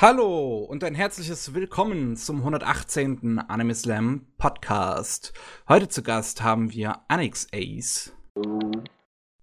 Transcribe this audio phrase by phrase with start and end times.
[0.00, 3.40] Hallo und ein herzliches Willkommen zum 118.
[3.40, 5.32] Anime Slam Podcast.
[5.68, 8.14] Heute zu Gast haben wir Anix Ace.
[8.36, 8.70] Hallo.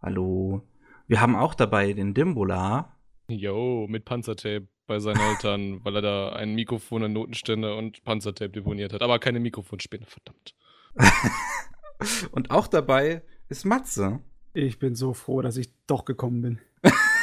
[0.02, 0.62] Hallo.
[1.08, 2.98] Wir haben auch dabei den Dimbola.
[3.28, 8.52] Yo, mit Panzertape bei seinen Eltern, weil er da ein Mikrofon, einen Notenständer und Panzertape
[8.52, 9.02] deponiert hat.
[9.02, 10.56] Aber keine Mikrofonspinne, verdammt.
[12.32, 14.22] und auch dabei ist Matze.
[14.54, 16.60] Ich bin so froh, dass ich doch gekommen bin.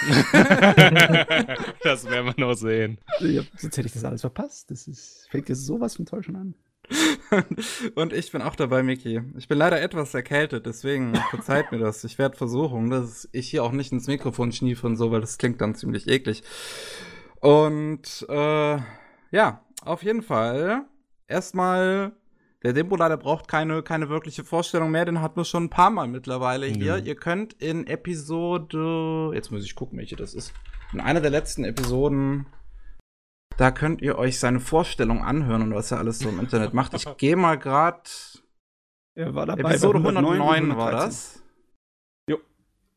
[1.83, 2.99] das werden wir noch sehen.
[3.21, 4.71] Ja, sonst hätte ich das alles verpasst.
[4.71, 6.55] Das ist, fängt jetzt sowas von toll schon an.
[7.95, 9.23] Und ich bin auch dabei, Miki.
[9.37, 12.05] Ich bin leider etwas erkältet, deswegen verzeiht mir das.
[12.05, 15.39] Ich werde versuchen, dass ich hier auch nicht ins Mikrofon schniefe und so, weil das
[15.39, 16.43] klingt dann ziemlich eklig.
[17.41, 18.79] Und äh,
[19.31, 20.87] ja, auf jeden Fall
[21.29, 22.13] erstmal
[22.63, 25.91] der Dembola, der braucht keine, keine wirkliche Vorstellung mehr, den hatten wir schon ein paar
[25.91, 26.99] Mal mittlerweile hier.
[26.99, 27.07] Mhm.
[27.07, 30.53] Ihr könnt in Episode, jetzt muss ich gucken, welche das ist,
[30.93, 32.47] in einer der letzten Episoden,
[33.57, 36.95] da könnt ihr euch seine Vorstellung anhören und was er alles so im Internet macht.
[36.95, 38.03] Ich gehe mal gerade.
[39.15, 39.71] Er war dabei.
[39.71, 41.43] Episode 109, 109 war das.
[42.29, 42.39] Jo.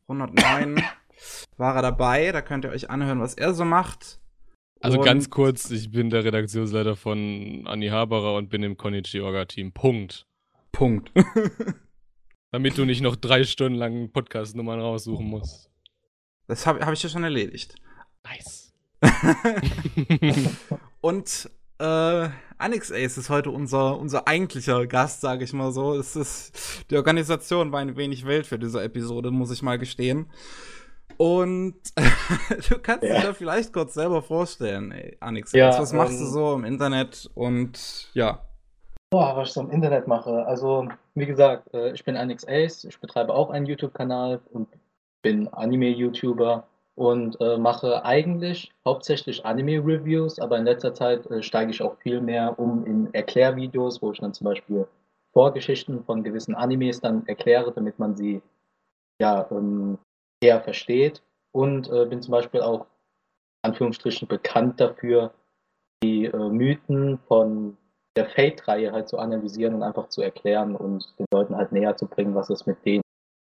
[0.07, 0.81] 109
[1.57, 2.31] war er dabei.
[2.31, 4.19] Da könnt ihr euch anhören, was er so macht.
[4.81, 9.21] Also und ganz kurz, ich bin der Redaktionsleiter von Anni Haberer und bin im Konichi
[9.21, 9.71] Orga Team.
[9.71, 10.27] Punkt.
[10.71, 11.11] Punkt.
[12.51, 15.71] Damit du nicht noch drei Stunden lang Podcast-Nummern raussuchen musst.
[16.47, 17.75] Das habe hab ich ja schon erledigt.
[18.23, 18.73] Nice.
[21.01, 25.95] und äh, Anix Ace ist heute unser, unser eigentlicher Gast, sage ich mal so.
[25.95, 30.27] Es ist, die Organisation war ein wenig wild für diese Episode, muss ich mal gestehen.
[31.17, 31.75] Und
[32.69, 33.15] du kannst ja.
[33.15, 35.51] dich da vielleicht kurz selber vorstellen, ey, Anix.
[35.51, 38.41] Ja, was machst ähm, du so im Internet und ja.
[39.11, 40.45] Boah, was ich so im Internet mache.
[40.45, 44.67] Also, wie gesagt, äh, ich bin Anix Ace, ich betreibe auch einen YouTube-Kanal und
[45.21, 51.81] bin Anime-YouTuber und äh, mache eigentlich hauptsächlich Anime-Reviews, aber in letzter Zeit äh, steige ich
[51.81, 54.87] auch viel mehr um in Erklärvideos, wo ich dann zum Beispiel
[55.33, 58.41] Vorgeschichten von gewissen Animes dann erkläre, damit man sie
[59.19, 59.97] ja ähm,
[60.45, 62.85] eher versteht und äh, bin zum Beispiel auch
[63.63, 65.33] Anführungsstrichen bekannt dafür,
[66.03, 67.77] die äh, Mythen von
[68.15, 72.05] der Fate-Reihe halt zu analysieren und einfach zu erklären und den Leuten halt näher zu
[72.07, 73.01] bringen, was es mit denen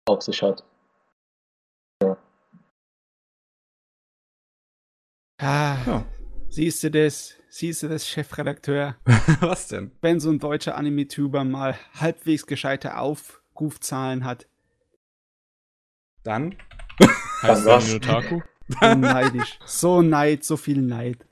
[0.06, 0.64] auf sich hat.
[2.02, 2.16] Ja.
[5.40, 6.04] Ah, ja.
[6.50, 7.36] siehst du das?
[7.48, 8.96] Siehst du das, Chefredakteur?
[9.40, 9.92] was denn?
[10.00, 14.46] Wenn so ein deutscher Anime-Tuber mal halbwegs gescheite Aufrufzahlen hat.
[16.22, 16.56] Dann
[17.42, 18.40] Heißt das Minotaku?
[18.68, 19.58] So neidisch.
[19.64, 21.26] So neid, so viel Neid.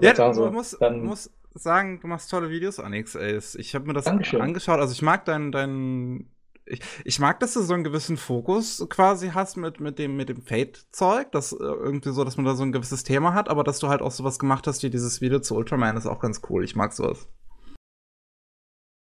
[0.00, 3.14] Ja, du musst, musst sagen, du machst tolle Videos, Anix.
[3.14, 4.40] Ich habe mir das Dankeschön.
[4.40, 4.78] angeschaut.
[4.78, 6.30] Also ich mag deinen, dein,
[6.66, 10.28] ich, ich mag, dass du so einen gewissen Fokus quasi hast mit, mit dem, mit
[10.28, 11.32] dem Fate-Zeug.
[11.32, 13.88] Das äh, irgendwie so, dass man da so ein gewisses Thema hat, aber dass du
[13.88, 16.62] halt auch sowas gemacht hast wie dieses Video zu Ultraman ist auch ganz cool.
[16.64, 17.28] Ich mag sowas.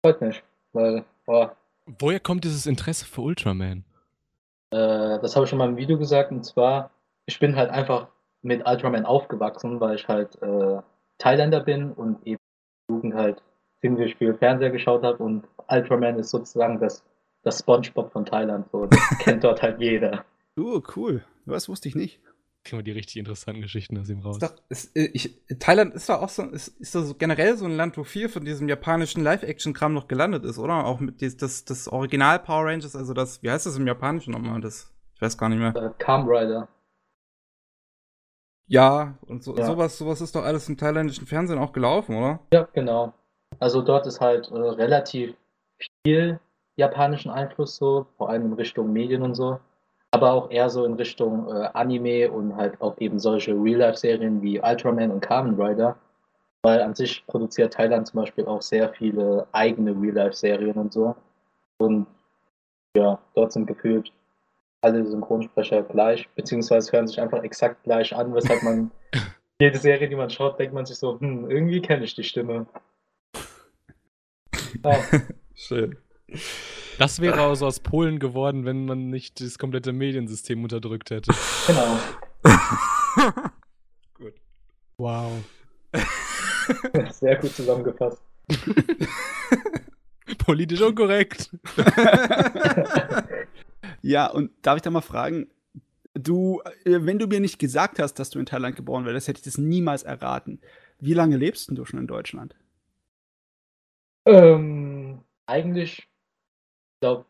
[0.04, 0.44] Freut mich,
[0.74, 1.56] weil, boah.
[1.98, 3.84] Woher kommt dieses Interesse für Ultraman?
[4.72, 6.92] Äh, das habe ich schon mal im Video gesagt, und zwar,
[7.26, 8.08] ich bin halt einfach
[8.42, 10.82] mit Ultraman aufgewachsen, weil ich halt äh,
[11.18, 12.40] Thailänder bin und eben
[12.88, 13.42] in Jugend halt
[13.82, 17.04] ziemlich viel Fernseher geschaut habe und Ultraman ist sozusagen das,
[17.44, 18.70] das Spongebob von Thailand.
[18.72, 20.26] So, das kennt dort halt jeder.
[20.62, 21.24] Oh, cool.
[21.46, 22.20] Was wusste ich nicht
[22.64, 24.38] kriegen wir die richtig interessanten Geschichten aus ihm raus.
[24.38, 27.66] Ist doch, ist, äh, ich, Thailand ist doch auch so, ist, ist doch generell so
[27.66, 30.86] ein Land, wo viel von diesem japanischen Live-Action-Kram noch gelandet ist, oder?
[30.86, 34.32] Auch mit des, das, das Original Power Rangers, also das, wie heißt das im Japanischen
[34.32, 34.62] nochmal?
[34.62, 35.76] Das, ich weiß gar nicht mehr.
[35.76, 36.68] Uh, Calm Rider.
[38.68, 39.66] Ja, und so, ja.
[39.66, 42.40] sowas, sowas ist doch alles im thailändischen Fernsehen auch gelaufen, oder?
[42.54, 43.14] Ja, genau.
[43.60, 45.36] Also dort ist halt äh, relativ
[46.06, 46.40] viel
[46.76, 49.60] japanischen Einfluss so, vor allem in Richtung Medien und so
[50.12, 54.60] aber auch eher so in Richtung äh, Anime und halt auch eben solche Real-Life-Serien wie
[54.60, 55.96] Ultraman und Kamen Rider.
[56.62, 61.16] Weil an sich produziert Thailand zum Beispiel auch sehr viele eigene Real-Life-Serien und so.
[61.78, 62.08] Und
[62.96, 64.12] ja, dort sind gefühlt
[64.82, 68.92] alle Synchronsprecher gleich, beziehungsweise hören sich einfach exakt gleich an, weshalb man
[69.60, 72.66] jede Serie, die man schaut, denkt man sich so, hm, irgendwie kenne ich die Stimme.
[74.84, 75.04] Ja.
[75.56, 75.98] Schön.
[77.00, 81.32] Das wäre also aus Polen geworden, wenn man nicht das komplette Mediensystem unterdrückt hätte.
[81.66, 81.98] Genau.
[84.16, 84.34] gut.
[84.98, 85.32] Wow.
[87.12, 88.22] Sehr gut zusammengefasst.
[90.40, 91.50] Politisch unkorrekt.
[94.02, 95.48] ja, und darf ich da mal fragen,
[96.16, 99.38] du, äh, wenn du mir nicht gesagt hast, dass du in Thailand geboren wärst, hätte
[99.38, 100.60] ich das niemals erraten.
[101.00, 102.58] Wie lange lebst du schon in Deutschland?
[104.26, 106.09] Ähm, eigentlich
[107.00, 107.26] glaube,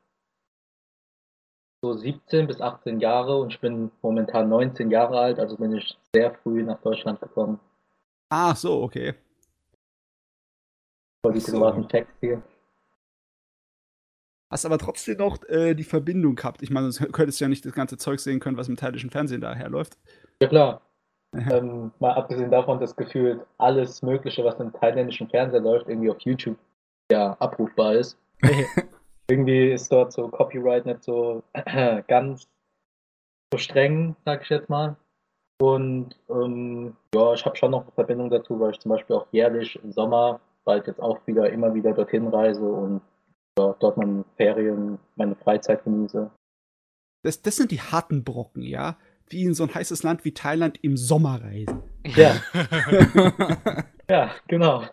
[1.81, 5.97] so 17 bis 18 Jahre und ich bin momentan 19 Jahre alt, also bin ich
[6.13, 7.59] sehr früh nach Deutschland gekommen.
[8.29, 9.15] Ach so, okay.
[11.23, 11.59] Voll die so.
[11.89, 12.41] Facts hier.
[14.51, 16.63] Hast aber trotzdem noch äh, die Verbindung gehabt.
[16.63, 19.11] Ich meine, sonst könntest du ja nicht das ganze Zeug sehen können, was im thailändischen
[19.11, 19.97] Fernsehen daher läuft.
[20.41, 20.81] Ja klar,
[21.33, 26.19] ähm, mal abgesehen davon, dass gefühlt alles Mögliche, was im thailändischen Fernseher läuft, irgendwie auf
[26.21, 26.57] YouTube
[27.11, 28.17] ja abrufbar ist.
[29.29, 31.43] irgendwie ist dort so Copyright nicht so
[32.07, 32.47] ganz
[33.51, 34.95] so streng, sag ich jetzt mal.
[35.61, 39.27] Und ähm, ja, ich habe schon noch eine Verbindung dazu, weil ich zum Beispiel auch
[39.31, 43.01] jährlich im Sommer bald jetzt auch wieder immer wieder dorthin reise und
[43.57, 46.29] ja, dort meine Ferien, meine Freizeit genieße.
[47.23, 48.97] Das, das sind die harten Brocken, ja?
[49.27, 51.83] Wie in so ein heißes Land wie Thailand im Sommer reisen.
[52.05, 52.35] Ja,
[54.09, 54.85] ja, genau.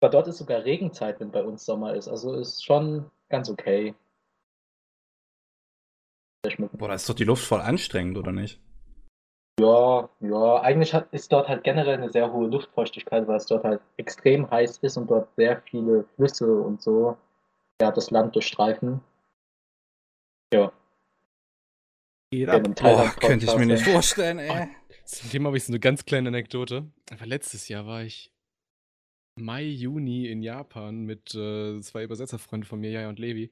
[0.00, 2.08] Aber dort ist sogar Regenzeit, wenn bei uns Sommer ist.
[2.08, 3.94] Also ist schon ganz okay.
[6.72, 8.60] Boah, da ist doch die Luft voll anstrengend, oder nicht?
[9.60, 13.62] Ja, ja, eigentlich hat, ist dort halt generell eine sehr hohe Luftfeuchtigkeit, weil es dort
[13.62, 17.18] halt extrem heiß ist und dort sehr viele Flüsse und so
[17.78, 19.02] ja, das Land durchstreifen.
[20.54, 20.72] Ja,
[22.30, 22.64] Geht ab.
[22.64, 24.68] im Boah, könnte ich mir nicht vorstellen, ey.
[25.04, 26.88] Zum Thema habe ich so eine ganz kleine Anekdote.
[27.10, 28.32] Aber letztes Jahr war ich
[29.40, 33.50] Mai, Juni in Japan mit äh, zwei Übersetzerfreunden von mir, Jaya und Levi.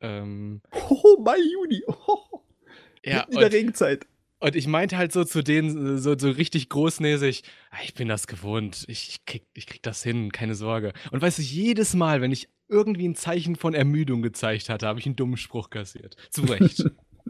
[0.00, 1.82] Ähm, Oh, Mai, Juni.
[1.86, 2.40] Oh,
[3.04, 4.06] ja, in der und, Regenzeit.
[4.40, 8.08] und ich meinte halt so zu denen, äh, so, so richtig großnäsig, "Ah, ich bin
[8.08, 10.92] das gewohnt, ich krieg, ich krieg das hin, keine Sorge.
[11.10, 14.98] Und weißt du, jedes Mal, wenn ich irgendwie ein Zeichen von Ermüdung gezeigt hatte, habe
[14.98, 16.16] ich einen dummen Spruch kassiert.
[16.30, 16.84] Zu Recht.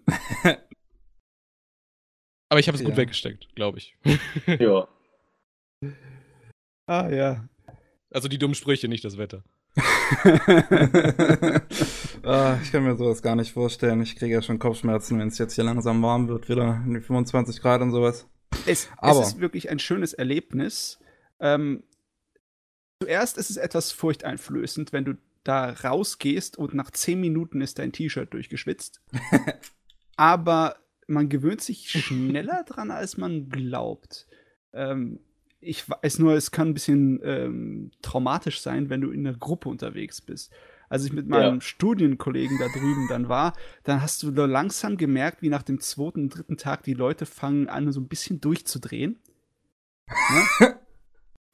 [2.48, 2.96] Aber ich habe es gut Ja.
[2.96, 3.96] weggesteckt, glaube ich.
[4.60, 4.88] ja.
[6.88, 7.48] Ah, ja.
[8.10, 9.42] Also die dummen Sprüche, nicht das Wetter.
[12.22, 14.00] ah, ich kann mir sowas gar nicht vorstellen.
[14.02, 17.00] Ich kriege ja schon Kopfschmerzen, wenn es jetzt hier langsam warm wird, wieder in die
[17.00, 18.26] 25 Grad und sowas.
[18.66, 20.98] Es, Aber- es ist wirklich ein schönes Erlebnis.
[21.40, 21.82] Ähm,
[23.02, 27.92] zuerst ist es etwas furchteinflößend, wenn du da rausgehst und nach 10 Minuten ist dein
[27.92, 29.00] T-Shirt durchgeschwitzt.
[30.16, 30.76] Aber
[31.06, 34.26] man gewöhnt sich schneller dran, als man glaubt.
[34.72, 35.20] Ähm,
[35.66, 39.68] ich weiß nur, es kann ein bisschen ähm, traumatisch sein, wenn du in einer Gruppe
[39.68, 40.52] unterwegs bist.
[40.88, 41.60] Als ich mit meinem Ja.
[41.60, 46.56] Studienkollegen da drüben dann war, dann hast du langsam gemerkt, wie nach dem zweiten, dritten
[46.56, 49.18] Tag die Leute fangen an, so ein bisschen durchzudrehen.
[50.08, 50.76] Ne?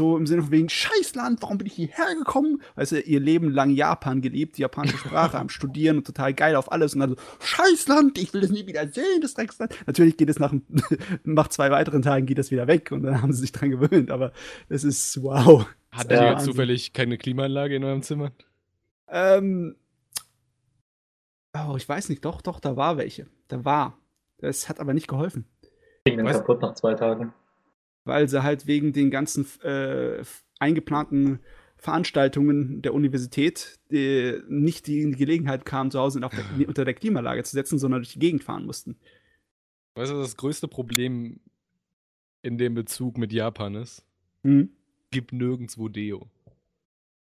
[0.02, 2.60] so im Sinne von wegen, Scheißland, warum bin ich hierher gekommen?
[2.74, 6.56] Weißt du, ihr Leben lang Japan gelebt, die japanische Sprache am Studieren und total geil
[6.56, 9.72] auf alles und dann so, Scheißland, ich will das nie wieder sehen, das Drecksland.
[9.86, 10.52] Natürlich geht es nach,
[11.24, 14.10] nach zwei weiteren Tagen geht das wieder weg und dann haben sie sich dran gewöhnt,
[14.10, 14.32] aber
[14.68, 15.66] es ist wow.
[16.10, 16.32] Ja.
[16.32, 18.32] ihr zufällig keine Klimaanlage in eurem Zimmer?
[19.08, 19.76] Ähm,
[21.54, 23.26] oh, ich weiß nicht, doch, doch, da war welche.
[23.46, 23.98] Da war.
[24.38, 25.44] Das hat aber nicht geholfen.
[26.04, 27.32] Ging dann kaputt nach zwei Tagen.
[28.04, 30.22] Weil sie halt wegen den ganzen äh,
[30.58, 31.40] eingeplanten
[31.76, 36.84] Veranstaltungen der Universität die nicht die in die Gelegenheit kamen, zu Hause auf der, unter
[36.84, 38.96] der Klimalage zu setzen, sondern durch die Gegend fahren mussten.
[39.94, 41.40] Weißt du, was das größte Problem
[42.42, 44.04] in dem Bezug mit Japan ist?
[44.42, 44.70] Hm?
[45.10, 46.30] Gibt nirgendwo Deo.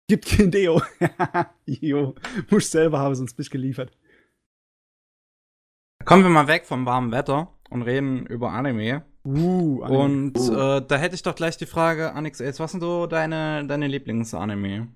[0.08, 0.82] Gibt kein Deo.
[1.66, 2.16] jo,
[2.50, 3.92] muss selber haben, sonst bist geliefert.
[6.06, 9.06] Kommen wir mal weg vom warmen Wetter und reden über Anime.
[9.24, 10.78] Uh, Und Uh.
[10.78, 13.88] äh, da hätte ich doch gleich die Frage, Anix Ace, was sind so deine, deine
[13.88, 14.88] Lieblingsanime?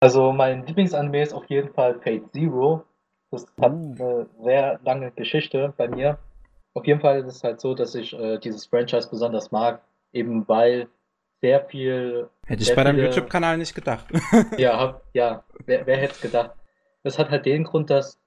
[0.00, 2.84] Also mein Lieblingsanime ist auf jeden Fall Fate Zero.
[3.30, 3.94] Das hat Uh.
[3.98, 6.18] eine sehr lange Geschichte bei mir.
[6.74, 10.46] Auf jeden Fall ist es halt so, dass ich äh, dieses Franchise besonders mag, eben
[10.48, 10.88] weil
[11.42, 14.06] sehr viel, Hätte ich Sehr bei deinem YouTube-Kanal nicht gedacht.
[14.56, 16.52] ja, hab, ja, wer, wer hätte es gedacht?
[17.02, 18.18] Das hat halt den Grund, dass,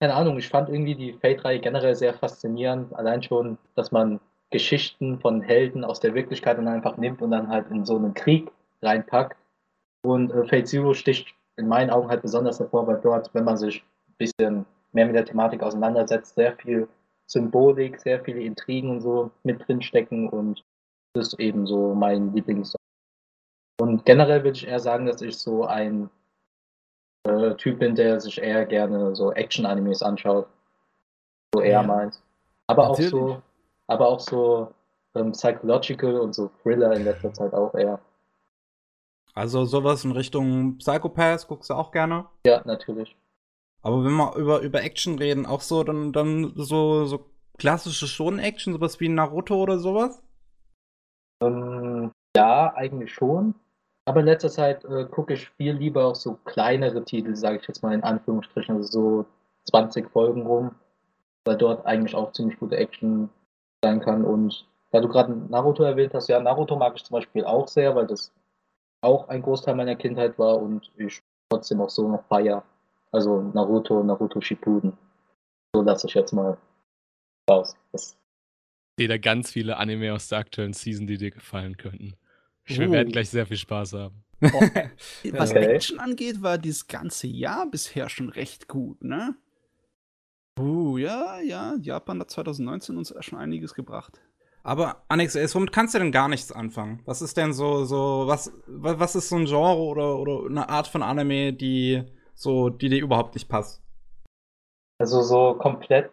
[0.00, 2.94] keine Ahnung, ich fand irgendwie die Fate-Reihe generell sehr faszinierend.
[2.94, 4.20] Allein schon, dass man
[4.50, 8.14] Geschichten von Helden aus der Wirklichkeit dann einfach nimmt und dann halt in so einen
[8.14, 8.50] Krieg
[8.82, 9.36] reinpackt.
[10.02, 13.56] Und äh, Fate Zero sticht in meinen Augen halt besonders hervor, weil dort, wenn man
[13.56, 16.88] sich ein bisschen mehr mit der Thematik auseinandersetzt, sehr viel
[17.26, 20.64] Symbolik, sehr viele Intrigen und so mit drin stecken und
[21.12, 22.74] das ist eben so mein Lieblings.
[23.80, 26.10] Und generell würde ich eher sagen, dass ich so ein
[27.24, 30.48] äh, Typ bin, der sich eher gerne so Action-Animes anschaut.
[31.54, 31.82] So eher Ja.
[31.82, 32.22] meins.
[32.66, 33.10] Aber auch Natürlich.
[33.10, 33.42] so,
[33.88, 34.72] aber auch so
[35.14, 37.98] ähm, Psychological und so Thriller in letzter Zeit auch eher.
[39.34, 42.26] Also sowas in Richtung Psychopath guckst du auch gerne.
[42.46, 43.16] Ja, natürlich.
[43.82, 47.26] Aber wenn wir über, über Action reden, auch so dann, dann so, so
[47.56, 50.20] klassische Shonen-Action, sowas wie Naruto oder sowas?
[51.40, 53.54] Ähm, ja, eigentlich schon.
[54.04, 57.68] Aber in letzter Zeit äh, gucke ich viel lieber auf so kleinere Titel, sage ich
[57.68, 59.26] jetzt mal in Anführungsstrichen, also so
[59.70, 60.74] 20 Folgen rum,
[61.44, 63.28] weil dort eigentlich auch ziemlich gute Action
[63.84, 64.24] sein kann.
[64.24, 67.94] Und da du gerade Naruto erwähnt hast, ja, Naruto mag ich zum Beispiel auch sehr,
[67.94, 68.32] weil das
[69.00, 71.20] auch ein Großteil meiner Kindheit war und ich
[71.50, 72.64] trotzdem auch so noch feier.
[73.12, 74.92] Also Naruto, Naruto Shippuden.
[75.74, 76.58] So lasse ich jetzt mal
[77.48, 77.76] raus.
[77.92, 78.16] Das
[78.96, 82.14] Ich sehe da ganz viele Anime aus der aktuellen Season, die dir gefallen könnten.
[82.66, 82.92] Wir Oh.
[82.92, 84.24] werden gleich sehr viel Spaß haben.
[84.42, 84.46] Oh,
[85.32, 85.64] was Okay.
[85.66, 89.34] Action angeht, war dieses ganze Jahr bisher schon recht gut, ne?
[90.58, 94.20] Uh, ja, ja, Japan hat 2019 uns schon einiges gebracht.
[94.62, 97.00] Aber Annex womit kannst du denn gar nichts anfangen?
[97.06, 100.68] Was ist denn so, so, was, wa- was ist so ein Genre oder, oder eine
[100.68, 102.02] Art von Anime, die
[102.34, 103.82] so, die dir überhaupt nicht passt?
[104.98, 106.10] Also so komplett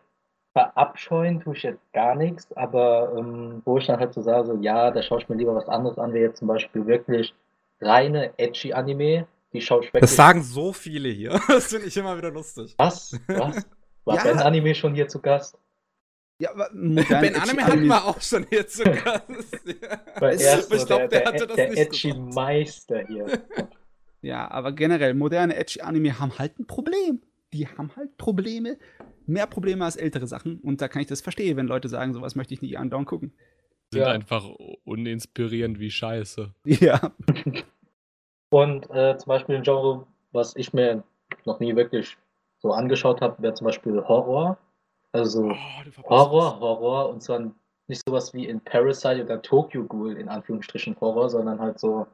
[0.53, 4.57] verabscheuen tue ich jetzt gar nichts, aber ähm, wo ich dann halt so sage, so
[4.61, 7.33] ja, da schaue ich mir lieber was anderes an, wie jetzt zum Beispiel wirklich
[7.81, 10.01] reine edgy Anime, die schaue ich wirklich.
[10.01, 11.39] Das sagen so viele hier.
[11.47, 12.75] Das finde ich immer wieder lustig.
[12.77, 13.19] was?
[13.27, 13.67] Was?
[14.05, 14.23] War Ja.
[14.23, 15.57] Ben Anime schon hier zu Gast?
[16.39, 19.23] Ja, aber moderne Ben Anime hatten wir auch schon hier zu Gast.
[20.21, 22.33] Er ist ich so glaub, der, der der, hatte das der nicht edgy gesagt.
[22.35, 23.25] Meister hier.
[24.21, 27.21] Ja, aber generell, moderne Edgy-Anime haben halt ein Problem.
[27.53, 28.79] Die haben halt Probleme,
[29.27, 30.59] mehr Probleme als ältere Sachen.
[30.61, 33.33] Und da kann ich das verstehen, wenn Leute sagen, sowas möchte ich nicht andauernd gucken.
[33.91, 34.07] Sind Ja.
[34.07, 34.43] einfach
[34.83, 36.55] uninspirierend wie Scheiße.
[36.65, 37.11] Ja.
[38.49, 41.03] Und äh, zum Beispiel ein Genre, was ich mir
[41.45, 42.17] noch nie wirklich
[42.65, 44.57] so angeschaut habe, wäre zum Beispiel Horror.
[45.11, 47.39] Also Oh, Horror, Horror und zwar
[47.87, 52.07] nicht sowas wie in Parasite oder Tokyo Ghoul in Anführungsstrichen Horror, sondern halt so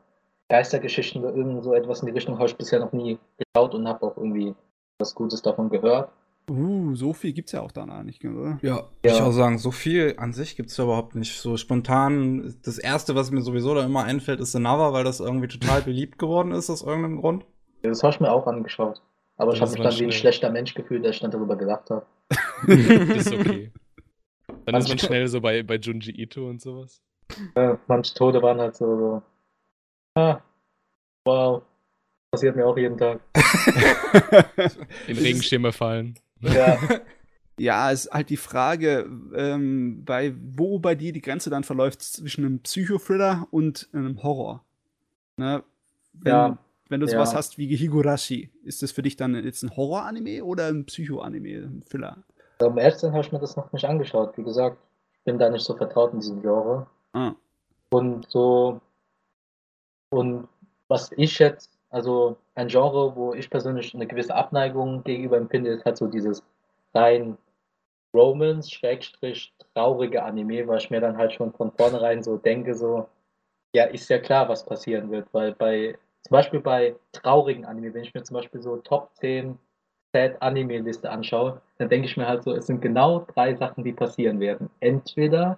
[0.50, 3.88] Geistergeschichten oder irgend so etwas in die Richtung habe ich bisher noch nie geschaut und
[3.88, 4.53] habe auch irgendwie
[5.00, 6.12] was Gutes davon gehört.
[6.50, 8.60] Uh, so viel gibt's ja auch da nicht, oder?
[8.62, 8.84] Ja, Ja.
[9.03, 11.39] würde ich auch sagen, so viel an sich gibt's ja überhaupt nicht.
[11.39, 15.48] So spontan, das erste, was mir sowieso da immer einfällt, ist Another, weil das irgendwie
[15.48, 17.46] total beliebt geworden ist aus irgendeinem Grund.
[17.84, 19.01] Das habe ich mir auch angeschaut.
[19.41, 21.31] Aber ich Das habe ist mich dann wie ein schlechter Mensch gefühlt, als ich dann
[21.31, 22.05] darüber gelacht habe.
[22.67, 23.71] das ist okay.
[24.65, 27.01] Dann ist man Manche- schnell so bei, bei Junji Ito und sowas.
[27.55, 29.21] Äh, manche Tode waren halt so, so
[30.21, 30.41] ah,
[31.25, 31.63] wow,
[32.29, 33.19] passiert mir auch jeden Tag.
[35.07, 36.15] In Regenschirme fallen.
[36.41, 36.77] Ja,
[37.60, 42.01] Ja, es ist halt die Frage, ähm, bei, wo bei dir die Grenze dann verläuft
[42.01, 44.63] zwischen einem Psychothriller und einem Horror.
[45.38, 45.63] Ne?
[46.13, 46.57] Wenn, Ja,
[46.91, 47.38] wenn du sowas ja.
[47.38, 51.83] hast wie Higurashi, ist das für dich dann jetzt ein Horror-Anime oder ein Psycho-Anime, ein
[52.77, 54.38] ehrlich zu sein, habe ich mir das noch nicht angeschaut.
[54.38, 54.77] Wie gesagt,
[55.13, 56.86] ich bin da nicht so vertraut in diesem Genre.
[57.13, 57.33] Ah.
[57.91, 58.81] Und so,
[60.10, 60.48] und
[60.89, 65.86] was ich jetzt, also ein Genre, wo ich persönlich eine gewisse Abneigung gegenüber empfinde, ist
[65.86, 66.43] halt so dieses
[66.93, 67.38] rein
[68.13, 73.07] Romance, Schrägstrich, traurige Anime, weil ich mir dann halt schon von vornherein so denke, so,
[73.74, 78.04] ja, ist ja klar, was passieren wird, weil bei, zum Beispiel bei traurigen Anime, wenn
[78.04, 79.58] ich mir zum Beispiel so Top 10
[80.13, 83.84] Sad Anime Liste anschaue, dann denke ich mir halt so, es sind genau drei Sachen,
[83.84, 84.70] die passieren werden.
[84.82, 85.58] Entweder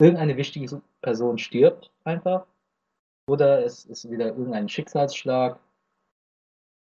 [0.00, 2.46] irgendeine wichtige Person stirbt einfach,
[3.28, 5.58] oder es ist wieder irgendein Schicksalsschlag.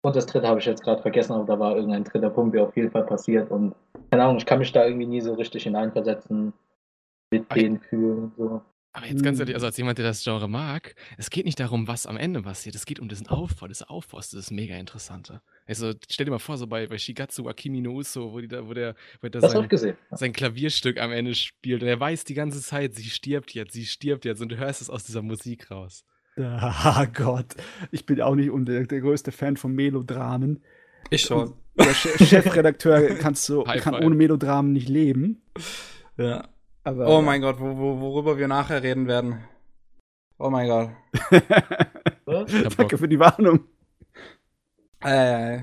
[0.03, 2.63] Und das dritte habe ich jetzt gerade vergessen, aber da war irgendein dritter Punkt, der
[2.65, 3.51] auf jeden Fall passiert.
[3.51, 3.75] Und
[4.11, 6.53] keine Ahnung, ich kann mich da irgendwie nie so richtig hineinversetzen,
[7.31, 8.33] mit ich- denen fühlen.
[8.39, 8.63] So.
[8.93, 9.43] Aber jetzt ganz Hm.
[9.43, 12.43] ehrlich, also als jemand, der das Genre mag, es geht nicht darum, was am Ende
[12.43, 12.75] passiert.
[12.75, 13.69] Es geht um diesen Aufbau.
[13.69, 15.43] Das Aufbau ist das mega Interessante.
[15.67, 18.67] Also stell dir mal vor, so bei, bei Shigatsu Akimi no Uso, wo, die da,
[18.67, 22.61] wo der, wo der sein, sein Klavierstück am Ende spielt und er weiß die ganze
[22.61, 26.05] Zeit, sie stirbt jetzt, sie stirbt jetzt und du hörst es aus dieser Musik raus.
[26.37, 27.55] Ah Gott,
[27.93, 30.63] ich bin auch nicht der, der größte Fan von Melodramen.
[31.11, 31.55] Ich schon.
[31.77, 34.05] Der Che- Chefredakteur kannst du, High kann five.
[34.05, 35.43] ohne Melodramen nicht leben.
[36.17, 36.49] Ja.
[36.85, 39.45] Aber, Oh mein Gott, wo, wo, worüber wir nachher reden werden.
[40.39, 40.91] Oh mein Gott.
[42.77, 43.61] Danke für die Warnung.
[45.01, 45.63] Äh.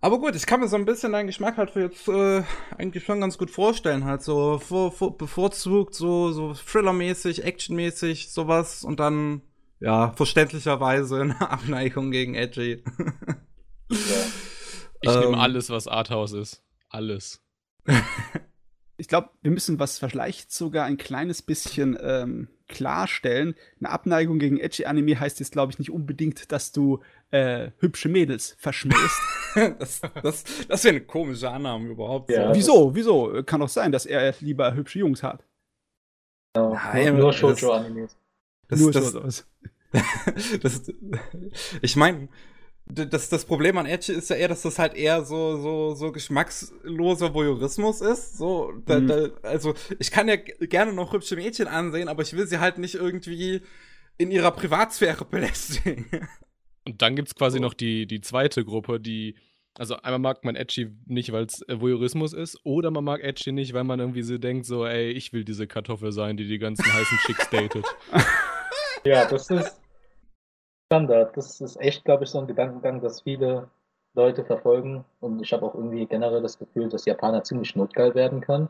[0.00, 2.42] Aber gut, ich kann mir so ein bisschen deinen Geschmack halt für jetzt äh,
[2.76, 4.04] eigentlich schon ganz gut vorstellen.
[4.04, 9.42] Halt so vor, vor, bevorzugt, so, so Thriller-mäßig, Action-mäßig, sowas und dann,
[9.80, 12.82] ja, verständlicherweise eine Abneigung gegen Edgy.
[13.90, 13.96] Ja.
[15.04, 15.18] Ich Ähm.
[15.18, 16.62] nehme alles, was Arthouse ist.
[16.88, 17.42] Alles.
[18.98, 23.56] Ich glaube, wir müssen was vielleicht sogar ein kleines bisschen ähm, klarstellen.
[23.80, 28.54] Eine Abneigung gegen Edgy-Anime heißt jetzt, glaube ich, nicht unbedingt, dass du äh, hübsche Mädels
[28.60, 29.20] verschmähst.
[29.80, 32.30] das das, das wäre eine komische Annahme überhaupt.
[32.30, 32.50] Ja.
[32.50, 32.54] So.
[32.54, 32.94] Wieso?
[32.94, 33.42] Wieso?
[33.44, 35.44] Kann doch sein, dass er lieber hübsche Jungs hat.
[36.54, 36.74] Genau.
[36.74, 38.16] Nein, nur das- Shoujo-Animes.
[38.68, 39.46] Das, Nur das, so aus.
[40.62, 40.92] das,
[41.82, 42.28] ich meine,
[42.86, 46.12] das, das Problem an Edge ist ja eher, dass das halt eher so, so, so
[46.12, 48.36] geschmacksloser Voyeurismus ist.
[48.36, 49.06] So, da, Mhm.
[49.08, 52.78] da, also ich kann ja gerne noch hübsche Mädchen ansehen, aber ich will sie halt
[52.78, 53.62] nicht irgendwie
[54.18, 56.06] in ihrer Privatsphäre belästigen.
[56.86, 59.36] Und dann gibt es quasi noch die, die zweite Gruppe, die
[59.78, 63.72] Also einmal mag man Edgy nicht, weil es Voyeurismus ist, oder man mag Edgy nicht,
[63.72, 66.84] weil man irgendwie so denkt, so, ey, ich will diese Kartoffel sein, die die ganzen
[66.84, 67.86] heißen Chicks datet.
[69.04, 69.80] Ja, das ist
[70.92, 71.34] Standard.
[71.38, 73.70] Das ist echt, glaube ich, so ein Gedankengang, das viele
[74.12, 75.06] Leute verfolgen.
[75.20, 78.68] Und ich habe auch irgendwie generell das Gefühl, dass Japaner ziemlich notgeil werden kann.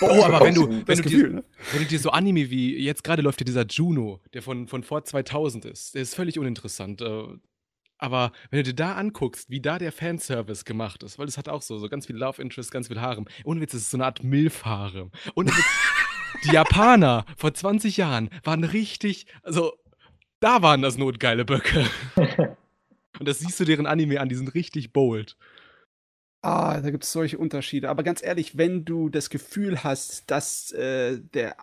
[0.00, 1.44] Oh, aber wenn du, wenn du, Gefühl, dir, ne?
[1.72, 4.82] wenn du dir so Anime wie, jetzt gerade läuft ja dieser Juno, der von, von
[4.82, 7.02] vor 2000 ist, der ist völlig uninteressant.
[7.02, 7.24] äh,
[7.98, 11.48] Aber wenn du dir da anguckst, wie da der Fanservice gemacht ist, weil es hat
[11.48, 13.26] auch so, so ganz viel Love Interest, ganz viel Harem.
[13.44, 15.10] Ohne Witz, es ist so eine Art Milf-Harem.
[15.34, 15.52] Und
[16.44, 19.72] die Japaner vor 20 Jahren waren richtig, also
[20.40, 21.86] da waren das notgeile Böcke.
[23.18, 25.36] Und das siehst du deren Anime an, die sind richtig bold.
[26.42, 27.88] Ah, da gibt es solche Unterschiede.
[27.88, 31.56] Aber ganz ehrlich, wenn du das Gefühl hast, dass äh, der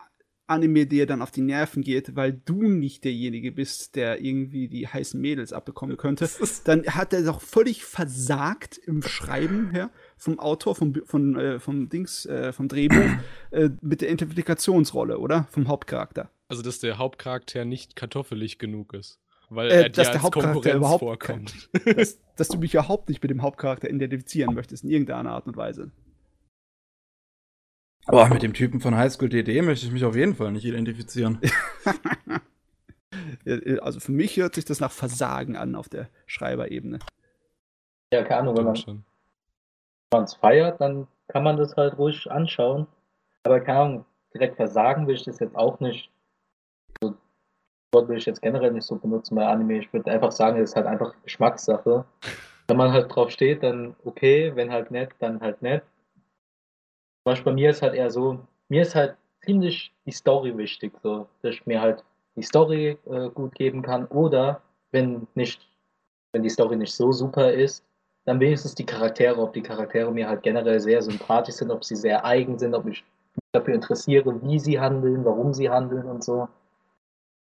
[0.47, 4.87] Anime dir dann auf die Nerven geht, weil du nicht derjenige bist, der irgendwie die
[4.87, 6.29] heißen Mädels abbekommen könnte,
[6.65, 11.89] dann hat er doch völlig versagt im Schreiben her vom Autor, vom, von, äh, vom
[11.89, 13.17] Dings, äh, vom Drehbuch
[13.51, 15.47] äh, mit der Identifikationsrolle, oder?
[15.51, 16.29] Vom Hauptcharakter.
[16.47, 19.19] Also, dass der Hauptcharakter nicht kartoffelig genug ist.
[19.49, 21.69] Weil Äh, er dass der als Hauptcharakter Konkurrenz überhaupt vorkommt.
[21.97, 25.57] dass, dass du mich überhaupt nicht mit dem Hauptcharakter identifizieren möchtest, in irgendeiner Art und
[25.57, 25.91] Weise.
[28.07, 31.39] Aber mit dem Typen von Highschool DD möchte ich mich auf jeden Fall nicht identifizieren.
[33.45, 36.99] Äh, Also für mich hört sich das nach Versagen an auf der Schreiberebene.
[38.11, 39.05] Ja, keine Ahnung, wenn man schon.
[40.11, 42.87] es feiert, dann kann man das halt ruhig anschauen.
[43.43, 46.11] Aber keine Ahnung, direkt versagen will ich das jetzt auch nicht.
[47.01, 47.17] So, das
[47.93, 49.79] Wort will ich jetzt generell nicht so benutzen bei Anime.
[49.79, 52.05] Ich würde einfach sagen, es ist halt einfach Geschmackssache.
[52.67, 55.83] Wenn man halt drauf steht, dann okay, wenn halt nett, dann halt nett.
[57.23, 60.93] Zum Beispiel bei mir ist halt eher so, mir ist halt ziemlich die Story wichtig,
[61.01, 62.03] so, dass ich mir halt
[62.35, 64.61] die Story äh, gut geben kann oder
[64.91, 65.67] wenn nicht,
[66.31, 67.83] wenn die Story nicht so super ist,
[68.25, 71.95] dann wenigstens die Charaktere, ob die Charaktere mir halt generell sehr sympathisch sind, ob sie
[71.95, 73.03] sehr eigen sind, ob ich mich
[73.53, 76.47] dafür interessiere, wie sie handeln, warum sie handeln und so.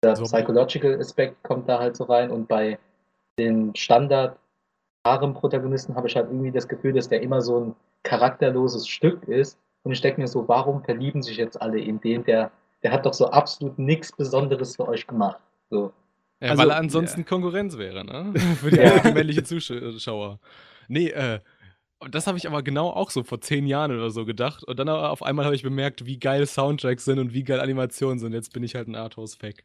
[0.03, 2.79] Der So- Psychological Aspekt kommt da halt so rein und bei
[3.39, 4.39] den Standard
[5.07, 9.59] Harem-Protagonisten habe ich halt irgendwie das Gefühl, dass der immer so ein charakterloses Stück ist
[9.83, 12.51] und ich denke mir so, warum verlieben sich jetzt alle in den, der,
[12.83, 15.41] der hat doch so absolut nichts Besonderes für euch gemacht.
[15.71, 15.93] So.
[16.41, 18.33] Ja, Also, weil er ansonsten Konkurrenz wäre, ne?
[18.61, 18.99] Für die, Ja.
[19.01, 20.39] die männliche Zuschauer.
[20.89, 21.41] Nee, äh,
[21.99, 24.65] und das habe ich aber genau auch so vor zehn Jahren oder so gedacht.
[24.65, 27.61] Und dann aber auf einmal habe ich bemerkt, wie geil Soundtracks sind und wie geil
[27.61, 28.33] Animationen sind.
[28.33, 29.65] Jetzt bin ich halt ein Arthouse-Fack.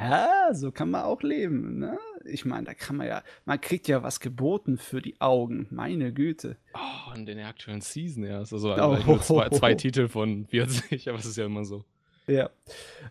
[0.00, 1.78] Ja, so kann man auch leben.
[1.78, 1.98] Ne?
[2.24, 5.66] Ich meine, da kann man ja, man kriegt ja was geboten für die Augen.
[5.70, 6.56] Meine Güte.
[6.74, 8.52] Oh, in der aktuellen Season erst.
[8.52, 8.96] Also Oh.
[9.06, 11.84] nur zwei, zwei Titel von 40, aber es ist ja immer so.
[12.26, 12.50] Ja.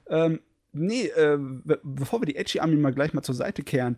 [0.07, 0.39] Ähm,
[0.71, 3.97] nee, äh, be- bevor wir die Edgy Army mal gleich mal zur Seite kehren,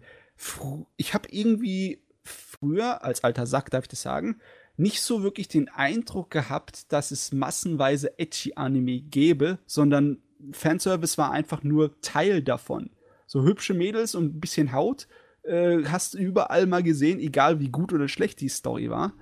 [0.98, 4.40] ich habe irgendwie früher, als alter Sack darf ich das sagen,
[4.78, 10.18] nicht so wirklich den Eindruck gehabt, dass es massenweise Edgy Anime gäbe, sondern
[10.52, 12.90] Fanservice war einfach nur Teil davon.
[13.28, 15.08] So hübsche Mädels und ein bisschen Haut
[15.44, 19.14] äh, hast du überall mal gesehen, egal wie gut oder schlecht die Story war.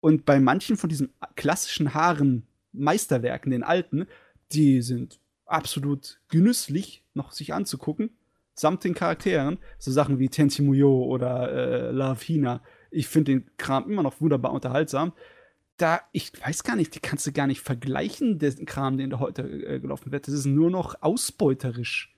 [0.00, 4.06] Und bei manchen von diesen klassischen Haaren Meisterwerken, den alten,
[4.52, 8.10] die sind absolut genüsslich noch sich anzugucken,
[8.54, 9.58] samt den Charakteren.
[9.78, 12.62] So Sachen wie Tenchimuyo oder äh, Love Hina.
[12.90, 15.12] Ich finde den Kram immer noch wunderbar unterhaltsam.
[15.78, 19.18] Da, ich weiß gar nicht, die kannst du gar nicht vergleichen, den Kram, den da
[19.18, 20.26] heute äh, gelaufen wird.
[20.26, 22.14] Das ist nur noch ausbeuterisch.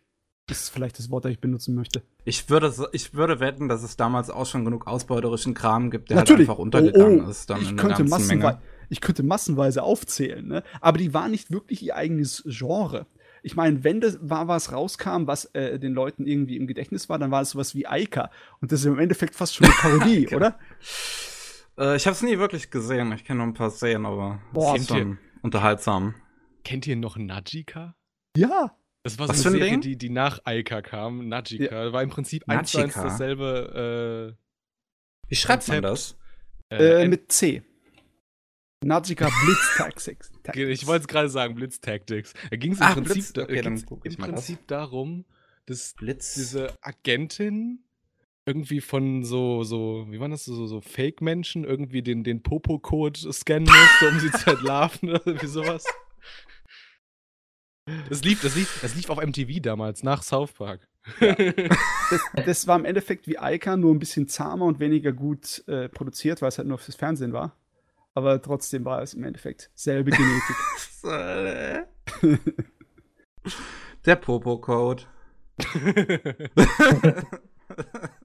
[0.47, 2.03] Das ist vielleicht das Wort, das ich benutzen möchte.
[2.25, 6.17] Ich würde, ich würde wetten, dass es damals auch schon genug ausbeuterischen Kram gibt, der
[6.19, 6.49] Natürlich.
[6.49, 7.31] halt einfach untergegangen Oh, oh.
[7.31, 7.51] ist.
[7.51, 8.61] Dann ich, in könnte Menge.
[8.89, 10.63] ich könnte massenweise aufzählen, ne?
[10.81, 13.07] aber die war nicht wirklich ihr eigenes Genre.
[13.43, 17.19] Ich meine, wenn das war, was rauskam, was äh, den Leuten irgendwie im Gedächtnis war,
[17.19, 18.31] dann war es sowas wie Aika.
[18.61, 20.37] Und das ist im Endeffekt fast schon eine Parodie, Genau.
[20.37, 20.59] oder?
[21.79, 23.13] Äh, ich habe es nie wirklich gesehen.
[23.13, 26.15] Ich kenne nur ein paar Szenen, aber Boah, es ist schon unterhaltsam.
[26.65, 27.95] Kennt ihr noch Najika?
[28.37, 28.77] Ja.
[29.05, 29.81] Das war Was so für eine ein Serie, Ding?
[29.83, 31.29] die, die nach Aika kam.
[31.29, 31.93] Najika.
[31.93, 33.03] War im Prinzip eins zu eins Najika?
[33.09, 34.37] dasselbe.
[35.29, 36.17] Wie schreibt man Konzept.
[36.71, 36.79] das?
[36.79, 37.63] Äh, Äh, mit C.
[38.85, 40.31] Nazika Blitz Tactics.
[40.55, 42.35] ich wollte es gerade sagen, Blitz Tactics.
[42.51, 44.35] Da ging es im Ah, Prinzip, Blitz, da- okay, guck im mal das.
[44.47, 45.25] Prinzip darum,
[45.67, 46.35] dass Blitz.
[46.35, 47.85] diese Agentin
[48.49, 53.69] irgendwie von so, so, wie waren das, so, so Fake-Menschen irgendwie den, den Popo-Code scannen
[53.69, 55.85] musste, um sie zu entlarven oder irgendwie sowas.
[58.09, 60.89] Das lief, das, lief, das lief auf MTV damals, nach South Park.
[62.11, 65.91] Das, das war im Endeffekt wie Aika, nur ein bisschen zahmer und weniger gut äh,
[65.91, 67.55] produziert, weil es halt nur fürs Fernsehen war.
[68.15, 70.57] Aber trotzdem war es im Endeffekt selbe Genetik.
[74.07, 75.03] Der Popo-Code.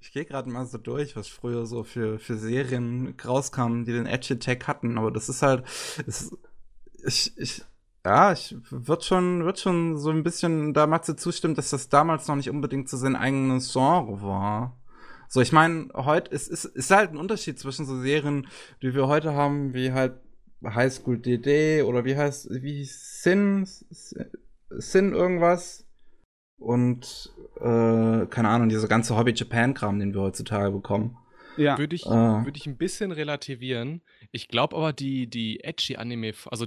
[0.00, 4.06] ich gehe gerade mal so durch, was früher so für, für Serien rauskamen, die den
[4.06, 5.64] Edge Tag hatten, aber das ist halt,
[6.04, 6.36] das,
[7.04, 7.62] ich, ich,
[8.04, 12.28] ja, ich wird schon, wird schon so ein bisschen da Matze zustimmen, dass das damals
[12.28, 14.76] noch nicht unbedingt so sein eigenes Genre war.
[15.28, 18.46] So, ich meine, heute ist, ist, ist halt ein Unterschied zwischen so Serien,
[18.82, 20.20] die wir heute haben, wie halt
[20.64, 23.66] High School DD oder wie heißt, wie Sin,
[24.70, 25.85] Sin irgendwas
[26.58, 31.16] und äh, keine Ahnung, dieser ganze Hobby Japan-Kram, den wir heutzutage bekommen.
[31.56, 31.78] Ja.
[31.78, 32.10] Würde ich, äh.
[32.10, 34.02] würd ich ein bisschen relativieren.
[34.30, 36.66] Ich glaube aber, die, die Edgy-Anime, also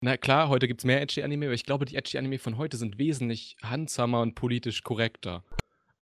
[0.00, 2.98] na klar, heute gibt es mehr Edgy-Anime, aber ich glaube, die Edgy-Anime von heute sind
[2.98, 5.44] wesentlich handsamer und politisch korrekter.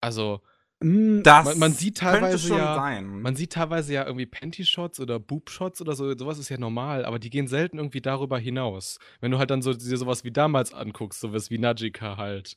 [0.01, 0.41] Also,
[0.81, 3.21] hm, das man, man sieht teilweise ja, sein.
[3.21, 7.19] man sieht teilweise ja irgendwie Panty-Shots oder Boob-Shots oder so, sowas ist ja normal, aber
[7.19, 9.01] die gehen selten irgendwie darüber hinaus.
[9.21, 12.57] Wenn du halt dann so dir sowas wie damals anguckst, sowas wie Najika halt.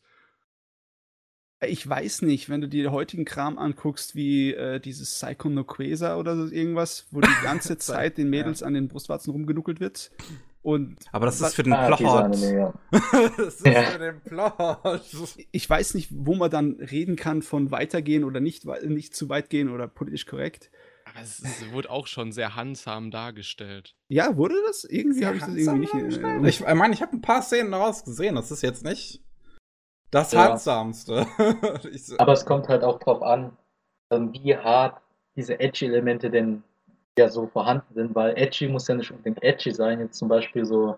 [1.67, 6.17] Ich weiß nicht, wenn du dir heutigen Kram anguckst, wie äh, dieses Psycho no Quesa
[6.17, 8.67] oder so irgendwas, wo die ganze Zeit den Mädels ja.
[8.67, 10.11] an den Brustwarzen rumgenuckelt wird.
[10.63, 12.37] Und Aber das ist für den ah, Plot.
[12.37, 12.73] Ja.
[13.37, 13.83] das ist ja.
[13.83, 15.01] für den Plot.
[15.51, 19.49] Ich weiß nicht, wo man dann reden kann von weitergehen oder nicht, nicht zu weit
[19.49, 20.71] gehen oder politisch korrekt.
[21.05, 23.95] Aber es, es wurde auch schon sehr handsam dargestellt.
[24.07, 24.83] Ja, wurde das?
[24.83, 26.23] Irgendwie habe ich das irgendwie nicht.
[26.23, 28.35] Äh, ich meine, ich habe ein paar Szenen daraus gesehen.
[28.35, 29.21] Das ist jetzt nicht
[30.11, 30.49] das ja.
[30.49, 31.25] Handsamste.
[32.17, 33.57] Aber es kommt halt auch drauf an,
[34.11, 35.01] ähm, wie hart
[35.35, 36.63] diese Edgy-Elemente denn
[37.17, 39.99] ja so vorhanden sind, weil Edgy muss ja nicht unbedingt Edgy sein.
[39.99, 40.97] Jetzt zum Beispiel so,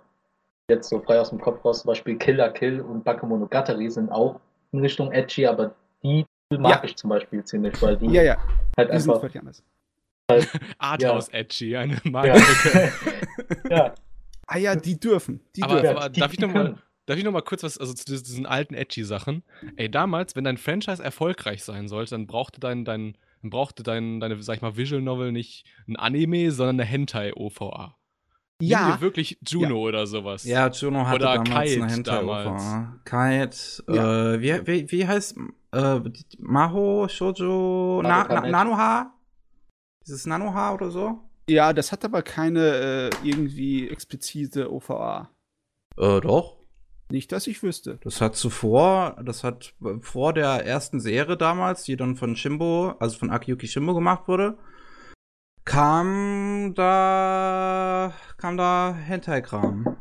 [0.69, 4.39] jetzt so frei aus dem Kopf raus, zum Beispiel Killer Kill und Bakemonogatari sind auch
[4.71, 5.73] in Richtung Edgy, aber
[6.03, 6.83] die mag ja.
[6.83, 8.37] ich zum Beispiel ziemlich, weil die ja, ja.
[8.77, 9.21] halt die einfach.
[10.29, 11.39] Halt, Arthouse ja.
[11.39, 12.39] Edgy, eine Marke.
[12.39, 12.89] Ja.
[13.69, 13.93] ja.
[14.47, 15.41] Ah ja, die dürfen.
[15.55, 15.97] Die aber, dürfen.
[15.97, 19.43] aber darf ich nochmal Darf ich noch mal kurz was, also zu diesen alten Edgy-Sachen?
[19.75, 24.19] Ey, damals, wenn dein Franchise erfolgreich sein sollte, dann brauchte dein, dein, dann brauchte dein,
[24.21, 27.97] deine, sag ich mal, Visual Novel nicht ein Anime, sondern eine Hentai-OVA.
[28.61, 29.01] Ja.
[29.01, 29.89] wirklich Juno ja.
[29.89, 30.45] oder sowas.
[30.45, 32.99] Ja, Juno hatte oder damals Kite eine Hentai-OVA.
[33.03, 34.33] Kite, ja.
[34.33, 35.35] äh, wie, wie, wie heißt,
[35.73, 35.99] äh,
[36.39, 39.13] Maho, Shoujo, Na, Na, Nanoha?
[40.05, 41.19] Dieses Nanoha oder so?
[41.49, 45.29] Ja, das hat aber keine äh, irgendwie explizite OVA.
[45.97, 46.62] Äh, doch.
[47.13, 47.99] Nicht, dass ich wüsste.
[48.03, 53.19] Das hat zuvor, das hat vor der ersten Serie damals, die dann von Shimbo, also
[53.19, 54.57] von Akiyuki Shimbo gemacht wurde,
[55.63, 59.95] kam da, kam da Hentai-Kram.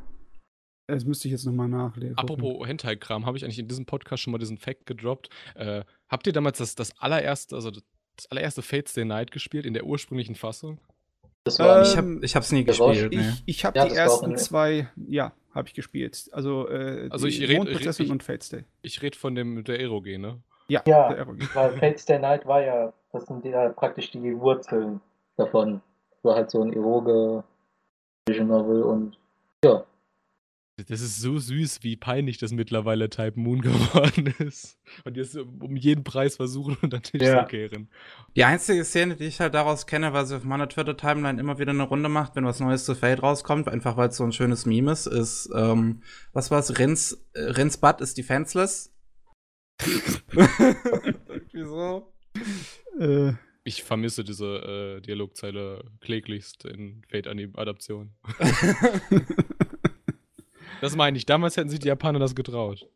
[0.87, 2.16] Das müsste ich jetzt nochmal nachlesen.
[2.16, 5.29] Apropos Hentai-Kram, habe ich eigentlich in diesem Podcast schon mal diesen Fact gedroppt.
[5.55, 9.75] Äh, habt ihr damals das, das allererste, also das allererste Fates Day Night gespielt in
[9.75, 10.81] der ursprünglichen Fassung?
[11.46, 13.12] Ähm, ich habe ich hab's nie gespielt.
[13.12, 13.33] Ich, nee.
[13.44, 16.29] ich habe ja, die ersten zwei, ja, habe ich gespielt.
[16.33, 18.65] Also, äh, also ich rede red, und Fate Stay.
[18.83, 20.38] Ich rede von dem der Eroge, ne?
[20.69, 21.49] Ja, ja der Eroge.
[21.55, 25.01] weil Fate Stay Night war ja, das sind ja praktisch die Wurzeln
[25.37, 25.81] davon.
[26.23, 27.45] War halt so ein Eroge
[28.27, 29.19] Vision Novel und
[29.65, 29.85] ja.
[30.77, 34.79] Das ist so süß, wie peinlich das mittlerweile Type Moon geworden ist.
[35.05, 37.43] Und jetzt um jeden Preis versuchen, unter den Tisch ja.
[37.43, 37.89] zu kehren.
[38.37, 41.73] Die einzige Szene, die ich halt daraus kenne, weil sie auf meiner Twitter-Timeline immer wieder
[41.73, 44.65] eine Runde macht, wenn was Neues zu Fate rauskommt, einfach weil es so ein schönes
[44.65, 46.79] Meme ist, ist, ähm, was war's?
[46.79, 48.95] Rins, äh, Rins Butt ist defenseless.
[51.53, 52.15] Wieso?
[52.99, 53.33] Äh.
[53.65, 58.13] Ich vermisse diese äh, Dialogzeile kläglichst in Fate-Adaption.
[60.83, 61.27] Das meine ich.
[61.27, 62.88] Damals hätten sich die Japaner das getraut.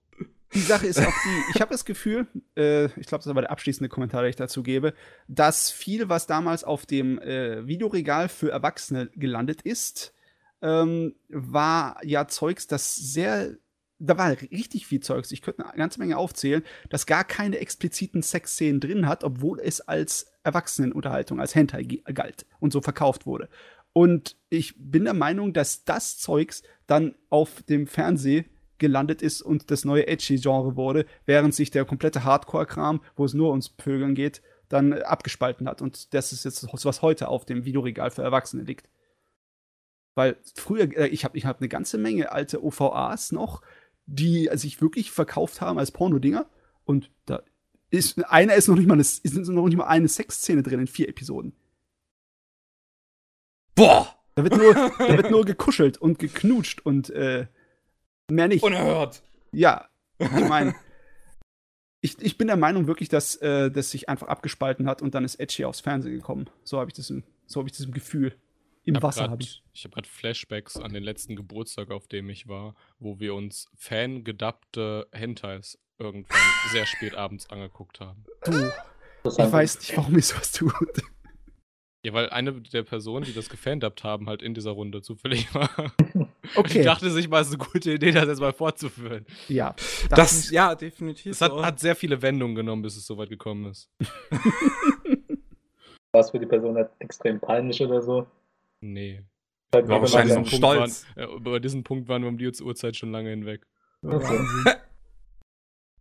[0.55, 3.51] Die Sache ist auch die, ich habe das Gefühl, äh, ich glaube, das war der
[3.53, 4.93] abschließende Kommentar, den ich dazu gebe,
[5.29, 10.15] dass viel, was damals auf dem äh, Videoregal für Erwachsene gelandet ist,
[10.63, 13.55] ähm, war ja Zeugs, das sehr,
[14.01, 18.23] da war richtig viel Zeugs, ich könnte eine ganze Menge aufzählen, das gar keine expliziten
[18.23, 23.49] Sexszenen drin hat, obwohl es als Erwachsenenunterhaltung, als Hentai galt und so verkauft wurde.
[23.97, 28.45] Und ich bin der Meinung, dass das Zeugs dann auf dem Fernseh
[28.77, 33.49] gelandet ist und das neue Edgy-Genre wurde, während sich der komplette Hardcore-Kram, wo es nur
[33.49, 35.81] ums Pögeln geht, dann abgespalten hat.
[35.81, 38.91] Und das ist jetzt was heute auf dem Videoregal für Erwachsene liegt.
[40.15, 43.63] Weil früher, äh, ich habe ich hab eine ganze Menge alte OVAs noch,
[44.05, 46.45] die sich wirklich verkauft haben als Pornodinger.
[46.85, 47.43] Und da
[47.89, 50.87] ist einer ist noch nicht mal eine, ist noch nicht mal eine Sexszene drin in
[50.87, 51.55] vier Episoden.
[53.77, 54.13] Boah!
[54.35, 57.47] Da wird nur, da wird nur gekuschelt und geknutscht und äh,
[58.29, 58.63] mehr nicht.
[58.63, 59.23] Unerhört.
[59.53, 60.75] Ja, ich meine,
[62.01, 65.25] ich, ich bin der Meinung wirklich, dass äh, das sich einfach abgespalten hat und dann
[65.25, 66.51] ist Edgy aufs Fernsehen gekommen.
[66.65, 68.35] So habe ich das im, so habe ich das im Gefühl.
[68.85, 69.63] Im hab Wasser habe ich.
[69.73, 73.69] Ich habe gerade Flashbacks an den letzten Geburtstag, auf dem ich war, wo wir uns
[73.75, 76.39] fangedappte Hentais irgendwann
[76.71, 78.25] sehr spät abends angeguckt haben.
[78.45, 78.71] Du.
[79.25, 80.73] Ich weiß nicht, warum ich sowas tue.
[82.07, 85.69] Ja, weil eine der Personen, die das gefandabt haben, halt in dieser Runde zufällig war.
[86.55, 86.79] Okay.
[86.79, 89.27] Ich dachte sich mal, es ist eine gute Idee, das jetzt mal fortzuführen.
[89.49, 89.75] ja.
[90.11, 91.33] Das, ja, definitiv.
[91.33, 91.65] Es hat, so.
[91.65, 93.91] hat sehr viele Wendungen genommen, bis es soweit gekommen ist.
[96.13, 98.25] war es für die Person halt extrem peinlich oder so.
[98.81, 99.25] Nee.
[99.73, 101.07] War wahrscheinlich so Punkt waren, stolz.
[101.17, 103.67] äh, über diesen Punkt waren wir um die Uhrzeit schon lange hinweg.
[104.03, 104.47] Wahnsinn.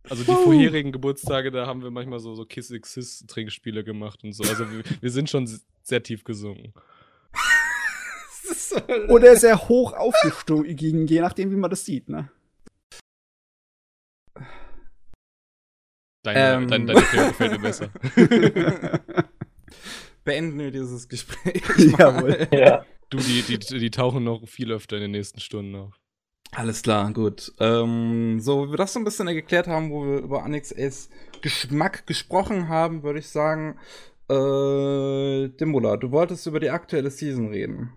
[0.08, 4.32] Also die vorherigen Geburtstage, da haben wir manchmal so, so Kiss Exis Trinkspiele gemacht und
[4.32, 4.44] so.
[4.44, 5.48] Also wir, wir sind schon
[5.82, 6.72] sehr tief gesunken.
[9.08, 12.30] Oder sehr hoch aufgestiegen, je nachdem, wie man das sieht, ne?
[16.22, 16.68] Deine, Ähm.
[16.68, 17.90] dein, deine Film gefällt mir besser.
[20.24, 21.62] Beenden wir dieses Gespräch.
[21.98, 22.48] Jawohl.
[22.50, 26.00] Ja, Du, die, die, die tauchen noch viel öfter in den nächsten Stunden auf.
[26.56, 27.52] Alles klar, gut.
[27.60, 31.10] Ähm, so, wie wir das so ein bisschen geklärt haben, wo wir über Annex Ace
[31.42, 33.76] Geschmack gesprochen haben, würde ich sagen,
[34.30, 37.92] äh, Dimula, du wolltest über die aktuelle Season reden.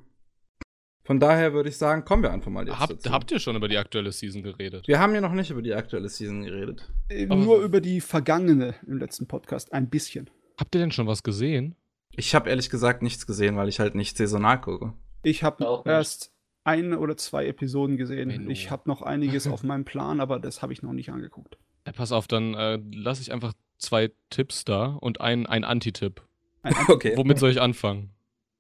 [1.06, 3.12] Von daher würde ich sagen, kommen wir einfach mal jetzt Habt, dazu.
[3.12, 4.88] habt ihr schon über die aktuelle Season geredet?
[4.88, 6.91] wir haben ja noch nicht über die aktuelle Season geredet.
[7.10, 10.30] Äh, Nur über die vergangene im letzten Podcast, ein bisschen.
[10.60, 11.76] Habt ihr denn schon was gesehen?
[12.12, 14.93] Ich habe ehrlich gesagt nichts gesehen, weil ich halt nicht saisonal gucke.
[15.24, 15.93] Ich habe Auch nicht.
[15.93, 18.28] erst eine oder zwei Episoden gesehen.
[18.28, 18.50] Menno.
[18.50, 21.58] Ich habe noch einiges auf meinem Plan, aber das habe ich noch nicht angeguckt.
[21.86, 26.22] Ja, pass auf, dann äh, lasse ich einfach zwei Tipps da und ein, ein Anti-Tipp.
[26.63, 27.13] Ein Okay.
[27.15, 28.12] Womit soll ich anfangen?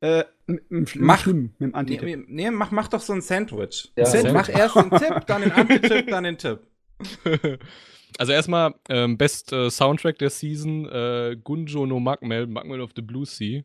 [0.01, 0.23] Äh,
[0.95, 1.25] Mach.
[1.25, 2.03] mit, dem Nee, Anti-Tipp.
[2.05, 3.91] nee, nee, mach, mach doch so ein Sandwich.
[3.97, 4.05] Ja.
[4.05, 4.31] Sandwich.
[4.31, 4.33] Sandwich.
[4.33, 6.59] Mach erst den Tipp, dann den Anti-Tipp, dann den Tipp.
[8.17, 13.01] Also erstmal ähm, Best äh, Soundtrack der Season, äh, Gunjo no Magmel, Magmel of the
[13.01, 13.63] Blue Sea.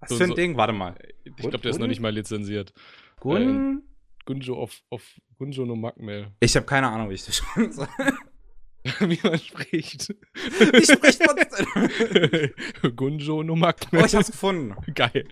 [0.00, 0.56] Was So- für ein so- Ding?
[0.56, 0.96] Warte mal.
[1.24, 2.72] Ich glaube, der ist noch nicht mal lizenziert.
[3.20, 3.82] Gun?
[4.26, 5.02] Gunjo of, of
[5.38, 6.32] Gunjo no Magmel.
[6.40, 7.88] Ich habe keine Ahnung, wie ich das schon soll.
[9.00, 10.14] Wie man spricht.
[10.34, 12.96] Wie spricht man das denn?
[12.96, 14.02] Gunjo no Magmel.
[14.02, 14.76] Oh, ich hab's gefunden.
[14.94, 15.26] Geil.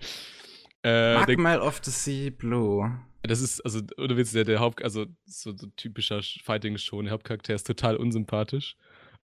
[0.83, 2.91] Äh, Magmel of the Sea Blue.
[3.23, 7.11] das ist, also, oder willst du, der, der Haupt, also, so, so typischer Fighting-Show, der
[7.11, 8.75] Hauptcharakter ist total unsympathisch.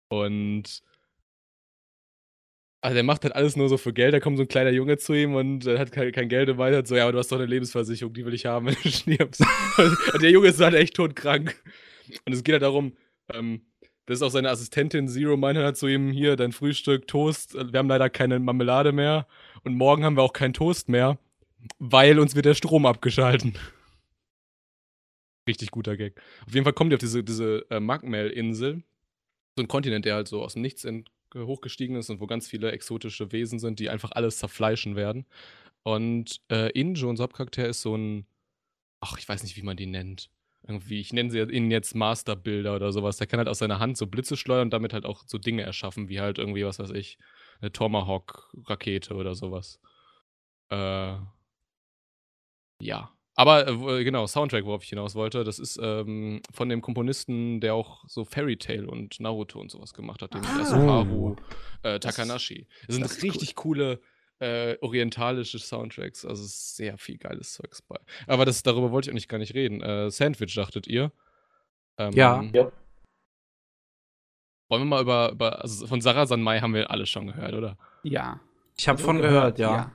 [0.08, 0.82] Und.
[2.84, 4.12] Also, der macht halt alles nur so für Geld.
[4.12, 6.74] Da kommt so ein kleiner Junge zu ihm und hat kein, kein Geld und meint
[6.74, 8.88] halt so: Ja, aber du hast doch eine Lebensversicherung, die will ich haben, wenn du
[8.90, 9.40] stirbst.
[9.78, 11.54] und, der Junge ist halt echt todkrank.
[12.26, 12.96] Und es geht halt darum,
[13.32, 13.62] ähm,
[14.06, 17.54] das ist auch seine Assistentin Zero meint halt zu ihm: Hier, dein Frühstück, Toast.
[17.54, 19.28] Wir haben leider keine Marmelade mehr
[19.62, 21.18] und morgen haben wir auch keinen Toast mehr,
[21.78, 23.54] weil uns wird der Strom abgeschalten.
[25.48, 26.20] Richtig guter Gag.
[26.46, 28.82] Auf jeden Fall kommt ihr auf diese, diese äh, Magmel-Insel.
[29.56, 32.48] So ein Kontinent, der halt so aus dem Nichts ent- hochgestiegen ist und wo ganz
[32.48, 35.26] viele exotische Wesen sind, die einfach alles zerfleischen werden.
[35.82, 38.26] Und äh, Injo, unser Hauptcharakter, ist so ein,
[39.00, 40.30] ach, ich weiß nicht, wie man die nennt.
[40.66, 43.16] Irgendwie, ich nenne sie ihn jetzt Masterbilder oder sowas.
[43.16, 45.62] Der kann halt aus seiner Hand so Blitze steuern und damit halt auch so Dinge
[45.62, 47.18] erschaffen, wie halt irgendwie, was weiß ich,
[47.60, 49.80] eine Tomahawk-Rakete oder sowas.
[50.70, 51.16] Äh,
[52.80, 53.12] ja.
[53.34, 57.60] Aber äh, wo- genau, Soundtrack, worauf ich hinaus wollte, das ist ähm, von dem Komponisten,
[57.60, 60.58] der auch so Fairy Tail und Naruto und sowas gemacht hat, dem Ah.
[60.58, 61.36] Yasuharu
[61.82, 62.66] äh, Das- Takanashi.
[62.86, 64.00] Das sind das ist richtig coole
[64.38, 67.96] äh, orientalische Soundtracks, also sehr viel geiles Zeugs bei.
[68.26, 69.80] Aber das, darüber wollte ich eigentlich gar nicht reden.
[69.80, 71.12] Äh, Sandwich, dachtet ihr?
[71.96, 72.42] Ähm, Ja.
[72.52, 72.70] Ja.
[74.68, 77.76] Wollen wir mal über, über also von Sarah Sanmai haben wir alle schon gehört, oder?
[78.02, 78.40] Ja.
[78.78, 79.92] Ich habe von gehört, ja.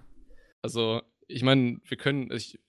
[0.62, 2.60] Also, ich meine, wir können, ich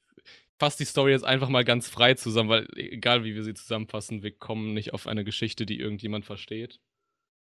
[0.59, 4.23] fasse die Story jetzt einfach mal ganz frei zusammen, weil egal wie wir sie zusammenfassen,
[4.23, 6.81] wir kommen nicht auf eine Geschichte, die irgendjemand versteht.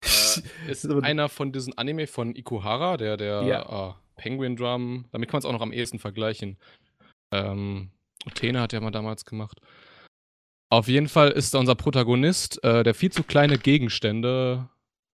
[0.66, 3.66] Äh, ist einer von diesen Anime von Ikuhara, der, der Ja.
[3.68, 6.56] ah, Penguin Drum, damit kann man es auch noch am ehesten vergleichen.
[7.32, 7.90] Ähm,
[8.34, 9.60] Tene hat ja mal damals gemacht.
[10.70, 14.68] Auf jeden Fall ist unser Protagonist, äh, der viel zu kleine Gegenstände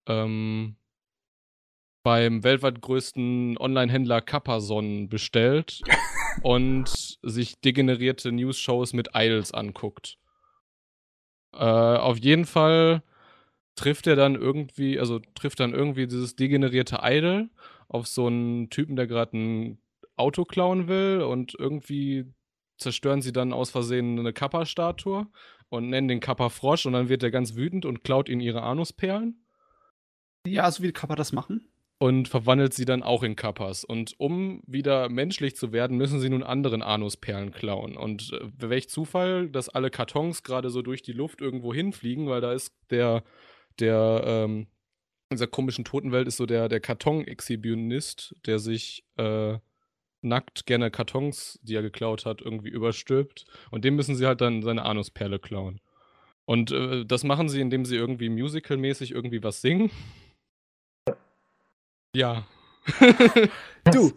[0.06, 0.76] ähm,
[2.06, 5.80] beim weltweit größten Online-Händler Kappason bestellt
[6.42, 10.16] und sich degenerierte News-Shows mit Idols anguckt.
[11.52, 13.02] Äh, auf jeden Fall
[13.74, 17.50] trifft er dann irgendwie, also trifft dann irgendwie dieses degenerierte Idol
[17.88, 19.78] auf so einen Typen, der gerade ein
[20.14, 22.32] Auto klauen will und irgendwie
[22.78, 25.26] zerstören sie dann aus Versehen eine Kappa-Statue
[25.70, 28.62] und nennen den Kappa Frosch und dann wird er ganz wütend und klaut ihnen ihre
[28.62, 29.44] Anusperlen
[30.46, 31.68] Ja, so wie kann man das machen?
[31.98, 33.84] Und verwandelt sie dann auch in Kappas.
[33.84, 37.96] Und um wieder menschlich zu werden, müssen sie nun anderen Anusperlen klauen.
[37.96, 42.40] Und äh, welch Zufall, dass alle Kartons gerade so durch die Luft irgendwo hinfliegen, weil
[42.40, 43.24] da ist der,
[43.80, 44.66] der, ähm,
[45.30, 49.58] in dieser komischen Totenwelt ist so der, der Karton-Exhibitionist, der sich äh,
[50.20, 53.46] nackt gerne Kartons, die er geklaut hat, irgendwie überstülpt.
[53.70, 55.80] Und dem müssen sie halt dann seine Anusperle klauen.
[56.44, 59.90] Und äh, das machen sie, indem sie irgendwie musicalmäßig irgendwie was singen.
[62.16, 62.46] Ja.
[63.92, 64.10] Du,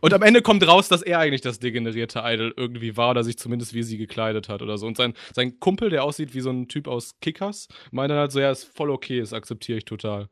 [0.00, 3.38] Und am Ende kommt raus, dass er eigentlich das degenerierte Idol irgendwie war oder sich
[3.38, 4.86] zumindest wie sie gekleidet hat oder so.
[4.86, 8.32] Und sein, sein Kumpel, der aussieht wie so ein Typ aus Kickers, meint dann halt
[8.32, 10.28] so, ja, ist voll okay, das akzeptiere ich total.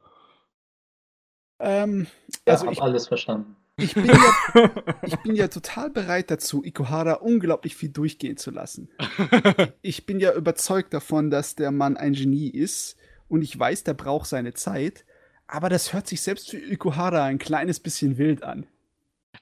[1.61, 2.07] ähm,
[2.47, 3.57] Ja, also hab ich, alles verstanden.
[3.79, 4.35] ich, bin ja,
[5.03, 8.89] ich bin ja total bereit dazu, Ikuhara unglaublich viel durchgehen zu lassen.
[9.83, 12.97] Ich bin ja überzeugt davon, dass der Mann ein Genie ist
[13.29, 15.05] und ich weiß, der braucht seine Zeit,
[15.47, 18.67] aber das hört sich selbst für Ikuhara ein kleines bisschen wild an.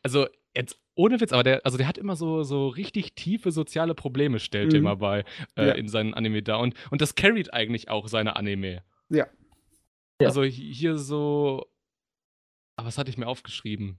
[0.02, 3.94] also, jetzt ohne Witz, aber der, also der hat immer so, so richtig tiefe soziale
[3.94, 4.86] Probleme, stellt er Mhm.
[4.86, 5.24] immer bei
[5.56, 5.72] äh, Ja.
[5.74, 6.56] in seinen Anime da.
[6.56, 8.82] Und, und das carried eigentlich auch seine Anime.
[9.08, 9.26] Ja.
[10.20, 11.66] Also hi- hier so.
[12.76, 13.98] Aber was hatte ich mir aufgeschrieben?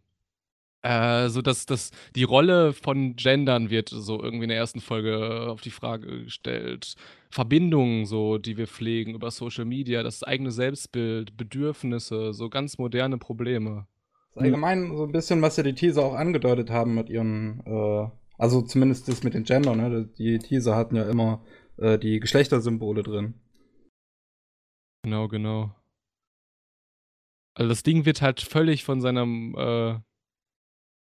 [0.84, 5.48] Äh, so dass, dass die Rolle von Gendern wird so irgendwie in der ersten Folge
[5.50, 6.96] auf die Frage gestellt.
[7.36, 13.18] Verbindungen, so, die wir pflegen über Social Media, das eigene Selbstbild, Bedürfnisse, so ganz moderne
[13.18, 13.88] Probleme.
[14.36, 18.62] Allgemein so ein bisschen, was ja die Teaser auch angedeutet haben mit ihren, äh, also
[18.62, 20.10] zumindest das mit den Gender, ne?
[20.18, 21.44] Die Teaser hatten ja immer
[21.76, 23.34] äh, die Geschlechtersymbole drin.
[25.04, 25.76] Genau, genau.
[27.54, 30.00] Also das Ding wird halt völlig von seiner äh,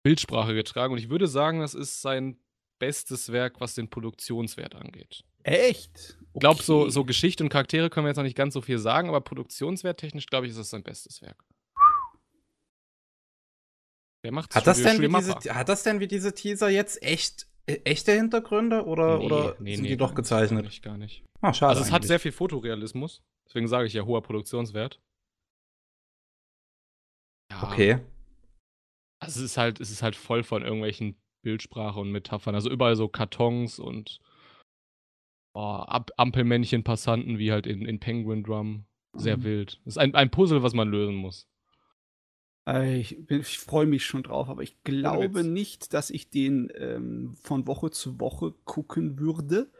[0.02, 2.38] Bildsprache getragen und ich würde sagen, das ist sein
[2.78, 5.22] bestes Werk, was den Produktionswert angeht.
[5.44, 6.18] Echt?
[6.32, 6.90] Ich glaube, so, Okay.
[6.90, 10.26] so Geschichte und Charaktere können wir jetzt noch nicht ganz so viel sagen, aber produktionswerttechnisch,
[10.26, 11.44] glaube ich, ist das sein bestes Werk.
[14.22, 17.46] Wer macht Hat das, denn wie diese, hat das denn wie diese Teaser jetzt echt
[17.66, 20.64] äh, echte Hintergründe oder, oder sind die doch gezeichnet?
[20.64, 21.24] nicht, gar nicht.
[21.42, 21.70] Ah, schade.
[21.70, 22.08] Also es hat eigentlich.
[22.08, 24.98] sehr viel Fotorealismus, deswegen sage ich ja hoher Produktionswert.
[27.52, 28.00] Ja, Okay.
[29.20, 32.54] Also es ist halt, es ist halt voll von irgendwelchen Bildsprache und Metaphern.
[32.54, 34.20] Also überall so Kartons und
[35.54, 35.84] oh,
[36.16, 38.86] Ampelmännchen, Passanten, wie halt in, in Penguin Drum.
[39.14, 39.44] Sehr Mhm.
[39.44, 39.80] wild.
[39.84, 41.48] Das ist ein, ein Puzzle, was man lösen muss.
[42.66, 45.46] Äh, Ich, ich freue mich schon drauf, aber ich glaube Witz.
[45.46, 49.70] nicht, dass ich den ähm, von Woche zu Woche gucken würde,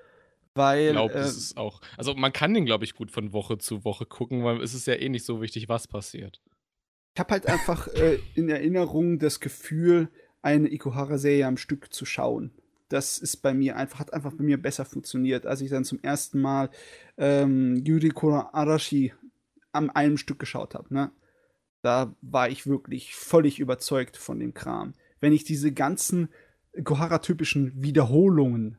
[0.55, 1.81] weil Ich glaube, äh, es ist auch.
[1.97, 4.87] Also man kann den, glaube ich, gut von Woche zu Woche gucken, weil es ist
[4.87, 6.41] ja eh nicht so wichtig, was passiert.
[7.15, 10.09] ich habe halt einfach äh, in Erinnerung das Gefühl,
[10.43, 12.53] eine Ikuhara-Serie am Stück zu schauen.
[12.95, 15.99] Das ist bei mir einfach, hat einfach bei mir besser funktioniert, als ich dann zum
[16.01, 16.71] ersten Mal
[17.19, 19.13] ähm, Yuriko Arashi
[19.73, 20.95] an einem Stück geschaut habe.
[20.95, 21.11] Ne?
[21.83, 24.93] Da war ich wirklich völlig überzeugt von dem Kram.
[25.19, 26.29] Wenn ich diese ganzen
[26.73, 28.79] Ikuhara-typischen Wiederholungen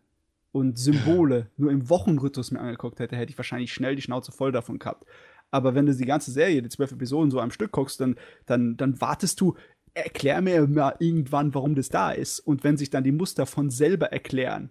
[0.54, 4.54] und Symbole nur im Wochenrhythmus mir angeguckt hätte, hätte ich wahrscheinlich schnell die Schnauze voll
[4.54, 5.06] davon gehabt.
[5.52, 8.78] Aber wenn du die ganze Serie, die zwölf Episoden so am Stück guckst, dann, dann,
[8.78, 9.56] dann wartest du,
[9.96, 12.40] erklär mir mal irgendwann, warum das da ist.
[12.40, 14.70] Und wenn sich dann die Muster von selber erklären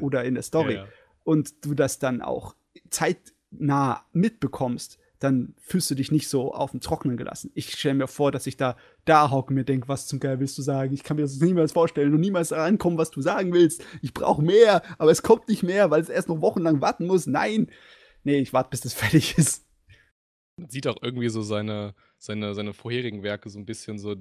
[0.00, 0.86] oder in der Story Ja,
[1.24, 2.56] und du das dann auch
[2.90, 7.52] zeitnah mitbekommst, dann fühlst du dich nicht so auf dem Trockenen gelassen.
[7.54, 10.40] Ich stelle mir vor, dass ich da da hocke und mir denke, was zum Geil
[10.40, 10.92] willst du sagen?
[10.92, 13.84] Ich kann mir das niemals vorstellen und niemals rankommen, was du sagen willst.
[14.00, 17.26] Ich brauche mehr, aber es kommt nicht mehr, weil es erst noch wochenlang warten muss.
[17.26, 17.70] Nein.
[18.24, 19.64] Nee, ich warte, bis das fertig ist.
[20.56, 24.16] Man sieht auch irgendwie so seine, seine, seine vorherigen Werke so ein bisschen so.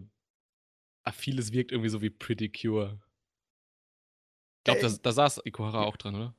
[1.03, 2.99] Ah, vieles wirkt irgendwie so wie Pretty Cure.
[4.59, 6.35] Ich glaube, Äh, da, saß Ikuhara auch dran, oder?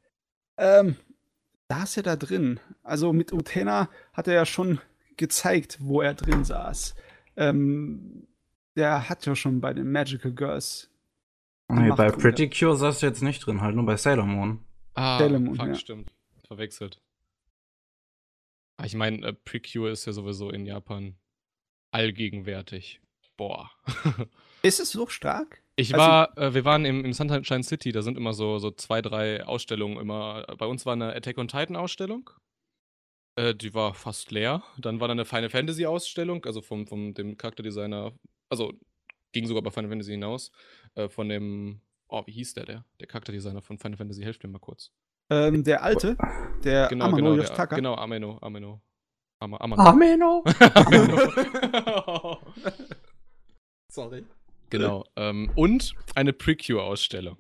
[0.57, 0.96] Ähm,
[1.68, 2.61] da ist er da drin.
[2.83, 4.81] Also mit Utena hat er ja schon
[5.16, 6.94] gezeigt, wo er drin saß.
[7.37, 8.29] Ähm,
[8.77, 10.88] der hat ja schon bei den Magical Girls.
[11.68, 12.11] Nee, bei.
[12.11, 14.64] Pretty Cure saß du jetzt nicht drin, halt nur bei Sailor Moon.
[14.94, 15.75] Ah, Sailor Moon, fuck, ja.
[15.75, 16.12] stimmt.
[16.46, 17.01] Verwechselt.
[18.77, 21.16] Ah, Ich meine, äh, Precure ist ja sowieso in Japan
[21.90, 23.01] allgegenwärtig.
[23.37, 23.70] Boah.
[24.62, 25.62] Ist es so stark?
[25.77, 28.70] Ich Also- war, äh, wir waren im, im Sunshine City, da sind immer so, so
[28.70, 30.44] zwei, drei Ausstellungen immer.
[30.59, 32.31] Bei uns war eine Attack on Titan Ausstellung.
[33.37, 34.62] Äh, die war fast leer.
[34.79, 38.12] Dann war da eine Final Fantasy Ausstellung, also vom, vom dem Charakterdesigner,
[38.51, 38.72] also
[39.33, 40.53] ging sogar bei Final Fantasy hinaus.
[40.94, 42.85] Äh, von dem, oh, wie hieß der, der?
[43.01, 44.92] Der Charakterdesigner von Final Fantasy, helft mir mal kurz.
[45.31, 46.16] Ähm, der alte,
[46.62, 48.83] der Genau, Amano genau, der, genau, Ameno, Ameno.
[49.40, 49.75] Amano.
[49.83, 50.44] Ameno!
[50.75, 52.38] Ameno.
[53.90, 54.25] Sorry.
[54.72, 55.05] Genau.
[55.16, 57.36] Ähm, und eine Precure-Ausstellung.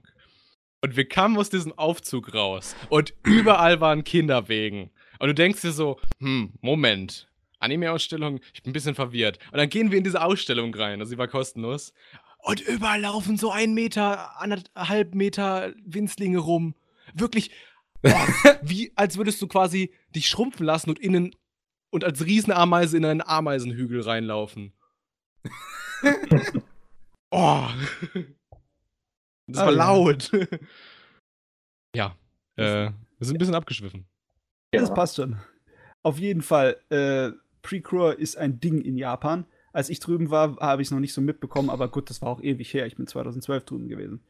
[0.82, 4.90] Und wir kamen aus diesem Aufzug raus und überall waren Kinderwegen.
[5.18, 7.28] Und du denkst dir so, hm, Moment.
[7.58, 9.38] Anime-Ausstellung, ich bin ein bisschen verwirrt.
[9.50, 11.94] Und dann gehen wir in diese Ausstellung rein, also sie war kostenlos.
[12.38, 16.74] Und überall laufen so ein Meter, anderthalb Meter Winzlinge rum.
[17.14, 17.50] Wirklich,
[18.02, 18.26] boah,
[18.62, 21.34] wie als würdest du quasi dich schrumpfen lassen und innen
[21.90, 24.72] und als Riesenameise in einen Ameisenhügel reinlaufen.
[27.32, 27.68] oh.
[29.48, 29.78] Das Ah, war ja.
[29.78, 30.30] laut.
[31.96, 32.16] ja.
[32.56, 34.06] Äh, wir sind ein bisschen abgeschwiffen.
[34.72, 35.38] Das passt schon.
[36.02, 37.30] Auf jeden Fall, äh,
[37.62, 41.14] Precure ist ein Ding in Japan, Als ich drüben war, habe ich es noch nicht
[41.14, 42.86] so mitbekommen, aber gut, das war auch ewig her.
[42.86, 44.22] Ich bin 2012 drüben gewesen.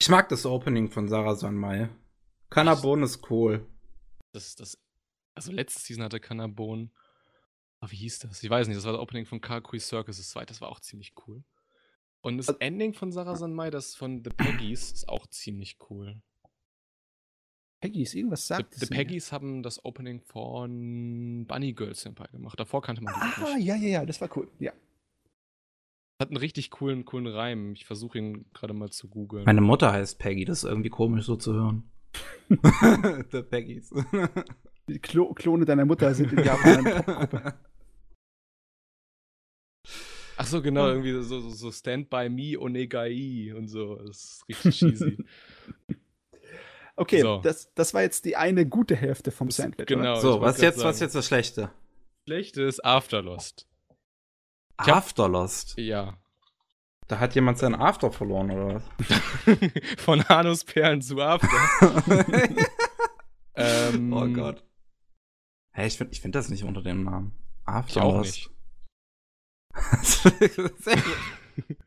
[0.00, 1.88] Ich mag das Opening von Sarah Sanmai.
[2.50, 3.66] Kanabon ist cool.
[4.32, 4.78] Das, das,
[5.34, 6.90] also letzte Season hatte Kanabon.
[7.80, 8.42] Aber wie hieß das?
[8.42, 10.80] Ich weiß nicht, das war das Opening von Kakui Circus, das zweite, das war auch
[10.80, 11.42] ziemlich cool.
[12.22, 16.20] Und das Ending von Sarah Sanmai, das von The Peggies, ist auch ziemlich cool.
[17.80, 18.96] Peggies, irgendwas The, sagt The es mir.
[18.96, 22.58] Peggies haben das Opening von Bunny Girl Senpai gemacht.
[22.58, 23.66] Davor kannte man die Ah, nicht.
[23.66, 24.48] ja, ja, ja, das war cool.
[24.58, 24.72] Ja.
[26.18, 27.74] Hat einen richtig coolen, coolen Reim.
[27.74, 29.44] Ich versuche ihn gerade mal zu googeln.
[29.44, 31.90] Meine Mutter heißt Peggy, das ist irgendwie komisch so zu hören.
[33.30, 33.92] The Peggies.
[34.88, 37.54] Die Klo Klone deiner Mutter sind in Japan eine Popgruppe.
[40.38, 43.96] Ach so, genau, irgendwie so, so, so Stand by Me Onegai und so.
[43.96, 45.24] Das ist richtig cheesy.
[46.98, 47.40] Okay, So.
[47.42, 49.86] das, das war jetzt die eine gute Hälfte vom Sandwich.
[49.86, 50.14] genau.
[50.18, 51.04] So, was jetzt, was sagen.
[51.04, 51.70] jetzt das Schlechte?
[52.26, 53.68] Schlechte ist Afterlost.
[54.78, 55.76] Afterlost.
[55.76, 56.16] Ja.
[57.06, 58.82] Da hat jemand seinen After verloren, oder was?
[60.02, 61.46] Von Hanus Perlen zu After.
[63.54, 64.64] ähm, oh Gott.
[65.72, 67.32] Hey, ich finde ich find das nicht unter dem Namen.
[67.60, 68.24] Ich auch Afterlost.
[68.36, 68.50] nicht.
[70.02, 71.16] Sehr gut.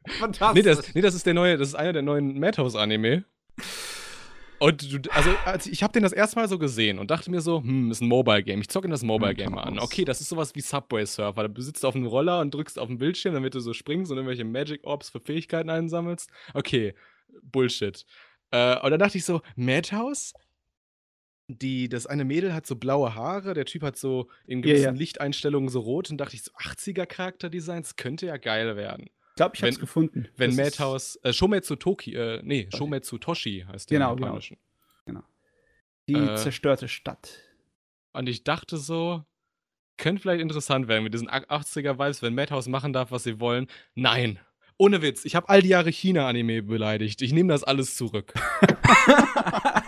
[0.08, 0.64] Fantastisch.
[0.64, 3.26] Nee das, nee, das ist der neue, das ist einer der neuen Madhouse-Anime.
[4.60, 7.40] Und du, also, als ich, habe den das erste Mal so gesehen und dachte mir
[7.40, 8.60] so, hm, ist ein Mobile-Game.
[8.60, 9.76] Ich zocke in das Mobile-Game mal an.
[9.76, 9.92] Madhouse.
[9.92, 11.48] Okay, das ist sowas wie Subway Surfer.
[11.48, 14.18] Du sitzt auf einem Roller und drückst auf den Bildschirm, damit du so springst und
[14.18, 16.30] irgendwelche Magic Orbs für Fähigkeiten einsammelst.
[16.54, 16.94] Okay,
[17.42, 18.06] Bullshit.
[18.52, 20.34] Äh, und dann dachte ich so, Madhouse?
[21.52, 24.92] Die, das eine Mädel hat so blaue Haare, der Typ hat so in gewissen ja.
[24.92, 29.06] Lichteinstellungen so rot und dachte ich so, 80er Charakterdesigns könnte ja geil werden.
[29.08, 30.28] Ich glaube, ich habe es gefunden.
[30.38, 32.70] Wenn Das Madhouse, äh, Shometsu Toki, äh, nee.
[32.76, 34.28] Shometsu Toshi heißt der Genau, im genau.
[34.28, 34.58] Japanischen.
[36.10, 37.40] Die äh, zerstörte Stadt.
[38.14, 39.24] Und ich dachte so,
[39.98, 43.68] könnte vielleicht interessant werden mit diesen 80er-Vibes, wenn Madhouse machen darf, was sie wollen.
[43.94, 44.40] Nein.
[44.78, 47.22] Ohne Witz, ich habe all die Jahre China-Anime beleidigt.
[47.22, 48.34] Ich nehme das alles zurück.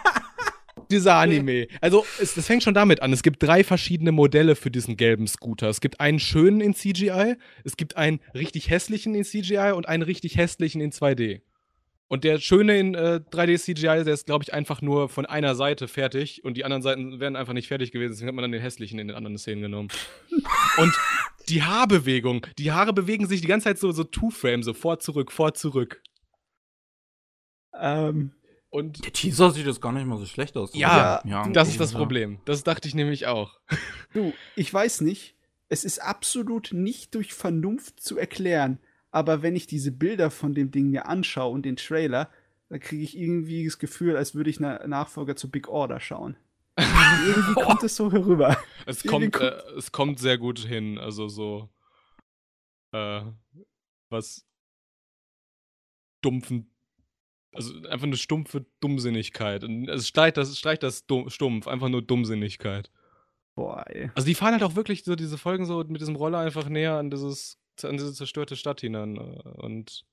[0.91, 1.67] Dieser Anime.
[1.79, 3.11] Also, es, das fängt schon damit an.
[3.13, 5.69] Es gibt drei verschiedene Modelle für diesen gelben Scooter.
[5.69, 10.03] Es gibt einen schönen in CGI, es gibt einen richtig hässlichen in CGI und einen
[10.03, 11.41] richtig hässlichen in 2D.
[12.11, 15.55] Und der schöne in äh, 3D CGI, der ist, glaube ich, einfach nur von einer
[15.55, 18.11] Seite fertig und die anderen Seiten wären einfach nicht fertig gewesen.
[18.11, 19.87] Deswegen hat man dann den hässlichen in den anderen Szenen genommen.
[20.75, 20.93] und
[21.47, 25.31] die Haarbewegung, die Haare bewegen sich die ganze Zeit so, so Two-Frame, so vor, zurück,
[25.31, 26.03] vor, zurück.
[27.79, 28.33] Ähm,
[28.71, 30.73] Und Der Teaser sieht jetzt gar nicht mal so schlecht aus.
[30.73, 31.91] Ja, ja das ist das.
[31.91, 32.39] Problem.
[32.45, 33.59] Das dachte ich nämlich auch.
[34.13, 35.35] du, ich weiß nicht.
[35.67, 38.79] Es ist absolut nicht durch Vernunft zu erklären.
[39.11, 42.29] Aber wenn ich diese Bilder von dem Ding mir anschaue und den Trailer,
[42.69, 46.37] dann kriege ich irgendwie das Gefühl, als würde ich na Nachfolger zu Big Order schauen.
[46.77, 48.57] irgendwie kommt es so herüber.
[48.85, 50.97] Es Irgendwie kommt, äh, es kommt sehr gut hin.
[50.97, 51.69] Also so.
[52.93, 53.23] Äh,
[54.09, 54.47] was.
[56.21, 56.70] Dumpfen.
[57.53, 59.63] Also einfach eine stumpfe Dummsinnigkeit.
[59.63, 62.89] Und Es streicht das, streicht das stumpf, einfach nur Dummsinnigkeit.
[63.55, 64.09] Boah, ey.
[64.15, 66.95] Also die fahren halt auch wirklich so diese Folgen so mit diesem Roller einfach näher
[66.95, 70.05] an dieses an diese zerstörte Stadt hinein äh, und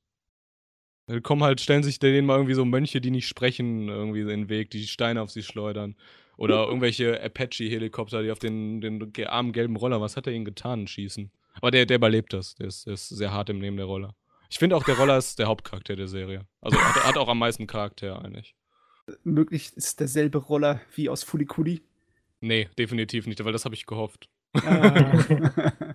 [1.23, 4.49] kommen halt stellen sich denen mal irgendwie so Mönche, die nicht sprechen, irgendwie in den
[4.49, 5.97] Weg, die Steine auf sie schleudern
[6.37, 10.45] oder irgendwelche Apache Helikopter, die auf den den armen gelben Roller, was hat er ihnen
[10.45, 11.31] getan, schießen.
[11.55, 14.15] Aber der der überlebt das, der ist, der ist sehr hart im Nehmen der Roller.
[14.49, 16.47] Ich finde auch der Roller ist der Hauptcharakter der Serie.
[16.61, 18.55] Also hat, hat auch am meisten Charakter eigentlich.
[19.23, 21.83] Möglich ist derselbe Roller wie aus Fulikuli.
[22.41, 24.29] Nee, definitiv nicht, weil das habe ich gehofft.
[24.55, 25.95] Ah.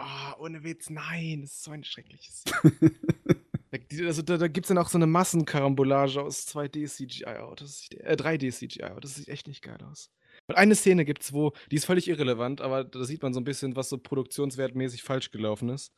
[0.00, 2.44] Ah, ohne Witz, nein, das ist so ein schreckliches.
[4.06, 7.88] also, da, da gibt es dann auch so eine Massenkarambolage aus 2D-CGI-Autos.
[7.90, 9.00] Äh, 3D-CGI-Autos.
[9.02, 10.12] Das sieht echt nicht geil aus.
[10.46, 13.44] Und eine Szene gibt's, wo, die ist völlig irrelevant, aber da sieht man so ein
[13.44, 15.92] bisschen, was so produktionswertmäßig falsch gelaufen ist.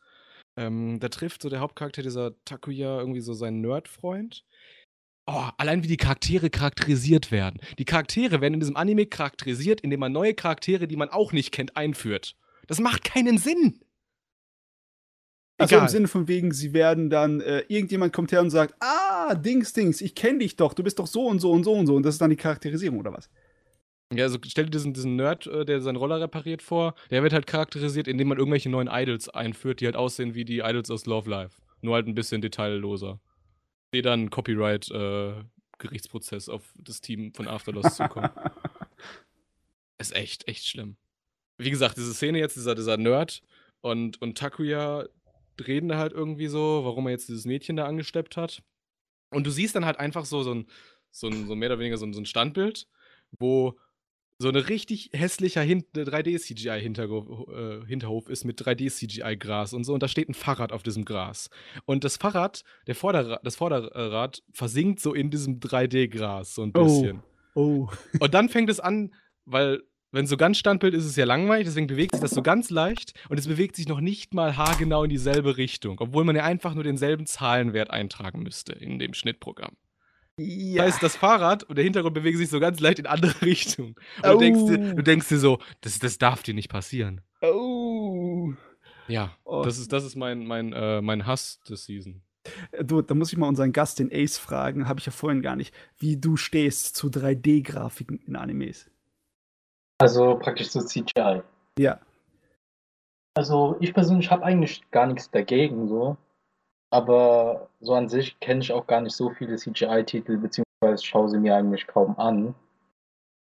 [0.60, 4.44] Ähm, da trifft so der Hauptcharakter, dieser Takuya, irgendwie so seinen Nerd-Freund.
[5.26, 7.60] Oh, allein wie die Charaktere charakterisiert werden.
[7.78, 11.50] Die Charaktere werden in diesem Anime charakterisiert, indem man neue Charaktere, die man auch nicht
[11.50, 12.36] kennt, einführt.
[12.66, 13.80] Das macht keinen Sinn.
[15.56, 15.88] Also im Egal.
[15.88, 20.02] Sinne von wegen, sie werden dann, äh, irgendjemand kommt her und sagt, ah, Dings, Dings,
[20.02, 21.94] ich kenne dich doch, du bist doch so und so und so und so.
[21.96, 23.30] Und das ist dann die Charakterisierung, oder was?
[24.12, 26.94] Ja, also stell dir diesen, diesen Nerd, äh, der seinen Roller repariert vor.
[27.10, 30.58] Der wird halt charakterisiert, indem man irgendwelche neuen Idols einführt, die halt aussehen wie die
[30.58, 31.62] Idols aus Love Live.
[31.80, 33.20] Nur halt ein bisschen detailloser.
[33.92, 38.30] Sehe dann Copyright-Gerichtsprozess auf das Team von Afterlost zukommen.
[39.98, 40.96] Ist echt, echt schlimm.
[41.58, 43.42] Wie gesagt, diese Szene jetzt, dieser, dieser Nerd
[43.80, 45.06] und, und Takuya
[45.66, 48.62] reden da halt irgendwie so, warum er jetzt dieses Mädchen da angesteppt hat.
[49.30, 50.66] Und du siehst dann halt einfach so, so ein,
[51.10, 52.88] so ein, so mehr oder weniger so ein, so ein Standbild,
[53.38, 53.78] wo
[54.40, 59.92] so ein richtig hässlicher Hin 3D-CGI-Hinterhof äh, ist mit 3D-CGI-Gras und so.
[59.94, 61.50] Und da steht ein Fahrrad auf diesem Gras.
[61.84, 66.84] Und das Fahrrad, der Vorderrad, das Vorderrad versinkt so in diesem 3D-Gras so ein Oh.
[66.84, 67.22] bisschen.
[67.54, 67.88] Oh.
[68.20, 69.12] Und dann fängt es an,
[69.44, 69.82] weil,
[70.12, 72.42] wenn es so ganz standbild ist, ist es ja langweilig, deswegen bewegt sich das so
[72.42, 76.34] ganz leicht und es bewegt sich noch nicht mal haargenau in dieselbe Richtung, obwohl man
[76.36, 79.76] ja einfach nur denselben Zahlenwert eintragen müsste in dem Schnittprogramm.
[80.42, 80.84] Ja.
[80.84, 83.94] Das heißt, das Fahrrad und der Hintergrund bewegen sich so ganz leicht in andere Richtungen.
[84.22, 84.96] Und du, denkst dir, Oh.
[84.96, 87.20] du denkst dir so, das, das darf dir nicht passieren.
[87.42, 88.52] oh.
[89.08, 89.62] Ja, Oh.
[89.64, 92.22] das ist, das ist mein, mein, äh, mein Hass des Season.
[92.82, 95.56] Du, da muss ich mal unseren Gast, den Ace, fragen, habe ich ja vorhin gar
[95.56, 98.88] nicht, wie du stehst zu 3D-Grafiken in Animes.
[99.98, 101.42] Also praktisch so CGI.
[101.78, 102.00] Ja.
[103.34, 106.16] Also ich persönlich habe eigentlich gar nichts dagegen so.
[106.90, 111.38] Aber so an sich kenne ich auch gar nicht so viele CGI-Titel, beziehungsweise schaue sie
[111.38, 112.54] mir eigentlich kaum an.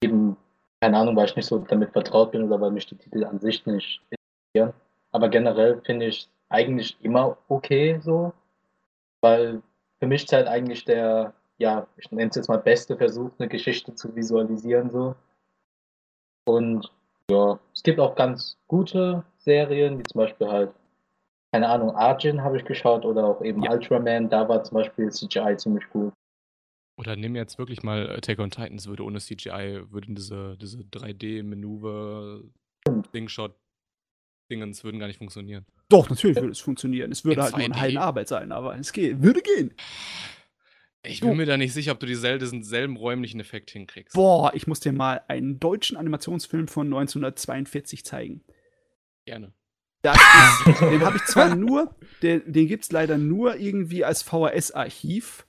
[0.03, 0.37] Eben,
[0.81, 3.41] keine Ahnung, weil ich nicht so damit vertraut bin oder weil mich die Titel an
[3.41, 4.75] sich nicht interessieren.
[5.13, 8.33] Aber generell finde ich eigentlich immer okay so.
[9.23, 9.63] Weil
[10.01, 13.95] für mich zählt eigentlich der, ja, ich nenne es jetzt mal beste Versuch, eine Geschichte
[13.95, 15.15] zu visualisieren so.
[16.45, 16.93] Und
[17.31, 20.71] ja, es gibt auch ganz gute Serien, wie zum Beispiel halt,
[21.53, 23.73] keine Ahnung, Arjun habe ich geschaut oder auch eben Ja.
[23.73, 26.13] Ultraman, da war zum Beispiel CGI ziemlich gut.
[26.99, 32.43] Oder nimm jetzt wirklich mal Attack on Titans, würde ohne CGI, würden diese, diese 3D-Manöver,
[33.11, 33.55] Slingshot,
[34.51, 35.67] Dingens würden gar nicht funktionieren.
[35.89, 37.13] Doch, natürlich würde es funktionieren.
[37.13, 37.81] Es würde In halt nur eine 2D.
[37.81, 39.23] Heidenarbeit sein, aber es geht.
[39.23, 39.75] Würde gehen.
[41.05, 44.15] Ich bin mir da nicht sicher, ob du diesel diesen selben räumlichen Effekt hinkriegst.
[44.15, 48.45] Boah, ich muss dir mal einen deutschen Animationsfilm von 1942 zeigen.
[49.27, 49.53] Gerne.
[50.03, 50.17] Das
[50.67, 55.47] ist, den habe ich zwar nur, den, den gibt es leider nur irgendwie als VHS-Archiv,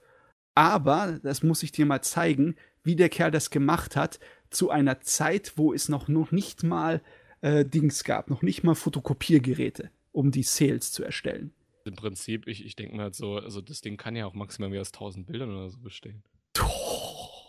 [0.56, 5.02] aber das muss ich dir mal zeigen, wie der Kerl das gemacht hat, zu einer
[5.02, 7.02] Zeit, wo es noch, noch nicht mal
[7.42, 11.54] äh, Dings gab, noch nicht mal Fotokopiergeräte, um die Sales zu erstellen.
[11.86, 14.70] Im Prinzip, ich, ich denke mir halt so, also das Ding kann ja auch maximal
[14.70, 16.24] mehr als 1000 Bildern oder so bestehen.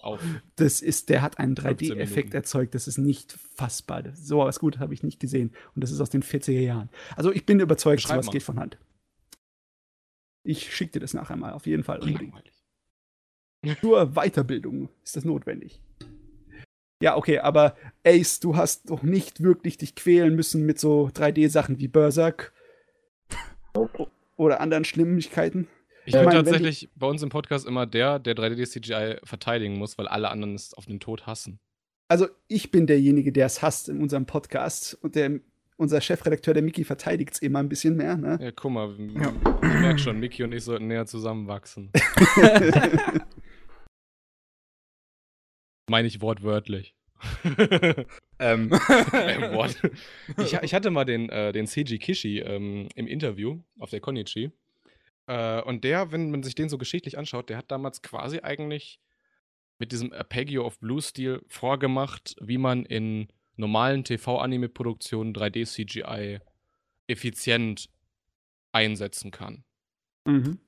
[0.05, 0.21] Auf.
[0.57, 2.37] Das ist, der hat einen 15 3D-Effekt Minuten.
[2.37, 4.03] erzeugt, das ist nicht fassbar.
[4.03, 5.53] Das, so was Gutes habe ich nicht gesehen.
[5.75, 6.91] Und das ist aus den 40er Jahren.
[7.17, 8.33] Also ich bin überzeugt, Beschreib sowas mal.
[8.33, 8.79] geht von Hand.
[10.43, 12.01] Ich schicke dir das nachher mal, auf jeden Fall.
[13.81, 15.81] Zur Weiterbildung ist das notwendig.
[17.01, 21.79] Ja, okay, aber Ace, du hast doch nicht wirklich dich quälen müssen mit so 3D-Sachen
[21.79, 22.53] wie Berserk
[24.37, 25.67] oder anderen Schlimmigkeiten.
[26.07, 30.07] Ich Ja, bin tatsächlich bei uns im Podcast immer der, der 3D-CGI verteidigen muss, weil
[30.07, 31.59] alle anderen es auf den Tod hassen.
[32.09, 35.41] Also ich bin derjenige, der es hasst in unserem Podcast und der,
[35.77, 38.17] unser Chefredakteur, der Mickey, verteidigt es immer ein bisschen mehr.
[38.17, 38.39] Ne?
[38.41, 39.15] Ja, guck mal, ich
[39.63, 41.91] merke schon, Miki und ich sollten näher zusammenwachsen.
[45.89, 46.95] Meine ich wortwörtlich.
[48.41, 48.73] Ähm.
[49.13, 49.71] Äh,
[50.43, 54.51] ich, ich hatte mal den, äh, den Seiji Kishi ähm, im Interview auf der Konichi.
[55.27, 59.01] Äh, und der, wenn man sich den so geschichtlich anschaut, der hat damals quasi eigentlich
[59.79, 66.41] mit diesem Arpeggio of Blue-Stil vorgemacht, wie man in normalen TV-Anime-Produktionen 3D-CGI
[67.07, 67.89] effizient
[68.73, 69.65] einsetzen kann.
[70.27, 70.59] mhm.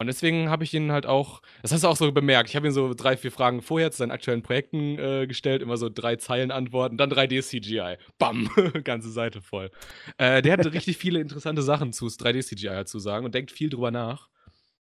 [0.00, 2.66] Und deswegen habe ich ihn halt auch, das hast du auch so bemerkt, ich habe
[2.66, 6.16] ihn so drei, vier Fragen vorher zu seinen aktuellen Projekten äh, gestellt, immer so drei
[6.16, 7.98] Zeilen antworten, dann 3D-CGI.
[8.18, 8.48] Bam,
[8.84, 9.70] ganze Seite voll.
[10.16, 13.90] Äh, der hat richtig viele interessante Sachen zu 3D-CGI zu sagen und denkt viel drüber
[13.90, 14.30] nach.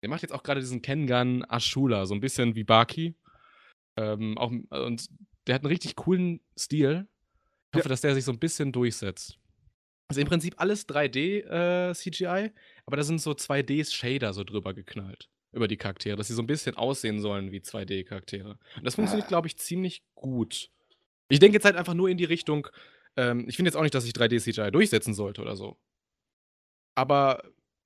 [0.01, 3.13] Der macht jetzt auch gerade diesen Kengan Ashula, so ein bisschen wie Baki.
[3.97, 5.09] Ähm, auch, und
[5.45, 7.05] der hat einen richtig coolen Stil.
[7.73, 9.37] Ich hoffe, dass der sich so ein bisschen durchsetzt.
[10.07, 12.51] Also im Prinzip alles 3D-CGI,
[12.91, 15.29] aber da sind so 2D-Shader so drüber geknallt.
[15.53, 18.57] Über die Charaktere, dass sie so ein bisschen aussehen sollen wie 2D-Charaktere.
[18.77, 20.69] Und das funktioniert, glaube ich, ziemlich gut.
[21.29, 22.67] Ich denke jetzt halt einfach nur in die Richtung,
[23.17, 25.77] ähm, ich finde jetzt auch nicht, dass sich 3D-CGI durchsetzen sollte oder so.
[26.95, 27.43] Aber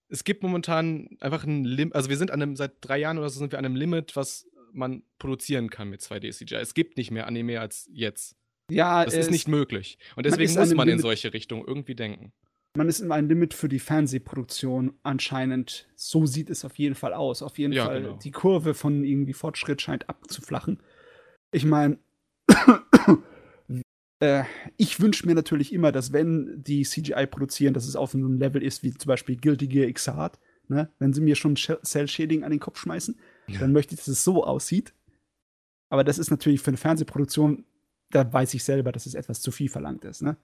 [0.09, 3.29] es gibt momentan einfach ein Limit, also wir sind an einem, seit drei Jahren oder
[3.29, 6.55] so sind wir an einem Limit, was man produzieren kann mit 2D-CGI.
[6.55, 8.35] Es gibt nicht mehr Anime als jetzt.
[8.69, 9.97] Ja, Das es- ist nicht möglich.
[10.11, 12.33] Und man deswegen ist an muss man in Limit- solche Richtungen irgendwie denken.
[12.75, 15.87] Man ist in einem Limit für die Fernsehproduktion anscheinend.
[15.95, 17.41] So sieht es auf jeden Fall aus.
[17.41, 18.17] Auf jeden Ja, Fall, genau.
[18.17, 20.79] die Kurve von irgendwie Fortschritt scheint abzuflachen.
[21.51, 21.97] Ich meine,
[24.19, 24.43] äh,
[24.77, 28.61] ich wünsche mir natürlich immer, dass wenn die CGI produzieren, dass es auf einem Level
[28.63, 30.39] ist, wie zum Beispiel Guilty Gear Xrd.
[30.67, 30.89] Ne?
[30.99, 33.59] Wenn sie mir schon Sh- Cell-Shading an den Kopf schmeißen, Ja.
[33.59, 34.93] dann möchte ich, dass es so aussieht.
[35.89, 37.65] Aber das ist natürlich für eine Fernsehproduktion,
[38.09, 40.23] da weiß ich selber, dass es etwas zu viel verlangt ist.
[40.23, 40.37] Ne?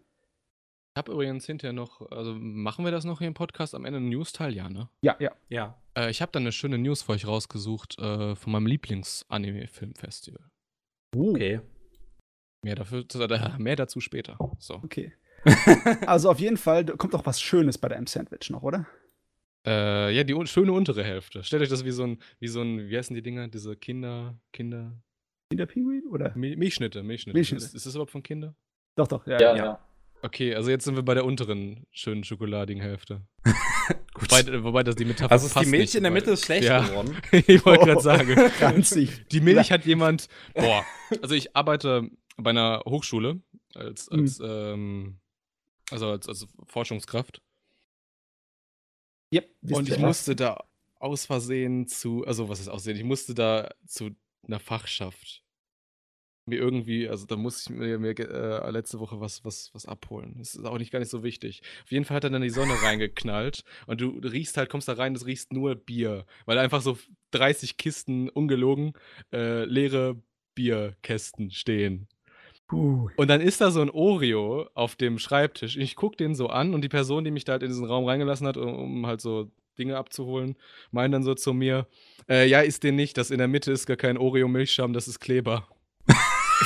[0.94, 3.98] Ich habe übrigens hinterher noch, also machen wir das noch hier im Podcast am Ende
[3.98, 4.54] einen News-Teil?
[4.54, 4.90] Ja, ne?
[5.02, 5.32] Ja, ja.
[5.48, 5.82] ja.
[5.98, 10.44] Äh, ich habe dann eine schöne News für euch rausgesucht äh, von meinem Lieblings-Anime-Filmfestival.
[11.16, 11.62] Okay.
[12.62, 14.38] Mehr, dafür, äh, mehr dazu später.
[14.60, 14.76] So.
[14.84, 15.14] Okay.
[16.06, 18.86] also auf jeden Fall kommt auch was Schönes bei deinem Sandwich noch, oder?
[19.66, 21.42] Äh, ja, die un schöne untere Hälfte.
[21.46, 23.48] Stellt euch das wie so ein, wie so ein, wie heißen die Dinger?
[23.48, 24.92] Diese Kinder, Kinder.
[25.52, 26.34] Kinderpinguin oder?
[26.36, 27.38] Mi Milchschnitte, Milchschnitte.
[27.38, 27.64] Milchschnitte.
[27.64, 28.56] Ist, ist das überhaupt von Kinder?
[28.98, 29.40] Doch, doch, ja.
[29.40, 29.66] Ja, ja.
[29.66, 29.91] ja.
[30.24, 33.22] Okay, also jetzt sind wir bei der unteren schönen schokoladigen Hälfte.
[34.16, 36.68] Wobei, wobei das die Metapher also ist die Milch nicht, in der Mitte ist schlecht
[36.68, 36.86] Ja.
[36.86, 37.18] geworden.
[37.32, 38.38] ich wollte gerade sagen.
[38.60, 39.26] Ranzig.
[39.32, 40.28] Die Milch hat jemand.
[40.54, 40.86] Boah.
[41.22, 42.08] Also ich arbeite
[42.38, 43.42] bei einer Hochschule
[43.74, 45.20] als, als ähm,
[45.90, 47.42] also als, als Forschungskraft.
[49.34, 50.64] Yep, Und ich musste da
[51.00, 52.98] aus Versehen zu, also was ist aussehen?
[52.98, 54.12] Ich musste da zu
[54.46, 55.44] einer Fachschaft
[56.52, 60.36] mir irgendwie, also da musste ich mir, mir äh, letzte Woche was, was, was abholen.
[60.38, 61.62] Das ist auch nicht gar nicht so wichtig.
[61.84, 64.94] Auf jeden Fall hat er dann die Sonne reingeknallt und du riechst halt, kommst da
[64.94, 66.98] rein, das riecht nur Bier, weil einfach so
[67.32, 68.94] 30 Kisten ungelogen
[69.34, 70.22] äh, leere
[70.54, 72.08] Bierkästen stehen.
[72.68, 73.10] Puh.
[73.18, 75.76] Und dann ist da so ein Oreo auf dem Schreibtisch.
[75.76, 78.06] Ich gucke den so an und die Person, die mich da halt in diesen Raum
[78.06, 80.56] reingelassen hat, um, um halt so Dinge abzuholen,
[80.92, 81.88] meint dann so zu mir,
[82.30, 85.20] äh, ja, ist den nicht, das in der Mitte ist gar kein Oreo-Milchschaum, das ist
[85.20, 85.68] Kleber.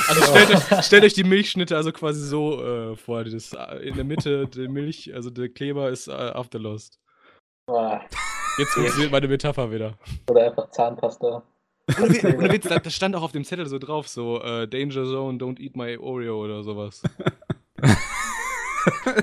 [0.08, 3.96] Also stellt euch, stellt euch die Milchschnitte also quasi so äh, vor, das, äh, in
[3.96, 7.00] der Mitte die Milch, also der Kleber ist äh, Afterlost.
[7.68, 8.00] Ah,
[8.58, 9.98] Jetzt funktioniert meine Metapher wieder.
[10.30, 11.42] Oder einfach Zahnpasta.
[11.98, 14.66] Ohne, Witz, ohne Witz, da, da stand auch auf dem Zettel so drauf, so äh,
[14.66, 17.02] Danger Zone, don't eat my Oreo oder sowas.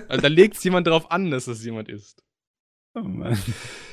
[0.07, 2.23] also da legt es jemand drauf an, dass es jemand isst.
[2.95, 3.37] Oh Mann.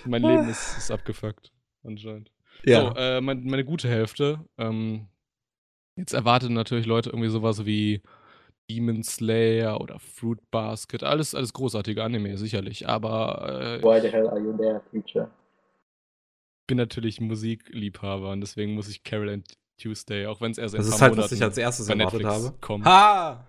[0.05, 1.53] Mein Leben ist, ist abgefuckt,
[1.85, 2.31] anscheinend.
[2.65, 2.91] Ja.
[2.91, 4.45] So, äh, mein, meine gute Hälfte.
[4.59, 5.07] Ähm,
[5.97, 8.03] jetzt erwarten natürlich Leute irgendwie sowas wie
[8.71, 11.03] Demon Slayer oder Fruit Basket.
[11.03, 12.89] Alles, alles großartige Anime, sicherlich.
[12.89, 15.31] Aber äh, Why the hell are you there, teacher?
[16.63, 19.45] ich bin natürlich Musikliebhaber und deswegen muss ich Carol and
[19.81, 21.87] Tuesday, auch wenn es erst in das ein ist halt, was ich Monaten als erstes
[21.89, 22.57] bei erwartet Netflix habe.
[22.61, 22.85] kommt.
[22.85, 23.47] Ha!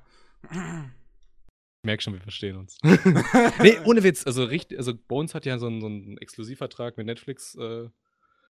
[0.50, 2.78] Ich merke schon, wir verstehen uns.
[3.62, 4.26] nee, ohne Witz.
[4.26, 7.90] Also, richtig, also Bones hat ja so einen, so einen Exklusivvertrag mit Netflix äh,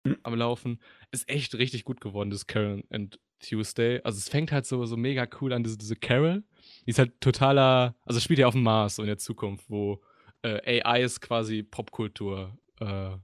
[0.06, 0.18] Hm.
[0.22, 0.80] am Laufen.
[1.10, 4.00] Ist echt richtig gut geworden, das Carol and Tuesday.
[4.04, 6.42] Also es fängt halt so, so mega cool an, diese, diese Carol.
[6.86, 10.02] Die ist halt totaler, also spielt ja auf dem Mars, so in der Zukunft, wo
[10.42, 13.16] äh, AIs quasi Popkultur äh,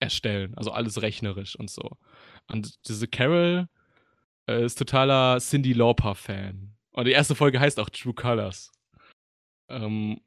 [0.00, 0.54] erstellen.
[0.56, 1.96] Also alles rechnerisch und so.
[2.48, 3.68] Und diese Carol
[4.48, 6.74] äh, ist totaler Cindy Lauper-Fan.
[6.92, 8.72] Und die erste Folge heißt auch True Colors.
[9.68, 10.20] Ähm,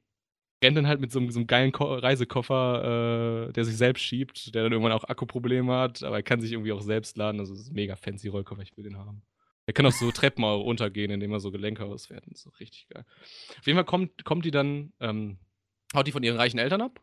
[0.63, 4.01] rennt dann halt mit so einem, so einem geilen Ko Reisekoffer, äh, der sich selbst
[4.03, 7.39] schiebt, der dann irgendwann auch Akkuprobleme hat, aber er kann sich irgendwie auch selbst laden.
[7.39, 9.21] Also, es ist ein mega fancy Rollkoffer, ich will den haben.
[9.65, 12.25] Er kann auch so Treppen auch runtergehen, indem er so Gelenke ausfährt.
[12.25, 13.05] Das ist so richtig geil.
[13.59, 15.37] Auf jeden Fall kommt, kommt die dann, ähm,
[15.95, 16.99] haut die von ihren reichen Eltern ab,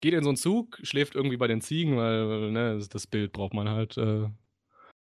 [0.00, 3.32] geht in so einen Zug, schläft irgendwie bei den Ziegen, weil, ne, das, das Bild
[3.32, 4.28] braucht man halt, äh,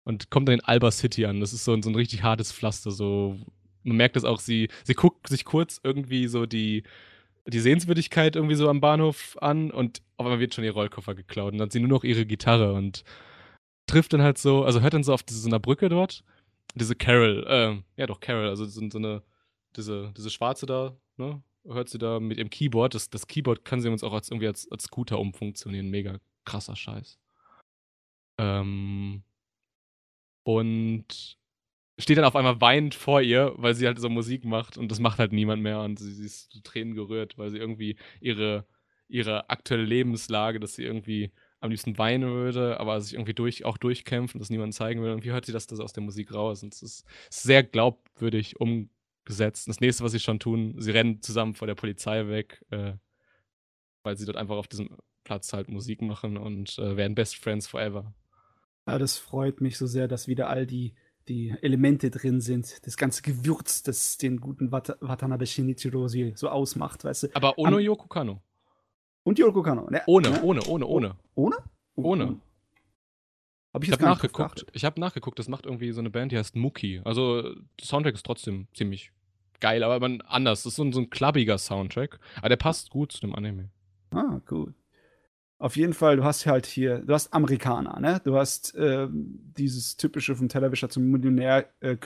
[0.05, 1.41] und kommt dann in Alba City an.
[1.41, 3.39] Das ist so, ein- so ein richtig hartes Pflaster, so.
[3.85, 6.83] Man merkt es auch, sie, sie guckt sich kurz irgendwie so die,
[7.49, 11.53] die Sehenswürdigkeit irgendwie so am Bahnhof an und auf einmal wird schon ihr Rollkoffer geklaut
[11.53, 13.05] und dann hat sie nur noch ihre Gitarre und
[13.87, 16.25] trifft dann halt so, also hört dann so auf diese, so einer Brücke dort,
[16.75, 19.23] diese Carol, ähm, ja doch Carol, also so, so eine,
[19.77, 23.81] diese, diese Schwarze da, ne, hört sie da mit ihrem Keyboard, das, das Keyboard kann
[23.81, 27.19] sie uns auch als, irgendwie als, als Scooter umfunktionieren, mega krasser Scheiß.
[28.39, 29.23] Ähm,
[30.45, 31.39] und
[31.99, 35.01] steht dann auf einmal weinend vor ihr, weil sie halt so Musik macht und das
[35.01, 38.67] macht halt niemand mehr und sie, sie ist zu Tränen gerührt, weil sie irgendwie ihre,
[39.09, 43.79] ihre aktuelle Lebenslage, dass sie irgendwie am liebsten weinen würde, aber sich irgendwie durch, auch
[43.79, 45.13] durchkämpfen, das niemand zeigen will.
[45.13, 46.63] Und wie hört sie das, das aus der Musik raus?
[46.63, 49.67] Und es ist sehr glaubwürdig umgesetzt.
[49.67, 52.93] Und das nächste, was sie schon tun, sie rennen zusammen vor der Polizei weg, äh,
[54.05, 57.67] weil sie dort einfach auf diesem Platz halt Musik machen und äh, werden Best Friends
[57.67, 58.15] forever.
[58.87, 60.95] Ja, das freut mich so sehr, dass wieder all die,
[61.29, 62.87] die Elemente drin sind.
[62.87, 67.29] Das ganze Gewürz, das den guten Wat Watanabe Shinichiro so ausmacht, weißt du.
[67.35, 68.43] Aber ohne Am- Yoko Kano.
[69.25, 69.89] Und Yoko Kano.
[69.91, 70.03] Ne?
[70.07, 70.43] Ohne, Ne?
[70.43, 71.17] ohne, ohne, ohne.
[71.35, 71.57] Ohne?
[71.97, 72.41] Ohne.
[73.75, 74.67] Habe ich Ich jetzt habe nachgeguckt.
[74.73, 77.01] Ich habe nachgeguckt, das macht irgendwie so eine Band, die heißt Muki.
[77.05, 79.13] Also, der Soundtrack ist trotzdem ziemlich
[79.61, 80.63] geil, aber man anders.
[80.63, 82.19] Das ist so ein, so ein klubbiger Soundtrack.
[82.39, 83.69] Aber der passt gut zu dem Anime.
[84.11, 84.73] Ah, gut.
[85.61, 88.21] Auf jeden Fall, du hast halt hier, du hast Amerikaner, ne?
[88.23, 91.97] Du hast ähm, dieses typische vom Tellerwischer zum Millionär äh,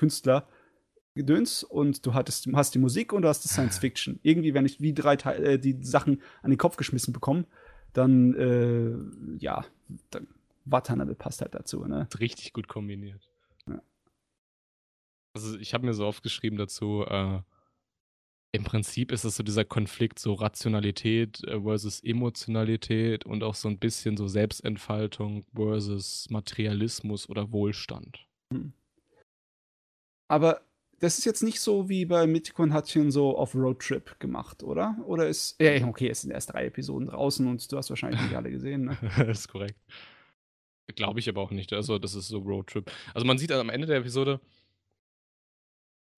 [1.14, 4.18] Gedöns und du hattest, hast die Musik und du hast die Science Fiction.
[4.22, 7.44] Irgendwie, wenn ich wie drei Teil, äh, die Sachen an den Kopf geschmissen bekomme,
[7.92, 9.66] dann äh, ja,
[10.08, 10.28] dann
[10.64, 12.08] Watanabe passt halt dazu, ne?
[12.18, 13.28] Richtig gut kombiniert.
[13.66, 13.82] Ja.
[15.34, 17.40] Also, ich habe mir so aufgeschrieben dazu, äh,
[18.54, 23.68] im Prinzip ist es so dieser Konflikt, so Rationalität äh, versus Emotionalität und auch so
[23.68, 28.26] ein bisschen so Selbstentfaltung versus Materialismus oder Wohlstand.
[30.28, 30.60] Aber
[31.00, 34.96] das ist jetzt nicht so wie bei Mythico und Hatchen so auf Roadtrip gemacht, oder?
[35.06, 35.60] Oder ist.
[35.60, 38.84] Ja, okay, es sind erst drei Episoden draußen und du hast wahrscheinlich nicht alle gesehen,
[38.84, 38.98] ne?
[39.16, 39.80] das ist korrekt.
[40.94, 41.72] Glaube ich aber auch nicht.
[41.72, 42.92] Also, das ist so Roadtrip.
[43.14, 44.40] Also, man sieht am Ende der Episode,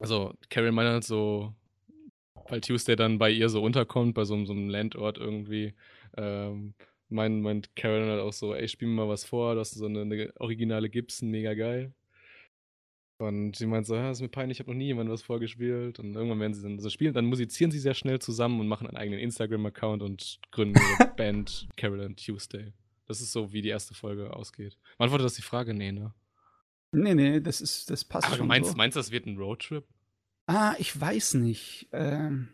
[0.01, 1.55] also, Carol meint so,
[2.49, 5.75] weil Tuesday dann bei ihr so unterkommt, bei so, so einem Landort irgendwie,
[6.17, 6.75] ähm,
[7.09, 9.87] meint, meint Carol halt auch so, ey, spiel mir mal was vor, das ist so
[9.87, 11.93] eine, eine originale Gibson, mega geil.
[13.19, 16.01] Und sie meint so, ja, ist mir peinlich, ich habe noch nie jemandem was vorgespielt.
[16.01, 18.89] Und irgendwann werden sie dann so spielen, dann musizieren sie sehr schnell zusammen und machen
[18.89, 22.73] einen eigenen Instagram-Account und gründen ihre Band Carol and Tuesday.
[23.07, 24.79] Das ist so, wie die erste Folge ausgeht.
[24.99, 25.75] Beantwortet das die Frage?
[25.75, 26.13] Nee, ne?
[26.91, 28.77] Nee, nee, das ist, das passt Aber du schon meinst, so.
[28.77, 29.85] meinst du, das wird ein Roadtrip?
[30.47, 31.89] Ah, ich weiß nicht.
[31.93, 32.49] Ähm,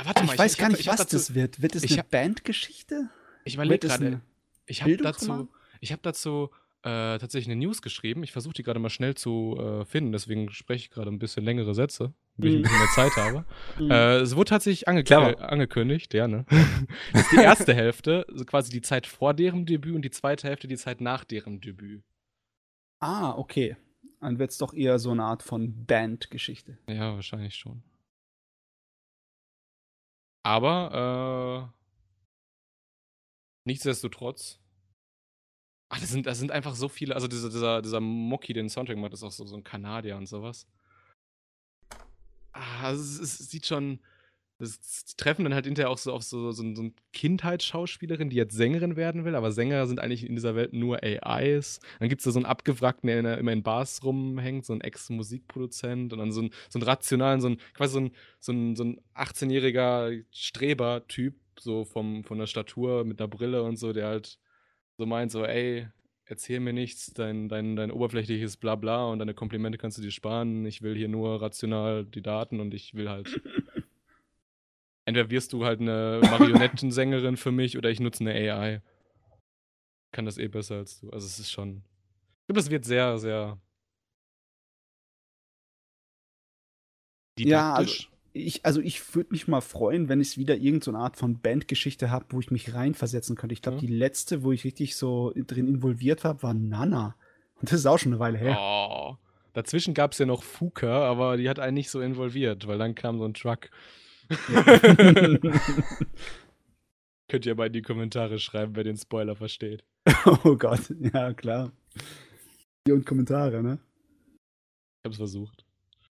[0.00, 1.60] Ah, warte ich weiß ich gar hab- nicht, ich hab was dazu, das wird.
[1.60, 3.10] Wird es ich eine hab- Bandgeschichte?
[3.44, 4.20] Ich überlege gerade, eine
[4.66, 5.48] ich habe dazu,
[5.80, 6.50] ich habe dazu
[6.84, 8.22] äh, tatsächlich eine News geschrieben.
[8.22, 11.42] Ich versuche die gerade mal schnell zu äh, finden, deswegen spreche ich gerade ein bisschen
[11.44, 12.62] längere Sätze, damit ich ein Mhm.
[12.62, 13.44] bisschen mehr Zeit habe.
[13.80, 13.90] Mhm.
[13.90, 16.46] Äh, es wurde tatsächlich ange äh, angekündigt, ja, ne?
[17.32, 20.76] die erste Hälfte, also quasi die Zeit vor deren Debüt und die zweite Hälfte die
[20.76, 22.04] Zeit nach deren Debüt.
[23.00, 23.76] Ah, okay.
[24.20, 26.78] Dann wird es doch eher so eine Art von Bandgeschichte.
[26.88, 27.82] Ja, wahrscheinlich schon.
[30.44, 31.78] Aber, äh,
[33.66, 34.60] nichtsdestotrotz.
[35.90, 37.14] Ach, das sind, das sind einfach so viele.
[37.14, 40.26] Also, dieser, dieser, dieser Mocky, den Soundtrack macht, ist auch so, so ein Kanadier und
[40.26, 40.66] sowas.
[42.52, 44.00] Ah, es, es sieht schon.
[44.60, 48.56] Das treffen dann halt hinterher auch so auf so, so, so eine Kindheitsschauspielerin, die jetzt
[48.56, 51.78] Sängerin werden will, aber Sänger sind eigentlich in dieser Welt nur AIs.
[52.00, 56.12] Dann gibt es da so einen Abgewrackten, der immer in Bars rumhängt, so ein Ex-Musikproduzent
[56.12, 59.00] und dann so einen, so einen rationalen, so ein, quasi so ein, so so ein
[59.14, 64.38] 18-jähriger Streber-Typ, so vom, von der Statur mit einer Brille und so, der halt
[64.96, 65.86] so meint, so, ey,
[66.24, 70.66] erzähl mir nichts, dein, dein, dein oberflächliches Blabla und deine Komplimente kannst du dir sparen.
[70.66, 73.40] Ich will hier nur rational die Daten und ich will halt.
[75.08, 78.82] Entweder wirst du halt eine Marionettensängerin für mich oder ich nutze eine AI.
[80.12, 81.08] Kann das eh besser als du.
[81.08, 81.78] Also es ist schon.
[82.42, 83.58] Ich glaube, das wird sehr, sehr.
[87.38, 88.08] Ja, also-.
[88.34, 91.40] Ich, also ich würde mich mal freuen, wenn ich wieder irgendeine so eine Art von
[91.40, 93.54] Bandgeschichte habe, wo ich mich reinversetzen könnte.
[93.54, 93.80] Ich glaube, Ja.
[93.80, 97.16] die letzte, wo ich richtig so drin involviert war, war Nana.
[97.56, 98.58] Und das ist auch schon eine Weile her.
[98.60, 99.16] Oh.
[99.54, 102.94] Dazwischen gab es ja noch Fuka, aber die hat einen nicht so involviert, weil dann
[102.94, 103.70] kam so ein Truck.
[107.30, 109.84] Könnt ihr mal in die Kommentare schreiben, wer den Spoiler versteht.
[110.44, 111.72] oh Gott, ja klar.
[112.88, 113.78] Und Kommentare, ne?
[114.34, 115.64] Ich hab's versucht.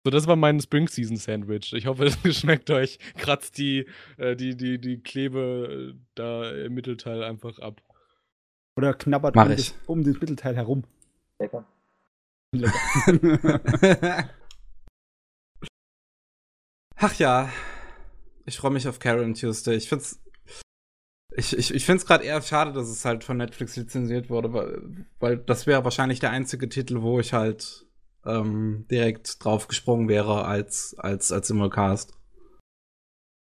[0.05, 1.73] So, das war mein Spring Season Sandwich.
[1.73, 2.99] Ich hoffe, es schmeckt euch.
[3.17, 3.87] Kratzt die,
[4.19, 7.81] äh, die, die, die Klebe äh, da im Mittelteil einfach ab.
[8.77, 9.71] Oder knabbert Mach um, ich.
[9.71, 10.85] das, um das Mittelteil herum.
[11.39, 11.65] Lecker.
[12.53, 13.61] Lecker.
[16.97, 17.51] Ach ja,
[18.47, 19.77] ich freue mich auf Karen Tuesday.
[19.77, 20.23] Ich find's,
[21.37, 25.07] ich, ich, ich find's gerade eher schade, dass es halt von Netflix lizenziert wurde, weil,
[25.19, 27.87] weil das wäre wahrscheinlich der einzige Titel, wo ich halt
[28.25, 32.15] ähm, direkt drauf gesprungen wäre als, als, als Simulcast.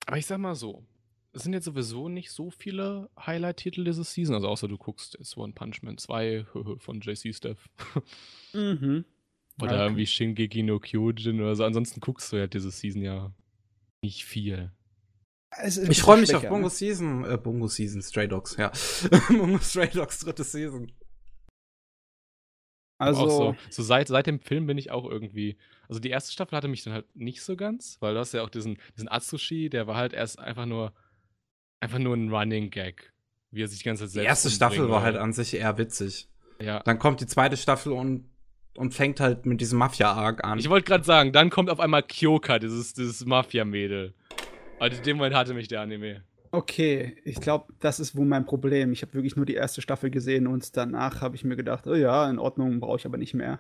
[0.05, 0.85] Aber ich sag mal so:
[1.33, 4.35] Es sind jetzt sowieso nicht so viele Highlight-Titel diese Season.
[4.35, 6.45] Also, außer du guckst jetzt One Punch Man 2
[6.77, 7.69] von JC Steph.
[8.53, 9.05] mhm.
[9.61, 11.63] Oder Ja, irgendwie Shingeki no Kyojin oder so.
[11.63, 13.33] Ansonsten guckst du ja diese Season ja
[14.01, 14.71] nicht viel.
[15.89, 16.69] Ich freue mich auf Bungo ne?
[16.69, 18.71] Season, äh, Bungo Season, Stray Dogs, ja.
[19.27, 20.91] Bungo Stray Dogs dritte Season.
[22.97, 25.57] Also, auch so, so seit, seit dem Film bin ich auch irgendwie.
[25.89, 28.43] Also die erste Staffel hatte mich dann halt nicht so ganz, weil du hast ja
[28.43, 30.93] auch diesen, diesen Atsushi, der war halt erst einfach nur
[31.81, 33.11] einfach nur ein Running Gag.
[33.49, 35.77] Wie er sich die ganze Zeit Die selbst erste Staffel war halt an sich eher
[35.77, 36.29] witzig.
[36.61, 36.79] Ja.
[36.83, 38.29] Dann kommt die zweite Staffel und,
[38.77, 40.59] und fängt halt mit diesem Mafia-Arc an.
[40.59, 44.13] Ich wollte gerade sagen, dann kommt auf einmal Kyoka, dieses, dieses Mafia-Mädel.
[44.81, 46.23] Also in dem Moment hatte mich der Anime.
[46.51, 48.91] okay, ich glaube, das ist wohl mein Problem.
[48.93, 51.93] Ich habe wirklich nur die erste Staffel gesehen und danach habe ich mir gedacht, oh
[51.93, 53.59] ja, in Ordnung, brauche ich aber nicht mehr.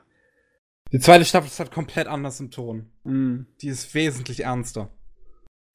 [0.91, 2.89] Die zweite Staffel ist halt komplett anders im Ton.
[3.05, 3.45] Hm.
[3.61, 4.89] Die ist wesentlich ernster.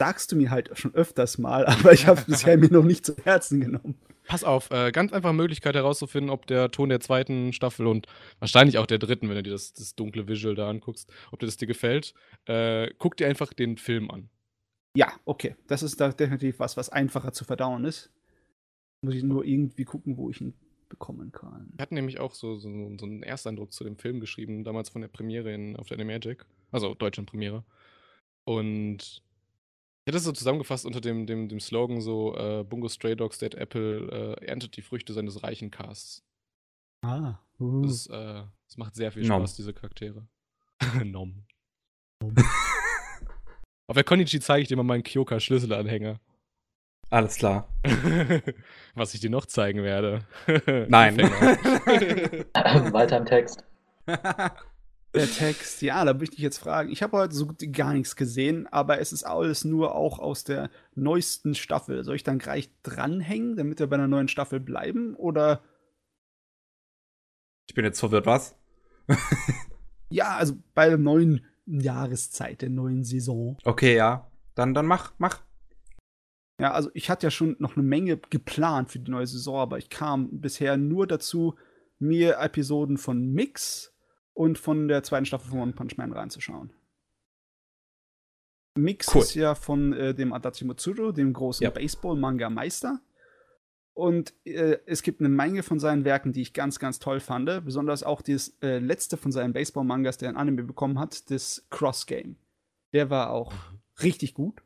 [0.01, 3.07] Sagst du mir halt schon öfters mal, aber ich habe es bisher mir noch nicht
[3.07, 3.95] zu Herzen genommen.
[4.27, 8.09] Pass auf, äh, ganz einfache Möglichkeit herauszufinden, ob der Ton der zweiten Staffel und
[8.41, 11.47] wahrscheinlich auch der dritten, wenn du dir das, das dunkle Visual da anguckst, ob dir
[11.47, 12.15] das dir gefällt,
[12.47, 14.29] äh, guck dir einfach den Film an.
[14.97, 15.57] Ja, okay.
[15.67, 18.11] Das ist da definitiv was, was einfacher zu verdauen ist.
[19.03, 20.55] Muss ich nur irgendwie gucken, wo ich ihn
[20.89, 21.69] bekommen kann.
[21.75, 22.69] Wir hatten nämlich auch so, so,
[22.99, 26.47] so einen Ersteindruck zu dem Film geschrieben, damals von der Premiere in, auf der Animagic,
[26.71, 27.65] also Deutschland Premiere.
[28.45, 29.23] Und
[30.05, 33.39] ich hätte es so zusammengefasst unter dem, dem, dem Slogan so, äh, Bungo Stray Dogs
[33.39, 36.25] Dead Apple äh, erntet die Früchte seines reichen Casts.
[37.03, 37.39] Ah.
[37.59, 37.83] Uh.
[37.83, 39.41] Das, äh, das macht sehr viel Nom.
[39.41, 40.29] Spaß, diese Charaktere.
[41.05, 41.45] Nom.
[43.89, 46.19] Auf der Konichi zeige ich dir mal meinen Kyoka-Schlüsselanhänger.
[47.09, 47.69] Alles klar.
[48.95, 50.25] Was ich dir noch zeigen werde.
[50.89, 51.19] Nein.
[52.93, 53.65] Weiter im Text.
[54.09, 56.91] Der Text, ja, da möchte ich jetzt fragen.
[56.91, 60.19] Ich habe heute so gut wie gar nichts gesehen, aber es ist alles nur auch
[60.19, 62.03] aus der neuesten Staffel.
[62.03, 65.15] Soll ich dann gleich dranhängen, damit wir bei einer neuen Staffel bleiben?
[65.15, 65.63] Oder
[67.69, 68.57] Ich bin jetzt verwirrt, was?
[70.11, 73.57] ja, also bei der neuen Jahreszeit, der neuen Saison.
[73.65, 74.31] Okay, ja.
[74.55, 75.43] Dann, dann mach, mach.
[76.61, 79.79] Ja, also ich hatte ja schon noch eine Menge geplant für die neue Saison, aber
[79.79, 81.57] ich kam bisher nur dazu,
[81.99, 83.95] mir Episoden von Mix
[84.33, 86.73] und von der zweiten Staffel von One Punch Man reinzuschauen.
[88.79, 89.23] Mix Cool.
[89.23, 91.71] ist ja von äh, dem Adachi Mutsuru, dem großen Ja.
[91.71, 93.01] Baseball-Manga-Meister.
[93.97, 97.47] Und äh, es gibt eine Menge von seinen Werken, die ich ganz, ganz toll fand.
[97.65, 102.05] Besonders auch das äh, letzte von seinen Baseball-Mangas, der ein Anime bekommen hat, das Cross
[102.05, 102.37] Game.
[102.93, 103.55] Der war auch
[104.03, 104.63] richtig gut.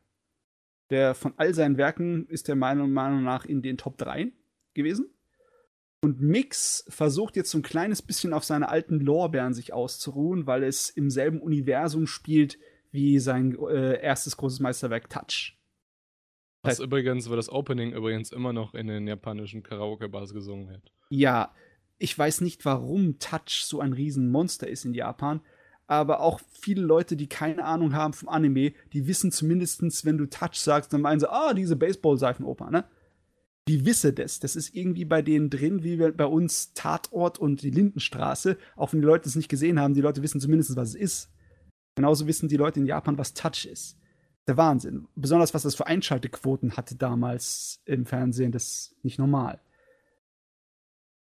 [0.90, 4.32] Der von all seinen Werken ist der meiner Meinung nach in den Top 3
[4.74, 5.14] gewesen.
[6.02, 10.64] Und Mix versucht jetzt so ein kleines bisschen auf seine alten Lorbeeren sich auszuruhen, weil
[10.64, 12.58] es im selben Universum spielt
[12.90, 15.59] wie sein äh, erstes großes Meisterwerk Touch.
[16.62, 20.92] Was übrigens, wo das Opening übrigens immer noch in den japanischen Karaoke-Bars gesungen wird.
[21.08, 21.54] Ja,
[21.98, 25.40] ich weiß nicht, warum Touch so ein Riesenmonster ist in Japan,
[25.86, 30.26] aber auch viele Leute, die keine Ahnung haben vom Anime, die wissen zumindestens, wenn du
[30.26, 32.84] Touch sagst, dann meinen sie, ah, diese Baseball-Seifenoper, ne?
[33.68, 34.40] Die wisse das.
[34.40, 38.56] Das ist irgendwie bei denen drin, wie bei uns Tatort und die Lindenstraße.
[38.76, 41.32] Auch wenn die Leute es nicht gesehen haben, die Leute wissen zumindest, was es ist.
[41.94, 43.98] Genauso wissen die Leute in Japan, was Touch ist.
[44.46, 45.06] Der Wahnsinn.
[45.14, 49.60] Besonders was das für Einschaltequoten hatte damals im Fernsehen, das ist nicht normal.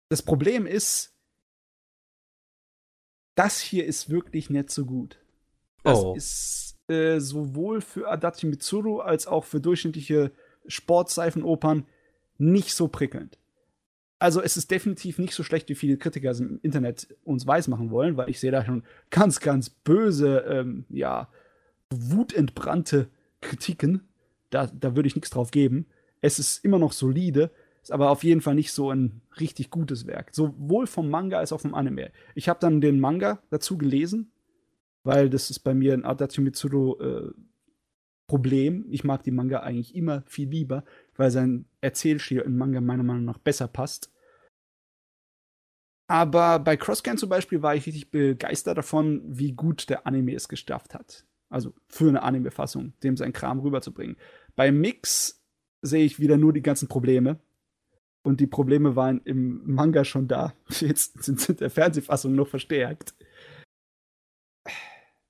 [0.09, 1.15] Das Problem ist,
[3.35, 5.19] das hier ist wirklich nicht so gut.
[5.85, 6.15] Das Oh.
[6.17, 10.33] ist äh, sowohl für Adachi Mitsuru als auch für durchschnittliche
[10.67, 11.87] Sportseifenopern
[12.39, 13.39] nicht so prickelnd.
[14.19, 17.91] Also es ist definitiv nicht so schlecht, wie viele Kritiker es im Internet uns weismachen
[17.91, 21.29] wollen, weil ich sehe da schon ganz, ganz böse, ähm, ja,
[21.91, 23.09] wutentbrannte
[23.41, 24.09] Kritiken.
[24.51, 25.87] Da, da würde ich nichts drauf geben.
[26.21, 27.51] Es ist immer noch solide,
[27.83, 30.35] ist aber auf jeden Fall nicht so ein richtig gutes Werk.
[30.35, 32.11] Sowohl vom Manga als auch vom Anime.
[32.35, 34.33] Ich habe dann den Manga dazu gelesen,
[35.05, 37.31] weil das ist bei mir ein Adachi Mitsuru äh,
[38.27, 38.85] Problem.
[38.91, 40.85] Ich mag die Manga eigentlich immer viel lieber,
[41.17, 44.13] weil sein Erzählstil im Manga meiner Meinung nach besser passt.
[46.11, 50.49] Aber bei Crosscan zum Beispiel war ich richtig begeistert davon, wie gut der Anime es
[50.49, 51.28] geschafft hat.
[51.49, 54.17] Also für eine Anime-Fassung, dem sein Kram rüberzubringen.
[54.57, 55.43] Bei Mix
[55.83, 57.39] sehe ich wieder nur die ganzen Probleme.
[58.23, 60.53] Und die Probleme waren im Manga schon da.
[60.69, 63.15] Jetzt sind sie in der Fernsehfassung noch verstärkt.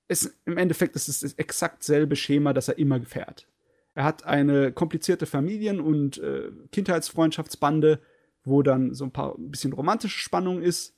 [0.07, 3.47] Es, Im Endeffekt ist es das exakt selbe Schema, das er immer fährt.
[3.93, 8.01] Er hat eine komplizierte Familien- und äh, Kindheitsfreundschaftsbande,
[8.43, 10.97] wo dann so ein paar ein bisschen romantische Spannung ist.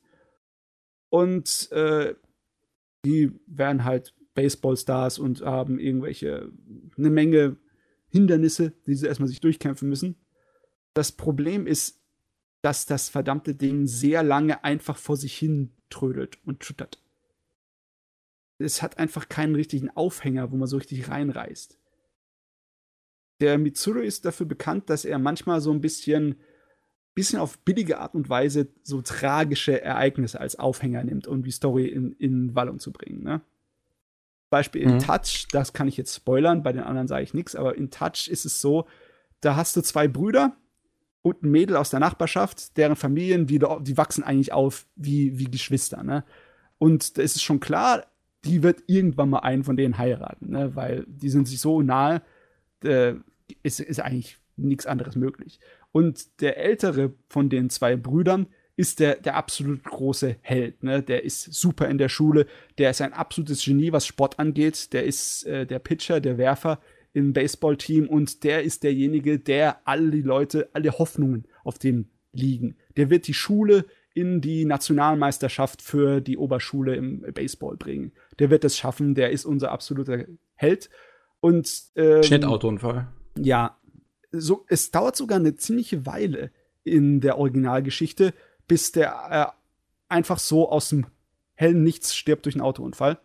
[1.10, 2.16] Und äh,
[3.04, 6.52] die werden halt Baseballstars und haben irgendwelche,
[6.98, 7.58] eine Menge
[8.08, 10.16] Hindernisse, die sie erstmal sich durchkämpfen müssen.
[10.94, 12.02] Das Problem ist,
[12.62, 17.02] dass das verdammte Ding sehr lange einfach vor sich hin trödelt und schüttert.
[18.60, 21.78] Es hat einfach keinen richtigen Aufhänger, wo man so richtig reinreißt.
[23.40, 26.36] Der Mitsuru ist dafür bekannt, dass er manchmal so ein bisschen,
[27.16, 31.88] bisschen auf billige Art und Weise so tragische Ereignisse als Aufhänger nimmt, um die Story
[31.88, 33.24] in, in Wallung zu bringen.
[33.24, 33.42] Ne?
[34.52, 35.00] Beispiel in Mhm.
[35.00, 38.28] Touch, das kann ich jetzt spoilern, bei den anderen sage ich nichts, aber in Touch
[38.28, 38.86] ist es so,
[39.40, 40.56] da hast du zwei Brüder
[41.24, 45.50] und ein Mädel aus der Nachbarschaft, deren Familien, die, die wachsen eigentlich auf wie, wie
[45.50, 46.04] Geschwister.
[46.04, 46.24] Ne?
[46.78, 48.06] Und da ist es schon klar,
[48.44, 50.76] die wird irgendwann mal einen von denen heiraten, ne?
[50.76, 52.22] weil die sind sich so nahe,
[52.84, 53.16] äh,
[53.64, 55.60] ist, ist eigentlich nichts anderes möglich.
[55.92, 58.48] Und der ältere von den zwei Brüdern
[58.82, 60.82] ist der, der absolut große Held.
[60.82, 61.04] Ne?
[61.04, 62.48] Der ist super in der Schule,
[62.80, 64.92] der ist ein absolutes Genie, was Sport angeht.
[64.94, 66.82] Der ist äh, der Pitcher, der Werfer
[67.14, 72.76] im Baseballteam und der ist derjenige, der alle die Leute, alle Hoffnungen auf dem liegen.
[72.98, 78.14] Der wird die Schule in die Nationalmeisterschaft für die Oberschule im Baseball bringen.
[78.40, 80.26] Der wird es schaffen, der ist unser absoluter
[80.56, 80.90] Held.
[81.40, 83.10] Und ähm, Schnittautounfall.
[83.38, 83.78] ja,
[84.32, 86.50] so, es dauert sogar eine ziemliche Weile
[86.84, 88.34] in der Originalgeschichte,
[88.72, 91.06] bis der äh, einfach so aus dem
[91.56, 93.20] hellen Nichts stirbt durch einen Autounfall.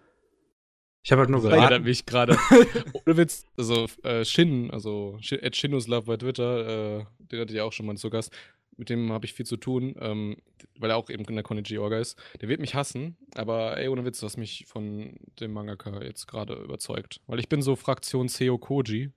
[1.04, 1.84] Ich habe halt nur Das erinnert geraten.
[1.84, 2.36] mich gerade.
[2.92, 7.72] Ohne Witz, also äh, Shin, also at Shinuslav bei Twitter, äh, den hatte ich auch
[7.72, 8.36] schon mal zu Gast.
[8.76, 10.38] mit dem habe ich viel zu tun, ähm,
[10.80, 12.18] weil er auch eben in der Konichi-Orga ist.
[12.40, 16.26] Der wird mich hassen, aber ey, ohne Witz, du hast mich von dem Mangaka jetzt
[16.26, 17.20] gerade überzeugt.
[17.28, 19.12] Weil ich bin so Fraktion Seo Koji.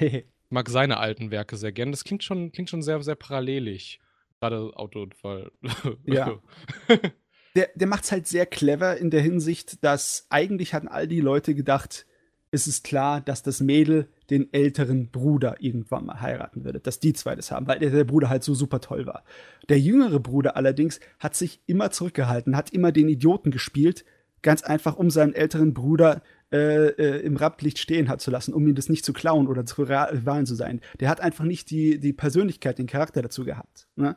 [0.48, 1.92] mag seine alten Werke sehr gern.
[1.92, 4.00] Das klingt schon, klingt schon sehr, sehr parallelig.
[4.40, 5.52] Gerade Autounfall.
[6.04, 6.40] Ja.
[7.54, 11.20] der, der macht es halt sehr clever in der Hinsicht, dass eigentlich hatten all die
[11.20, 12.06] Leute gedacht,
[12.52, 17.12] es ist klar, dass das Mädel den älteren Bruder irgendwann mal heiraten würde, dass die
[17.12, 19.24] zwei das haben, weil der, der, Bruder halt so super toll war.
[19.68, 24.04] Der jüngere Bruder allerdings hat sich immer zurückgehalten, hat immer den Idioten gespielt,
[24.42, 26.22] ganz einfach, um seinen älteren Bruder
[26.52, 29.64] äh, äh, im Rampenlicht stehen hat zu lassen, um ihm das nicht zu klauen oder
[29.64, 30.80] zu Rivalen zu sein.
[30.98, 33.86] Der hat einfach nicht die, die Persönlichkeit, den Charakter dazu gehabt.
[33.94, 34.16] Ne?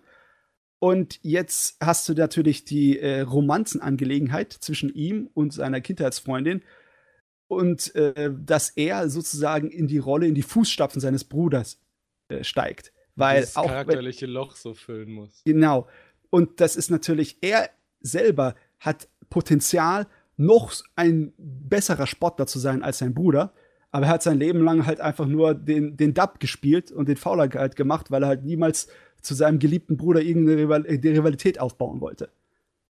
[0.84, 6.62] Und jetzt hast du natürlich die äh, Romanzenangelegenheit zwischen ihm und seiner Kindheitsfreundin.
[7.48, 11.80] Und äh, dass er sozusagen in die Rolle, in die Fußstapfen seines Bruders
[12.28, 12.92] äh, steigt.
[13.16, 15.42] Weil das auch charakterliche Loch so füllen muss.
[15.46, 15.88] Genau.
[16.30, 17.70] Und das ist natürlich, er
[18.02, 20.06] selber hat Potenzial,
[20.36, 23.54] noch ein besserer Sportler zu sein als sein Bruder.
[23.92, 27.16] Aber er hat sein Leben lang halt einfach nur den, den Dub gespielt und den
[27.16, 28.90] Fauler halt gemacht, weil er halt niemals
[29.24, 32.30] zu seinem geliebten Bruder irgendeine äh, Rivalität aufbauen wollte.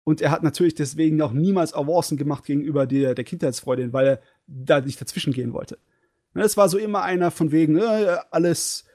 [0.04, 4.22] Und er hat natürlich deswegen auch niemals Avancen gemacht gegenüber der, der Kindheitsfreundin, weil er
[4.48, 5.78] da nicht dazwischen gehen wollte.
[6.34, 8.86] Es war so immer einer von wegen, äh, alles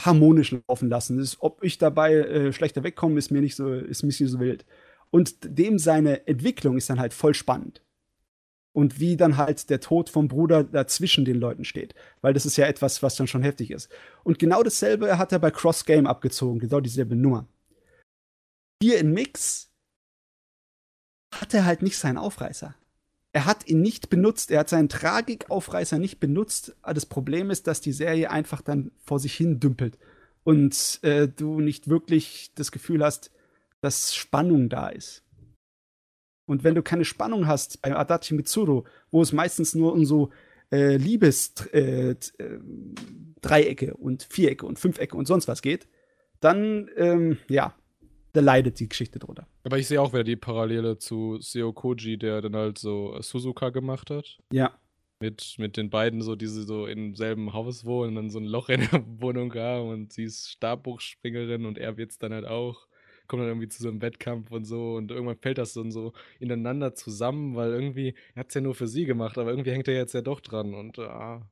[0.00, 1.18] harmonisch laufen lassen.
[1.18, 4.40] Das, ob ich dabei äh, schlechter wegkomme, ist mir nicht so, ist mir nicht so
[4.40, 4.64] wild.
[5.10, 7.82] Und dem seine Entwicklung ist dann halt voll spannend
[8.72, 11.94] und wie dann halt der Tod vom Bruder dazwischen den Leuten steht.
[12.20, 13.88] Weil das ist ja etwas, was dann schon heftig ist.
[14.22, 17.46] Und genau dasselbe hat er bei Cross Game abgezogen, genau dieselbe Nummer.
[18.82, 19.70] Hier in Mix
[21.34, 22.74] hat er halt nicht seinen Aufreißer.
[23.32, 26.74] Er hat ihn nicht benutzt, er hat seinen Tragikaufreißer nicht benutzt.
[26.82, 29.98] Das Problem ist, dass die Serie einfach dann vor sich hin dümpelt
[30.42, 33.30] und äh, du nicht wirklich das Gefühl hast,
[33.80, 35.22] dass Spannung da ist.
[36.50, 38.82] Und wenn du keine Spannung hast bei Adachi Mitsuru,
[39.12, 40.30] wo es meistens nur um so
[40.72, 45.86] äh, Liebesdreiecke äh, und Vierecke und Fünfecke und sonst was geht,
[46.40, 47.72] dann, ähm, ja,
[48.32, 49.46] da leidet die Geschichte drunter.
[49.62, 53.70] Aber ich sehe auch wieder die Parallele zu Seo Koji, der dann halt so Suzuka
[53.70, 54.40] gemacht hat.
[54.52, 54.72] Ja.
[55.20, 58.44] Mit, mit den beiden so, die so im selben Haus wohnen und dann so ein
[58.44, 62.88] Loch in der Wohnung haben und sie ist Stabbuchspringerin und er wird's dann halt auch
[63.30, 66.12] kommt dann irgendwie zu so einem Wettkampf und so und irgendwann fällt das dann so
[66.40, 69.88] ineinander zusammen, weil irgendwie, er hat es ja nur für sie gemacht, aber irgendwie hängt
[69.88, 71.48] er jetzt ja doch dran und ah.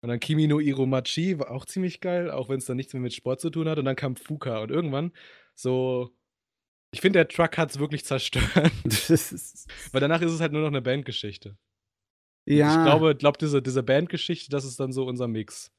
[0.00, 3.02] Und dann Kimi no Iromachi war auch ziemlich geil, auch wenn es dann nichts mehr
[3.02, 3.78] mit Sport zu tun hat.
[3.78, 5.12] Und dann kam Fuka und irgendwann
[5.54, 6.14] so.
[6.94, 8.46] Ich finde, der Truck hat es wirklich zerstört.
[9.92, 11.58] Weil danach ist es halt nur noch eine Bandgeschichte.
[12.46, 12.70] Ja.
[12.70, 15.70] Ich glaube, glaub, diese, diese Bandgeschichte, das ist dann so unser Mix.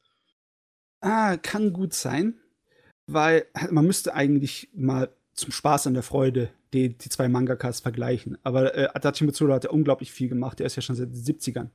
[1.02, 2.40] Ah, kann gut sein.
[3.08, 8.38] Weil man müsste eigentlich mal zum Spaß an der Freude die, die zwei Mangakas vergleichen.
[8.44, 10.60] Aber äh, Adachi Mitsuda hat ja unglaublich viel gemacht.
[10.60, 11.70] Er ist ja schon seit den 70ern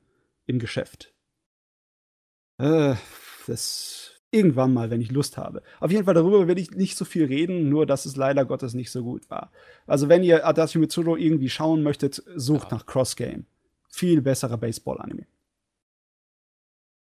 [0.47, 1.13] im Geschäft.
[2.59, 2.95] Äh,
[3.47, 5.63] das irgendwann mal, wenn ich Lust habe.
[5.81, 8.75] Auf jeden Fall darüber werde ich nicht so viel reden, nur dass es leider Gottes
[8.75, 9.53] nicht so gut war.
[9.87, 12.79] Also wenn ihr Adachi Mitsuro irgendwie schauen möchtet, sucht ja.
[12.79, 13.47] nach Cross Game.
[13.89, 15.27] Viel besserer Baseball-Anime.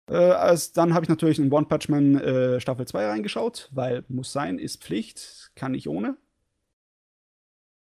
[0.10, 4.04] Äh, als, dann habe ich natürlich in One Punch Man äh, Staffel 2 reingeschaut, weil
[4.08, 6.18] muss sein, ist Pflicht, kann ich ohne.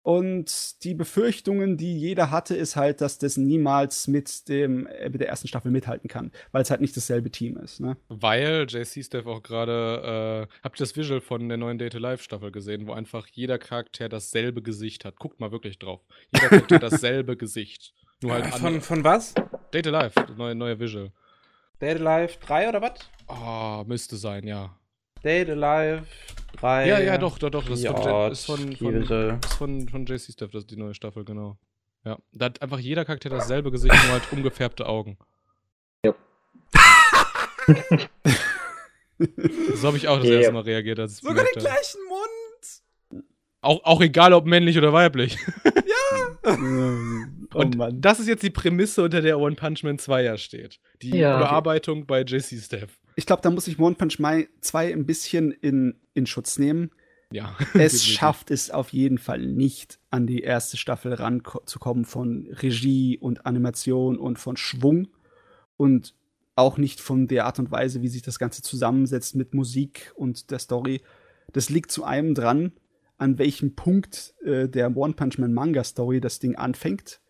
[0.05, 5.23] Und die Befürchtungen, die jeder hatte, ist halt, dass das niemals mit, dem, äh, mit
[5.23, 7.81] der ersten Staffel mithalten kann, weil es halt nicht dasselbe Team ist.
[7.81, 7.97] Ne?
[8.11, 12.21] Weil JC Steph auch gerade, äh, habt ihr das Visual von der neuen Date Live
[12.21, 15.17] Staffel gesehen, wo einfach jeder Charakter dasselbe Gesicht hat?
[15.19, 16.03] Guckt mal wirklich drauf.
[16.35, 17.95] Jeder Charakter dasselbe Gesicht.
[18.23, 19.33] Nur halt von, von was?
[19.73, 21.13] Date Live, neue, neue Visual.
[21.81, 22.99] Dead Alive 3 oder was?
[23.27, 24.77] Oh, müsste sein, ja.
[25.25, 26.05] Dead Alive
[26.61, 26.87] 3.
[26.87, 27.65] Ja, ja, doch, doch, doch.
[27.65, 30.95] Das ja, ist von, von, von, ist von, von JC Stuff, das ist die neue
[30.95, 31.59] Staffel, genau.
[32.05, 32.19] Ja.
[32.33, 35.17] Da hat einfach jeder Charakter dasselbe Gesicht, nur halt umgefärbte Augen.
[36.05, 36.15] Ja.
[39.75, 40.35] so habe ich auch das ja.
[40.35, 42.24] erste Mal reagiert, als Sogar den gleichen Mund!
[43.65, 45.39] Auch, auch egal, ob männlich oder weiblich.
[46.45, 46.59] Ja!
[47.55, 48.01] Oh und Mann.
[48.01, 50.81] das ist jetzt die Prämisse, unter der One Punch Man 2 ja steht.
[51.03, 51.39] Die ja.
[51.39, 52.99] Bearbeitung bei JC Steph.
[53.17, 56.91] Ich glaube, da muss ich One Punch Man 2 ein bisschen in, in Schutz nehmen.
[57.33, 57.57] Ja.
[57.75, 63.47] Es schafft es auf jeden Fall nicht, an die erste Staffel ranzukommen von Regie und
[63.47, 65.09] Animation und von Schwung.
[65.77, 66.15] Und
[66.57, 70.51] auch nicht von der Art und Weise, wie sich das Ganze zusammensetzt mit Musik und
[70.51, 71.03] der Story.
[71.53, 72.73] Das liegt zu einem dran,
[73.17, 77.21] an welchem Punkt äh, der One Punch Man Manga Story das Ding anfängt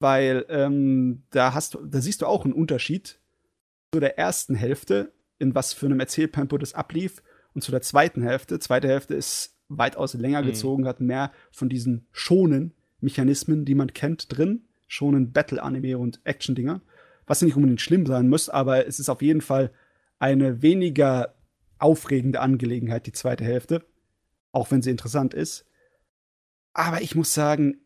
[0.00, 3.20] weil ähm, da hast du, da siehst du auch einen Unterschied
[3.92, 7.22] zu der ersten Hälfte, in was für einem Erzähltempo das ablief,
[7.54, 10.46] Und zu der zweiten Hälfte, zweite Hälfte ist weitaus länger Mhm.
[10.46, 14.68] gezogen, hat mehr von diesen schonen Mechanismen, die man kennt, drin.
[14.86, 16.80] Schonen Battle-Anime und Action-Dinger.
[17.26, 19.72] Was nicht unbedingt schlimm sein muss, aber es ist auf jeden Fall
[20.20, 21.34] eine weniger
[21.78, 23.84] aufregende Angelegenheit, die zweite Hälfte.
[24.52, 25.64] Auch wenn sie interessant ist.
[26.72, 27.80] Aber ich muss sagen,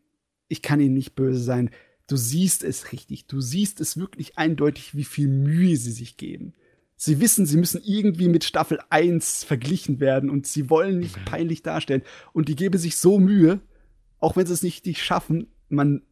[0.47, 1.69] ich kann ihnen nicht böse sein.
[2.07, 3.27] Du siehst es richtig.
[3.27, 6.53] Du siehst es wirklich eindeutig, wie viel Mühe sie sich geben.
[6.95, 11.25] Sie wissen, sie müssen irgendwie mit Staffel 1 verglichen werden und sie wollen nicht Mhm.
[11.25, 12.03] peinlich darstellen.
[12.33, 13.59] Und die geben sich so Mühe,
[14.19, 16.03] auch wenn sie es nicht, nicht schaffen, man,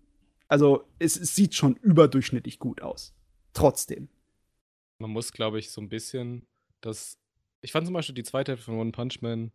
[0.48, 3.14] also es, es sieht schon überdurchschnittlich gut aus.
[3.54, 4.10] Trotzdem.
[4.98, 6.46] Man muss, glaube ich, so ein bisschen
[6.82, 7.18] das.
[7.62, 9.52] Ich fand zum Beispiel die zweite Hälfte von One Punch Man.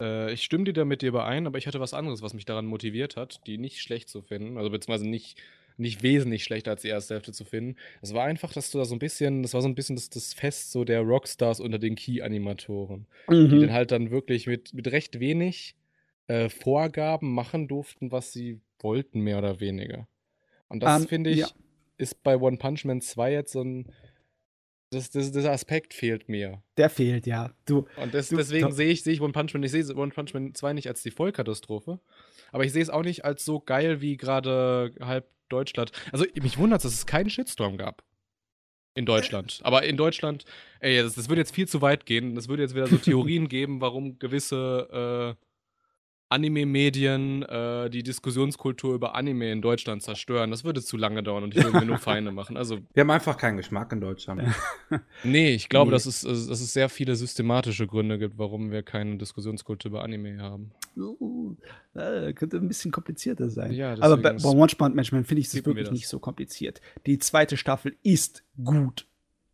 [0.00, 2.44] Äh, ich stimme dir da mit dir überein, aber ich hatte was anderes, was mich
[2.44, 4.56] daran motiviert hat, die nicht schlecht zu finden.
[4.58, 5.40] Also beziehungsweise nicht,
[5.76, 7.76] nicht wesentlich schlechter als die erste Hälfte zu finden.
[8.02, 10.10] Es war einfach, dass du da so ein bisschen, das war so ein bisschen das,
[10.10, 13.06] das Fest so der Rockstars unter den Key-Animatoren.
[13.50, 13.60] die Mhm.
[13.60, 15.76] dann halt dann wirklich mit, mit recht wenig
[16.26, 20.08] äh, Vorgaben machen durften, was sie wollten, mehr oder weniger.
[20.68, 21.48] Und das Ähm, finde ich, ja.
[21.96, 23.92] ist bei One Punch Man 2 jetzt so ein.
[24.90, 26.62] Das, das, dieser Aspekt fehlt mir.
[26.78, 27.52] Der fehlt, ja.
[27.66, 30.12] Du, Und das, Du- deswegen sehe ich, sehe ich One Punch Man, ich sehe One
[30.12, 32.00] Punch Man 2 nicht als die Vollkatastrophe,
[32.52, 35.92] aber ich sehe es auch nicht als so geil wie gerade halb Deutschland.
[36.12, 38.02] Also mich wundert es, dass es keinen Shitstorm gab.
[38.94, 39.60] In Deutschland.
[39.64, 40.44] Aber in Deutschland,
[40.80, 42.34] ey, das, das würde jetzt viel zu weit gehen.
[42.34, 45.44] Das würde jetzt wieder so Theorien geben, warum gewisse äh,
[46.30, 50.50] Anime-Medien äh, die Diskussionskultur über Anime in Deutschland zerstören.
[50.50, 52.56] Das würde zu lange dauern und ich würde mir nur Feinde machen.
[52.56, 54.42] Also Wir haben einfach keinen Geschmack in Deutschland.
[55.24, 55.96] Nee, ich glaube, Nee.
[55.96, 60.38] dass, es, dass es sehr viele systematische Gründe gibt, warum wir keine Diskussionskultur über Anime
[60.40, 60.70] haben.
[60.96, 61.54] uh,
[61.94, 63.72] äh, könnte ein bisschen komplizierter sein.
[63.72, 65.92] Ja, Aber bei, deswegen bei One Punch Management finde ich es wirklich das.
[65.92, 66.80] nicht so kompliziert.
[67.06, 69.06] Die zweite Staffel ist gut.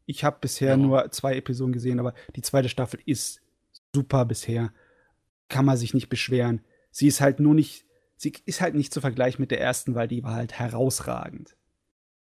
[0.06, 0.76] Ich habe bisher Ja.
[0.76, 3.40] nur zwei Episoden gesehen, aber die zweite Staffel ist
[3.94, 4.72] super bisher.
[5.48, 6.62] Kann man sich nicht beschweren.
[6.90, 7.86] Sie ist halt nur nicht,
[8.16, 11.56] sie ist halt nicht zu vergleichen mit der ersten, weil die war halt herausragend.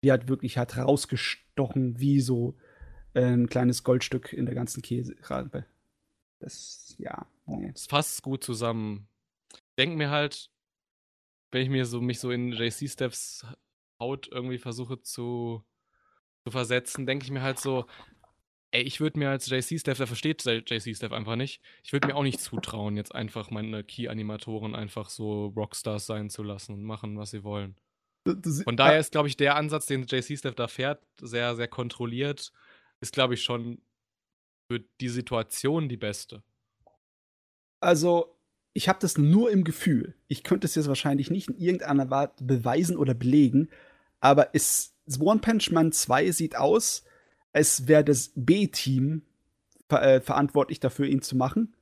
[0.03, 2.55] Die hat wirklich hat rausgestochen wie so
[3.13, 5.65] äh, ein kleines Goldstück in der ganzen Käsereibe.
[6.39, 7.27] Das, ja.
[7.73, 9.07] Es fasst gut zusammen.
[9.53, 10.49] Ich denke mir halt,
[11.51, 13.45] wenn ich mir so mich so in JC Stephs
[13.99, 15.63] Haut irgendwie versuche zu,
[16.43, 17.85] zu versetzen, denke ich mir halt so,
[18.71, 22.07] ey, ich würde mir als JC Steph, der versteht JC Steph einfach nicht, ich würde
[22.07, 26.83] mir auch nicht zutrauen, jetzt einfach meine Key-Animatoren einfach so Rockstars sein zu lassen und
[26.83, 27.75] machen, was sie wollen.
[28.63, 32.51] Von daher ist, glaube ich, der Ansatz, den JC Steph da fährt, sehr, sehr kontrolliert,
[32.99, 33.81] ist, glaube ich, schon
[34.69, 36.43] für die Situation die beste.
[37.79, 38.37] Also,
[38.73, 40.15] ich habe das nur im Gefühl.
[40.27, 43.69] Ich könnte es jetzt wahrscheinlich nicht in irgendeiner Art beweisen oder belegen,
[44.19, 47.03] aber es, One Punch Man 2 sieht aus,
[47.53, 49.23] als wäre das B-Team
[49.89, 51.75] ver äh, verantwortlich dafür, ihn zu machen.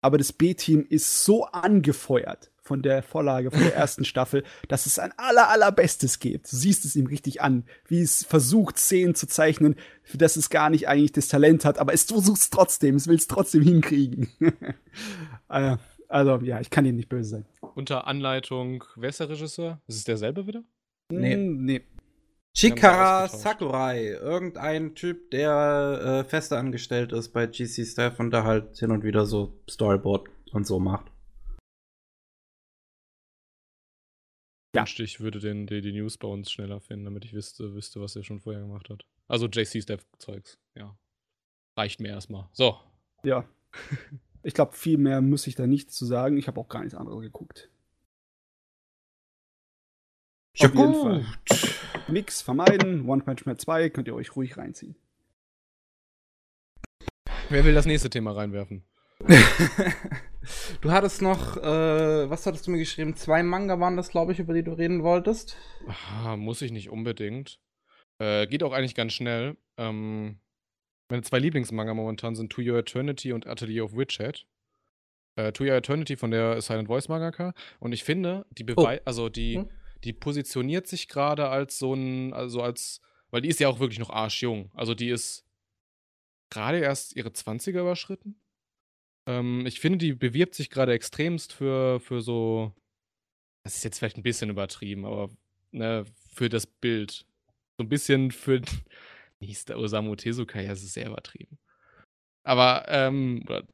[0.00, 4.98] Aber das B-Team ist so angefeuert von der Vorlage von der ersten Staffel, dass es
[4.98, 6.50] ein aller, allerbestes gibt.
[6.50, 10.48] Du siehst es ihm richtig an, wie es versucht, Szenen zu zeichnen, für das es
[10.48, 13.62] gar nicht eigentlich das Talent hat, aber es versucht es trotzdem, es will es trotzdem
[13.62, 14.28] hinkriegen.
[15.48, 15.76] Äh,
[16.08, 17.46] also, ja, ich kann ihm nicht böse sein.
[17.74, 19.82] Unter Anleitung, wer ist der Regisseur?
[19.86, 20.62] Ist es derselbe wieder?
[21.10, 21.36] Nee.
[21.36, 21.82] Mm, nee.
[22.54, 23.28] Chikara.
[23.28, 28.90] Sakurai, irgendein Typ, der äh, fester angestellt ist bei GC Staff und da halt hin
[28.90, 31.10] und wieder so Storyboard und so macht.
[34.74, 34.82] Ja.
[34.82, 38.00] Wünschte, ich würde den, die, die News bei uns schneller finden, damit ich wüsste, wüsste,
[38.00, 39.04] was er schon vorher gemacht hat.
[39.28, 40.96] Also JC-Steph-Zeugs, ja.
[41.76, 42.48] Reicht mir erstmal.
[42.52, 42.78] So.
[43.22, 43.44] Ja.
[44.42, 46.36] Ich glaube, viel mehr muss ich da nicht zu sagen.
[46.36, 47.70] Ich habe auch gar nichts anderes geguckt.
[50.62, 51.24] Ja, Auf jeden Fall.
[52.08, 53.08] Nix vermeiden.
[53.08, 54.96] One Punch Man 2 könnt ihr euch ruhig reinziehen.
[57.48, 58.84] Wer will das nächste Thema reinwerfen?
[60.80, 63.14] du hattest noch, äh, was hattest du mir geschrieben?
[63.14, 65.56] Zwei Manga waren das, glaube ich, über die du reden wolltest.
[65.86, 67.60] Ah, muss ich nicht unbedingt.
[68.18, 69.56] Äh, geht auch eigentlich ganz schnell.
[69.76, 70.38] Ähm,
[71.08, 74.46] meine zwei Lieblingsmanga momentan sind To Your Eternity und Atelier of Witchhead.
[75.36, 77.52] Äh, to Your Eternity von der Silent Voice Mangaka.
[77.80, 79.68] Und ich finde, die Bewei also die, Hm?
[80.04, 83.00] Die positioniert sich gerade als so ein, also als,
[83.30, 84.70] weil die ist ja auch wirklich noch arschjung.
[84.74, 85.44] Also die ist
[86.50, 88.40] gerade erst ihre 20er überschritten.
[89.26, 92.74] Ähm, ich finde, die bewirbt sich gerade extremst für, für so,
[93.64, 95.30] das ist jetzt vielleicht ein bisschen übertrieben, aber
[95.70, 96.04] ne,
[96.34, 97.26] für das Bild.
[97.78, 98.60] So ein bisschen für,
[99.38, 101.58] wie hieß Osamu Tezuka, ja, es ist sehr übertrieben.
[102.44, 103.66] Aber, ähm, oder-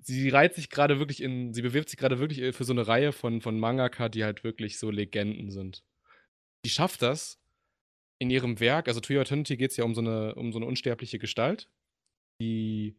[0.00, 3.12] sie reiht sich gerade wirklich in, sie bewirbt sich gerade wirklich für so eine Reihe
[3.12, 5.82] von, von Mangaka, die halt wirklich so Legenden sind.
[6.64, 7.40] Die schafft das
[8.18, 10.58] in ihrem Werk, also To Your Eternity geht es ja um so, eine, um so
[10.58, 11.68] eine unsterbliche Gestalt,
[12.40, 12.96] die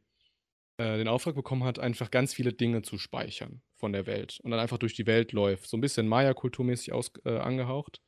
[0.77, 4.51] äh, den Auftrag bekommen hat, einfach ganz viele Dinge zu speichern von der Welt und
[4.51, 5.69] dann einfach durch die Welt läuft.
[5.69, 6.93] So ein bisschen Maya-kulturmäßig
[7.25, 8.01] äh, angehaucht.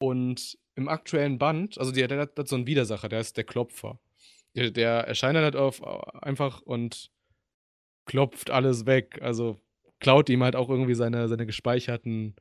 [0.00, 3.98] Und im aktuellen Band, also der, der, hat so einen Widersacher, der ist der Klopfer.
[4.54, 5.82] Der, der erscheint dann halt auf
[6.22, 7.10] einfach und
[8.06, 9.20] klopft alles weg.
[9.22, 9.60] Also
[10.00, 12.36] klaut ihm halt auch irgendwie seine, seine gespeicherten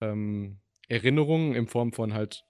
[0.00, 2.44] ähm, Erinnerungen in Form von halt,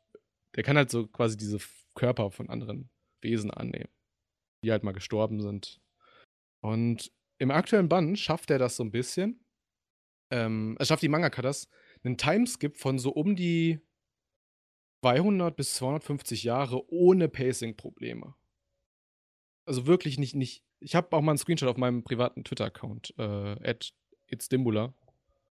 [0.56, 1.58] der kann halt so quasi diese
[1.94, 2.90] Körper von anderen
[3.20, 3.90] Wesen annehmen,
[4.64, 5.80] die halt mal gestorben sind.
[6.60, 9.44] Und im aktuellen Band schafft er das so ein bisschen.
[10.32, 11.68] Ähm, es schafft die Mangaka das,
[12.04, 13.80] einen Timeskip von so um die
[15.04, 18.34] 200 bis 250 Jahre ohne Pacing-Probleme.
[19.66, 20.64] Also wirklich nicht, nicht.
[20.82, 23.74] Ich habe auch mal einen Screenshot auf meinem privaten Twitter-Account, äh,
[24.28, 24.94] itsdimbula,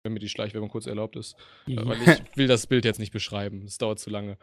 [0.02, 1.36] wenn mir die Schleichwerbung kurz erlaubt ist.
[1.66, 4.38] Äh, weil ich will das Bild jetzt nicht beschreiben, es dauert zu lange.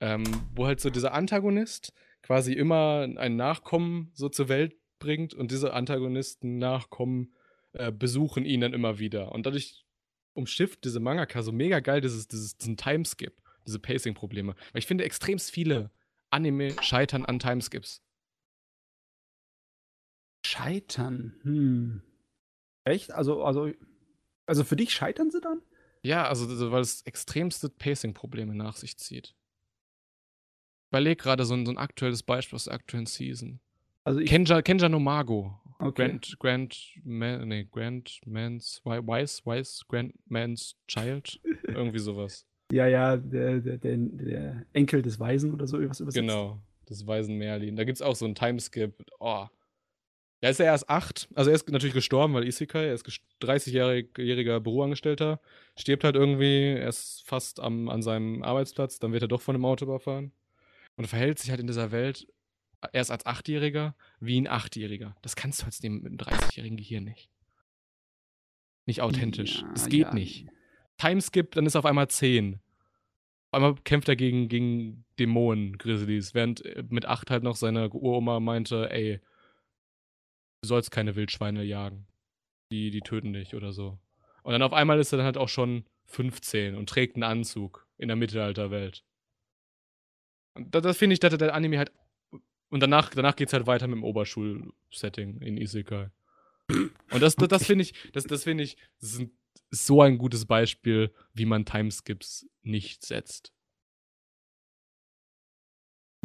[0.00, 1.92] Ähm, wo halt so dieser Antagonist
[2.22, 7.34] quasi immer ein Nachkommen so zur Welt bringt und diese Antagonisten Nachkommen
[7.72, 9.32] äh, besuchen ihn dann immer wieder.
[9.32, 9.84] Und dadurch
[10.34, 13.34] umschifft diese Mangaka so mega geil dieses, dieses, diesen Timeskip
[13.66, 14.54] diese Pacing-Probleme.
[14.72, 15.90] Weil ich finde, extrem viele
[16.30, 18.02] Anime scheitern an Timeskips.
[20.46, 21.34] Scheitern?
[21.42, 22.02] Hm.
[22.84, 23.12] Echt?
[23.12, 23.72] Also, also,
[24.46, 25.60] also für dich scheitern sie dann?
[26.02, 29.34] Ja, also weil es extremste Pacing-Probleme nach sich zieht.
[30.84, 33.58] Ich überlege gerade so ein, so ein aktuelles Beispiel aus der aktuellen Season.
[34.04, 35.60] Also ich Kenja, Kenja no Mago.
[35.80, 36.08] Okay.
[36.08, 41.40] Grand, Grand, Man, nee, Grand Man's, Wise, Wise, Grand Man's Child.
[41.64, 42.46] Irgendwie sowas.
[42.72, 46.14] Ja, ja, der, der, der, der Enkel des Weisen oder so was übersetzt.
[46.14, 47.76] Genau, des Weisen Merlin.
[47.76, 49.04] Da gibt es auch so einen Timeskip.
[49.18, 49.46] Oh.
[50.42, 51.28] Ja, ist er erst acht.
[51.34, 53.06] Also er ist natürlich gestorben, weil Isekai, er ist
[53.42, 55.40] 30-jähriger Büroangestellter,
[55.76, 59.54] stirbt halt irgendwie, er ist fast am, an seinem Arbeitsplatz, dann wird er doch von
[59.54, 60.32] einem Auto überfahren.
[60.96, 62.26] Und er verhält sich halt in dieser Welt
[62.92, 65.16] erst als Achtjähriger wie ein Achtjähriger.
[65.22, 67.30] Das kannst du als dem mit einem 30-jährigen Gehirn nicht.
[68.84, 69.64] Nicht authentisch.
[69.74, 70.14] Es ja, geht ja.
[70.14, 70.46] nicht.
[70.98, 72.60] Timeskip, dann ist er auf einmal 10.
[73.50, 77.90] Auf einmal kämpft er gegen, gegen Dämonen, Grizzlies, während äh, mit 8 halt noch seine
[77.90, 79.20] Uroma meinte, ey,
[80.66, 82.06] du sollst keine Wildschweine jagen.
[82.72, 83.98] Die, die töten dich oder so.
[84.42, 87.86] Und dann auf einmal ist er dann halt auch schon 15 und trägt einen Anzug
[87.96, 89.04] in der Mittelalterwelt.
[90.54, 91.92] Und das, das finde ich, dass der Anime halt.
[92.68, 96.10] Und danach, danach geht es halt weiter mit dem Oberschulsetting in Isekai.
[96.68, 99.20] Und das, das, das finde ich, das, das finde ich, das
[99.70, 103.52] ist so ein gutes Beispiel, wie man Timeskips nicht setzt.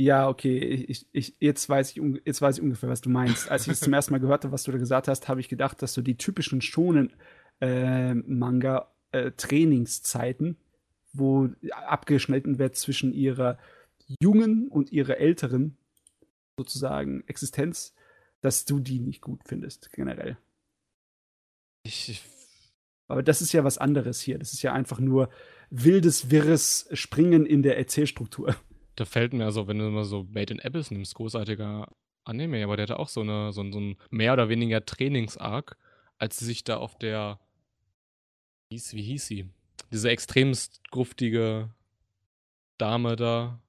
[0.02, 3.52] Ja, okay, ich, ich, jetzt, weiß ich, jetzt weiß ich ungefähr, was du meinst.
[3.52, 5.48] Als ich es zum ersten Mal gehört habe, was du da gesagt hast, habe ich
[5.48, 7.14] gedacht, dass du die typischen schonen
[7.60, 10.56] äh, Manga-Trainingszeiten, äh,
[11.14, 13.60] wo abgeschnitten wird zwischen ihrer
[14.20, 15.78] jungen und ihrer älteren
[16.58, 17.94] sozusagen Existenz,
[18.42, 20.36] dass du die nicht gut findest, generell.
[21.84, 22.24] Ich
[23.08, 24.40] aber das ist ja was anderes hier.
[24.40, 25.30] Das ist ja einfach nur
[25.70, 28.56] wildes, wirres Springen in der Erzählstruktur.
[28.96, 31.88] Da fällt mir also, wenn du mal so Made in Abyss nimmst, großartiger
[32.24, 35.78] Anime, aber der hatte auch so, eine, so, so ein mehr oder weniger Trainingsarg,
[36.18, 37.40] als sie sich da auf der.
[38.70, 39.50] Wie hieß, wie hieß sie?
[39.92, 41.74] Diese extremst gruftige
[42.78, 43.62] Dame da,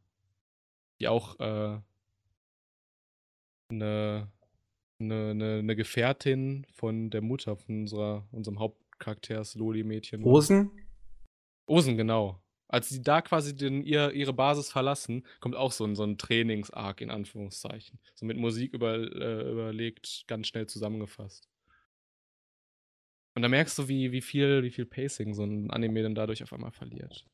[1.00, 1.80] die auch äh,
[3.70, 4.30] eine,
[5.00, 10.22] eine, eine, Gefährtin von der Mutter von unserer, unserem Haupt, Charakters Loli-Mädchen.
[10.22, 10.70] Osen?
[11.66, 12.41] Osen, genau.
[12.72, 16.16] Als sie da quasi den, ihr, ihre Basis verlassen, kommt auch so ein, so ein
[16.16, 18.00] Trainingsarg in Anführungszeichen.
[18.14, 21.50] So mit Musik über, äh, überlegt, ganz schnell zusammengefasst.
[23.34, 26.42] Und da merkst du, wie, wie, viel, wie viel Pacing so ein Anime dann dadurch
[26.42, 27.26] auf einmal verliert.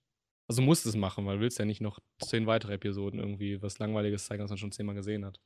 [0.48, 3.78] Also musst es machen, weil du willst ja nicht noch zehn weitere Episoden irgendwie was
[3.78, 5.40] Langweiliges zeigen, was man schon zehnmal gesehen hat.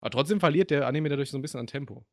[0.00, 2.04] Aber trotzdem verliert der Anime dadurch so ein bisschen an Tempo.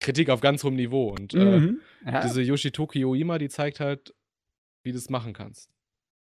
[0.00, 1.10] Kritik auf ganz hohem Niveau.
[1.10, 1.80] Und äh, mhm.
[2.04, 4.12] äh, diese Yoshitoki Oima, die zeigt halt,
[4.82, 5.70] wie du es machen kannst,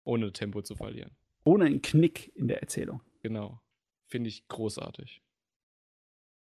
[0.03, 1.11] ohne Tempo zu verlieren.
[1.43, 3.01] Ohne einen Knick in der Erzählung.
[3.21, 3.61] Genau.
[4.07, 5.21] Finde ich großartig.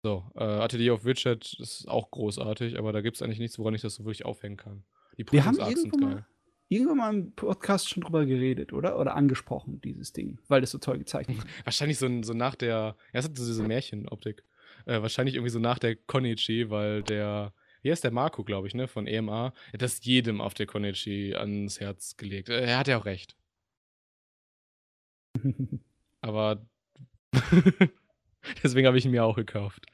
[0.04, 3.74] So, äh, Atelier of Widget ist auch großartig, aber da gibt es eigentlich nichts, woran
[3.74, 4.84] ich das so wirklich aufhängen kann.
[5.18, 6.02] Die Wir haben sind geil.
[6.02, 6.26] Mal,
[6.68, 9.00] irgendwann mal im Podcast schon drüber geredet, oder?
[9.00, 11.48] Oder angesprochen, dieses Ding, weil das so toll gezeichnet ist.
[11.66, 14.44] Wahrscheinlich so, so nach der, ja, es hat so diese Märchenoptik.
[14.86, 18.74] Äh, wahrscheinlich irgendwie so nach der Konichi, weil der, wie heißt der Marco, glaube ich,
[18.74, 22.50] ne, von EMA, hat das jedem auf der Konichi ans Herz gelegt.
[22.50, 23.38] Äh, er hat ja auch recht.
[26.22, 26.66] Aber
[28.64, 29.86] deswegen habe ich ihn mir auch gekauft.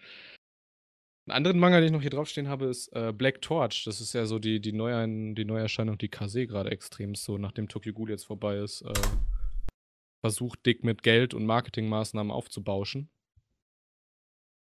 [1.27, 3.83] Einen anderen Manga, den ich noch hier draufstehen habe, ist äh, Black Torch.
[3.85, 7.67] Das ist ja so die, die, Neuein, die Neuerscheinung, die Kase gerade extrem so, nachdem
[7.67, 8.93] Tokyo Ghoul jetzt vorbei ist, äh,
[10.21, 13.09] versucht, dick mit Geld und Marketingmaßnahmen aufzubauschen.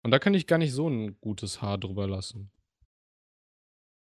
[0.04, 2.52] Und da kann ich gar nicht so ein gutes Haar drüber lassen.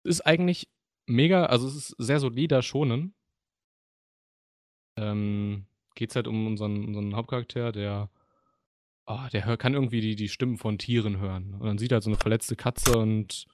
[0.05, 0.68] Ist eigentlich
[1.06, 3.14] mega, also es ist sehr solider schonen.
[4.98, 5.66] Ähm,
[5.97, 8.09] geht's halt um unseren, unseren Hauptcharakter, der,
[9.06, 11.55] oh, der hör, kann irgendwie die, die Stimmen von Tieren hören.
[11.55, 13.47] Und dann sieht er halt so eine verletzte Katze und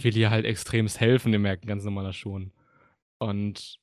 [0.00, 2.52] will ihr halt extremst helfen, der merkt ein ganz normaler Schon.
[3.18, 3.78] Und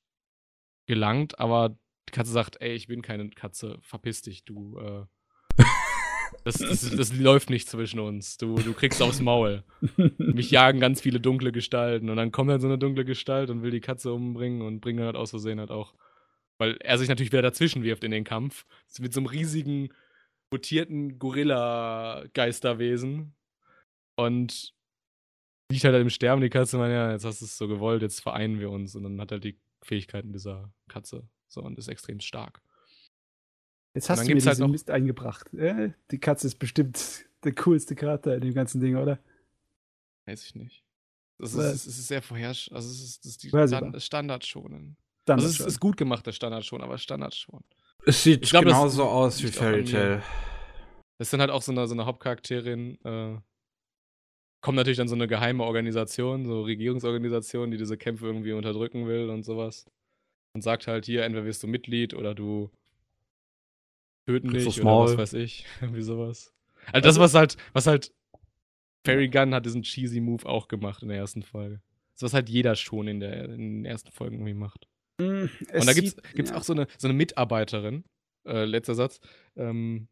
[0.86, 1.78] gelangt, aber
[2.10, 5.06] die Katze sagt, ey, ich bin keine Katze, verpiss dich, du, äh,
[6.44, 8.38] das, das, das, läuft nicht zwischen uns.
[8.38, 9.64] Du, du kriegst aufs Maul.
[10.18, 12.10] Mich jagen ganz viele dunkle Gestalten.
[12.10, 15.00] Und dann kommt halt so eine dunkle Gestalt und will die Katze umbringen und bringt
[15.00, 15.94] dann halt aus Versehen halt auch.
[16.64, 18.66] Weil er sich natürlich wieder dazwischen wirft in den Kampf.
[18.98, 19.90] Mit so einem riesigen,
[20.50, 23.36] mutierten Gorilla-Geisterwesen.
[24.16, 24.74] Und
[25.70, 26.42] liegt halt im Sterben.
[26.42, 28.96] Die Katze meint, ja, jetzt hast du es so gewollt, jetzt vereinen wir uns.
[28.96, 31.28] Und dann hat halt die Fähigkeiten dieser Katze.
[31.50, 32.62] So, und ist extrem stark.
[33.94, 35.54] Jetzt hast du mir diesen halt Mist eingebracht.
[35.54, 39.20] Äh, die Katze ist bestimmt der coolste Charakter in dem ganzen Ding, oder?
[40.26, 40.82] Weiß ich nicht.
[41.40, 42.72] Das ist, es ist sehr vorherrsch.
[42.72, 44.46] Also es ist, das ist die Stand Standard
[45.24, 47.64] Standard also es ist, ist, gut gemacht, der Standard schon, aber Standard schon.
[48.06, 50.22] Es sieht glaub, genauso aus wie Fairy Tail.
[51.18, 53.00] Das sind halt auch so eine, so eine Hauptcharakterin.
[53.06, 53.38] Äh,
[54.62, 59.30] kommt natürlich dann so eine geheime Organisation, so Regierungsorganisation, die diese Kämpfe irgendwie unterdrücken will
[59.30, 59.86] und sowas.
[60.54, 62.70] Und sagt halt hier, entweder wirst du Mitglied oder du
[64.26, 65.66] töten dich oder was weiß ich.
[65.82, 66.54] Irgendwie sowas.
[66.88, 68.14] Also, also das, was halt, was halt
[69.06, 71.82] Fairy Gun hat diesen cheesy Move auch gemacht in der ersten Folge.
[72.14, 74.88] Das, was halt jeder schon in, der, in den ersten Folgen irgendwie macht.
[75.20, 76.58] Mm, Und da gibt's, gibt's ja.
[76.58, 78.04] auch so eine, so eine Mitarbeiterin,
[78.46, 79.20] äh, letzter Satz,
[79.56, 80.08] ähm,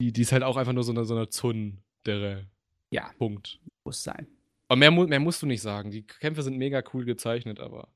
[0.00, 2.46] die, die ist halt auch einfach nur so eine, so eine Zundere.
[2.90, 3.10] Ja.
[3.18, 3.60] Punkt.
[3.84, 4.26] Muss sein.
[4.68, 5.90] Aber mehr, mehr musst du nicht sagen.
[5.90, 7.88] Die Kämpfe sind mega cool gezeichnet, aber.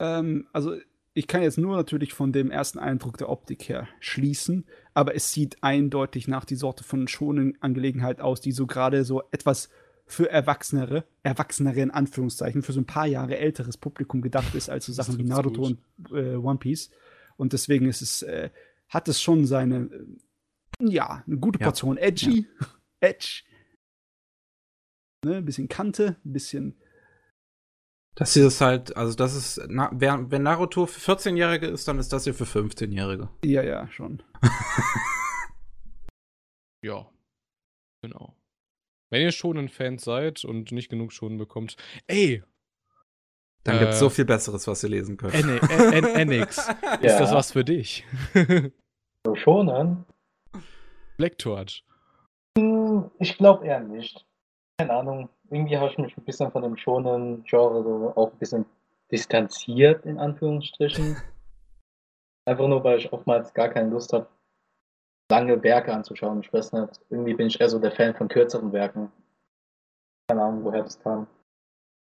[0.00, 0.76] Ähm, also
[1.14, 5.32] ich kann jetzt nur natürlich von dem ersten Eindruck der Optik her schließen, aber es
[5.32, 9.68] sieht eindeutig nach die Sorte von schonen Angelegenheit aus, die so gerade so etwas
[10.08, 14.86] für Erwachsenere, Erwachsenere in Anführungszeichen, für so ein paar Jahre älteres Publikum gedacht ist, als
[14.86, 15.78] so Sachen wie Naruto gut.
[16.10, 16.90] und äh, One Piece.
[17.36, 18.50] Und deswegen ist es, äh,
[18.88, 19.90] hat es schon seine,
[20.80, 22.02] äh, ja, eine gute Portion ja.
[22.02, 22.66] edgy, ja.
[23.00, 23.42] Edge,
[25.24, 26.76] ne, ein bisschen Kante, ein bisschen
[28.18, 32.12] dass sie das halt, also das ist, na, wenn Naruto für 14-Jährige ist, dann ist
[32.12, 33.28] das hier für 15-Jährige.
[33.44, 34.24] Ja, ja, schon.
[36.82, 37.08] ja,
[38.02, 38.36] genau.
[39.10, 41.76] Wenn ihr schon ein Fan seid und nicht genug schon bekommt,
[42.06, 42.42] ey!
[43.64, 45.34] Dann äh, gibt's so viel Besseres, was ihr lesen könnt.
[45.34, 46.94] NX, ja.
[47.00, 48.04] ist das was für dich?
[49.26, 50.04] so schonen?
[51.16, 51.84] Black Torch.
[52.56, 54.24] Hm, ich glaube eher nicht.
[54.78, 58.38] Keine Ahnung irgendwie habe ich mich ein bisschen von dem schonen Genre so auch ein
[58.38, 58.66] bisschen
[59.10, 61.16] distanziert, in Anführungsstrichen.
[62.44, 64.26] Einfach nur, weil ich oftmals gar keine Lust habe,
[65.30, 66.40] lange Werke anzuschauen.
[66.40, 69.10] Ich weiß nicht, irgendwie bin ich eher so der Fan von kürzeren Werken.
[70.28, 71.26] Keine Ahnung, woher das kam.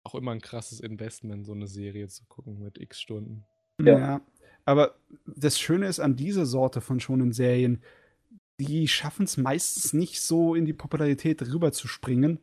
[0.04, 3.46] Auch immer ein krasses Investment, so eine Serie zu gucken mit x Stunden.
[3.82, 4.00] Ja.
[4.00, 4.22] ja.
[4.66, 4.96] aber
[5.26, 7.84] das Schöne ist an dieser Sorte von schonen Serien,
[8.60, 12.40] die schaffen es meistens nicht so in die Popularität rüberzuspringen,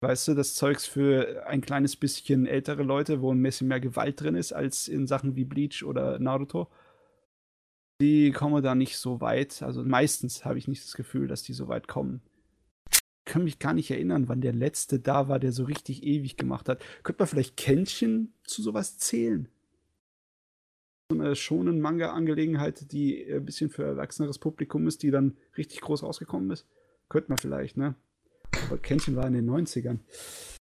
[0.00, 4.20] Weißt du, das Zeugs für ein kleines bisschen ältere Leute, wo ein bisschen mehr Gewalt
[4.20, 6.68] drin ist, als in Sachen wie Bleach oder Naruto.
[8.00, 9.62] Die kommen da nicht so weit.
[9.62, 12.20] Also meistens habe ich nicht das Gefühl, dass die so weit kommen.
[12.90, 16.36] Ich kann mich gar nicht erinnern, wann der letzte da war, der so richtig ewig
[16.36, 16.82] gemacht hat.
[17.02, 19.48] Könnte man vielleicht Kännchen zu sowas zählen?
[21.10, 26.02] So eine schonen Manga-Angelegenheit, die ein bisschen für erwachseneres Publikum ist, die dann richtig groß
[26.02, 26.66] rausgekommen ist.
[27.08, 27.94] Könnte man vielleicht, ne?
[28.66, 29.98] Aber Kenshin war in den 90ern.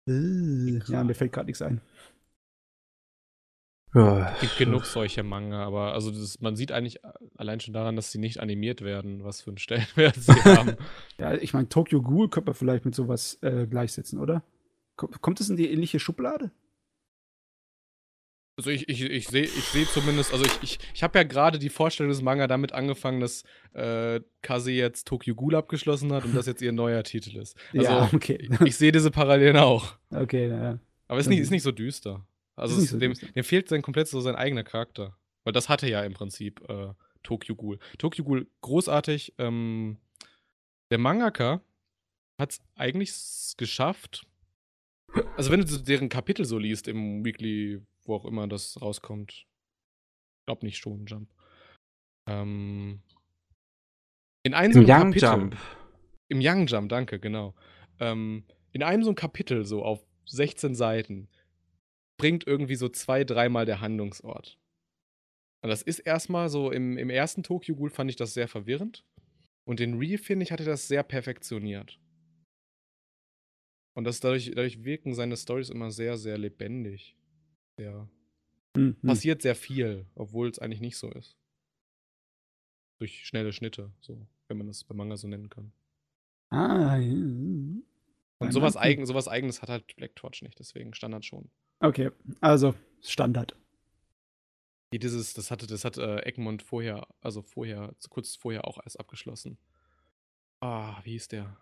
[0.08, 1.82] Äh, ja, mir fällt gerade nichts ein.
[3.94, 7.00] Es gibt genug solche Manga, aber also das, man sieht eigentlich
[7.38, 10.78] allein schon daran, dass sie nicht animiert werden, was für einen Stellenwert sie haben.
[11.20, 14.44] Ja, ich meine, Tokyo Ghoul könnte man vielleicht mit sowas äh, gleichsetzen, oder?
[14.96, 16.52] Kommt es in die ähnliche Schublade?
[18.56, 21.58] Also ich, ich, ich sehe ich seh zumindest, also ich, ich, ich habe ja gerade
[21.58, 23.44] die Vorstellung des Manga damit angefangen, dass
[23.74, 27.58] äh, Kase jetzt Tokyo Ghoul abgeschlossen hat und das jetzt ihr neuer Titel ist.
[27.74, 28.38] Also ja, okay.
[28.40, 29.98] ich, ich sehe diese Parallelen auch.
[30.12, 30.78] Okay, ja.
[31.08, 32.24] Aber es ist nicht, ist nicht so düster.
[32.56, 35.18] Also es, dem, dem fehlt sein komplett so sein eigener Charakter.
[35.44, 36.94] Weil das hatte ja im Prinzip äh,
[37.24, 37.80] Tokyo Ghoul.
[37.98, 39.34] Tokyo Ghoul großartig.
[39.38, 39.98] Ähm,
[40.92, 41.62] der Mangaka
[42.40, 43.14] hat es eigentlich
[43.58, 44.26] geschafft.
[45.38, 49.32] Also wenn du deren Kapitel so liest im Weekly wo auch immer das rauskommt.
[49.32, 51.30] Ich glaube nicht schon, Jump.
[52.28, 53.02] Ähm,
[54.44, 55.58] in einem Im so Young Kapitel, Jump.
[56.28, 57.56] Im Young Jump, danke, genau.
[58.00, 61.30] Ähm, in einem so ein Kapitel, so auf 16 Seiten,
[62.18, 64.60] bringt irgendwie so zwei, dreimal der Handlungsort.
[65.64, 69.06] Und das ist erstmal so, im, im ersten Tokyo Ghoul fand ich das sehr verwirrend.
[69.66, 72.00] Und den Re, finde ich, hatte das sehr perfektioniert.
[73.96, 77.16] Und das dadurch, dadurch wirken seine Stories immer sehr, sehr lebendig.
[77.80, 78.10] Ja.
[78.76, 79.08] Hm, hm.
[79.08, 81.38] Passiert sehr viel, obwohl es eigentlich nicht so ist.
[83.00, 85.72] Durch schnelle Schnitte, so, wenn man das bei Manga so nennen kann.
[86.50, 87.82] Ah, ja.
[88.40, 91.50] Und sowas, eigen, sowas eigenes hat halt Black Torch nicht, deswegen Standard schon.
[91.80, 92.12] Okay,
[92.42, 93.56] also Standard.
[94.92, 99.00] Wie dieses, das hatte, das hat äh, Egmont vorher, also vorher, kurz vorher auch erst
[99.00, 99.58] abgeschlossen.
[100.60, 101.58] Ah, wie hieß der?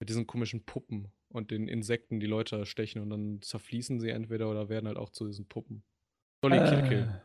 [0.00, 4.48] Mit diesen komischen Puppen und den Insekten, die Leute stechen und dann zerfließen sie entweder
[4.50, 5.82] oder werden halt auch zu diesen Puppen.
[6.40, 7.20] Dolly Kill Kill.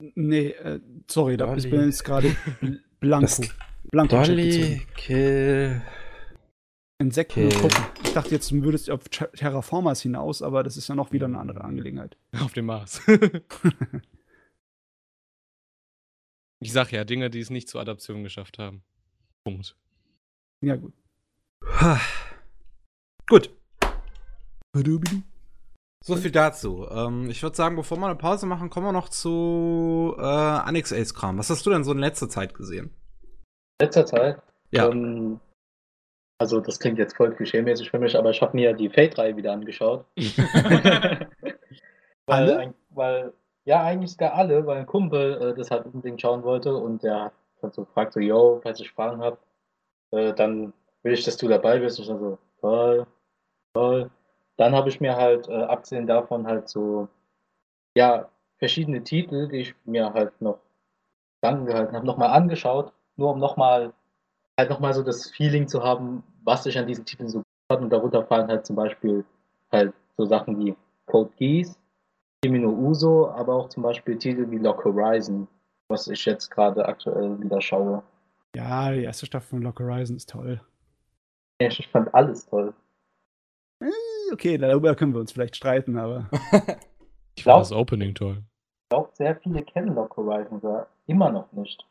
[0.00, 1.76] Äh, nee, äh, sorry, da ich Dolly.
[1.76, 2.28] bin jetzt gerade
[2.60, 3.26] bl- blanko.
[3.42, 3.54] Das-
[3.90, 5.82] blanko Dolly, Kill.
[7.00, 7.58] Insekten Okay.
[7.58, 7.84] Puppen.
[8.04, 11.26] Ich dachte, jetzt würdest du auf Ter- Terraformers hinaus, aber das ist ja noch wieder
[11.26, 12.16] eine andere Angelegenheit.
[12.40, 13.00] Auf dem Mars.
[16.60, 18.82] ich sag ja, Dinge, die es nicht zur Adaption geschafft haben.
[19.44, 19.76] Punkt.
[20.62, 20.92] Ja, gut.
[23.28, 23.50] Gut.
[26.04, 26.86] So viel dazu.
[26.90, 30.92] Ähm, ich würde sagen, bevor wir eine Pause machen, kommen wir noch zu äh, Annex
[30.92, 31.38] Ace Kram.
[31.38, 32.90] Was hast du denn so in letzter Zeit gesehen?
[33.80, 34.42] letzter Zeit.
[34.72, 34.88] Ja.
[34.90, 35.40] Ähm,
[36.40, 39.52] also das klingt jetzt voll klischee-mäßig für mich, aber ich habe mir die Fate-Reihe wieder
[39.52, 40.06] angeschaut.
[40.16, 41.26] weil,
[42.26, 42.58] Alle?
[42.58, 43.34] ein, weil,
[43.66, 47.24] ja, eigentlich sogar alle, weil ein Kumpel äh, das halt unbedingt schauen wollte und der
[47.24, 49.36] hat halt so gefragt, so, yo, falls ich Fragen habe,
[50.12, 50.72] äh, dann
[51.02, 51.98] will ich, dass du dabei bist.
[51.98, 53.06] Und ich dann so, toll,
[53.74, 54.10] toll.
[54.56, 57.08] Dann habe ich mir halt, äh, abgesehen davon halt so,
[57.94, 60.58] ja, verschiedene Titel, die ich mir halt noch
[61.42, 63.92] Gedanken gehalten habe, nochmal angeschaut, nur um nochmal
[64.60, 67.80] halt nochmal so das Feeling zu haben, was sich an diesen Titeln so gut hat.
[67.80, 69.24] Und darunter fallen halt zum Beispiel
[69.72, 70.74] halt so Sachen wie
[71.06, 71.78] Code Geass,
[72.42, 75.46] Kimi no Uso, aber auch zum Beispiel Titel wie Lock Horizon,
[75.88, 78.02] was ich jetzt gerade aktuell wieder schaue.
[78.56, 80.60] Ja, die erste Staffel von Lock Horizon ist toll.
[81.58, 82.72] Ich fand alles toll.
[84.32, 86.28] Okay, darüber können wir uns vielleicht streiten, aber
[87.36, 88.42] Ich Glaub- fand das Opening toll.
[88.84, 91.86] Ich glaube, sehr viele kennen Lock Horizon sogar immer noch nicht.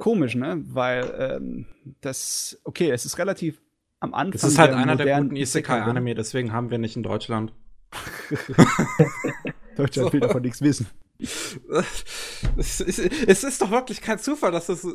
[0.00, 0.62] Komisch, ne?
[0.66, 1.66] Weil ähm,
[2.00, 3.60] das, okay, es ist relativ
[4.00, 4.34] am Anfang.
[4.34, 7.52] Es ist halt einer der guten Isekai-Anime, deswegen haben wir nicht in Deutschland.
[9.76, 10.88] Deutschland will davon nichts wissen.
[11.18, 14.86] es, ist, es ist doch wirklich kein Zufall, dass das.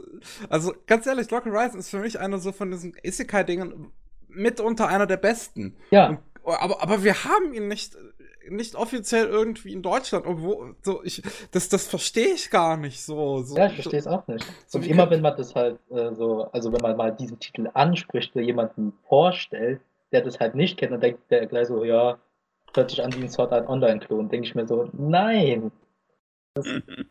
[0.50, 3.92] Also, ganz ehrlich, Lock Horizon ist für mich einer so von diesen Isekai-Dingen
[4.28, 5.76] mitunter einer der besten.
[5.92, 7.98] Ja, Aber, aber wir haben ihn nicht,
[8.49, 11.22] nicht offiziell irgendwie in Deutschland, obwohl, so, ich,
[11.52, 13.44] das, das verstehe ich gar nicht so.
[13.44, 14.45] so ja, ich verstehe es auch nicht.
[14.68, 17.70] So Und immer wenn man das halt äh, so, also wenn man mal diesen Titel
[17.74, 22.20] anspricht oder jemanden vorstellt, der das halt nicht kennt, dann denkt der gleich so, ja,
[22.74, 24.30] hört sich an wie ein Sword Art Online-Klon.
[24.30, 25.72] Denke ich mir so, nein.
[26.53, 26.68] Das,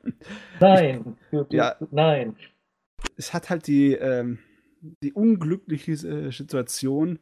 [0.61, 1.17] nein.
[1.31, 1.77] Du, du, Ja.
[1.91, 2.37] Nein.
[3.17, 4.39] Es hat halt die, ähm,
[5.03, 7.19] die unglückliche äh, Situation,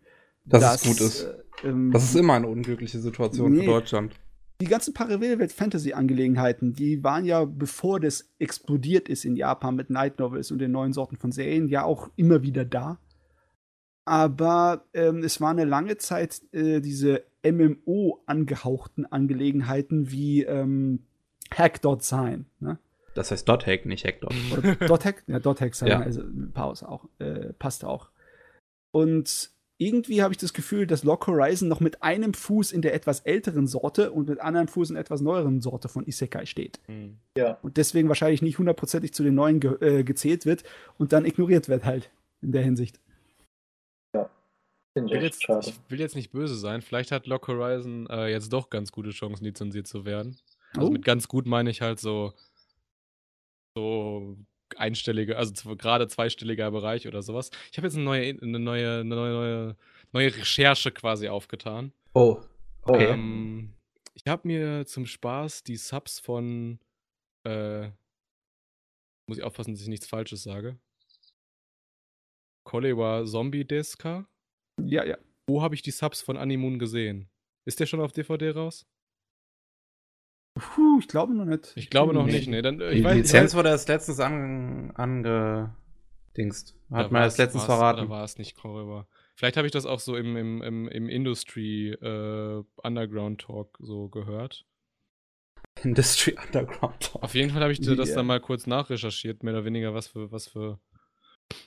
[0.51, 1.23] Dass es gut ist.
[1.25, 3.61] äh, ähm, Das ist immer eine unglückliche Situation Nee.
[3.61, 4.15] für Deutschland.
[4.61, 10.51] die ganzen Parallelwelt-Fantasy-Angelegenheiten, die waren ja, bevor das explodiert ist in Japan mit Night Novels
[10.51, 12.99] und den neuen Sorten von Serien, ja auch immer wieder da.
[14.05, 21.01] Aber ähm, es war eine lange Zeit äh, diese MMO angehauchten Angelegenheiten wie ähm,
[21.55, 22.47] Hack.sign.
[22.61, 22.79] Ne?
[23.15, 24.35] Das heißt Dot Hack, nicht Hack Dot.
[24.57, 26.01] Oder Dot Hack, ja, Dot Hack sein, Ja.
[26.01, 26.23] also
[26.53, 28.11] Pause auch, äh, passt auch.
[28.93, 32.95] Und irgendwie habe ich das Gefühl, dass Lock Horizon noch mit einem Fuß in der
[32.95, 36.81] etwas älteren Sorte und mit anderem Fuß in der etwas neueren Sorte von Isekai steht.
[36.87, 37.17] Hm.
[37.37, 37.59] Ja.
[37.63, 40.65] Und deswegen wahrscheinlich nicht hundertprozentig zu den neuen ge äh, gezählt wird
[40.99, 42.11] und dann ignoriert wird halt
[42.43, 43.01] in der Hinsicht.
[44.93, 46.83] Finde Ich will, jetzt, ich will jetzt nicht böse sein.
[46.83, 50.37] Vielleicht hat Lock Horizon äh, jetzt doch ganz gute Chancen, lizenziert zu werden.
[50.75, 50.91] Also Oh.
[50.91, 52.33] mit ganz gut meine ich halt so,
[53.77, 54.37] so
[54.79, 57.51] einstellige, also gerade zweistelliger Bereich oder sowas.
[57.71, 59.77] Ich habe jetzt eine neue, eine neue, eine neue, neue,
[60.13, 61.93] neue Recherche quasi aufgetan.
[62.15, 62.41] Oh,
[62.83, 63.11] okay.
[63.11, 63.75] Ähm,
[64.15, 66.79] ich habe mir zum Spaß die Subs von,
[67.45, 67.89] äh,
[69.27, 70.79] muss ich aufpassen, dass ich nichts Falsches sage.
[72.65, 74.27] Kolewa Zombie Deska.
[74.85, 75.19] Ja, ja.
[75.47, 77.29] Wo habe ich die Subs von Animoon gesehen?
[77.65, 78.87] Ist der schon auf DVD raus?
[80.61, 81.73] Puh, ich glaube noch nicht.
[81.77, 82.33] Ich glaube noch Nee.
[82.33, 82.63] nicht, ne?
[82.63, 86.77] Dann, äh, Die ich weiß, Lizenz wurde erst letztens an, angedingst.
[86.91, 88.01] Hat Da man erst letztens war's- verraten.
[88.03, 89.07] Da war es nicht Korewa.
[89.37, 94.09] Vielleicht habe ich das auch so im, im, im, im Industry äh, Underground Talk so
[94.09, 94.67] gehört.
[95.83, 97.11] Industry Underground.
[97.15, 100.31] Auf jeden Fall habe ich das dann mal kurz nachrecherchiert, mehr oder weniger, was für,
[100.31, 100.79] was für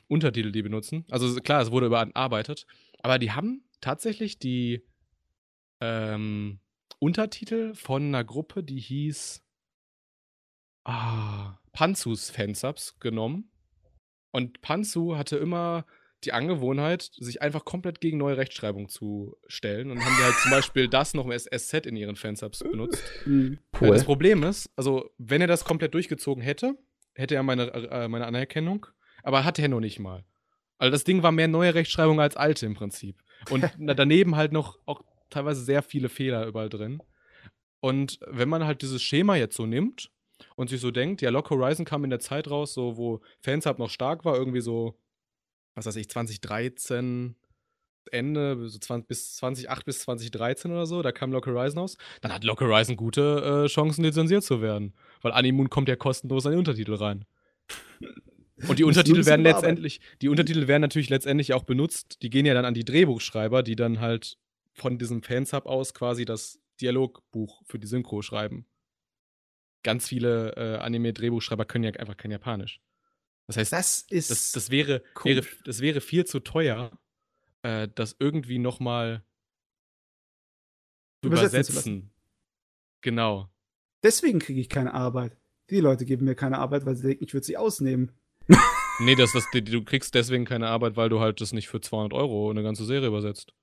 [0.08, 1.06] Untertitel die benutzen.
[1.10, 2.68] Also klar, es wurde überarbeitet,
[3.02, 4.84] aber die haben tatsächlich die
[5.82, 6.60] ähm,
[7.04, 9.44] Untertitel von einer Gruppe, die hieß
[10.86, 13.52] ah, Panzus Fansubs genommen
[14.32, 15.86] Und Panzu hatte immer
[16.24, 20.52] die Angewohnheit, sich einfach komplett gegen neue Rechtschreibung zu stellen und haben die halt zum
[20.52, 23.04] Beispiel das noch im SZ in ihren Fansubs benutzt.
[23.26, 23.60] Mhm.
[23.82, 26.78] Äh, Das Problem ist, also, wenn er das komplett durchgezogen hätte,
[27.16, 28.86] hätte er meine, äh, meine Anerkennung,
[29.24, 30.24] aber hatte er noch nicht mal.
[30.78, 33.22] Also, das Ding war mehr neue Rechtschreibung als alte im Prinzip.
[33.50, 35.04] Und daneben halt noch auch
[35.34, 37.02] teilweise sehr viele Fehler überall drin.
[37.80, 40.10] Und wenn man halt dieses Schema jetzt so nimmt
[40.56, 43.78] und sich so denkt, ja, Lock Horizon kam in der Zeit raus, so wo Fansub
[43.78, 44.98] noch stark war, irgendwie so,
[45.76, 47.36] was weiß ich, 2013
[48.12, 52.34] Ende, so 20, bis 2008 bis 2013 oder so, da kam Lock Horizon aus, dann
[52.34, 54.94] hat Lock Horizon gute äh, Chancen, lizenziert zu werden.
[55.22, 57.26] Weil Animoon kommt ja kostenlos an die Untertitel rein.
[58.68, 62.22] Und die Untertitel werden letztendlich, die Untertitel werden natürlich letztendlich auch benutzt.
[62.22, 64.38] Die gehen ja dann an die Drehbuchschreiber, die dann halt
[64.74, 68.68] von diesem Fansub aus quasi das Dialogbuch für die Synchro schreiben.
[69.84, 72.82] Ganz viele äh, Anime-Drehbuchschreiber können ja einfach kein Japanisch.
[73.48, 74.32] Das heißt, Das ist.
[74.32, 75.36] das, das, wäre, komisch.
[75.36, 76.98] wäre, das wäre viel zu teuer,
[77.62, 79.26] äh, das irgendwie noch mal
[81.22, 82.14] zu Übersetzen übersetzen.
[83.02, 83.50] Genau.
[84.02, 85.38] deswegen kriege ich keine Arbeit.
[85.70, 88.12] Die Leute geben mir keine Arbeit, weil sie denken, ich würde sie ausnehmen.
[89.00, 92.14] Nee, das, das, du kriegst deswegen keine Arbeit, weil du halt das nicht für 200
[92.14, 93.54] Euro eine ganze Serie übersetzt.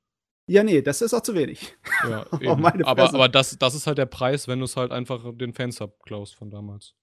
[0.50, 1.76] Ja, nee, das ist auch zu wenig.
[2.08, 2.26] Ja,
[2.84, 6.02] aber aber das, das ist halt der Preis, wenn du es halt einfach den Fansub
[6.02, 6.96] klaust von damals.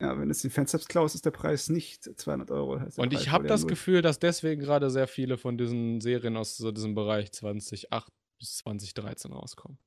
[0.00, 2.72] Ja, wenn es die Fansubs klaust, ist der Preis nicht 200 Euro.
[2.72, 3.66] Und Preis ich habe das.
[3.66, 8.56] Gefühl, dass deswegen gerade sehr viele von diesen Serien aus so diesem Bereich 2008 bis
[8.56, 9.78] 2013 rauskommen.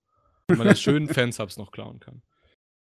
[0.48, 2.22] Wenn man das schönen Fansubs noch klauen kann.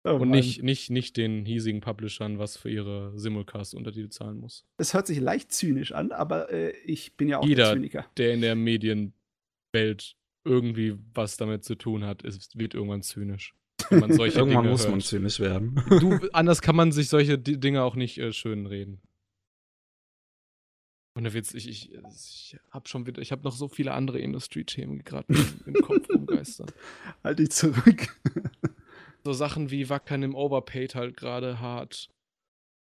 [0.02, 4.64] Oh, Und nicht, nicht, nicht den hiesigen Publishern, was für ihre Simulcast-Untertitel zahlen muss.
[4.78, 7.66] Es hört sich leicht zynisch an, aber äh, ich bin ja auch Jeder.
[7.66, 8.06] der Zyniker.
[8.16, 8.56] Der in der
[9.76, 13.54] Medienwelt irgendwie was damit zu tun hat, ist, wird irgendwann zynisch.
[13.90, 14.90] Irgendwann Dinge muss hört.
[14.92, 15.74] man zynisch werden.
[15.88, 19.00] Du, anders kann man sich solche Di- Dinge auch nicht äh, schön reden.
[21.14, 24.18] Und der Witz, ich, ich, ich habe schon wieder, ich habe noch so viele andere
[24.18, 25.26] Industriethemen gerade
[25.66, 26.68] im Kopf rumgeistern.
[27.22, 28.16] Halt dich zurück.
[29.24, 32.10] So Sachen wie Wackern im Overpaid halt gerade hart.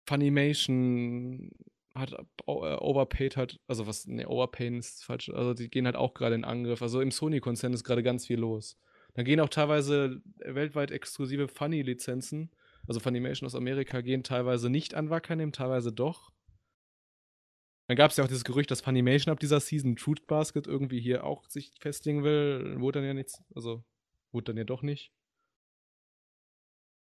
[0.09, 1.51] Funimation
[1.99, 6.15] hat äh, Overpaid halt, also was, ne, Overpaid ist falsch, also die gehen halt auch
[6.15, 6.83] gerade in Angriff.
[6.83, 8.79] Also im Sony-Konzern ist gerade ganz viel los.
[9.15, 12.51] Da gehen auch teilweise weltweit exklusive Funny-Lizenzen,
[12.87, 16.31] also Funimation aus Amerika, gehen teilweise nicht an Wakanim, teilweise doch.
[17.89, 21.01] Dann gab es ja auch dieses Gerücht, dass Funimation ab dieser Season Truth Basket irgendwie
[21.01, 22.79] hier auch sich festlegen will.
[22.81, 23.83] Wurde dann ja nichts, also
[24.31, 25.11] wurde dann ja doch nicht.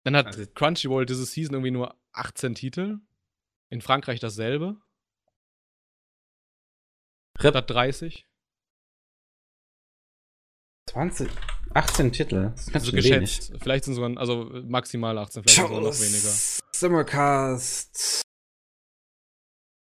[0.04, 2.98] Dann hat Also- Crunchyroll diese Season irgendwie nur 18 Titel.
[3.70, 4.80] In Frankreich dasselbe.
[7.42, 7.52] Rip.
[7.52, 8.26] Statt 30.
[10.90, 11.28] 20,
[11.74, 12.42] 18 Titel.
[12.50, 13.38] Das ist ganz Also schön wenig.
[13.38, 13.62] geschätzt.
[13.62, 16.60] Vielleicht sind sogar, also maximal 18, vielleicht sind sogar noch weniger.
[16.74, 18.22] Simulcast.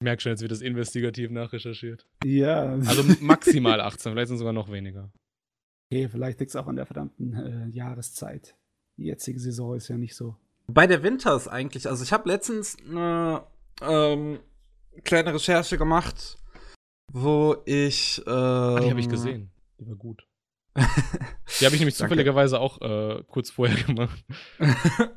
[0.02, 2.06] Ich merke schon, jetzt wird das investigativ nachrecherchiert.
[2.24, 2.74] ja.
[2.86, 5.12] Also maximal 18, vielleicht sind sogar noch weniger.
[5.92, 8.56] okay, vielleicht liegt es auch an der verdammten äh, Jahreszeit.
[8.98, 10.36] Die jetzige Saison ist ja nicht so.
[10.68, 13.48] Bei der Winter ist eigentlich, also ich habe letztens eine
[13.82, 14.40] ähm,
[15.04, 16.38] kleine Recherche gemacht,
[17.12, 18.22] wo ich.
[18.26, 19.52] Ähm, Ah, die habe ich gesehen.
[19.80, 20.26] Die war gut.
[20.76, 24.24] Die habe ich nämlich zufälligerweise auch äh, kurz vorher gemacht.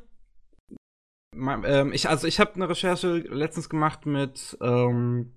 [1.35, 5.33] Ma- ähm, ich, also ich habe eine Recherche letztens gemacht mit, ähm,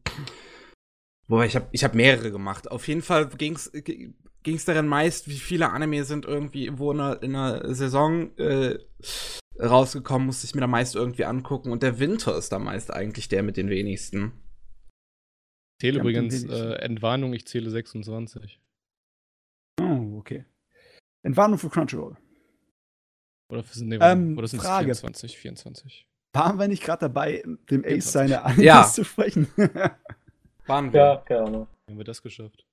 [1.27, 2.71] boah, ich habe ich hab mehrere gemacht.
[2.71, 3.71] Auf jeden Fall ging's
[4.43, 8.79] ging's darin meist, wie viele Anime sind irgendwie wo in einer, in einer Saison äh,
[9.61, 11.71] rausgekommen, musste ich mir da meist irgendwie angucken.
[11.73, 14.33] Und der Winter ist da meist eigentlich der mit den wenigsten.
[15.79, 18.61] Ich zähle übrigens äh, Entwarnung, ich zähle 26.
[19.81, 20.45] Oh, okay.
[21.25, 22.17] Entwarnung für Crunchyroll.
[23.53, 24.87] Oder, für, nee, Ähm, oder sind es Frage.
[24.87, 25.39] 24?
[25.39, 26.09] 24.
[26.35, 28.11] Waren wir nicht gerade dabei, dem Ace 24.
[28.11, 28.85] seine Animes Ja.
[28.85, 29.49] zu sprechen?
[30.67, 31.01] Waren wir.
[31.01, 31.67] Ja, keine Ahnung.
[31.89, 32.67] Haben wir das geschafft?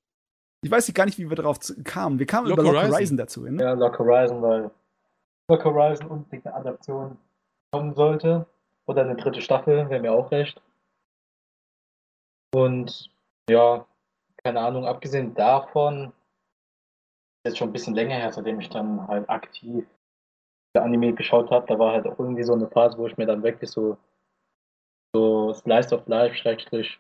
[0.66, 2.20] ich weiß gar nicht, wie wir darauf zu- kamen.
[2.20, 2.94] Wir kamen Lock über Lock Horizon.
[2.96, 3.44] Horizon dazu.
[3.44, 3.62] Ne?
[3.62, 4.72] Ja, Lock Horizon, weil
[5.54, 7.18] Lock Horizon unbedingt eine Adaption
[7.72, 8.48] kommen sollte.
[8.88, 10.60] Oder eine dritte Staffel, wäre mir auch recht.
[12.54, 13.10] Und
[13.50, 13.86] ja,
[14.44, 16.12] keine Ahnung, abgesehen davon,
[17.46, 19.86] jetzt schon ein bisschen länger her, seitdem ich dann halt aktiv
[20.76, 23.44] Anime geschaut habe, da war halt auch irgendwie so eine Phase, wo ich mir dann
[23.44, 23.96] wirklich so,
[25.14, 27.00] so Slice of Life, Schrägstrich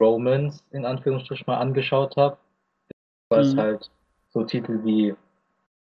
[0.00, 2.38] Romance in Anführungsstrichen mal angeschaut habe.
[3.30, 3.60] Was Mhm.
[3.60, 3.90] halt
[4.30, 5.14] so Titel wie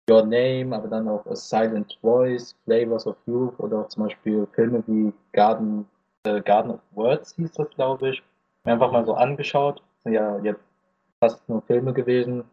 [0.10, 4.48] Your Name, aber dann auch A Silent Voice, Flavors of Youth oder auch zum Beispiel
[4.54, 5.86] Filme wie Garden,
[6.24, 8.24] äh, Garden of Words hieß das, glaube ich.
[8.64, 9.82] Mir einfach mal so angeschaut.
[10.04, 10.62] Sind ja jetzt
[11.20, 12.44] fast nur Filme gewesen.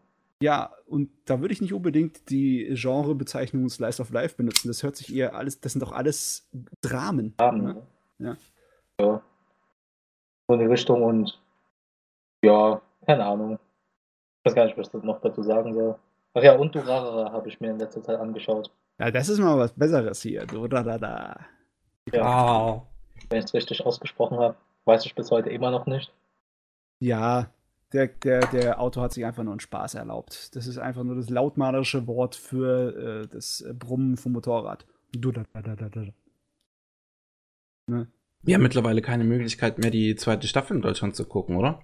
[0.43, 4.69] Ja, und da würde ich nicht unbedingt die Genrebezeichnung Slice of Life benutzen.
[4.69, 6.49] Das hört sich eher alles, das sind doch alles
[6.83, 7.35] Dramen.
[7.41, 7.75] Haben, ne?
[8.19, 8.37] ne?
[8.99, 9.05] Ja.
[9.07, 9.23] Ja.
[10.49, 11.41] So in die Richtung und
[12.45, 13.59] ja, keine Ahnung.
[14.43, 15.97] Ich weiß gar nicht, was ich noch dazu sagen soll.
[16.35, 18.71] Ach ja, und Durarara habe ich mir in letzter Zeit angeschaut.
[18.99, 20.47] Ja, das ist mal was Besseres hier.
[20.47, 21.41] Du, da, da, da.
[22.13, 22.83] Wow.
[23.31, 26.13] Wenn ich es richtig ausgesprochen habe, weiß ich bis heute immer noch nicht.
[27.01, 27.51] Ja,
[27.93, 30.55] der, der, der Autor hat sich einfach nur einen Spaß erlaubt.
[30.57, 34.87] Das ist einfach nur das lautmalerische Wort für äh, das Brummen vom Motorrad.
[35.13, 36.03] Du, da, da, da, da, da.
[37.87, 38.09] Ne?
[38.43, 41.81] Wir haben mittlerweile keine Möglichkeit mehr, die zweite Staffel in Deutschland zu gucken, oder?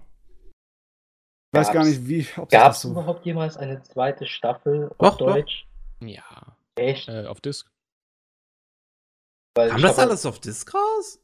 [1.53, 2.25] Ich weiß gar nicht, wie.
[2.37, 2.91] Ob Gab es so.
[2.91, 5.27] überhaupt jemals eine zweite Staffel Doch, auf doch.
[5.33, 5.67] Deutsch?
[6.01, 6.55] Ja.
[6.75, 7.09] Echt?
[7.09, 7.69] Äh, auf Disc.
[9.55, 11.19] Weil Kam das alles auf Disc raus?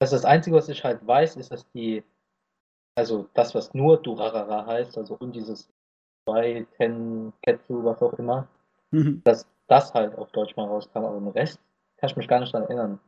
[0.00, 2.04] Das ist das Einzige, was ich halt weiß, ist, dass die,
[2.96, 5.68] also das, was nur Durarara heißt, also und dieses
[6.28, 8.46] 2, Ten, Ketsu, was auch immer,
[8.92, 9.20] Mhm.
[9.24, 11.58] dass das halt auf Deutsch mal rauskam, aber den Rest
[11.98, 13.00] kann ich mich gar nicht daran erinnern.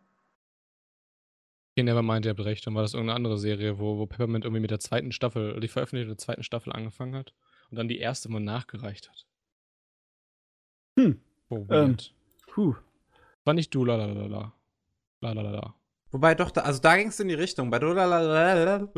[1.72, 2.66] Okay, Nevermind, ihr habt recht.
[2.66, 5.68] Dann war das irgendeine andere Serie, wo, wo Peppermint irgendwie mit der zweiten Staffel, die
[5.68, 7.32] Veröffentlichung der zweiten Staffel angefangen hat
[7.70, 9.26] und dann die erste mal nachgereicht hat.
[10.98, 11.20] Hm.
[11.48, 11.96] Oh, Ähm.
[12.48, 12.74] Puh.
[13.44, 14.52] War nicht du, la la la la.
[15.20, 15.74] La la la la.
[16.12, 17.70] Wobei doch, da, also da ging es in die Richtung.
[17.70, 18.88] Bei Dodala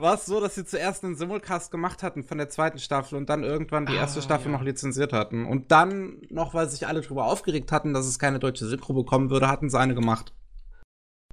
[0.00, 3.28] war es so, dass sie zuerst einen Simulcast gemacht hatten von der zweiten Staffel und
[3.30, 4.58] dann irgendwann die erste Ah, Staffel ja.
[4.58, 5.46] noch lizenziert hatten.
[5.46, 9.30] Und dann noch, weil sich alle drüber aufgeregt hatten, dass es keine deutsche Synchro bekommen
[9.30, 10.34] würde, hatten sie eine gemacht.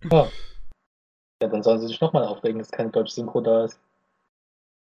[0.03, 0.28] Ja,
[1.41, 3.80] ja dann sollen sie sich nochmal aufregen, dass keine deutsche Synchro da ist.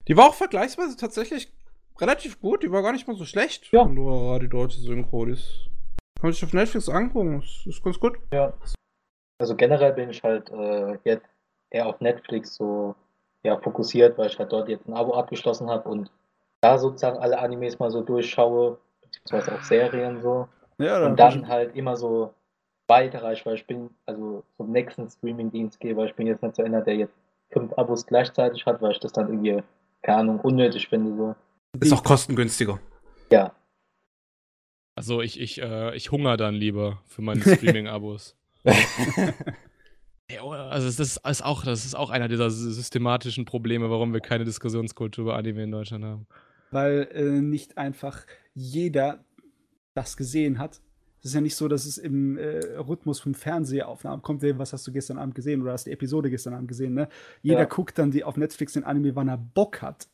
[0.09, 1.53] Die war auch vergleichsweise tatsächlich
[2.01, 2.63] relativ gut.
[2.63, 3.71] Die war gar nicht mal so schlecht.
[3.73, 3.83] Ja.
[3.83, 5.69] Und, oh, die deutsche Synchro, die ist,
[6.17, 7.41] kann man sich auf Netflix angucken.
[7.43, 8.19] Ist, ist ganz gut.
[8.33, 8.53] Ja.
[9.39, 11.27] Also generell bin ich halt äh, jetzt
[11.71, 12.95] eher auf Netflix so
[13.43, 16.11] ja, fokussiert, weil ich halt dort jetzt ein Abo abgeschlossen habe und
[16.61, 20.47] da sozusagen alle Animes mal so durchschaue, beziehungsweise auch Serien so.
[20.79, 22.35] Ja, Und dann halt immer so
[22.91, 26.63] weiterreiche, weil ich bin, also zum nächsten Streaming-Dienst gehe, weil ich bin jetzt nicht so
[26.63, 27.15] einer, der jetzt
[27.51, 29.63] fünf Abos gleichzeitig hat, weil ich das dann irgendwie,
[30.03, 31.17] keine Ahnung, unnötig finde.
[31.17, 31.35] So.
[31.81, 32.79] Ist auch kostengünstiger.
[33.33, 33.55] Ja,
[34.97, 38.37] Also ich, ich, äh, ich hungere dann lieber für meine Streaming-Abos.
[40.31, 44.21] Ja, also das ist, ist auch, das ist auch einer dieser systematischen Probleme, warum wir
[44.21, 46.27] keine Diskussionskultur über Anime in Deutschland haben.
[46.71, 49.25] weil äh, nicht einfach jeder
[49.95, 50.81] das gesehen hat.
[51.21, 54.87] Es ist ja nicht so, dass es im äh, Rhythmus vom Fernsehaufnahmen kommt, was hast
[54.87, 57.09] du gestern Abend gesehen oder hast die Episode gestern Abend gesehen, ne?
[57.43, 57.65] Jeder Ja.
[57.67, 60.09] guckt dann die auf Netflix den Anime, wann er Bock hat.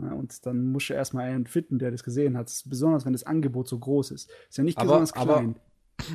[0.00, 2.52] Ja, und dann muss er erstmal einen finden, der das gesehen hat.
[2.66, 4.30] Besonders wenn das Angebot so groß ist.
[4.48, 5.56] Ist ja nicht Aber- besonders aber- klein.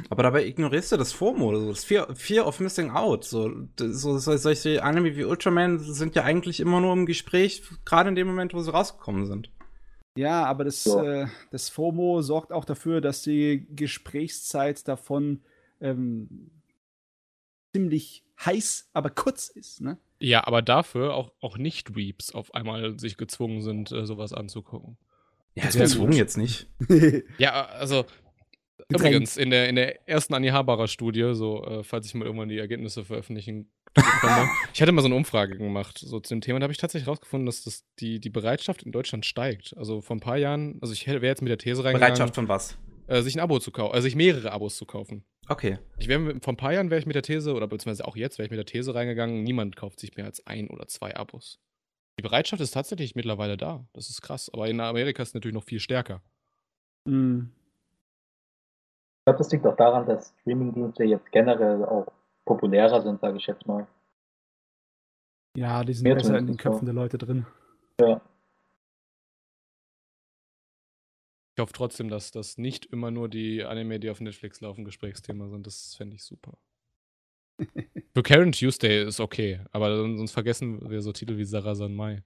[0.09, 3.25] Aber dabei ignorierst du das FOMO, oder so, das Fear, Fear of Missing Out.
[3.25, 8.07] So, so, so, solche Anime wie Ultraman sind ja eigentlich immer nur im Gespräch, gerade
[8.07, 9.51] in dem Moment, wo sie rausgekommen sind.
[10.15, 11.23] Ja, aber das, Ja.
[11.23, 15.41] äh, das FOMO sorgt auch dafür, dass die Gesprächszeit davon
[15.81, 16.51] ähm,
[17.75, 19.81] ziemlich heiß, aber kurz ist.
[19.81, 19.97] Ne?
[20.19, 24.97] Ja, aber dafür auch, auch Nicht-Weeps auf einmal sich gezwungen sind, äh, sowas anzugucken.
[25.55, 26.67] Ja, Sehr gezwungen jetzt nicht.
[27.37, 28.05] Ja, also
[28.89, 33.03] übrigens, in der, in der ersten Anihabara-Studie, so, äh, falls ich mal irgendwann die Ergebnisse
[33.05, 33.69] veröffentlichen
[34.73, 37.07] ich hatte mal so eine Umfrage gemacht, so zu dem Thema, da habe ich tatsächlich
[37.07, 39.75] rausgefunden, dass das die, die Bereitschaft in Deutschland steigt.
[39.77, 42.47] Also vor ein paar Jahren, also ich wäre jetzt mit der These reingegangen, Bereitschaft von
[42.47, 42.77] was?
[43.07, 45.23] äh, sich ein Abo zu kaufen, also sich mehrere Abos zu kaufen.
[45.47, 45.77] Okay.
[45.97, 48.37] Ich wäre vor ein paar Jahren wäre ich mit der These, oder beziehungsweise auch jetzt
[48.37, 51.59] wäre ich mit der These reingegangen, niemand kauft sich mehr als ein oder zwei Abos.
[52.19, 53.85] Die Bereitschaft ist tatsächlich mittlerweile da.
[53.93, 54.49] Das ist krass.
[54.53, 56.21] Aber in Amerika ist es natürlich noch viel stärker.
[57.05, 57.49] Mm.
[59.19, 62.07] ich glaube, das liegt auch daran, dass Streaming-Dienste jetzt generell auch
[62.45, 63.87] populärer sind, sage ich jetzt mal.
[65.55, 66.69] Ja, die sind Mir besser in den zumindest so.
[66.71, 67.45] Köpfen der Leute drin.
[67.99, 68.21] Ja,
[71.55, 75.47] Ich hoffe trotzdem, dass das nicht immer nur die Anime, die auf Netflix laufen, Gesprächsthema
[75.49, 75.67] sind.
[75.67, 76.57] Das fände ich super.
[78.15, 82.23] Für Karen Tuesday ist okay, aber son- sonst vergessen wir so Titel wie Sarasan Mai.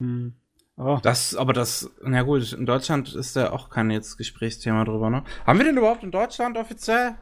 [0.00, 0.28] Mm.
[0.76, 5.10] Oh, Das, aber das, na gut, in Deutschland ist da auch kein jetzt Gesprächsthema drüber,
[5.10, 5.24] ne?
[5.44, 7.16] Haben wir den überhaupt in Deutschland offiziell?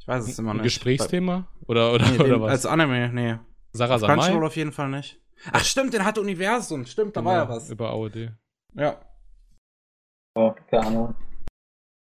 [0.00, 0.64] Ich weiß es immer Ein nicht.
[0.64, 1.46] Gesprächsthema?
[1.66, 2.50] Oder, oder, Nee, oder was?
[2.50, 3.36] als Anime, nee.
[3.72, 4.46] Sarasan Crunchyroll Mai?
[4.46, 5.20] auf jeden Fall nicht.
[5.52, 6.84] Ach stimmt, den hatte Universum.
[6.86, 7.70] Stimmt, da war ja Genau, was.
[7.70, 8.32] Über AOD.
[8.74, 8.96] Ja.
[10.36, 11.14] ja, keine Ahnung.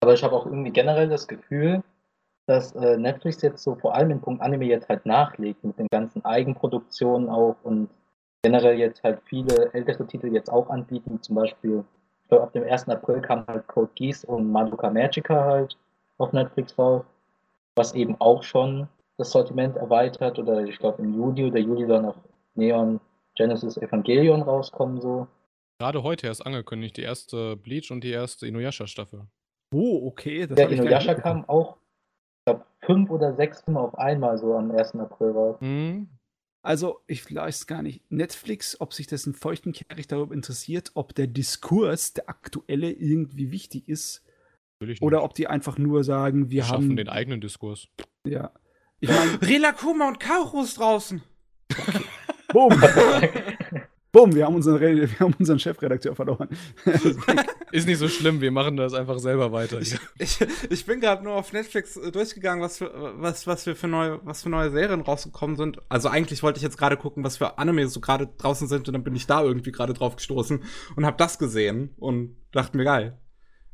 [0.01, 1.83] Aber ich habe auch irgendwie generell das Gefühl,
[2.47, 5.87] dass äh, Netflix jetzt so vor allem im Punkt Anime jetzt halt nachlegt mit den
[5.91, 7.89] ganzen Eigenproduktionen auch und
[8.41, 11.21] generell jetzt halt viele ältere Titel jetzt auch anbieten.
[11.21, 11.83] Zum Beispiel,
[12.23, 12.87] ich glaube, ab dem 1.
[12.89, 15.77] April kam halt Code Geass und Madoka Magica halt
[16.19, 17.03] auf Netflix raus,
[17.77, 18.87] was eben auch schon
[19.17, 20.39] das Sortiment erweitert.
[20.39, 22.17] Oder ich glaube, im Juli oder Juli dann auch
[22.55, 22.99] Neon
[23.35, 25.27] Genesis Evangelion rauskommen so.
[25.79, 29.27] Gerade heute erst angekündigt, die erste Bleach und die erste Inuyasha-Staffel.
[29.73, 30.47] oh okay.
[30.47, 34.71] Das nicht Inuyasha kam auch, ich glaube, fünf oder sechs Filme auf einmal so am
[34.71, 34.95] 1.
[34.95, 35.57] April raus.
[35.59, 36.09] Hm?
[36.63, 38.01] Also, ich weiß gar nicht.
[38.11, 43.51] Netflix, ob sich das in feuchten Kehricht darüber interessiert, ob der Diskurs, der aktuelle, irgendwie
[43.51, 44.25] wichtig ist.
[44.79, 46.95] Natürlich Oder ob die einfach nur sagen, wir Wir schaffen haben.
[46.97, 47.87] den eigenen Diskurs.
[48.25, 48.51] Ja.
[48.99, 51.21] Ich meine, Rila Kuma und Kauru ist draußen.
[52.53, 52.73] boom!
[54.11, 56.49] boom, wir haben unseren, Re- wir haben unseren Chefredakteur verloren.
[57.73, 59.81] Ist nicht so schlimm, wir machen das einfach selber weiter.
[59.81, 60.39] Ich, ich,
[60.69, 64.21] ich bin gerade nur auf Netflix äh, durchgegangen, was für, was, was wir für neue,
[64.23, 65.79] was für neue Serien rausgekommen sind.
[65.89, 68.93] Also eigentlich wollte ich jetzt gerade gucken, was für Anime so gerade draußen sind und
[68.93, 70.63] dann bin ich da irgendwie gerade drauf gestoßen
[70.95, 73.19] und habe das gesehen und dachte mir geil.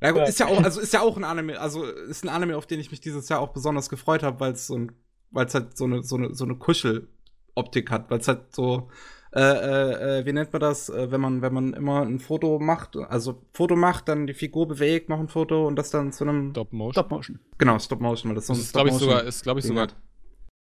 [0.03, 0.27] Ja gut, Ja.
[0.27, 2.80] ist ja auch, also ist ja auch ein Anime, also ist ein Anime, auf den
[2.80, 4.91] ich mich dieses Jahr auch besonders gefreut habe, weil es so ein,
[5.31, 8.89] weil es halt so eine, so eine, so eine Kuscheloptik hat, weil es halt so,
[9.35, 12.59] äh, äh, äh, wie nennt man das, äh, wenn man, wenn man immer ein Foto
[12.59, 16.23] macht, also Foto macht, dann die Figur bewegt, noch ein Foto und das dann zu
[16.25, 16.91] einem, Stop Motion.
[16.93, 17.39] Stop Motion.
[17.57, 19.59] genau, Stop Motion, weil das so Das ein ist, glaube ich, Stop-Motion- sogar, ist, glaube
[19.61, 19.85] ich, sogar.
[19.85, 19.95] Ist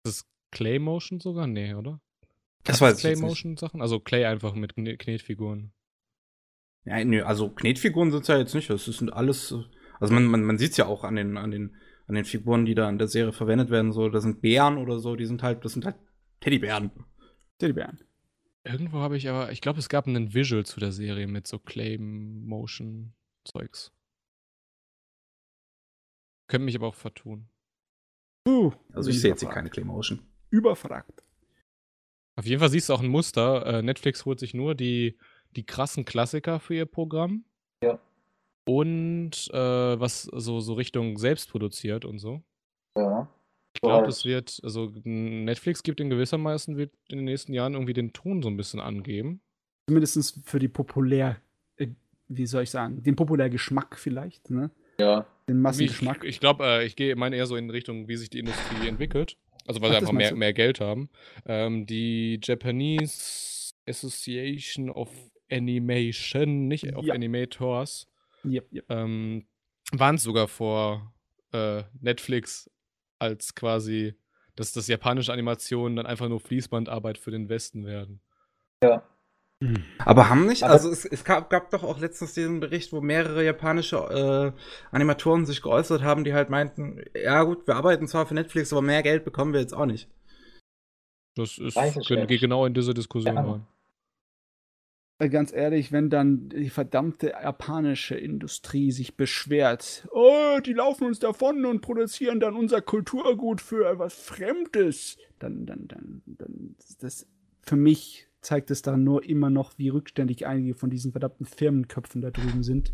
[0.03, 1.47] das Clay Motion sogar?
[1.47, 1.99] Nee, oder?
[2.65, 3.15] Das weiß ich Clay.
[3.15, 3.81] Motion Sachen?
[3.81, 5.71] Also Clay einfach mit Kne- Knetfiguren.
[6.85, 9.53] Ja, nö, also Knetfiguren sind ja jetzt nicht, das sind alles,
[9.99, 11.75] also man, man, man sieht's ja auch an den, an den,
[12.07, 14.99] an den Figuren, die da in der Serie verwendet werden, so, das sind Bären oder
[14.99, 15.95] so, die sind halt, das sind halt
[16.39, 16.91] Teddybären.
[17.59, 17.99] Teddybären.
[18.63, 21.59] Irgendwo habe ich aber, ich glaube, es gab einen Visual zu der Serie mit so
[21.59, 23.13] Clay Motion
[23.45, 23.91] Zeugs.
[26.47, 27.47] Könnte mich aber auch vertun.
[28.45, 29.55] Puh, Also ich sehe jetzt hier überfragt.
[29.55, 30.19] keine Claymotion.
[30.49, 31.23] Überfragt.
[32.35, 33.65] Auf jeden Fall siehst du auch ein Muster.
[33.65, 35.17] Äh, Netflix holt sich nur die,
[35.55, 37.45] die krassen Klassiker für ihr Programm.
[37.83, 37.99] Ja.
[38.65, 42.41] Und äh, was so, so Richtung selbst produziert und so.
[42.97, 43.27] Ja.
[43.73, 47.93] Ich glaube, das wird, also Netflix gibt in gewissermaßen, wird in den nächsten Jahren irgendwie
[47.93, 49.41] den Ton so ein bisschen angeben.
[49.87, 51.37] Zumindest für die populär,
[51.77, 51.87] äh,
[52.27, 54.71] wie soll ich sagen, den Populärgeschmack vielleicht, ne?
[54.99, 55.25] Ja.
[55.47, 56.23] Den Ich, Massengeschmack.
[56.23, 59.37] ich glaube, äh, ich gehe meine eher so in Richtung, wie sich die Industrie entwickelt.
[59.65, 61.09] Also weil Ach, sie einfach mehr, mehr Geld haben.
[61.45, 65.09] Ähm, die Japanese Association of
[65.51, 67.13] Animation, nicht of Ja.
[67.13, 68.07] Animators,
[68.43, 68.85] Yep, yep.
[68.89, 69.45] ähm,
[69.91, 71.13] waren sogar vor
[71.53, 72.69] äh, Netflix
[73.19, 74.15] als quasi,
[74.55, 78.21] dass das japanische Animationen dann einfach nur Fließbandarbeit für den Westen werden.
[78.83, 79.03] Ja.
[79.99, 83.45] Aber haben nicht, also es, es gab, gab doch auch letztens diesen Bericht, wo mehrere
[83.45, 83.97] japanische
[84.55, 84.59] äh,
[84.89, 88.81] Animatoren sich geäußert haben, die halt meinten, ja gut, wir arbeiten zwar für Netflix, aber
[88.81, 90.09] mehr Geld bekommen wir jetzt auch nicht.
[91.35, 91.75] Das ist,
[92.07, 93.41] geht genau in diese Diskussion Ja.
[93.41, 93.67] rein.
[95.21, 101.19] Äh, Ganz ehrlich, wenn dann die verdammte japanische Industrie sich beschwert, oh, die laufen uns
[101.19, 107.27] davon und produzieren dann unser Kulturgut für was Fremdes, dann, dann, dann, dann das
[107.61, 112.21] für mich zeigt es dann nur immer noch, wie rückständig einige von diesen verdammten Firmenköpfen
[112.21, 112.91] da drüben sind.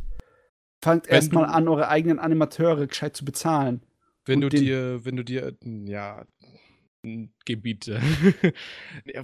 [0.82, 3.82] Fangt erstmal an, eure eigenen Animateure gescheit zu bezahlen.
[4.26, 6.26] Wenn du dir, wenn du dir, ja,
[7.45, 8.01] Gebiete,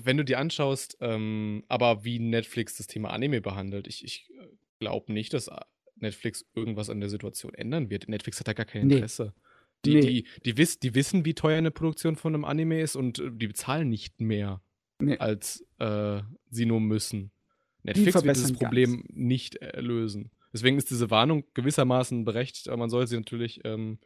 [0.03, 4.29] wenn du dir anschaust, ähm, aber wie Netflix das Thema Anime behandelt, ich, ich
[4.79, 5.49] glaube nicht, dass
[5.95, 8.07] Netflix irgendwas an der Situation ändern wird.
[8.09, 8.95] Netflix hat da gar kein Nee.
[8.95, 9.33] Interesse.
[9.85, 10.01] Die, Nee.
[10.01, 13.31] die, die, wiss, die wissen, wie teuer eine Produktion von einem Anime ist und äh,
[13.31, 14.61] die bezahlen nicht mehr,
[14.99, 15.17] Nee.
[15.17, 17.31] als äh, sie nur müssen.
[17.83, 20.31] Netflix wird dieses Problem nicht äh, lösen.
[20.53, 23.99] Deswegen ist diese Warnung gewissermaßen berechtigt, aber man soll sie natürlich ähm,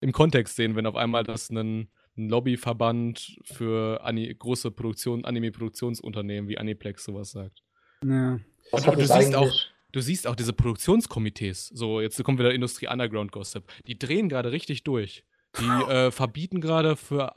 [0.00, 6.48] im Kontext sehen, wenn auf einmal das ein, ein Lobbyverband für Ani große Produktion, Anime-Produktionsunternehmen
[6.48, 7.62] wie Aniplex sowas sagt.
[8.04, 8.38] Ja.
[8.72, 12.52] Was Und du es siehst eigentlich- Du siehst auch diese Produktionskomitees, so jetzt kommt wieder
[12.52, 15.24] Industrie Underground Gossip, die drehen gerade richtig durch.
[15.58, 17.32] Die äh, verbieten gerade für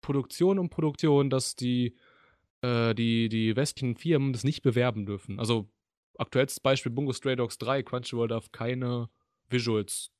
[0.00, 1.96] Produktion und Produktion, dass die,
[2.60, 5.40] äh, die, die westlichen Firmen das nicht bewerben dürfen.
[5.40, 5.68] Also
[6.18, 9.08] aktuelles Beispiel Bungo Stray Dogs 3, Crunchyroll darf keine
[9.48, 10.12] Visuals,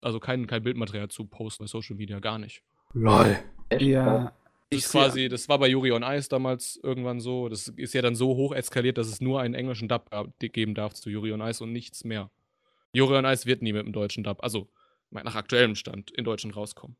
[0.00, 2.62] also kein, kein Bildmaterial zu posten bei Social Media, gar nicht.
[2.92, 3.38] Lol.
[3.78, 4.24] Ja.
[4.70, 7.48] Das Ich ist quasi, das war bei Yuri on Ice damals irgendwann so.
[7.48, 10.94] Das ist ja dann so hoch eskaliert, dass es nur einen englischen Dub geben darf
[10.94, 12.30] zu Yuri on Ice und nichts mehr.
[12.92, 14.68] Yuri on Ice wird nie mit dem deutschen Dub, also
[15.10, 16.96] nach aktuellem Stand, in Deutschland rauskommen,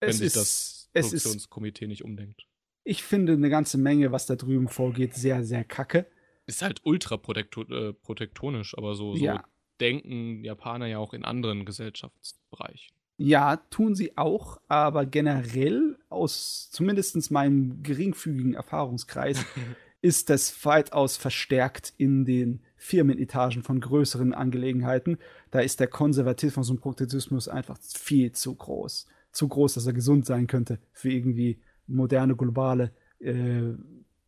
[0.00, 2.46] wenn Es sich ist, das es ist Produktionskomitee nicht umdenkt.
[2.84, 6.06] ich finde eine ganze Menge, was da drüben vorgeht, sehr, sehr kacke.
[6.46, 9.44] Ist halt ultra äh, protektonisch, aber so, so Ja.
[9.80, 12.94] denken Japaner ja auch in anderen Gesellschaftsbereichen.
[13.22, 19.44] Ja, tun sie auch, aber generell aus zumindest meinem geringfügigen Erfahrungskreis
[20.00, 25.18] ist das weitaus verstärkt in den Firmenetagen von größeren Angelegenheiten.
[25.50, 29.06] Da ist der Konservatismus und Protektionismus einfach viel zu groß.
[29.32, 33.74] Zu groß, dass er gesund sein könnte für irgendwie moderne, globale, äh,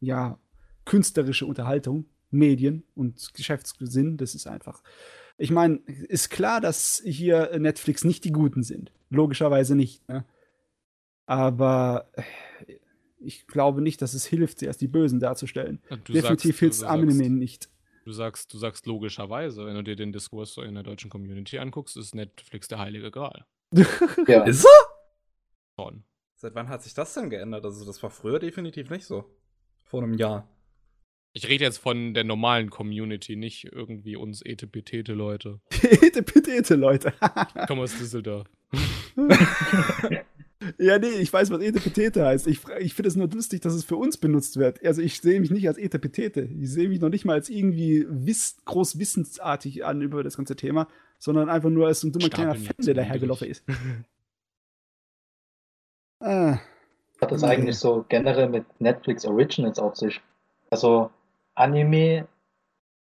[0.01, 0.39] ja,
[0.85, 4.19] künstlerische Unterhaltung, Medien und Geschäftssinn.
[4.19, 4.83] Das ist einfach
[5.43, 8.93] Ich meine, ist klar, dass hier Netflix nicht die Guten sind.
[9.11, 10.09] Logischerweise nicht.
[10.09, 10.25] Ne?
[11.27, 12.23] Aber äh,
[13.19, 15.83] ich glaube nicht, dass es hilft, sie als die Bösen darzustellen.
[16.05, 17.69] Du Definitiv hilft es Anime nicht.
[18.05, 21.59] Du sagst, du sagst logischerweise, wenn du dir den Diskurs so in der deutschen Community
[21.59, 23.45] anguckst, ist Netflix der heilige Gral.
[24.29, 24.45] Ja.
[24.45, 25.81] Ist er?
[25.83, 26.05] Schon.
[26.37, 27.65] Seit wann hat sich das denn geändert?
[27.65, 29.25] Also, das war früher definitiv nicht so.
[29.83, 30.49] Vor einem Jahr.
[31.35, 35.61] Ich rede jetzt von der normalen Community, nicht irgendwie uns etepetete Leute.
[35.71, 37.15] Pete, Pete, Leute.
[37.59, 38.47] Ich komme aus Düsseldorf.
[40.79, 42.47] ja, nee, ich weiß, was Etepetete heißt.
[42.47, 44.85] Ich, ich finde es nur lustig, dass es für uns benutzt wird.
[44.85, 46.43] Also ich sehe mich nicht als Etepetete.
[46.43, 50.55] Ich sehe mich noch nicht mal als irgendwie wiss, groß wissensartig an über das ganze
[50.55, 50.87] Thema,
[51.19, 53.65] sondern einfach nur als ein dummer kleiner Stapeln Fan, jetzt der dahergelaufen ist.
[56.21, 56.59] Ah,
[57.23, 60.21] hat das eigentlich so generell mit Netflix Originals auf sich?
[60.71, 61.11] Also
[61.55, 62.27] Anime,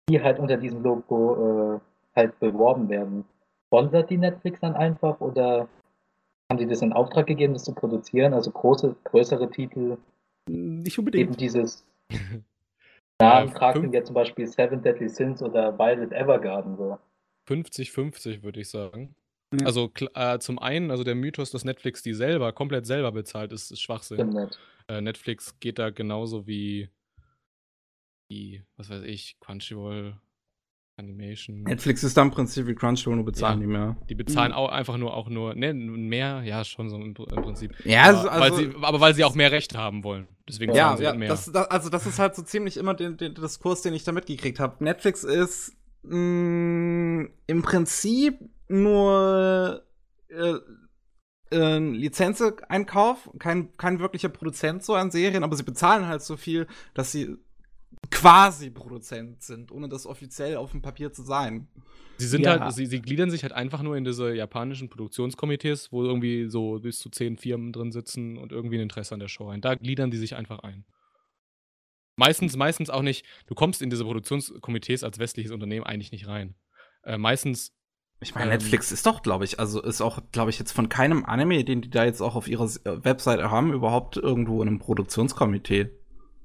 [0.09, 1.81] die halt unter diesem Logo äh,
[2.17, 3.25] halt beworben werden.
[3.67, 5.69] Sponsert die Netflix dann einfach oder
[6.51, 8.35] haben die das in Auftrag gegeben, das zu produzieren?
[8.35, 9.97] Also große, größere Titel,
[10.49, 11.41] nicht eben unbedingt.
[11.41, 11.85] dieses
[13.21, 16.99] Ja, Namentrag fünf- sind ja zum Beispiel Seven Deadly Sins oder Violet Evergarden so.
[17.49, 19.15] 50-50, würde ich sagen.
[19.55, 19.67] Ja.
[19.67, 23.71] Also äh, zum einen, also der Mythos, dass Netflix die selber, komplett selber bezahlt, ist,
[23.71, 24.49] ist Schwachsinn.
[24.89, 26.89] Äh, Netflix geht da genauso wie,
[28.33, 30.17] wie, was weiß ich, Crunchyroll,
[30.97, 31.63] Animation.
[31.63, 33.67] Netflix ist dann im Prinzip wie Crunchyroll, nur bezahlen Ja.
[33.67, 33.97] die mehr.
[34.09, 34.57] Die bezahlen Mhm.
[34.59, 37.75] auch einfach nur auch nur, ne, mehr, ja, schon so im, im Prinzip.
[37.85, 40.29] Ja, aber, also, weil sie, aber weil sie auch mehr Rechte haben wollen.
[40.49, 41.29] Deswegen ja, zahlen sie ja halt mehr.
[41.29, 44.13] das, das, also das ist halt so ziemlich immer den, den Diskurs, den ich da
[44.13, 44.83] mitgekriegt habe.
[44.85, 48.39] Netflix ist mh, im Prinzip
[48.69, 49.83] nur
[50.29, 50.55] äh,
[51.55, 56.67] äh, Lizenzeinkauf, kein, kein wirklicher Produzent so an Serien, aber sie bezahlen halt so viel,
[56.95, 57.37] dass sie
[58.11, 61.69] quasi Produzent sind, ohne das offiziell auf dem Papier zu sein.
[62.19, 62.61] Sie sind Ja.
[62.61, 66.79] halt, sie, sie gliedern sich halt einfach nur in diese japanischen Produktionskomitees, wo irgendwie so
[66.81, 69.61] bis zu zehn Firmen drin sitzen und irgendwie ein Interesse an der Show ein.
[69.61, 70.85] Da gliedern die sich einfach ein.
[72.17, 76.55] Meistens, meistens auch nicht, du kommst in diese Produktionskomitees als westliches Unternehmen eigentlich nicht rein.
[77.05, 77.73] Äh, meistens,
[78.21, 78.59] Ich meine, Ähm.
[78.59, 81.81] Netflix ist doch, glaube ich, also ist auch, glaube ich, jetzt von keinem Anime, den
[81.81, 85.91] die da jetzt auch auf ihrer äh, Webseite haben, überhaupt irgendwo in einem Produktionskomitee.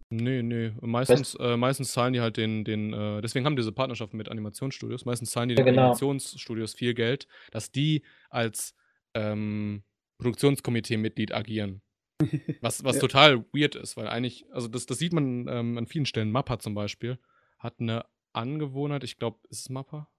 [0.10, 4.18] Nee, nee, meistens, äh, meistens zahlen die halt den, den äh, deswegen haben diese Partnerschaften
[4.18, 5.82] mit Animationsstudios, meistens zahlen die Ja, den genau.
[5.84, 8.76] Animationsstudios viel Geld, dass die als
[9.14, 9.84] ähm,
[10.20, 11.82] Produktionskomitee-Mitglied agieren.
[12.62, 13.02] Was, was Ja.
[13.02, 16.32] total weird ist, weil eigentlich, also das, das sieht man ähm, an vielen Stellen.
[16.32, 17.20] Mappa zum Beispiel
[17.60, 20.10] hat eine Angewohnheit, ich glaube, ist es Mappa?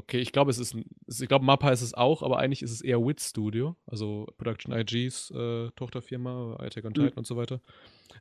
[0.00, 0.76] Okay, ich glaube, es ist,
[1.06, 4.26] es- ich glaube, Mappa ist es auch, aber eigentlich ist es eher Wit Studio, also
[4.38, 6.94] Production IGs äh, Tochterfirma, Attack on Mhm.
[6.94, 7.60] Titan und so weiter.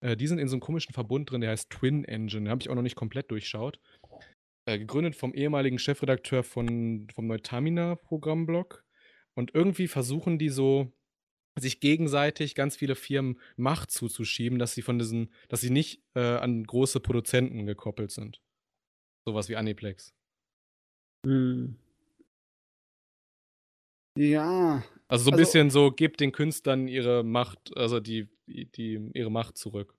[0.02, 2.44] Äh, die sind in so einem komischen Verbund drin, der heißt Twin Engine.
[2.46, 3.80] Den habe ich auch noch nicht komplett durchschaut.
[4.66, 8.84] Äh, gegründet vom ehemaligen Chefredakteur von, vom Neutamina-Programmblog.
[9.36, 10.92] Und irgendwie versuchen die so,
[11.60, 16.20] sich gegenseitig ganz viele Firmen Macht zuzuschieben, dass sie von diesen, dass sie nicht äh,
[16.20, 18.42] an große Produzenten gekoppelt sind.
[19.26, 20.14] Sowas wie Aniplex.
[21.28, 21.76] Hm.
[24.18, 28.66] Ja, Also so ein Also- bisschen so, gebt den Künstlern ihre Macht, also die, die,
[28.66, 29.94] die ihre Macht zurück.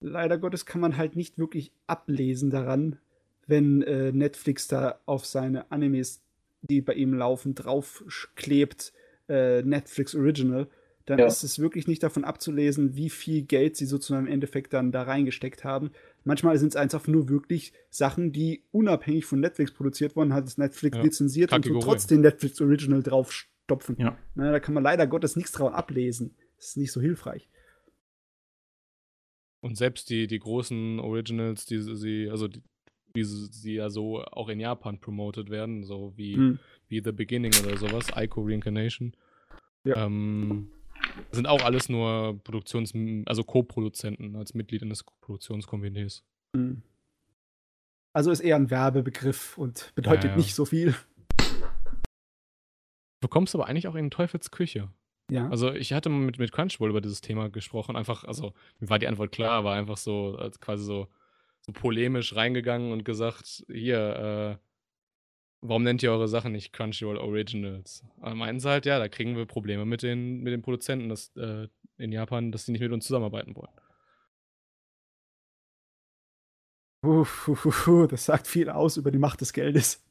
[0.00, 2.98] leider Gottes kann man halt nicht wirklich ablesen daran,
[3.46, 6.22] wenn äh, Netflix da auf seine Animes,
[6.62, 8.92] die bei ihm laufen, draufklebt,
[9.28, 10.66] äh, Netflix Original.
[11.06, 11.26] Dann Ja.
[11.26, 15.02] ist es wirklich nicht davon abzulesen, wie viel Geld sie sozusagen im Endeffekt dann da
[15.02, 15.90] reingesteckt haben.
[16.24, 20.56] Manchmal sind es einfach nur wirklich Sachen, die unabhängig von Netflix produziert wurden, hat es
[20.58, 21.02] Netflix Ja.
[21.02, 23.96] lizenziert und so trotzdem Netflix Original draufstopfen.
[23.98, 24.16] Ja.
[24.34, 26.34] Na, da kann man leider Gottes nichts drauf ablesen.
[26.56, 27.48] Das ist nicht so hilfreich.
[29.60, 32.62] Und selbst die, die großen Originals, die sie, also die,
[33.14, 36.58] die sie ja so auch in Japan promoted werden, so wie, Hm.
[36.88, 39.14] wie The Beginning oder sowas, Ico Reincarnation,
[39.84, 40.06] Ja.
[40.06, 40.70] ähm,
[41.30, 42.94] sind auch alles nur Produktions-,
[43.26, 46.24] also Co-Produzenten als Mitglied eines Produktionskomitees.
[46.56, 46.82] Hm.
[48.14, 50.36] Also ist eher ein Werbebegriff und bedeutet Ja, ja.
[50.36, 50.94] nicht so viel.
[53.20, 54.90] Du kommst aber eigentlich auch in Teufels Küche.
[55.30, 55.48] Ja.
[55.48, 58.98] Also ich hatte mal mit, mit Crunchyroll über dieses Thema gesprochen, einfach, also mir war
[58.98, 61.08] die Antwort klar, war einfach so, als quasi so,
[61.60, 64.71] so polemisch reingegangen und gesagt, hier, äh,
[65.62, 68.04] warum nennt ihr eure Sachen nicht Crunchyroll Originals?
[68.20, 71.34] Aber meinten sie halt, ja, da kriegen wir Probleme mit den, mit den Produzenten dass,
[71.36, 71.68] äh,
[71.98, 73.72] in Japan, dass die nicht mit uns zusammenarbeiten wollen.
[77.04, 80.04] Uff, uff, uff, uff, das sagt viel aus über die Macht des Geldes.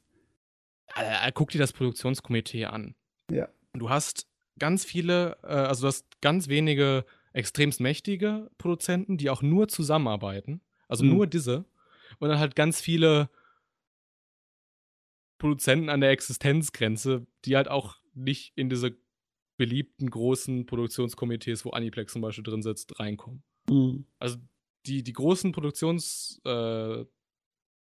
[0.94, 2.94] Äh, guck dir das Produktionskomitee an.
[3.30, 3.48] Ja.
[3.72, 4.26] Du hast
[4.58, 10.60] ganz viele, äh, also du hast ganz wenige extremst mächtige Produzenten, die auch nur zusammenarbeiten.
[10.88, 11.10] Also Mhm.
[11.14, 11.64] nur diese.
[12.18, 13.30] Und dann halt ganz viele
[15.42, 18.96] Produzenten an der Existenzgrenze, die halt auch nicht in diese
[19.56, 23.42] beliebten großen Produktionskomitees, wo Aniplex zum Beispiel drin sitzt, reinkommen.
[23.68, 24.06] Mhm.
[24.20, 24.36] Also
[24.86, 27.08] die, die großen Produktionsfirmen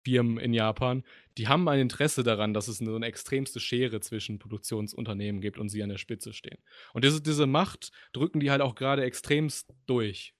[0.07, 1.03] äh, in Japan,
[1.37, 5.69] die haben ein Interesse daran, dass es eine, eine extremste Schere zwischen Produktionsunternehmen gibt und
[5.69, 6.59] sie an der Spitze stehen.
[6.95, 10.33] Und diese, diese Macht drücken die halt auch gerade extremst durch.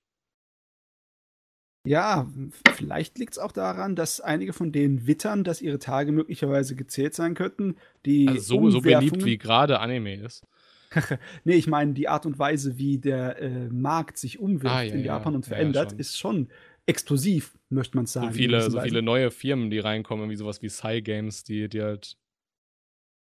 [1.85, 2.29] Ja,
[2.75, 7.15] vielleicht liegt es auch daran, dass einige von denen wittern, dass ihre Tage möglicherweise gezählt
[7.15, 7.77] sein könnten.
[8.07, 10.47] Die Also so, so beliebt wie gerade Anime ist.
[11.45, 14.95] nee, ich meine, die Art und Weise, wie der äh, Markt sich umwirft Ah, ja,
[14.95, 15.07] in ja.
[15.07, 15.99] Japan und Ja, ja, verändert, schon.
[15.99, 16.49] ist schon
[16.87, 18.29] explosiv, möchte man sagen.
[18.29, 18.89] So viele, so Weise.
[18.89, 22.17] viele neue Firmen, die reinkommen, wie sowas wie Psy Games, die, die halt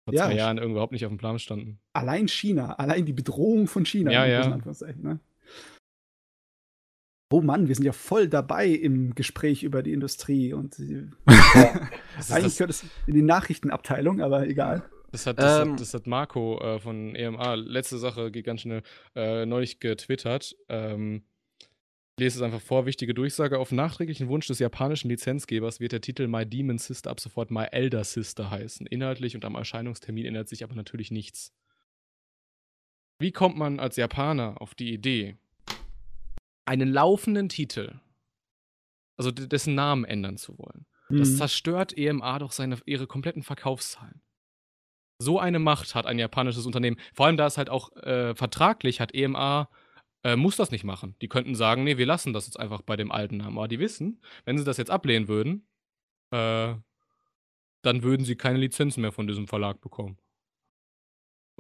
[0.05, 1.78] vor Ja, zwei Jahren überhaupt nicht auf dem Plan standen.
[1.93, 4.10] Allein China, allein die Bedrohung von China.
[4.10, 4.56] Ja, ja.
[4.97, 5.20] Ne?
[7.32, 11.07] Oh Mann, wir sind ja voll dabei im Gespräch über die Industrie und äh,
[12.16, 14.82] Das, eigentlich gehört es in die Nachrichtenabteilung, aber egal.
[15.12, 15.73] das, hat, das, Ähm.
[15.73, 18.82] hat, das hat Marco äh, von EMA, letzte Sache, geht ganz schnell,
[19.15, 20.57] äh, neulich getwittert.
[20.69, 21.23] Ähm,
[22.16, 23.59] ich lese es einfach vor, wichtige Durchsage.
[23.59, 27.66] Auf nachträglichen Wunsch des japanischen Lizenzgebers wird der Titel My Demon Sister ab sofort My
[27.70, 28.86] Elder Sister heißen.
[28.86, 31.55] Inhaltlich und am Erscheinungstermin ändert sich aber natürlich nichts.
[33.20, 35.36] Wie kommt man als Japaner auf die Idee,
[36.71, 38.01] einen laufenden Titel,
[39.19, 40.87] also dessen Namen ändern zu wollen?
[41.09, 41.37] Das Mhm.
[41.37, 44.23] zerstört EMA doch seine, ihre kompletten Verkaufszahlen.
[45.19, 46.97] So eine Macht hat ein japanisches Unternehmen.
[47.13, 49.69] Vor allem, da es halt auch äh, vertraglich hat, EMA
[50.23, 51.17] äh, muss das nicht machen.
[51.21, 53.59] Die könnten sagen, nee, wir lassen das jetzt einfach bei dem alten Namen.
[53.59, 55.67] Aber die wissen, wenn sie das jetzt ablehnen würden,
[56.31, 56.75] äh,
[57.83, 60.19] dann würden sie keine Lizenzen mehr von diesem Verlag bekommen.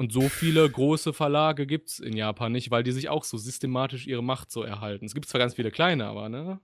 [0.00, 3.36] Und so viele große Verlage gibt es in Japan nicht, weil die sich auch so
[3.36, 5.04] systematisch ihre Macht so erhalten.
[5.04, 6.58] Es gibt zwar ganz viele kleine, aber ne,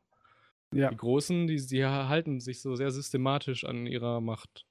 [0.72, 0.88] ja.
[0.88, 4.64] die Großen, die, die halten sich so sehr systematisch an ihrer Macht.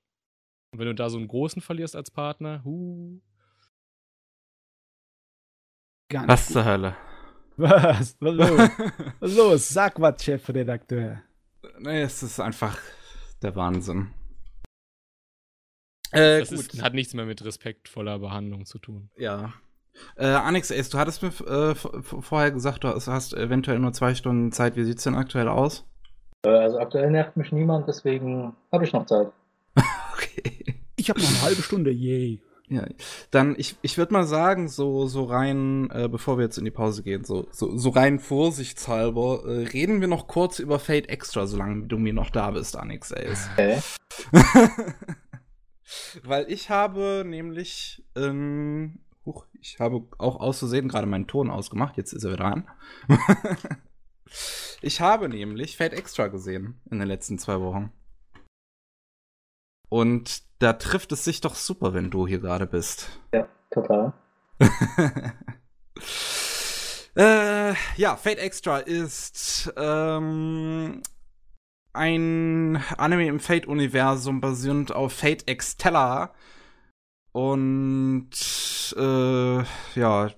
[0.72, 3.22] Und wenn du da so einen Großen verlierst als Partner, hu,
[6.10, 6.54] Gar nicht Was gut.
[6.54, 6.98] zur Hölle?
[7.58, 8.18] Was?
[8.20, 8.70] Was los?
[9.20, 9.70] Was los?
[9.70, 11.22] Sag was, Chefredakteur.
[11.78, 12.80] nee, es ist einfach
[13.44, 14.12] der Wahnsinn.
[16.12, 19.10] Äh, das ist, hat nichts mehr mit respektvoller Behandlung zu tun.
[19.18, 19.54] Ja.
[20.18, 24.52] Äh, Anix Ace, du hattest mir äh, vorher gesagt, du hast, eventuell nur zwei Stunden
[24.52, 24.76] Zeit.
[24.76, 25.86] Wie sieht's denn aktuell aus?
[26.46, 29.32] Äh, Also aktuell nervt mich niemand, deswegen habe ich noch Zeit.
[30.14, 30.76] Okay.
[30.96, 32.40] Ich habe noch eine halbe Stunde, yay.
[32.68, 32.84] Ja,
[33.30, 36.72] dann ich, ich würde mal sagen, so, so rein, äh, bevor wir jetzt in die
[36.72, 41.46] Pause gehen, so, so, so rein vorsichtshalber, äh, reden wir noch kurz über Fate Extra,
[41.46, 43.50] solange du mir noch da bist, Anix Ace.
[43.54, 43.80] Okay.
[46.24, 52.14] Weil ich habe nämlich, ähm, huch, ich habe auch auszusehen gerade meinen Ton ausgemacht, jetzt
[52.14, 52.68] ist er wieder an.
[54.82, 57.92] ich habe nämlich Fate Extra gesehen in den letzten zwei Wochen.
[59.90, 63.20] Und da trifft es sich doch super, wenn du hier gerade bist.
[63.70, 64.14] Total.
[67.16, 71.02] äh, ja, Fate Extra ist ähm,
[71.96, 76.34] ein Anime im Fate-Universum basierend auf Fate Extella.
[77.32, 78.30] Und
[78.98, 79.64] äh,
[80.00, 80.30] ja,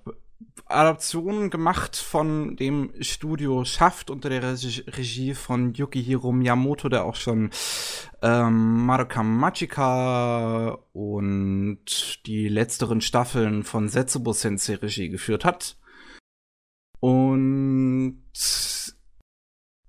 [0.69, 7.15] Adaption gemacht von dem Studio Shaft unter der Regi Regie von Yukihiro Miyamoto, der auch
[7.15, 7.51] schon
[8.21, 15.77] ähm, Madoka Magica und die letzteren Staffeln von Setsubo Sensei Regie geführt hat.
[16.99, 18.23] Und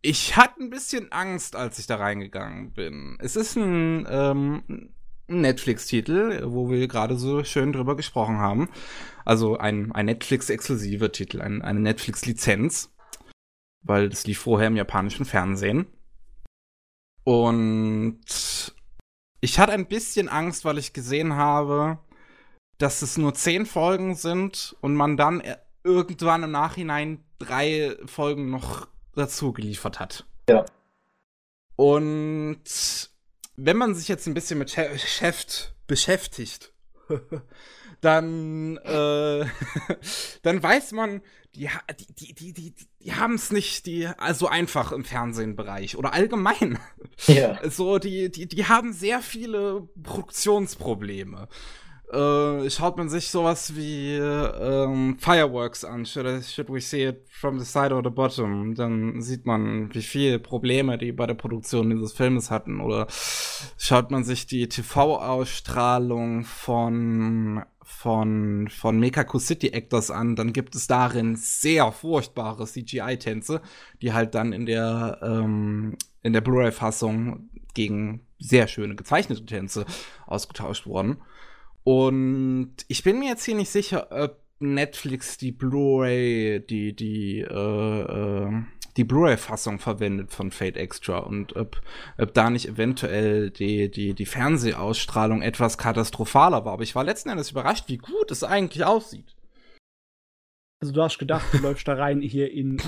[0.02, 3.16] ich hatte ein bisschen Angst, als ich da reingegangen bin.
[3.20, 4.92] Es ist ein ähm,
[5.26, 8.70] Netflix-Titel, wo wir gerade so schön drüber gesprochen haben.
[9.24, 12.94] Also ein, ein Netflix-exklusiver Titel, ein, eine Netflix-Lizenz.
[13.84, 15.86] Weil das lief vorher im japanischen Fernsehen.
[17.24, 18.74] Und
[19.40, 21.98] ich hatte ein bisschen Angst, weil ich gesehen habe,
[22.78, 25.42] dass es nur zehn Folgen sind und man dann
[25.84, 28.88] irgendwann im Nachhinein drei Folgen noch
[29.18, 30.24] dazu geliefert hat.
[30.48, 30.64] Ja.
[31.76, 32.62] Und
[33.56, 36.72] wenn man sich jetzt ein bisschen mit Geschäft beschäftigt,
[38.00, 39.44] dann, äh,
[40.42, 41.22] dann weiß man,
[41.54, 41.68] die,
[42.18, 46.78] die, die, die, die haben es nicht die, also einfach im Fernsehenbereich oder allgemein.
[47.26, 47.58] Ja.
[47.70, 51.48] So, die, die, die haben sehr viele Produktionsprobleme.
[52.10, 57.26] Äh, schaut man sich sowas wie ähm, Fireworks an, should, I, should we see it
[57.28, 61.34] from the side or the bottom, dann sieht man, wie viele Probleme die bei der
[61.34, 62.80] Produktion dieses Filmes hatten.
[62.80, 63.08] Oder
[63.76, 70.86] schaut man sich die TV-Ausstrahlung von von von Mekaku City Actors an, dann gibt es
[70.86, 73.60] darin sehr furchtbare CGI-Tänze,
[74.00, 79.84] die halt dann in der ähm, in der Blu-ray-Fassung gegen sehr schöne gezeichnete Tänze
[80.26, 81.18] ausgetauscht worden.
[81.88, 88.00] Und ich bin mir jetzt hier nicht sicher, ob Netflix die Blu-ray, die, die, äh,
[88.00, 88.62] äh,
[88.98, 91.80] die Blu-ray-Fassung verwendet von Fate Extra und ob,
[92.18, 96.74] ob da nicht eventuell die, die, die Fernsehausstrahlung etwas katastrophaler war.
[96.74, 99.34] Aber ich war letzten Endes überrascht, wie gut es eigentlich aussieht.
[100.82, 102.82] Also du hast gedacht, du läufst da rein hier in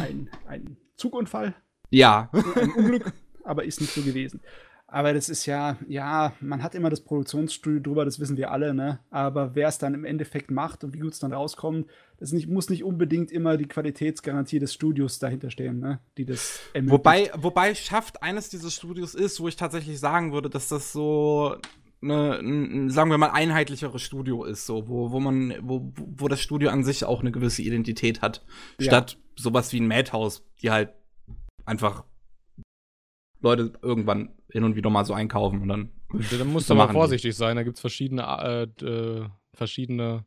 [0.46, 1.54] einen Zugunfall.
[1.88, 2.28] Ja.
[2.54, 3.14] Ein Unglück,
[3.44, 4.42] aber ist nicht so gewesen.
[4.92, 8.74] Aber das ist ja, ja, man hat immer das Produktionsstudio drüber, das wissen wir alle,
[8.74, 8.98] ne?
[9.10, 11.88] Aber wer es dann im Endeffekt macht und wie gut es dann rauskommt,
[12.18, 16.00] das nicht, muss nicht unbedingt immer die Qualitätsgarantie des Studios dahinter stehen, ne?
[16.18, 16.98] Die das ermöglicht.
[16.98, 21.56] Wobei, wobei Schaft eines dieser Studios ist, wo ich tatsächlich sagen würde, dass das so
[22.02, 26.40] eine, ein, sagen wir mal, einheitlicheres Studio ist, so, wo, wo man, wo, wo das
[26.40, 28.44] Studio an sich auch eine gewisse Identität hat.
[28.80, 28.86] Ja.
[28.86, 30.90] Statt sowas wie ein Madhouse, die halt
[31.64, 32.04] einfach
[33.40, 35.90] Leute irgendwann hin und wieder mal so einkaufen und dann.
[36.12, 37.36] Ja, dann musst du mal vorsichtig die.
[37.36, 37.56] sein.
[37.56, 40.24] Da gibt es verschiedene, äh, äh, verschiedene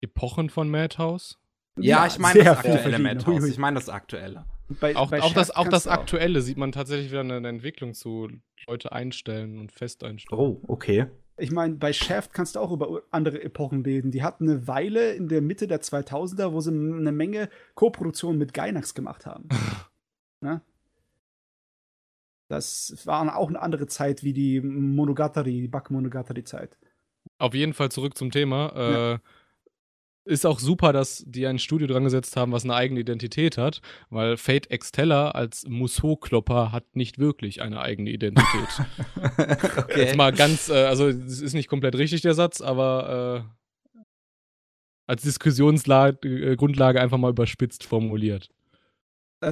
[0.00, 1.38] Epochen von Madhouse.
[1.78, 3.44] Ja, ich meine das aktuelle Madhouse.
[3.44, 4.44] Ich meine das aktuelle.
[4.80, 6.42] Bei, auch, bei auch, das, auch das aktuelle auch.
[6.42, 8.28] sieht man tatsächlich wieder eine Entwicklung zu
[8.66, 10.40] Leute einstellen und fest einstellen.
[10.40, 11.06] Oh, okay.
[11.36, 14.10] Ich meine, bei Shaft kannst du auch über andere Epochen reden.
[14.10, 18.52] Die hatten eine Weile in der Mitte der 2000er, wo sie eine Menge Co-Produktionen mit
[18.52, 19.48] Gainax gemacht haben.
[20.40, 20.60] ne?
[22.50, 26.76] Das war auch eine andere Zeit wie die Monogatari, die Back-Monogatari-Zeit.
[27.38, 28.72] Auf jeden Fall zurück zum Thema.
[28.74, 29.12] Ja.
[29.14, 29.18] Äh,
[30.24, 33.80] ist auch super, dass die ein Studio dran gesetzt haben, was eine eigene Identität hat,
[34.10, 38.68] weil Fate Exteller als Musou-Klopper hat nicht wirklich eine eigene Identität.
[39.76, 40.04] okay.
[40.04, 43.46] Jetzt mal ganz, äh, also es ist nicht komplett richtig der Satz, aber
[43.96, 44.02] äh,
[45.06, 48.50] als Diskussionsgrundlage äh, einfach mal überspitzt formuliert.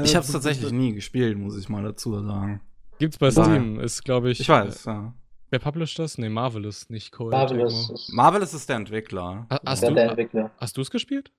[0.02, 2.60] Ich habe es tatsächlich nie gespielt, muss ich mal dazu sagen.
[2.98, 4.40] Gibt's bei Steam, ist glaube ich.
[4.40, 5.12] Ich weiß, ja.
[5.50, 6.18] Wer published das?
[6.18, 7.30] Nee, Marvel ist nicht Cole.
[7.30, 9.46] Marvel ist, Marvel ist der Entwickler.
[9.50, 10.50] Ha hast ja, du, der Entwickler.
[10.58, 11.32] Hast du es gespielt?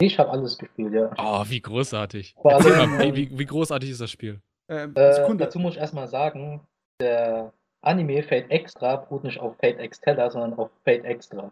[0.00, 1.10] Ich habe alles gespielt, ja.
[1.16, 2.34] Oh, wie großartig.
[2.44, 4.40] Erzähl mal, wie, wie, großartig ist das Spiel?
[4.68, 6.60] Ähm, äh, dazu muss ich erstmal sagen,
[7.00, 11.50] der Anime Fate Extra beruht nicht auf Fate Extella, sondern auf Fate Extra.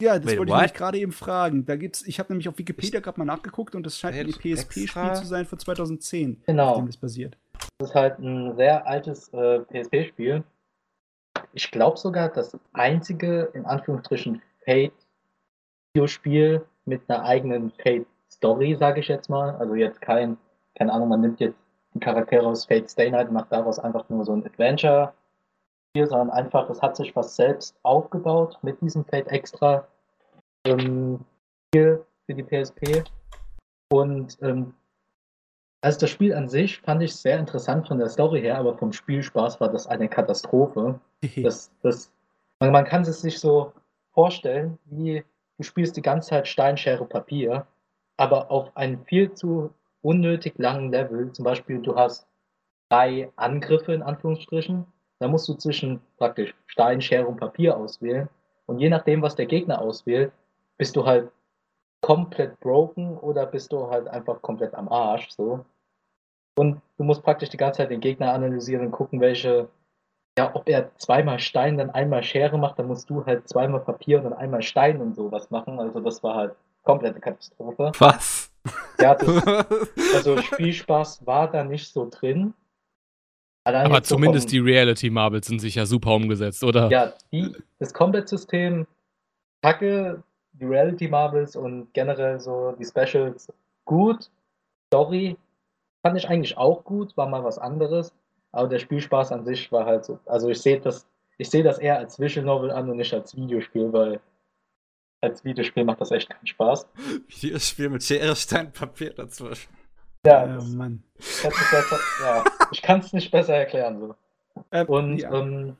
[0.00, 1.66] Ja, das Wait, wollte ich mich gerade eben fragen.
[1.66, 5.14] Da gibt's, ich habe nämlich auf Wikipedia gerade mal nachgeguckt und das scheint ein PSP-Spiel
[5.14, 6.70] zu sein von 2010, genau.
[6.70, 7.36] auf dem das basiert.
[7.78, 10.44] Das ist halt ein sehr altes äh, PSP-Spiel.
[11.52, 19.28] Ich glaube sogar das einzige, in Anführungsstrichen, Fate-Videospiel mit einer eigenen Fate-Story, sage ich jetzt
[19.28, 19.56] mal.
[19.56, 20.38] Also jetzt kein,
[20.76, 21.58] keine Ahnung, man nimmt jetzt
[21.94, 26.30] die Charaktere aus Fate Stay Night und macht daraus einfach nur so ein Adventure-Spiel, sondern
[26.30, 29.86] einfach, es hat sich was selbst aufgebaut mit diesem Fate Extra
[30.66, 31.20] ähm,
[31.68, 33.04] Spiel für die PSP.
[33.92, 34.74] Und ähm,
[35.84, 38.90] also das Spiel an sich fand ich sehr interessant von der Story her, aber vom
[38.90, 40.98] Spielspaß war das eine Katastrophe.
[41.42, 42.10] das, das,
[42.58, 43.70] man, man kann es sich so
[44.14, 45.22] vorstellen, wie
[45.58, 47.66] du spielst die ganze Zeit Steinschere Papier,
[48.16, 51.30] aber auf einem viel zu unnötig langen Level.
[51.32, 52.26] Zum Beispiel, du hast
[52.88, 54.86] drei Angriffe in Anführungsstrichen.
[55.18, 58.30] Da musst du zwischen praktisch Stein, Schere und Papier auswählen.
[58.64, 60.32] Und je nachdem, was der Gegner auswählt,
[60.78, 61.30] bist du halt
[62.00, 65.28] komplett broken oder bist du halt einfach komplett am Arsch.
[65.28, 65.62] So.
[66.56, 69.68] Und du musst praktisch die ganze Zeit den Gegner analysieren und gucken, welche,
[70.38, 74.18] ja, ob er zweimal Stein, dann einmal Schere macht, dann musst du halt zweimal Papier
[74.18, 75.80] und dann einmal Stein und sowas machen.
[75.80, 77.92] Also das war halt komplette Katastrophe.
[77.98, 78.52] Was?
[79.00, 79.44] Ja, das,
[80.14, 82.54] also Spielspaß war da nicht so drin.
[83.66, 86.90] Allein Aber zumindest so vom, die Reality Marbles sind sicher super umgesetzt, oder?
[86.90, 88.86] Ja, die, das Combat-System,
[89.62, 90.22] Kacke,
[90.52, 93.52] die Reality Marbles und generell so die Specials
[93.86, 94.30] gut.
[94.88, 95.36] Story
[96.04, 98.12] Fand ich eigentlich auch gut, war mal was anderes.
[98.52, 100.20] Aber der Spielspaß an sich war halt so.
[100.26, 101.08] Also ich sehe das,
[101.38, 104.20] ich sehe das eher als Visual Novel an und nicht als Videospiel, weil
[105.22, 106.86] als Videospiel macht das echt keinen Spaß.
[107.26, 109.72] Videospiel mit Schere, Stein, Papier dazwischen.
[110.26, 111.02] Ja, das, oh Mann.
[111.16, 113.98] Besser, ja ich kann es nicht besser erklären.
[114.00, 114.14] So.
[114.70, 115.32] Äh, und ja.
[115.32, 115.76] ähm,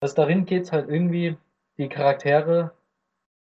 [0.00, 1.36] das darin geht es halt irgendwie,
[1.78, 2.72] die Charaktere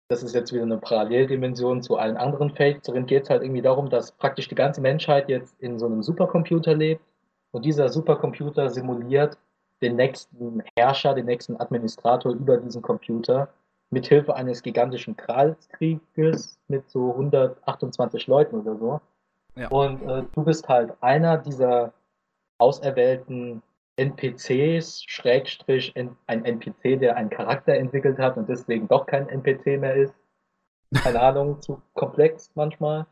[0.08, 2.86] das ist jetzt wieder eine Paralleldimension zu allen anderen Fakes.
[2.86, 6.02] Darin geht es halt irgendwie darum, dass praktisch die ganze Menschheit jetzt in so einem
[6.02, 7.02] Supercomputer lebt
[7.50, 9.36] und dieser Supercomputer simuliert
[9.82, 13.48] den nächsten Herrscher, den nächsten Administrator über diesen Computer
[13.90, 19.00] mithilfe eines gigantischen Kralskrieges mit so 128 Leuten oder so.
[19.56, 19.68] Ja.
[19.68, 21.92] Und äh, du bist halt einer dieser
[22.58, 23.62] auserwählten
[23.98, 29.94] NPCs, Schrägstrich ein NPC, der einen Charakter entwickelt hat und deswegen doch kein NPC mehr
[29.94, 30.14] ist.
[30.94, 33.06] Keine Ahnung, zu komplex manchmal.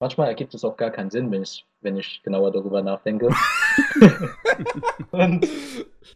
[0.00, 3.28] Manchmal ergibt es auch gar keinen Sinn, wenn ich, wenn ich genauer darüber nachdenke.
[5.12, 5.42] und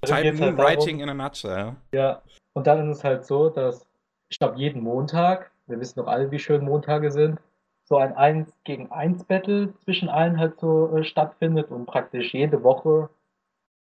[0.02, 1.76] Type halt Writing in a nutshell.
[1.92, 2.22] Ja,
[2.54, 3.86] und dann ist es halt so, dass
[4.28, 7.38] ich glaube, jeden Montag, wir wissen doch alle, wie schön Montage sind,
[7.84, 12.64] so ein 1 gegen 1 Battle zwischen allen halt so äh, stattfindet und praktisch jede
[12.64, 13.08] Woche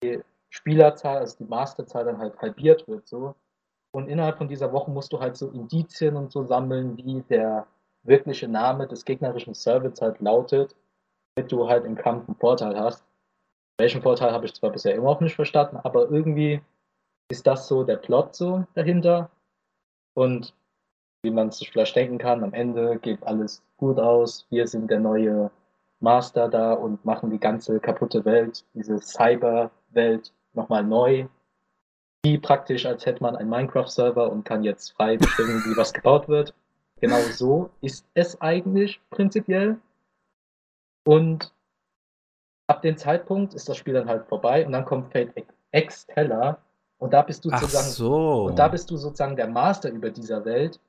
[0.03, 3.35] die Spielerzahl, also die Masterzahl dann halt halbiert wird so.
[3.91, 7.67] Und innerhalb von dieser Woche musst du halt so Indizien und so sammeln, wie der
[8.03, 10.75] wirkliche Name des gegnerischen Servers halt lautet,
[11.35, 13.05] damit du halt im Kampf einen Vorteil hast.
[13.77, 16.61] Welchen Vorteil habe ich zwar bisher immer noch nicht verstanden, aber irgendwie
[17.29, 19.29] ist das so der Plot so dahinter.
[20.13, 20.53] Und
[21.23, 24.45] wie man sich vielleicht denken kann, am Ende geht alles gut aus.
[24.49, 25.51] Wir sind der neue
[25.99, 28.99] Master da und machen die ganze kaputte Welt, diese
[29.95, 31.27] Cyber-Welt nochmal neu.
[32.23, 36.27] Wie praktisch, als hätte man einen Minecraft-Server und kann jetzt frei bestimmen, wie was gebaut
[36.27, 36.53] wird.
[36.99, 39.77] Genau so ist es eigentlich prinzipiell.
[41.05, 41.53] Und
[42.67, 45.33] ab dem Zeitpunkt ist das Spiel dann halt vorbei und dann kommt Fate
[45.71, 46.57] X Teller
[46.97, 48.45] und da bist du Ach sozusagen so.
[48.45, 50.79] und da bist du sozusagen der Master über dieser Welt.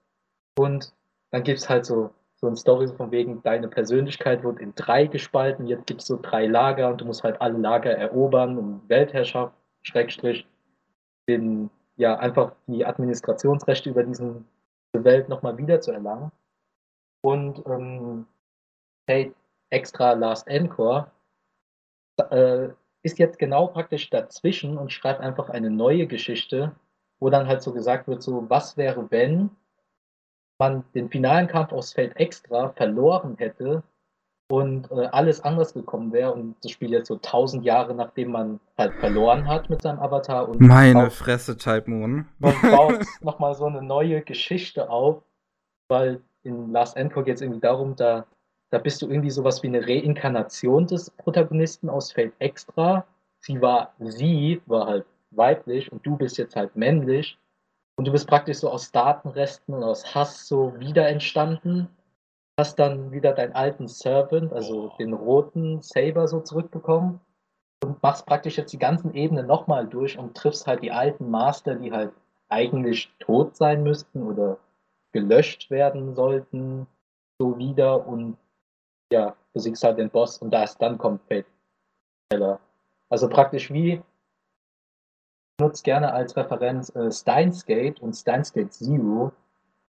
[0.57, 0.95] Und
[1.33, 2.11] dann gibt es halt so,
[2.47, 5.67] so eine Story von wegen, deine Persönlichkeit wird in drei gespalten.
[5.67, 9.53] Jetzt gibt es so drei Lager und du musst halt alle Lager erobern, um Weltherrschaft,
[9.83, 10.47] Schrägstrich,
[11.29, 14.45] den, ja, einfach die Administrationsrechte über diese
[14.93, 16.31] Welt nochmal wieder zu erlangen.
[17.21, 18.27] Und ähm,
[19.09, 19.35] hey,
[19.71, 21.11] extra Last Encore
[22.31, 22.69] äh,
[23.03, 26.77] ist jetzt genau praktisch dazwischen und schreibt einfach eine neue Geschichte,
[27.19, 29.51] wo dann halt so gesagt wird, so, was wäre, wenn
[30.59, 33.83] man den finalen Kampf aus Feld Extra verloren hätte
[34.49, 38.61] und äh, alles anders gekommen wäre und das Spiel jetzt so tausend Jahre nachdem man
[38.79, 42.27] halt verloren hat mit seinem Avatar und Meine baut, Fresse, Type Moon.
[42.41, 45.23] und baut nochmal so eine neue Geschichte auf,
[45.89, 48.25] weil in Last Encore geht es irgendwie darum, da,
[48.71, 53.05] da bist du irgendwie sowas wie eine Reinkarnation des Protagonisten aus Feld Extra.
[53.41, 57.37] Sie war, sie war halt weiblich und du bist jetzt halt männlich.
[57.97, 61.89] Und du bist praktisch so aus Datenresten und aus Hass so wieder entstanden.
[62.59, 67.21] Hast dann wieder deinen alten Servant, also den roten Saber so zurückbekommen.
[67.83, 71.75] Und machst praktisch jetzt die ganzen Ebenen nochmal durch und triffst halt die alten Master,
[71.75, 72.13] die halt
[72.49, 74.59] eigentlich tot sein müssten oder
[75.13, 76.87] gelöscht werden sollten,
[77.39, 78.37] so wieder und
[79.11, 81.47] ja, besiegst halt den Boss und da ist dann kommt Fate.
[83.09, 84.03] Also praktisch wie
[85.61, 89.33] nutze gerne als Referenz äh, Steins Gate und Steins Gate Zero.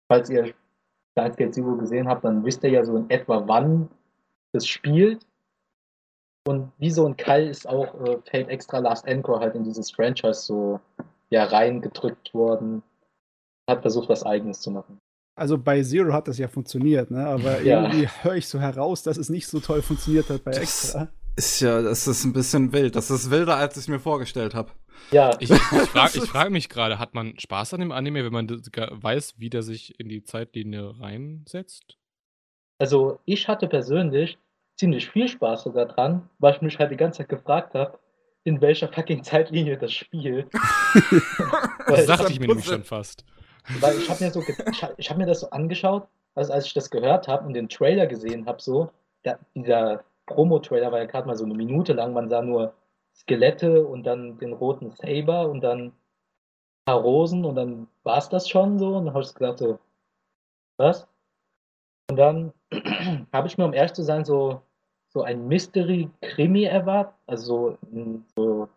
[0.07, 0.53] Falls ihr
[1.13, 3.89] Steins Gate Zero gesehen habt, dann wisst ihr ja so in etwa, wann
[4.53, 5.25] das spielt.
[6.47, 9.89] Und wie so ein Keil ist auch äh, Fate Extra Last Encore halt in dieses
[9.91, 10.79] Franchise so
[11.31, 12.83] ja, reingedrückt worden.
[13.67, 14.99] Hat versucht, was Eigenes zu machen.
[15.35, 17.25] Also bei Zero hat das ja funktioniert, ne?
[17.25, 17.81] Aber Ja.
[17.81, 21.07] irgendwie höre ich so heraus, dass es nicht so toll funktioniert hat bei Das- Extra.
[21.35, 22.95] Ist ja, das ist ein bisschen wild.
[22.95, 24.71] Das ist wilder, als ich mir vorgestellt habe.
[25.11, 28.31] Ja, Ich, ich frage ich frag mich gerade, hat man Spaß an dem Anime, wenn
[28.33, 31.97] man weiß, wie der sich in die Zeitlinie reinsetzt?
[32.77, 34.37] also ich hatte persönlich
[34.77, 37.97] ziemlich viel Spaß sogar dran, weil ich mich halt die ganze Zeit gefragt habe,
[38.43, 40.47] in welcher fucking Zeitlinie das spielt.
[41.87, 43.23] Das dachte hab- ich mir nämlich schon fast.
[43.79, 44.43] Weil ich habe mir so,
[44.97, 48.07] ich hab mir das so angeschaut, also als ich das gehört habe und den Trailer
[48.07, 48.91] gesehen habe, so,
[49.23, 52.73] da, dieser Promo-Trailer war ja gerade mal so eine Minute lang, man sah nur
[53.15, 55.93] Skelette und dann den roten Saber und dann ein
[56.85, 59.79] paar Rosen und dann war es das schon so und dann habe ich gedacht so,
[60.77, 61.07] was?
[62.09, 62.53] Und dann
[63.33, 64.61] habe ich mir, um ehrlich zu sein, so,
[65.09, 67.77] so ein Mystery-Krimi erwartet, also
[68.35, 68.67] so,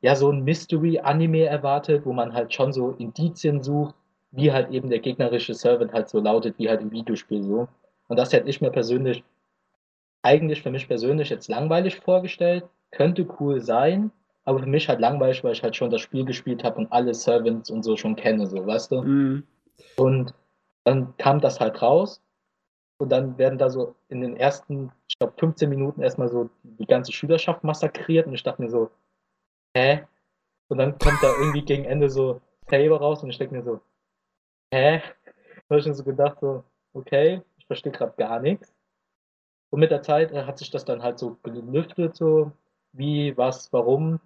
[0.00, 3.94] ja, so ein Mystery-Anime erwartet, wo man halt schon so Indizien sucht,
[4.32, 7.68] wie halt eben der gegnerische Servant halt so lautet, wie halt im Videospiel so.
[8.08, 9.22] Und das hätte ich mir persönlich,
[10.24, 12.64] eigentlich für mich persönlich jetzt langweilig vorgestellt.
[12.90, 14.10] Könnte cool sein,
[14.44, 17.14] aber für mich halt langweilig, weil ich halt schon das Spiel gespielt habe und alle
[17.14, 19.02] Servants und so schon kenne, so, weißt du?
[19.02, 19.42] Mhm.
[19.96, 20.34] Und
[20.84, 22.20] dann kam das halt raus.
[22.98, 26.86] Und dann werden da so in den ersten, ich glaube, 15 Minuten erstmal so die
[26.86, 28.26] ganze Schülerschaft massakriert.
[28.26, 28.90] Und ich dachte mir so,
[29.76, 30.04] hä?
[30.68, 32.40] Und dann kommt da irgendwie gegen Ende so
[32.70, 33.80] Saber raus und ich denke mir so,
[34.72, 35.02] hä?
[35.68, 38.73] Da habe ich mir so gedacht, so, okay, ich verstehe gerade gar nichts.
[39.74, 42.52] Und mit der Zeit äh, hat sich das dann halt so gelüftet, so
[42.92, 44.20] wie, was, warum.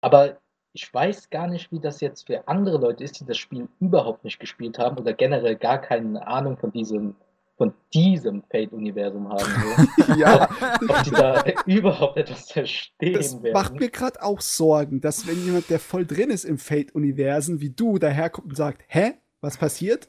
[0.00, 0.38] Aber
[0.72, 4.22] ich weiß gar nicht, wie das jetzt für andere Leute ist, die das Spiel überhaupt
[4.22, 7.16] nicht gespielt haben oder generell gar keine Ahnung von diesem,
[7.56, 9.88] von diesem Fate-Universum haben.
[9.96, 10.14] So.
[10.16, 10.48] Ja,
[10.88, 13.52] Ob die da überhaupt etwas verstehen das werden.
[13.52, 17.70] macht mir gerade auch Sorgen, dass wenn jemand, der voll drin ist im Fate-Universen, wie
[17.70, 20.08] du, daherkommt und sagt, hä, was passiert?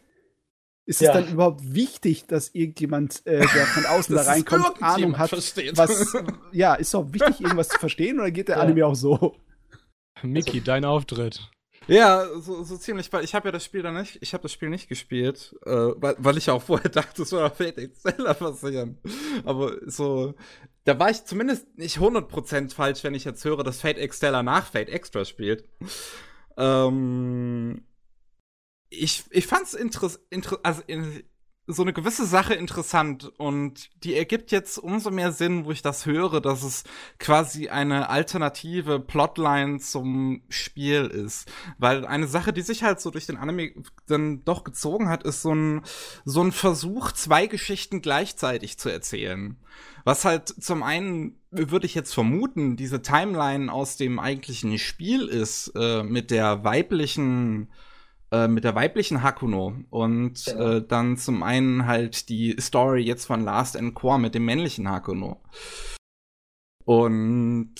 [0.90, 1.14] Ist ja.
[1.14, 5.78] es dann überhaupt wichtig, dass irgendjemand, äh, der von außen da reinkommt, Ahnung hat, versteht.
[5.78, 6.18] was,
[6.52, 8.64] ja, ist doch wichtig, irgendwas zu verstehen oder geht der ja.
[8.64, 9.36] Anime auch so?
[10.24, 11.48] Miki, also, dein Auftritt.
[11.86, 14.52] Ja, so, so ziemlich, weil ich habe ja das Spiel dann nicht, ich habe das
[14.52, 18.98] Spiel nicht gespielt, äh, weil, weil ich auch vorher dachte, es würde Fate Exceller passieren.
[19.46, 20.34] Aber so,
[20.86, 24.66] da war ich zumindest nicht 100% falsch, wenn ich jetzt höre, dass Fate Exceller nach
[24.66, 25.66] Fate Extra spielt.
[26.58, 27.84] Ähm,
[28.90, 31.24] ich, ich fand's interessant, inter also in,
[31.72, 36.08] so eine gewisse Sache interessant und die ergibt jetzt umso mehr Sinn, wo ich das
[36.08, 36.84] höre, dass es
[37.20, 41.48] quasi eine alternative Plotline zum Spiel ist.
[41.78, 43.72] Weil eine Sache, die sich halt so durch den Anime
[44.08, 45.82] dann doch gezogen hat, ist so ein,
[46.26, 49.56] so ein Versuch, zwei Geschichten gleichzeitig zu erzählen.
[50.06, 55.72] Was halt zum einen, würde ich jetzt vermuten, diese Timeline aus dem eigentlichen Spiel ist,
[55.76, 57.70] äh, mit der weiblichen
[58.32, 60.70] äh, mit der weiblichen Hakuno und genau.
[60.70, 64.90] äh, dann zum einen halt die Story jetzt von Last and Core mit dem männlichen
[64.90, 65.42] Hakuno.
[66.86, 67.76] Und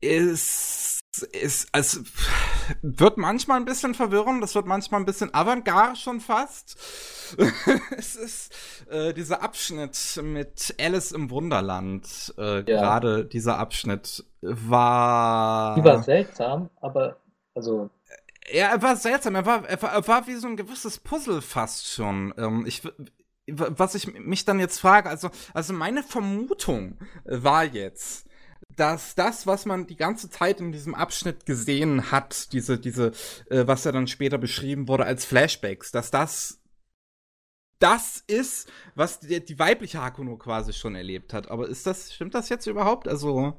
[0.00, 1.00] ist
[1.32, 2.04] ist es
[2.82, 6.76] wird manchmal ein bisschen verwirrend, das wird manchmal ein bisschen avantgarde schon fast.
[7.96, 8.54] es ist
[8.90, 12.62] äh, dieser Abschnitt mit Alice im Wunderland, äh, ja.
[12.62, 15.74] gerade dieser Abschnitt war.
[15.76, 17.16] Die war seltsam, aber
[17.54, 17.90] also
[18.52, 19.34] ja, er war seltsam.
[19.34, 22.34] Er war, er war, er war wie so ein gewisses Puzzle fast schon.
[22.36, 22.82] Ähm, ich,
[23.46, 28.26] was ich mich dann jetzt frage, also, also meine Vermutung war jetzt,
[28.76, 33.12] dass das, was man die ganze Zeit in diesem Abschnitt gesehen hat, diese, diese,
[33.50, 36.60] äh, was ja dann später beschrieben wurde als Flashbacks, dass das
[37.78, 41.48] das ist, was die, die weibliche Hakuno quasi schon erlebt hat.
[41.50, 43.06] Aber ist das, stimmt das jetzt überhaupt?
[43.08, 43.56] Also,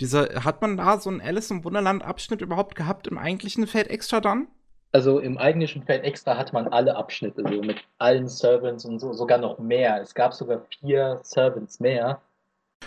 [0.00, 4.20] dieser, hat man da so einen Alice im Wunderland-Abschnitt überhaupt gehabt im eigentlichen Feld extra
[4.20, 4.48] dann?
[4.92, 9.12] Also im eigentlichen Feld extra hat man alle Abschnitte, so mit allen Servants und so,
[9.12, 10.00] sogar noch mehr.
[10.00, 12.20] Es gab sogar vier Servants mehr.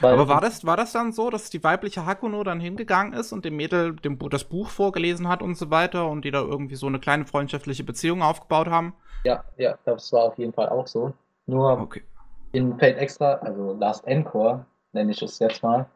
[0.01, 3.45] Aber war das, war das dann so, dass die weibliche Hakuno dann hingegangen ist und
[3.45, 6.87] dem Mädel dem, das Buch vorgelesen hat und so weiter und die da irgendwie so
[6.87, 8.93] eine kleine freundschaftliche Beziehung aufgebaut haben?
[9.23, 11.13] Ja, ja, das war auf jeden Fall auch so.
[11.45, 12.03] Nur okay.
[12.51, 15.87] in Feld Extra, also Last Encore, nenne ich es jetzt mal,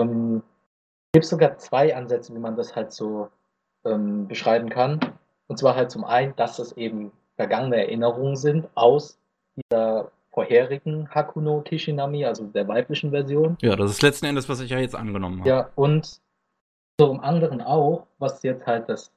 [0.00, 0.42] ähm,
[1.12, 3.28] gibt es sogar zwei Ansätze, wie man das halt so
[3.84, 5.00] ähm, beschreiben kann.
[5.48, 9.18] Und zwar halt zum einen, dass es eben vergangene Erinnerungen sind aus
[9.56, 13.56] dieser vorherigen Hakuno Kishinami, also der weiblichen Version.
[13.60, 15.48] Ja, das ist letzten Endes, was ich ja jetzt angenommen habe.
[15.48, 16.20] Ja, und
[17.00, 19.12] so im anderen auch, was jetzt halt das,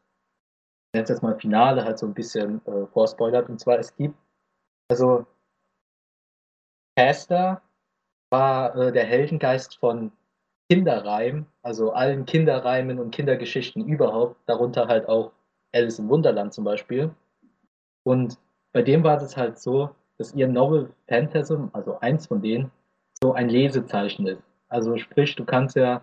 [0.95, 3.49] jetzt jetzt mal Finale halt so ein bisschen äh, vorspoilert.
[3.49, 4.15] Und zwar, es gibt,
[4.89, 5.26] also
[6.97, 7.61] Caster
[8.31, 10.11] war äh, der Heldengeist von
[10.69, 15.31] Kinderreim, also allen Kinderreimen und Kindergeschichten überhaupt, darunter halt auch
[15.73, 17.11] Alice im Wunderland zum Beispiel.
[18.03, 18.38] Und
[18.72, 22.72] bei dem war es halt so, dass ihr Novel Phantasm, also eins von denen,
[23.22, 24.44] so ein Lesezeichen ist.
[24.68, 26.02] Also sprich, du kannst ja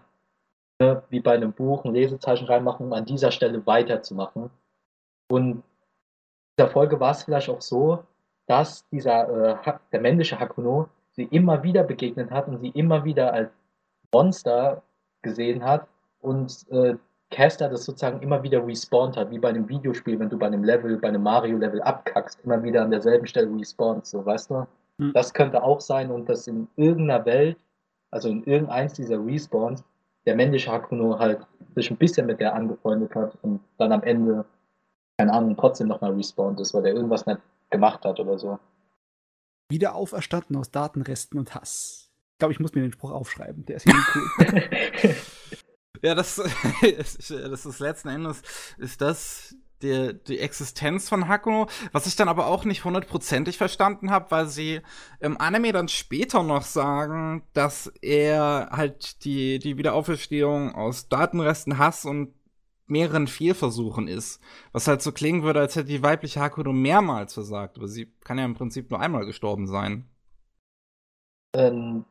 [0.81, 4.51] ne, wie bei einem Buch ein Lesezeichen reinmachen, um an dieser Stelle weiterzumachen.
[5.31, 5.63] Und in
[6.59, 8.05] dieser Folge war es vielleicht auch so,
[8.47, 13.33] dass dieser äh, der männliche Hakuno sie immer wieder begegnet hat und sie immer wieder
[13.33, 13.51] als
[14.13, 14.83] Monster
[15.23, 15.87] gesehen hat
[16.21, 16.97] und äh,
[17.31, 20.65] Caster das sozusagen immer wieder respawned hat, wie bei einem Videospiel, wenn du bei einem
[20.65, 24.67] Level, bei einem Mario-Level abkackst, immer wieder an derselben Stelle respawnst, so weißt du?
[24.99, 25.13] Hm.
[25.15, 27.57] Das könnte auch sein und dass in irgendeiner Welt,
[28.11, 29.85] also in irgendeins dieser Respawns,
[30.27, 31.47] der männliche Hakuno halt
[31.77, 34.45] sich ein bisschen mit der angefreundet hat und dann am Ende,
[35.17, 38.59] keine Ahnung, trotzdem nochmal respawned ist, weil der irgendwas nicht gemacht hat oder so.
[39.71, 42.10] Wieder auferstanden aus Datenresten und Hass
[42.41, 43.65] glaube, ich muss mir den Spruch aufschreiben.
[43.67, 44.65] Der ist irgendwie
[45.05, 45.15] cool.
[46.03, 46.37] ja, das,
[47.29, 48.43] das ist letzten Endes,
[48.79, 54.11] ist das die, die Existenz von Hakuno, was ich dann aber auch nicht hundertprozentig verstanden
[54.11, 54.81] habe, weil sie
[55.21, 62.05] im Anime dann später noch sagen, dass er halt die, die Wiederauferstehung aus Datenresten, Hass
[62.05, 62.35] und
[62.87, 64.41] mehreren Fehlversuchen ist.
[64.73, 68.37] Was halt so klingen würde, als hätte die weibliche Hakuno mehrmals versagt, aber sie kann
[68.37, 70.11] ja im Prinzip nur einmal gestorben sein.
[71.55, 72.05] Ähm,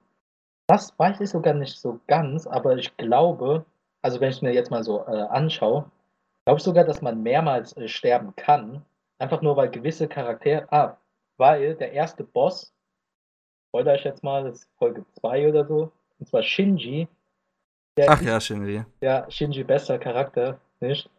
[0.69, 3.65] das weiß ich sogar nicht so ganz, aber ich glaube,
[4.03, 5.89] also wenn ich mir jetzt mal so äh, anschaue,
[6.45, 8.85] glaube ich sogar, dass man mehrmals äh, sterben kann.
[9.17, 10.71] Einfach nur, weil gewisse Charaktere.
[10.71, 10.97] Ah,
[11.37, 12.71] weil der erste Boss,
[13.69, 17.07] spoiler ich jetzt mal, das ist Folge 2 oder so, und zwar Shinji.
[18.07, 18.85] Ach ja, Shinji.
[19.01, 21.09] Ja, Shinji, bester Charakter, nicht?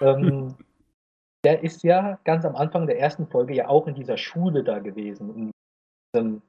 [0.00, 0.56] ähm,
[1.44, 4.78] der ist ja ganz am Anfang der ersten Folge ja auch in dieser Schule da
[4.78, 5.50] gewesen, in
[6.14, 6.42] diesem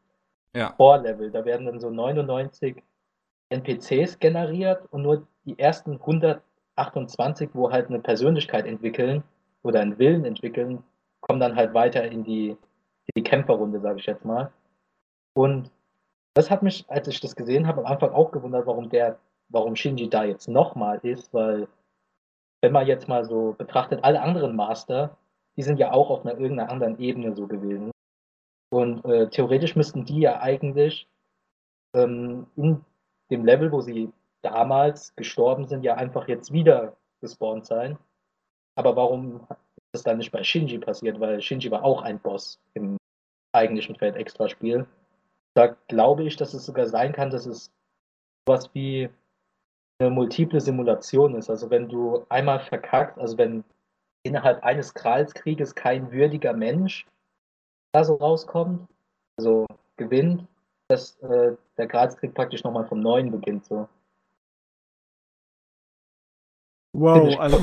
[0.55, 0.71] ja.
[0.71, 1.29] Core-Level.
[1.31, 2.81] Da werden dann so 99
[3.49, 9.23] NPCs generiert und nur die ersten 128, wo halt eine Persönlichkeit entwickeln
[9.61, 10.83] oder einen Willen entwickeln,
[11.21, 12.57] kommen dann halt weiter in die,
[13.15, 14.51] die Kämpferrunde, sage ich jetzt mal.
[15.33, 15.69] Und
[16.33, 19.17] das hat mich, als ich das gesehen habe, am Anfang auch gewundert, warum der,
[19.49, 21.67] warum Shinji da jetzt nochmal ist, weil
[22.61, 25.15] wenn man jetzt mal so betrachtet, alle anderen Master,
[25.55, 27.91] die sind ja auch auf einer irgendeiner anderen Ebene so gewesen.
[28.75, 31.07] Und äh, theoretisch müssten die ja eigentlich
[31.95, 32.83] ähm, in
[33.31, 34.11] dem Level, wo sie
[34.41, 37.97] damals gestorben sind, ja einfach jetzt wieder gespawnt sein.
[38.75, 41.21] Aber warum ist das dann nicht bei Shinji passiert?
[41.21, 42.97] Weil Shinji war auch ein Boss im
[43.53, 44.85] eigentlichen Feld-Extra-Spiel.
[45.53, 47.71] Da glaube ich, dass es sogar sein kann, dass es
[48.45, 49.07] was wie
[49.99, 51.49] eine multiple Simulation ist.
[51.49, 53.63] Also wenn du einmal verkackst, also wenn
[54.23, 57.07] innerhalb eines Kralskrieges kein würdiger Mensch
[57.95, 58.87] da so rauskommt,
[59.37, 59.65] also
[59.95, 60.45] gewinnt,
[60.89, 63.65] dass äh, der Gralskrieg praktisch nochmal vom Neuen beginnt.
[63.65, 63.87] So.
[66.93, 67.57] Wow, also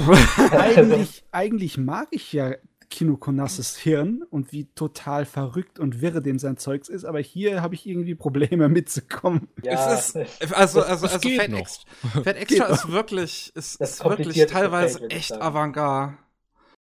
[0.52, 2.54] eigentlich, eigentlich mag ich ja
[2.88, 7.62] Kino Konasses Hirn und wie total verrückt und wirre dem sein Zeugs ist, aber hier
[7.62, 9.48] habe ich irgendwie Probleme mitzukommen.
[9.62, 11.86] Ja, es ist, also, also, also Fat, Ext
[12.24, 16.18] Fat Extra ist wirklich, ist, ist wirklich teilweise Fate, echt avantgarde.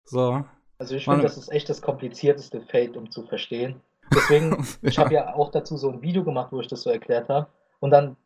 [0.04, 0.44] So.
[0.80, 3.82] Also ich finde, das ist echt das komplizierteste Fate, um zu verstehen.
[4.14, 4.64] Deswegen, ja.
[4.82, 7.48] ich habe ja auch dazu so ein Video gemacht, wo ich das so erklärt habe.
[7.80, 8.16] Und dann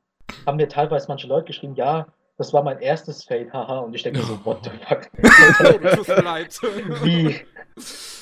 [0.47, 2.07] haben mir teilweise manche Leute geschrieben, ja,
[2.39, 3.81] das war mein erstes Fate, haha.
[3.81, 5.11] Und ich denke mir so, what the fuck?
[7.05, 7.41] Wie?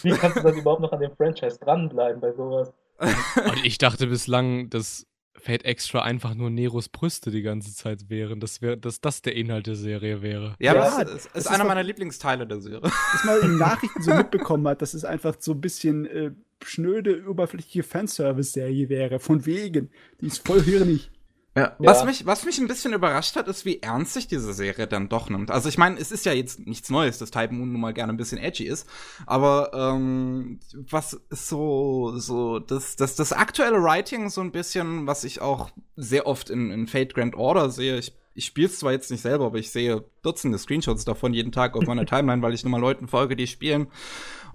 [0.03, 2.73] Wie kannst du dann überhaupt noch an dem Franchise dranbleiben bei sowas?
[2.99, 8.39] Und ich dachte bislang, dass Fate Extra einfach nur Neros Brüste die ganze Zeit wären,
[8.39, 10.55] dass, wär, dass das der Inhalt der Serie wäre.
[10.59, 12.81] Ja, ja das, ist, ist einer meiner Lieblingsteile der Serie.
[12.81, 16.33] Dass man in Nachrichten so mitbekommen hat, dass es einfach so ein bisschen äh,
[16.63, 19.19] schnöde, oberflächliche Fanservice-Serie wäre.
[19.19, 19.91] Von wegen.
[20.21, 21.11] Die ist voll hirnig.
[21.55, 22.07] Ja, was, ja.
[22.07, 25.29] Mich, was mich ein bisschen überrascht hat, ist, wie ernst sich diese Serie dann doch
[25.29, 25.51] nimmt.
[25.51, 28.13] Also ich meine, es ist ja jetzt nichts Neues, dass Type Moon nun mal gerne
[28.13, 28.89] ein bisschen edgy ist,
[29.27, 35.25] aber ähm, was ist so, so das, das, das aktuelle Writing so ein bisschen, was
[35.25, 38.93] ich auch sehr oft in, in Fate Grand Order sehe, ich ich spiele es zwar
[38.93, 42.55] jetzt nicht selber, aber ich sehe Dutzende Screenshots davon jeden Tag auf meiner Timeline, weil
[42.55, 43.89] ich nur mal Leuten folge, die spielen.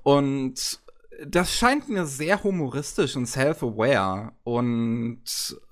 [0.02, 0.80] Und
[1.26, 4.34] das scheint mir sehr humoristisch und self-aware.
[4.44, 5.22] Und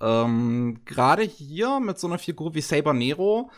[0.02, 3.52] ähm, gerade hier mit so einer Figur wie Saber Nero,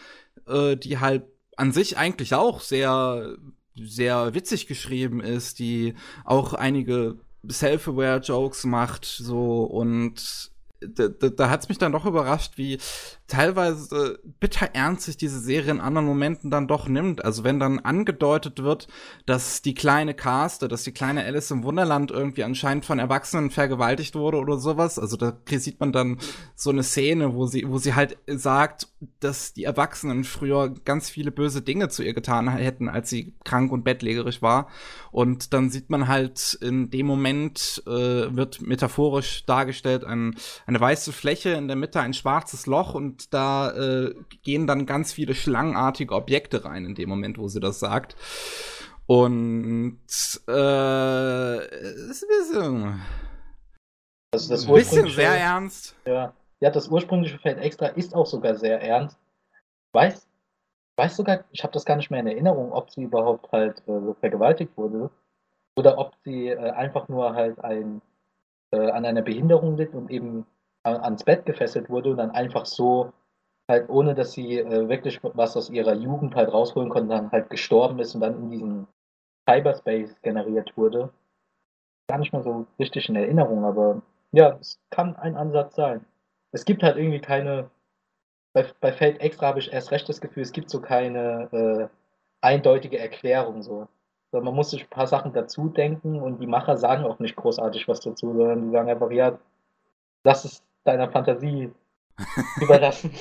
[0.48, 1.24] äh, die halt
[1.56, 3.38] an sich eigentlich auch sehr,
[3.76, 5.96] sehr witzig geschrieben ist, die
[6.26, 7.20] auch einige
[7.50, 12.78] self-aware Jokes macht, so und da, da, da hat es mich dann doch überrascht, wie
[13.28, 17.26] teilweise bitter ernst sich diese Serie in anderen Momenten dann doch nimmt.
[17.26, 18.88] Also wenn dann angedeutet wird,
[19.26, 24.16] dass die kleine Caste, dass die kleine Alice im Wunderland irgendwie anscheinend von Erwachsenen vergewaltigt
[24.16, 25.00] wurde oder sowas.
[25.00, 26.20] Also da sieht man dann
[26.56, 28.88] so eine Szene, wo sie, wo sie halt sagt,
[29.20, 33.72] dass die Erwachsenen früher ganz viele böse Dinge zu ihr getan hätten, als sie krank
[33.72, 34.70] und bettlägerig war.
[35.12, 40.36] Und dann sieht man halt in dem Moment äh, wird metaphorisch dargestellt ein,
[40.68, 44.14] eine weiße Fläche in der Mitte, ein schwarzes Loch und da äh,
[44.44, 48.18] gehen dann ganz viele schlangenartige Objekte rein in dem Moment, wo sie das sagt.
[49.06, 50.02] Und
[50.50, 51.58] äh,
[52.10, 53.02] ist ein bisschen,
[54.34, 55.96] also das ein bisschen sehr ernst.
[56.06, 56.34] Ja.
[56.60, 59.18] ja, das ursprüngliche Feld extra ist auch sogar sehr ernst.
[59.94, 60.28] Weiß,
[60.98, 64.02] weiß sogar, ich habe das gar nicht mehr in Erinnerung, ob sie überhaupt halt äh,
[64.02, 65.10] so vergewaltigt wurde
[65.78, 68.02] oder ob sie äh, einfach nur halt ein,
[68.72, 70.46] äh, an einer Behinderung litt und eben
[70.96, 73.14] ans Bett gefesselt wurde und dann einfach so,
[73.70, 77.50] halt ohne dass sie äh, wirklich was aus ihrer Jugend halt rausholen konnte, dann halt
[77.50, 78.88] gestorben ist und dann in diesem
[79.50, 81.10] Cyberspace generiert wurde.
[82.10, 84.02] Gar nicht mehr so richtig in Erinnerung, aber
[84.32, 86.06] ja, es kann ein Ansatz sein.
[86.52, 87.70] Es gibt halt irgendwie keine,
[88.54, 91.88] bei, bei Fate Extra habe ich erst recht das Gefühl, es gibt so keine äh,
[92.42, 93.88] eindeutige Erklärung so.
[94.32, 94.42] so.
[94.42, 97.88] Man muss sich ein paar Sachen dazu denken und die Macher sagen auch nicht großartig
[97.88, 99.38] was dazu, sondern die sagen einfach, ja,
[100.24, 101.72] lass es deiner Fantasie
[102.62, 103.12] überlassen.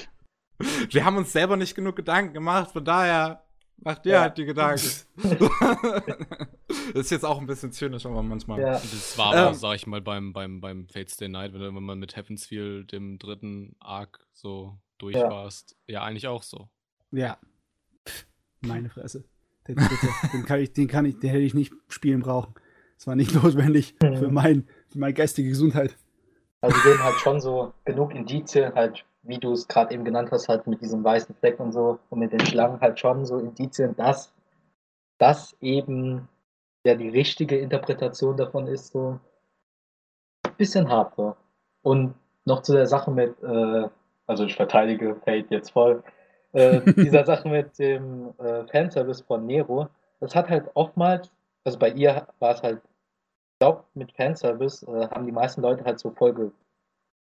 [0.90, 3.42] Wir haben uns selber nicht genug Gedanken gemacht, von daher
[3.78, 4.20] macht ihr ja.
[4.22, 4.88] halt die Gedanken.
[5.16, 8.60] das ist jetzt auch ein bisschen zynisch, aber manchmal.
[8.60, 8.72] Ja.
[8.72, 11.98] Das war aber, ähm, sag ich mal, beim, beim, beim Fates Day Night, wenn, man
[11.98, 15.28] mit Heavensfield, dem dritten Arc, so durch ja.
[15.28, 15.76] warst.
[15.86, 16.68] Ja, eigentlich auch so.
[17.10, 17.38] Ja.
[18.60, 19.24] Meine Fresse.
[19.68, 19.76] Den,
[20.32, 22.54] den, kann ich, den kann ich, den hätte ich nicht spielen brauchen.
[22.96, 25.96] Das war nicht notwendig für, mein, für meine geistige Gesundheit.
[26.60, 30.48] Also geben halt schon so genug Indizien, halt, wie du es gerade eben genannt hast,
[30.48, 33.94] halt mit diesem weißen Fleck und so und mit den Schlangen halt schon so Indizien,
[33.96, 34.32] dass
[35.18, 36.28] das eben
[36.84, 39.18] ja die richtige Interpretation davon ist, so
[40.44, 41.36] ein bisschen hart so.
[41.82, 42.14] Und
[42.44, 43.88] noch zu der Sache mit, äh,
[44.26, 46.02] also ich verteidige Fate jetzt voll,
[46.52, 49.88] äh, dieser Sache mit dem äh, Fanservice von Nero,
[50.20, 51.30] das hat halt oftmals,
[51.64, 52.80] also bei ihr war es halt
[53.58, 56.52] glaube, mit Fanservice äh, haben die meisten Leute halt so Folge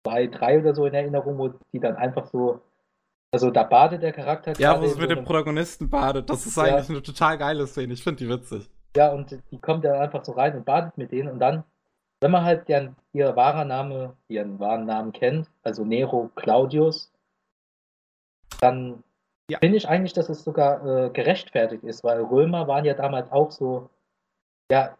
[0.06, 2.60] 2, 3 oder so in Erinnerung, wo die dann einfach so,
[3.32, 6.30] also da badet der Charakter Ja, wo es in mit so dem Protagonisten badet.
[6.30, 6.64] Das ist Ja.
[6.64, 7.92] eigentlich eine total geile Szene.
[7.92, 8.68] Ich finde die witzig.
[8.96, 11.64] Ja, und die kommt dann einfach so rein und badet mit denen und dann,
[12.20, 17.10] wenn man halt deren, ihr wahrer Name, ihren wahren Namen kennt, also Nero Claudius,
[18.60, 19.02] dann
[19.51, 19.59] Ja.
[19.59, 23.51] finde ich eigentlich, dass es sogar äh, gerechtfertigt ist, weil Römer waren ja damals auch
[23.51, 23.90] so,
[24.70, 24.96] ja,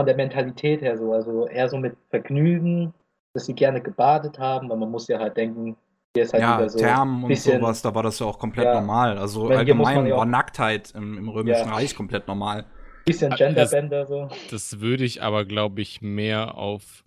[0.00, 2.94] von der Mentalität her so, also eher so mit Vergnügen,
[3.34, 5.76] dass sie gerne gebadet haben, weil man muss ja halt denken,
[6.14, 8.64] hier ist halt ja, so Thermen und bisschen- sowas, da war das ja auch komplett
[8.64, 8.80] Ja.
[8.80, 9.18] normal.
[9.18, 11.74] Also allgemein ja auch- war Nacktheit im, im Römischen Ja.
[11.74, 12.64] Reich komplett normal.
[13.04, 14.28] bisschen Ah, Genderbänder so.
[14.50, 17.04] Das würde ich aber, glaube ich, mehr auf.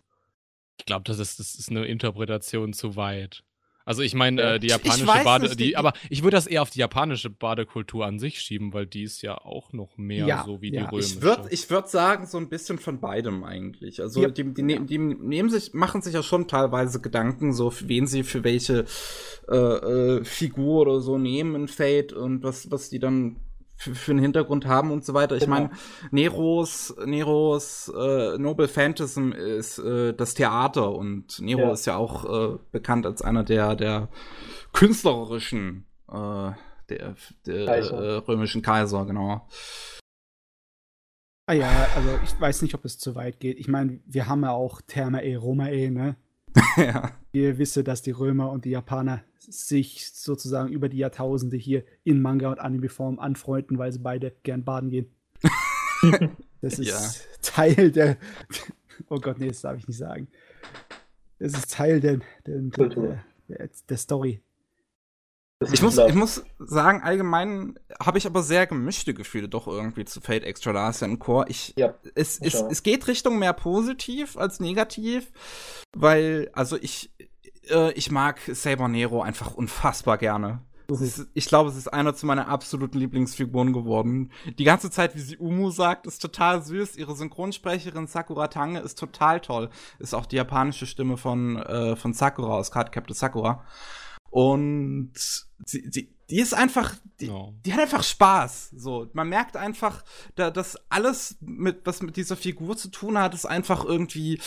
[0.79, 3.43] Ich glaube, das ist, das ist eine Interpretation zu weit.
[3.85, 6.61] Also ich meine, äh, die japanische weiß Bade, nicht, die, aber ich würde das eher
[6.61, 10.43] auf die japanische Badekultur an sich schieben, weil die ist ja auch noch mehr Ja,
[10.45, 10.83] so wie ja.
[10.83, 11.15] die römische.
[11.17, 14.01] Ich würde ich würd sagen, so ein bisschen von beidem eigentlich.
[14.01, 14.29] Also Ja.
[14.29, 18.07] die, die, ne- die nehmen sich, machen sich ja schon teilweise Gedanken, so für wen
[18.07, 18.85] sie für welche
[19.49, 23.37] äh, äh, Figur oder so nehmen in Fate und was, was die dann
[23.93, 25.35] für, einen Hintergrund haben und so weiter.
[25.35, 25.55] Ich Genau.
[25.55, 25.69] meine,
[26.11, 31.71] Neros, Neros äh, Noble Phantasm ist äh, das Theater und Nero Ja.
[31.73, 34.09] ist ja auch äh, bekannt als einer der, der
[34.73, 36.51] künstlerischen äh,
[36.89, 37.15] der,
[37.45, 37.97] der Kaiser.
[38.03, 39.47] äh, römischen Kaiser, genau.
[41.47, 43.59] Ah ja, also ich weiß nicht, ob es zu weit geht.
[43.59, 46.15] Ich meine, wir haben ja auch Thermae Romae, ne?
[46.77, 47.11] ja.
[47.31, 52.21] Wir wissen, dass die Römer und die Japaner sich sozusagen über die Jahrtausende hier in
[52.21, 55.07] Manga und Anime-Form anfreunden, weil sie beide gern baden gehen.
[56.61, 56.99] Das ist Ja.
[57.41, 58.17] Teil der.
[59.09, 60.27] Oh Gott, nee, das darf ich nicht sagen.
[61.39, 64.41] Das ist Teil der, der, der, der, der Story.
[65.71, 70.21] Ich muss, ich muss sagen, allgemein habe ich aber sehr gemischte Gefühle doch irgendwie zu
[70.21, 71.45] Fate Extra Last and Core.
[71.49, 75.31] Ich, Ja, es, ich es, es geht Richtung mehr positiv als negativ,
[75.93, 77.11] weil, also ich,
[77.69, 80.61] äh, ich mag Saber Nero einfach unfassbar gerne.
[80.89, 84.31] Ist, ich glaube, es ist einer zu meiner absoluten Lieblingsfiguren geworden.
[84.59, 86.97] Die ganze Zeit, wie sie Umu sagt, ist total süß.
[86.97, 89.69] Ihre Synchronsprecherin Sakura Tange ist total toll.
[89.99, 93.63] Ist auch die japanische Stimme von, äh, von Sakura aus Card Captain Sakura.
[94.29, 95.13] Und
[95.65, 97.49] sie, sie, die ist einfach, die, Ja.
[97.65, 98.71] die hat einfach Spaß.
[98.75, 100.03] So, man merkt einfach,
[100.35, 104.39] da, dass alles, mit, was mit dieser Figur zu tun hat, ist einfach irgendwie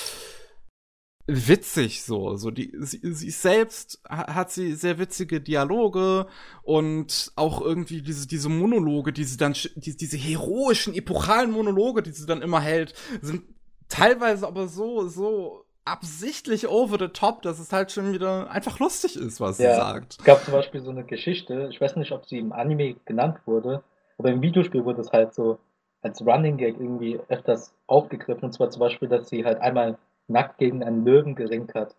[1.27, 2.37] witzig so.
[2.37, 6.27] So die, sie, sie selbst ha- hat sie sehr witzige Dialoge
[6.63, 12.13] und auch irgendwie diese, diese Monologe, die sie dann, die, diese heroischen, epochalen Monologe, die
[12.13, 13.43] sie dann immer hält, sind
[13.89, 19.17] teilweise aber so, so absichtlich over the top, dass es halt schon wieder einfach lustig
[19.17, 19.71] ist, was Ja.
[19.71, 20.17] sie sagt.
[20.19, 23.39] Es gab zum Beispiel so eine Geschichte, ich weiß nicht, ob sie im Anime genannt
[23.47, 23.83] wurde,
[24.19, 25.59] aber im Videospiel wurde es halt so
[26.03, 28.45] als Running Gag irgendwie öfters aufgegriffen.
[28.45, 29.99] Und zwar zum Beispiel, dass sie halt einmal
[30.29, 31.97] nackt gegen einen Löwen geringt hat.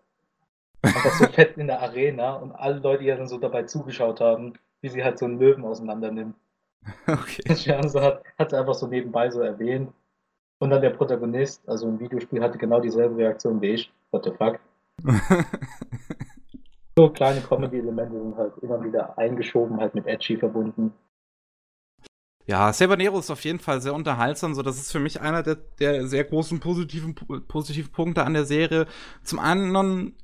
[0.82, 4.20] Einfach so fett in der Arena und alle Leute, die ja dann so dabei zugeschaut
[4.20, 6.36] haben, wie sie halt so einen Löwen auseinander nimmt.
[7.06, 7.42] Okay.
[7.66, 9.92] Ganze hat, hat sie einfach so nebenbei so erwähnt.
[10.60, 13.92] Und dann der Protagonist, also im Videospiel, hatte genau dieselbe Reaktion wie ich.
[14.10, 14.58] What the fuck?
[16.98, 20.92] So kleine Comedy-Elemente sind halt immer wieder eingeschoben, halt mit Edgy verbunden.
[22.48, 24.54] Ja, Saber Nero ist auf jeden Fall sehr unterhaltsam.
[24.54, 28.46] So, das ist für mich einer der, der sehr großen positiven, positiven Punkte an der
[28.46, 28.86] Serie.
[29.22, 30.16] Zum anderen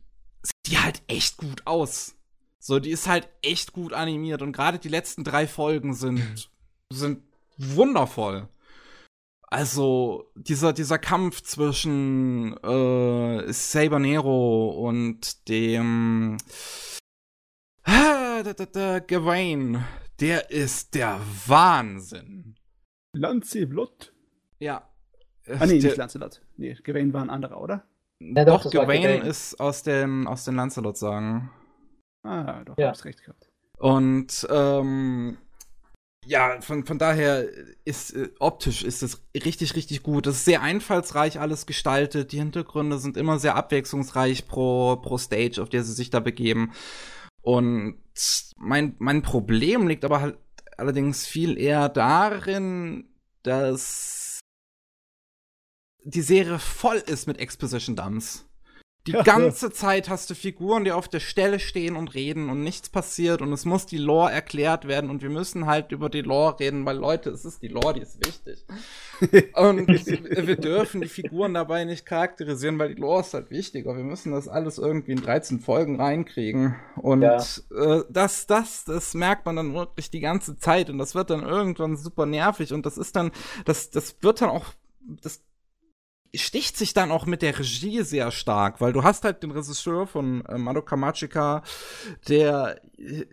[0.43, 2.15] sieht die halt echt gut aus.
[2.59, 6.51] So, die ist halt echt gut animiert und gerade die letzten drei Folgen sind,
[6.91, 7.23] sind
[7.59, 8.49] wundervoll.
[9.43, 16.39] Also, dieser, dieser Kampf zwischen äh, Saber Nero und dem
[18.45, 19.85] da, da, da, Gawain,
[20.21, 22.55] der ist der Wahnsinn.
[23.15, 24.13] Lancelot.
[24.59, 24.89] Ja.
[25.47, 26.41] Ah, nee, der, nicht Lancelot.
[26.57, 27.85] Nee, Gawain war ein anderer, oder?
[28.21, 29.23] Ja, doch, doch, das Gawain Gawain.
[29.23, 31.51] ist aus dem aus den Lancelot sagen.
[32.23, 32.89] Ah, doch, Ja.
[32.89, 33.51] hab's recht gehabt.
[33.79, 35.37] Und ähm,
[36.25, 37.47] ja, von, von daher
[37.85, 40.27] ist äh, optisch ist es richtig, richtig gut.
[40.27, 42.33] Es ist sehr einfallsreich alles gestaltet.
[42.33, 46.73] Die Hintergründe sind immer sehr abwechslungsreich pro, pro Stage, auf der sie sich da begeben.
[47.45, 48.01] Und
[48.57, 50.39] mein, mein Problem liegt aber halt
[50.79, 53.07] allerdings viel eher darin,
[53.43, 54.41] dass
[56.03, 58.49] die Serie voll ist mit Exposition Dumps.
[59.07, 59.23] Die Ja.
[59.23, 63.43] ganze Zeit hast du Figuren, die auf der Stelle stehen und reden und nichts passiert
[63.43, 66.87] und es muss die Lore erklärt werden und wir müssen halt über die Lore reden,
[66.87, 68.65] weil Leute, es ist die Lore, die ist wichtig.
[69.57, 73.95] und wir dürfen die Figuren dabei nicht charakterisieren, weil die Lore ist halt wichtiger.
[73.95, 76.75] Wir müssen das alles irgendwie in 13 Folgen reinkriegen.
[76.97, 77.37] Und Ja.
[77.37, 81.43] äh, das, das, das merkt man dann wirklich die ganze Zeit und das wird dann
[81.43, 83.33] irgendwann super nervig und das ist dann,
[83.67, 84.65] das, das wird dann auch,
[85.23, 85.43] das
[86.37, 90.07] sticht sich dann auch mit der Regie sehr stark, weil du hast halt den Regisseur
[90.07, 91.63] von äh, Madoka Magica,
[92.29, 93.27] der äh,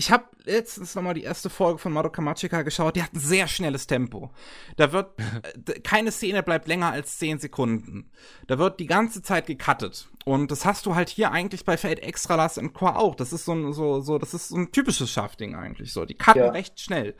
[0.00, 3.20] ich habe letztens noch mal die erste Folge von Madoka Magica geschaut, die hat ein
[3.20, 4.30] sehr schnelles Tempo.
[4.76, 5.12] Da wird
[5.68, 8.10] äh, keine Szene bleibt länger als 10 Sekunden.
[8.46, 10.08] Da wird die ganze Zeit gecuttet.
[10.24, 13.14] Und das hast du halt hier eigentlich bei Fate Extra Last and Core auch.
[13.14, 16.06] Das ist so ein, so, so, das ist so ein typisches Schafding eigentlich so.
[16.06, 16.50] Die cutten Ja.
[16.50, 17.14] recht schnell.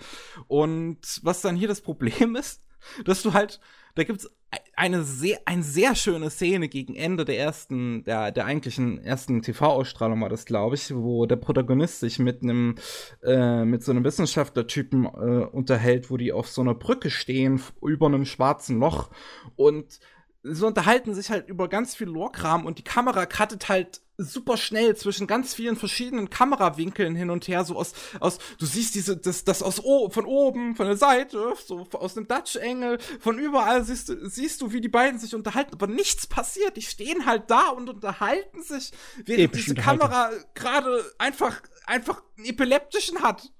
[0.49, 2.63] Und was dann hier das Problem ist,
[3.05, 3.61] dass du halt,
[3.95, 4.29] da gibt's
[4.77, 10.21] eine sehr, eine sehr schöne Szene gegen Ende der ersten, der, der eigentlichen ersten TV-Ausstrahlung
[10.23, 12.77] war das, glaube ich, wo der Protagonist sich mit einem,
[13.23, 15.09] äh, mit so einem Wissenschaftlertypen äh,
[15.53, 19.11] unterhält, wo die auf so einer Brücke stehen, über einem schwarzen Loch.
[19.57, 20.01] Und
[20.43, 24.97] sie unterhalten sich halt über ganz viel Lore-Kram und die Kamera cuttet halt super schnell
[24.97, 29.45] zwischen ganz vielen verschiedenen Kamerawinkeln hin und her, so aus, aus, du siehst diese, das,
[29.45, 34.09] das aus o von oben, von der Seite, so aus dem Dutch-Engel, von überall siehst
[34.09, 36.77] du, siehst du, wie die beiden sich unterhalten, aber nichts passiert.
[36.77, 38.93] Die stehen halt da und unterhalten sich,
[39.25, 43.51] während Epische diese Kamera gerade einfach, einfach einen epileptischen hat.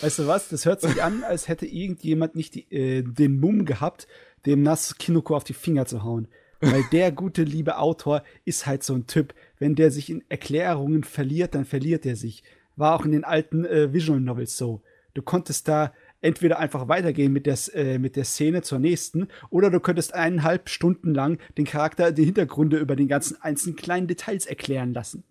[0.00, 0.48] Weißt du was?
[0.48, 4.06] Das hört sich an, als hätte irgendjemand nicht die, äh, den Mumm gehabt,
[4.46, 6.28] dem Nass Kinoko auf die Finger zu hauen.
[6.72, 9.34] Weil der gute, liebe Autor ist halt so ein Typ.
[9.58, 12.42] Wenn der sich in Erklärungen verliert, dann verliert er sich.
[12.76, 14.82] War auch in den alten äh, Visual Novels so.
[15.14, 19.70] Du konntest da entweder einfach weitergehen mit der, äh, mit der Szene zur nächsten, oder
[19.70, 24.46] du könntest eineinhalb Stunden lang den Charakter die Hintergründe über den ganzen einzelnen kleinen Details
[24.46, 25.24] erklären lassen.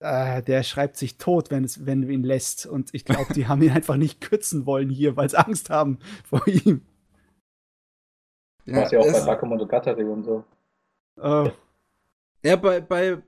[0.00, 2.66] Äh, der schreibt sich tot, wenn, es, wenn du ihn lässt.
[2.66, 5.98] Und ich glaube, die haben ihn einfach nicht kürzen wollen hier, weil sie Angst haben
[6.24, 6.82] vor ihm.
[8.66, 10.44] Was ja auch bei Bakemonogatari und so.
[11.20, 11.50] Äh,
[12.44, 13.18] Ja, bei, bei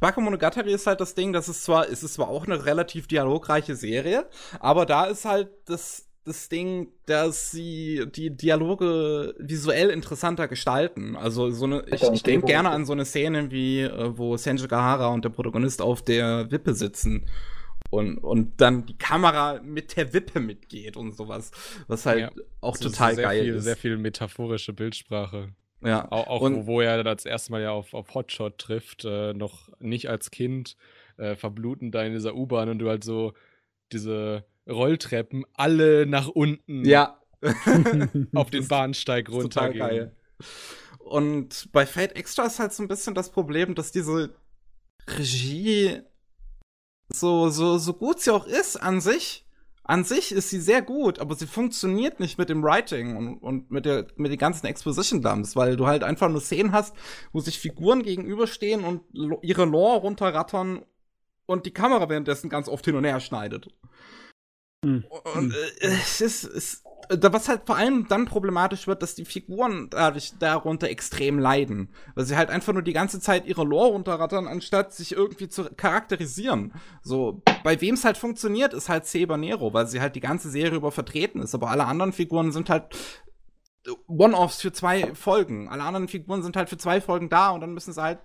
[0.00, 3.76] Bakemonogatari ist halt das Ding, dass es zwar, es ist zwar auch eine relativ dialogreiche
[3.76, 4.28] Serie,
[4.60, 11.16] aber da ist halt das, das Ding, dass sie die Dialoge visuell interessanter gestalten.
[11.16, 14.36] Also so eine, ich, Ja, ich denke gerne an so eine Szene wie, äh, wo
[14.36, 17.26] Senju Gahara und der Protagonist auf der Wippe sitzen.
[17.90, 21.50] Und, und dann die Kamera mit der Wippe mitgeht und sowas.
[21.86, 22.30] Was halt Ja.
[22.60, 23.64] auch ist total sehr geil viel, ist.
[23.64, 25.54] Sehr viel metaphorische Bildsprache.
[25.82, 26.06] ja.
[26.12, 29.70] Auch, auch Und- wo, er das erste Mal ja auf, auf Hotshot trifft, äh, noch
[29.80, 30.76] nicht als Kind,
[31.16, 33.32] äh, verbluten da in dieser U-Bahn und du halt so
[33.92, 37.18] diese Rolltreppen alle nach unten ja.
[38.34, 39.78] auf den Bahnsteig ist total runtergehen.
[39.88, 40.16] geil.
[40.98, 44.34] Und bei Fate Extra ist halt so ein bisschen das Problem, dass diese
[45.06, 46.02] Regie
[47.12, 49.46] so, so, so gut sie auch ist an sich,
[49.88, 53.70] an sich ist sie sehr gut, aber sie funktioniert nicht mit dem Writing und, und
[53.70, 56.94] mit, der, mit den ganzen Exposition-Dumps, weil du halt einfach nur Szenen hast,
[57.32, 59.00] wo sich Figuren gegenüberstehen und
[59.42, 60.84] ihre Lore runterrattern
[61.46, 63.68] und die Kamera währenddessen ganz oft hin und her schneidet.
[64.84, 65.04] Hm.
[65.34, 69.24] Und äh, es ist, es, da was halt vor allem dann problematisch wird, dass die
[69.24, 71.92] Figuren dadurch darunter extrem leiden.
[72.14, 75.64] Weil sie halt einfach nur die ganze Zeit ihre Lore runterrattern, anstatt sich irgendwie zu
[75.64, 76.74] charakterisieren.
[77.02, 80.50] So, bei wem es halt funktioniert, ist halt Saber Nero, weil sie halt die ganze
[80.50, 81.54] Serie über vertreten ist.
[81.54, 82.84] Aber alle anderen Figuren sind halt
[84.06, 85.68] One-Offs für zwei Folgen.
[85.68, 88.18] Alle anderen Figuren sind halt für zwei Folgen da und dann müssen sie halt,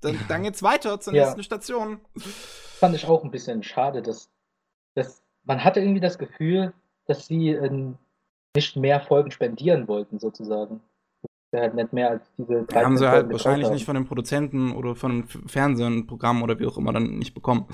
[0.00, 1.24] dann, dann geht's weiter zur Ja.
[1.24, 2.00] nächsten Station.
[2.16, 4.30] Fand ich auch ein bisschen schade, dass,
[4.94, 6.72] dass man hatte irgendwie das Gefühl,
[7.06, 7.96] dass sie ähm,
[8.54, 10.80] nicht mehr Folgen spendieren wollten, sozusagen.
[11.52, 14.06] Halt nicht mehr als diese Da haben sie 13 halt wahrscheinlich gebraucht nicht von den
[14.06, 17.66] Produzenten oder von dem Fernsehen, Programm oder wie auch immer dann nicht bekommen.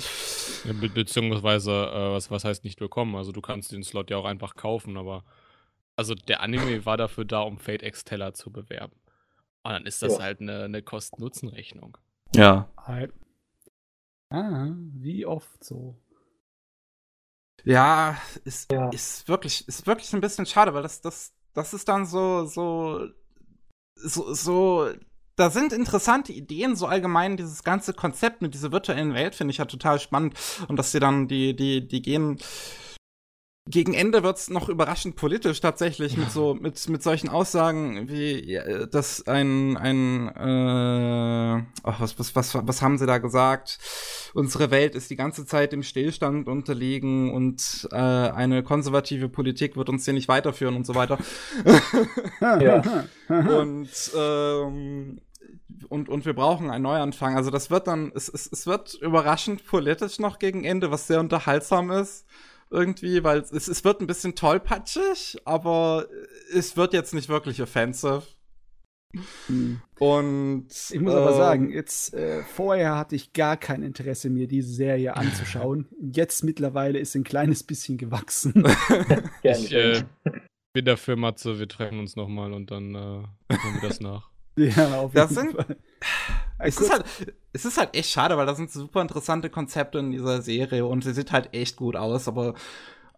[0.80, 3.14] Be beziehungsweise, äh, was, was heißt nicht bekommen?
[3.16, 5.24] Also du kannst den Slot ja auch einfach kaufen, aber
[5.94, 8.94] also der Anime war dafür da, um Fate X Teller zu bewerben.
[9.62, 10.24] Und dann ist das Ja.
[10.24, 11.98] halt eine, eine Kosten-Nutzen-Rechnung.
[12.34, 12.68] Ja.
[12.78, 13.12] halt.
[14.30, 15.96] Ah, wie oft so.
[17.66, 18.88] Ja, ist, Ja.
[18.90, 23.08] ist wirklich, ist wirklich ein bisschen schade, weil das, das, das ist dann so, so,
[23.96, 24.88] so, so,
[25.34, 29.58] da sind interessante Ideen, so allgemein dieses ganze Konzept mit dieser virtuellen Welt finde ich
[29.58, 30.34] ja total spannend
[30.68, 32.38] und dass sie dann die, die, die gehen,
[33.68, 38.58] gegen Ende wird's noch überraschend politisch tatsächlich mit so mit mit solchen Aussagen wie
[38.90, 43.78] dass ein ein äh, ach, was was was was haben sie da gesagt
[44.34, 49.88] unsere Welt ist die ganze Zeit dem Stillstand unterlegen und äh, eine konservative Politik wird
[49.88, 51.18] uns hier nicht weiterführen und so weiter
[52.40, 52.82] Ja.
[53.28, 55.20] und ähm,
[55.88, 57.36] und, und wir brauchen einen Neuanfang.
[57.36, 61.20] Also das wird dann, es, es, es wird überraschend politisch noch gegen Ende, was sehr
[61.20, 62.26] unterhaltsam ist.
[62.70, 66.06] Irgendwie, weil es, es wird ein bisschen tollpatschig, aber
[66.52, 68.22] es wird jetzt nicht wirklich offensive.
[69.46, 69.80] Hm.
[69.98, 74.46] Und Ich muss aber ähm, sagen, jetzt äh, vorher hatte ich gar kein Interesse, mir
[74.48, 75.86] diese Serie anzuschauen.
[76.00, 78.64] Jetzt mittlerweile ist ein kleines bisschen gewachsen.
[79.42, 80.02] Ich, äh,
[80.72, 84.30] bin dafür, Matze, wir treffen uns nochmal und dann äh, machen wir das nach.
[84.56, 85.76] Ja, auf Das jeden sind- Fall.
[86.58, 87.04] Es ist, halt,
[87.52, 91.04] es ist halt echt schade, weil da sind super interessante Konzepte in dieser Serie und
[91.04, 92.54] sie sieht halt echt gut aus, aber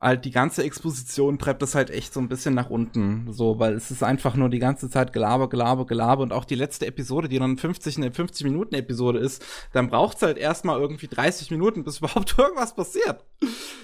[0.01, 3.75] halt die ganze Exposition treibt das halt echt so ein bisschen nach unten, so, weil
[3.75, 7.29] es ist einfach nur die ganze Zeit Gelaber, Gelaber, Gelaber und auch die letzte Episode,
[7.29, 11.85] die dann 50, eine 50 Minuten Episode ist, dann braucht's halt erstmal irgendwie 30 Minuten,
[11.85, 13.25] bis überhaupt irgendwas passiert.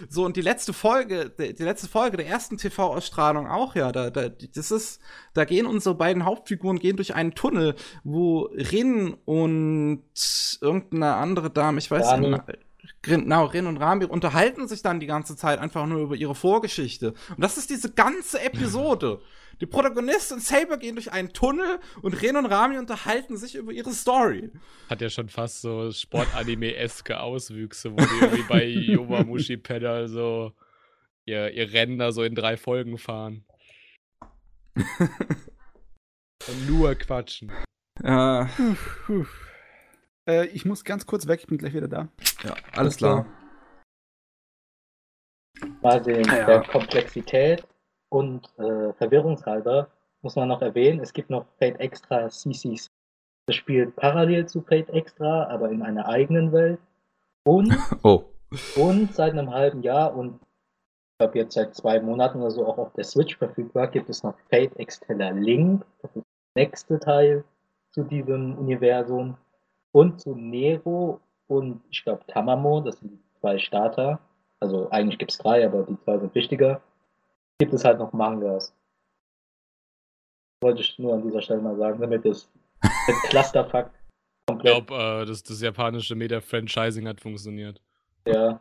[0.09, 4.11] So, und die letzte Folge, die, die letzte Folge der ersten TV-Ausstrahlung auch, ja, da,
[4.11, 5.01] da, das ist,
[5.33, 10.03] da gehen unsere beiden Hauptfiguren gehen durch einen Tunnel, wo Rin und
[10.61, 12.41] irgendeine andere Dame, ich weiß nicht,
[13.05, 17.15] genau, Rin und Rami unterhalten sich dann die ganze Zeit einfach nur über ihre Vorgeschichte.
[17.31, 19.21] Und das ist diese ganze Episode.
[19.61, 23.73] Die Protagonist und Saber gehen durch einen Tunnel und Rin und Rami unterhalten sich über
[23.73, 24.51] ihre Story.
[24.91, 30.53] Hat ja schon fast so Sportanime-eske Auswüchse, wo die irgendwie bei Yowamushi Pedal so
[31.25, 33.45] ihr, ihr Rennen da so in drei Folgen fahren.
[36.47, 37.51] Und nur quatschen.
[38.03, 38.47] Äh,
[39.07, 39.25] Puh.
[40.29, 42.09] Äh, ich muss ganz kurz weg, ich bin gleich wieder da.
[42.43, 43.27] ja, alles klar.
[45.83, 46.47] Mal den, Ja.
[46.47, 47.67] der Komplexität
[48.11, 49.89] und äh, Verwirrungshalber
[50.23, 52.89] muss man noch erwähnen, es gibt noch Fate Extra CCC.
[53.47, 56.81] Das spielt parallel zu Fate Extra, aber in einer eigenen Welt.
[57.47, 57.71] Und,
[58.03, 58.25] Oh.
[58.77, 62.79] und seit einem halben Jahr und ich glaube jetzt seit zwei Monaten oder so auch
[62.79, 65.85] auf der Switch verfügbar, gibt es noch Fate Extella Link.
[66.03, 66.25] Das ist
[66.57, 67.45] der nächste Teil
[67.93, 69.37] zu diesem Universum.
[69.95, 74.19] Und zu Nero und ich glaube Tamamo, das sind die zwei Starter.
[74.59, 76.81] Also eigentlich gibt es drei, aber die zwei sind wichtiger.
[77.59, 78.75] Gibt es halt noch Mangas.
[80.63, 82.51] Wollte ich nur an dieser Stelle mal sagen, damit es
[82.83, 84.87] mit Clusterfuck Ich komplett.
[84.89, 87.81] glaube, äh, das, das japanische Meta-Franchising hat funktioniert.
[88.27, 88.61] Ja.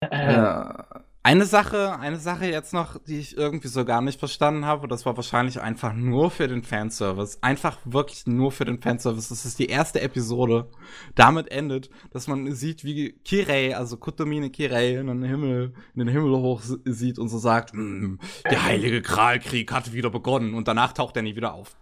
[0.00, 0.82] Äh,
[1.24, 5.06] eine Sache, eine Sache jetzt noch, die ich irgendwie so gar nicht verstanden habe, das
[5.06, 7.38] war wahrscheinlich einfach nur für den Fanservice.
[7.40, 9.30] Einfach wirklich nur für den Fanservice.
[9.30, 10.68] Das ist die erste Episode.
[11.14, 16.08] Damit endet, dass man sieht, wie Kirei, also Kutomine Kirei, in den Himmel, in den
[16.08, 18.16] Himmel hoch sieht und so sagt, "Mm,
[18.50, 20.52] der heilige Kralkrieg hat wieder begonnen.
[20.52, 21.74] Und danach taucht er nie wieder auf.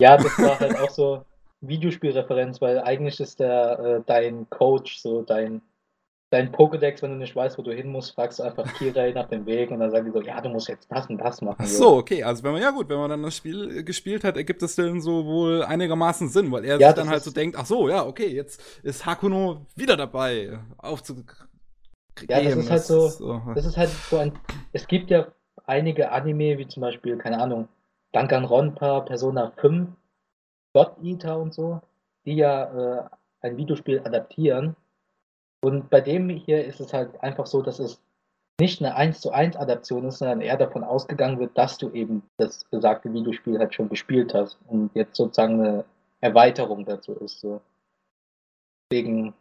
[0.00, 1.24] Ja, das war halt auch so
[1.60, 5.60] Videospielreferenz, weil eigentlich ist der äh, dein Coach, so dein,
[6.34, 9.28] dein Pokédex, wenn du nicht weißt, wo du hin musst, fragst du einfach Kirei nach
[9.28, 11.56] dem Weg und dann sagen die so, ja, du musst jetzt das und das machen.
[11.60, 14.24] Ach so, okay, also wenn man, ja gut, wenn man dann das Spiel äh, gespielt
[14.24, 17.30] hat, ergibt es dann so wohl einigermaßen Sinn, weil er Ja, sich dann halt so
[17.30, 21.24] denkt, ach so, ja, okay, jetzt ist Hakuno wieder dabei, aufzu...
[22.28, 23.42] Ja, das ist halt so- so.
[23.54, 24.32] Das ist halt so ein.
[24.72, 25.26] Es gibt ja
[25.66, 27.68] einige Anime, wie zum Beispiel, keine Ahnung,
[28.12, 29.88] Danganronpa, Persona 5,
[30.72, 31.80] God Eater und so,
[32.24, 32.64] die ja
[32.98, 33.02] äh,
[33.40, 34.76] ein Videospiel adaptieren.
[35.64, 37.98] Und bei dem hier ist es halt einfach so, dass es
[38.60, 42.22] nicht eine 1 zu 1 Adaption ist, sondern eher davon ausgegangen wird, dass du eben
[42.36, 45.84] das besagte Videospiel halt schon gespielt hast und jetzt sozusagen eine
[46.20, 47.40] Erweiterung dazu ist.
[47.40, 47.62] So.
[48.92, 49.32] Deswegen.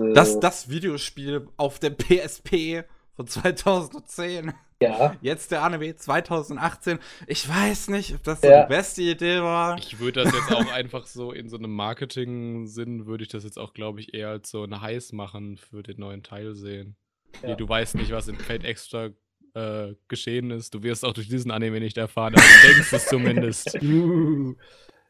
[0.00, 2.84] äh, Das, das Videospiel auf der PSP
[3.16, 5.14] von 2010, ja.
[5.20, 6.98] jetzt der Anime 2018.
[7.26, 8.62] Ich weiß nicht, ob das so Ja.
[8.64, 9.78] die beste Idee war.
[9.78, 13.58] Ich würde das jetzt auch einfach so in so einem Marketing-Sinn, würde ich das jetzt
[13.58, 16.96] auch, glaube ich, eher als so ein Heiß machen für den neuen Teil sehen.
[17.42, 17.50] Ja.
[17.50, 19.10] Nee, du weißt nicht, was in Fate Extra
[19.54, 20.74] äh, geschehen ist.
[20.74, 23.78] Du wirst auch durch diesen Anime nicht erfahren, aber du denkst es zumindest.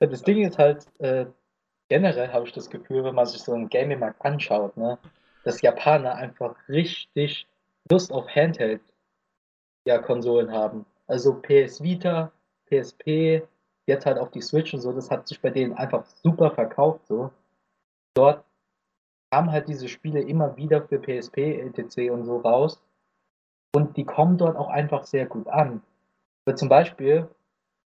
[0.00, 1.26] Das Ding ist halt, äh,
[1.88, 4.96] generell habe ich das Gefühl, wenn man sich so einen Gaming-Markt anschaut, ne,
[5.44, 7.48] dass Japaner einfach richtig
[7.90, 8.28] Lust auf
[9.88, 10.86] Handheld-Konsolen haben.
[11.06, 12.30] Also PS Vita,
[12.66, 13.42] PSP,
[13.86, 17.06] jetzt halt auch die Switch und so, das hat sich bei denen einfach super verkauft.
[17.06, 17.30] So.
[18.14, 18.44] Dort
[19.30, 22.10] kamen halt diese Spiele immer wieder für PSP, etc.
[22.10, 22.80] und so raus.
[23.74, 25.82] Und die kommen dort auch einfach sehr gut an.
[26.46, 27.28] Also zum Beispiel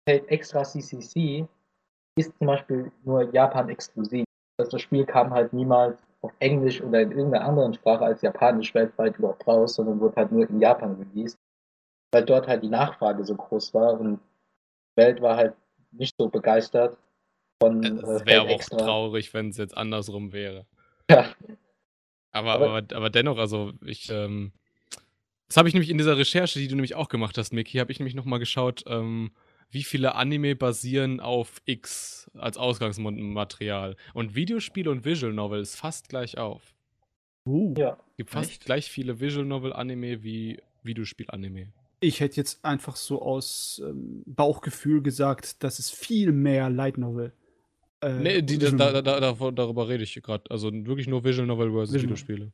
[0.08, 1.48] Fate Extra CCC
[2.18, 4.26] ist zum Beispiel nur Japan exklusiv.
[4.58, 8.74] Also das Spiel kam halt niemals auf Englisch oder in irgendeiner anderen Sprache als Japanisch
[8.74, 11.38] weltweit überhaupt raus, sondern wurde halt nur in Japan released.
[12.12, 15.54] Weil dort halt die Nachfrage so groß war und die Welt war halt
[15.92, 16.98] nicht so begeistert
[17.62, 18.78] von äh, Es wäre Fate aber auch Extra.
[18.78, 20.66] traurig, wenn es jetzt andersrum wäre.
[21.10, 21.34] Ja.
[22.32, 24.52] Aber, Aber- aber, aber dennoch, also ich, ähm,
[25.48, 27.92] das habe ich nämlich in dieser Recherche, die du nämlich auch gemacht hast, Miki, habe
[27.92, 29.32] ich nämlich nochmal geschaut, ähm,
[29.72, 33.96] wie viele Anime basieren auf X als Ausgangsmaterial.
[34.14, 36.74] Und Videospiele und Visual Novel ist fast gleich auf.
[37.46, 37.74] uh.
[37.78, 37.98] Ja.
[38.18, 38.66] Gibt fast Echt?
[38.66, 41.72] gleich viele Visual Novel Anime wie Videospiel Anime.
[42.02, 47.34] Ich hätte jetzt einfach so aus ähm, Bauchgefühl gesagt, dass es viel mehr Light Novel.
[48.02, 50.50] Äh, Nee, die, da, da, davon- darüber rede ich gerade.
[50.50, 52.52] Also wirklich nur Visual Novel versus Visual- Videospiele.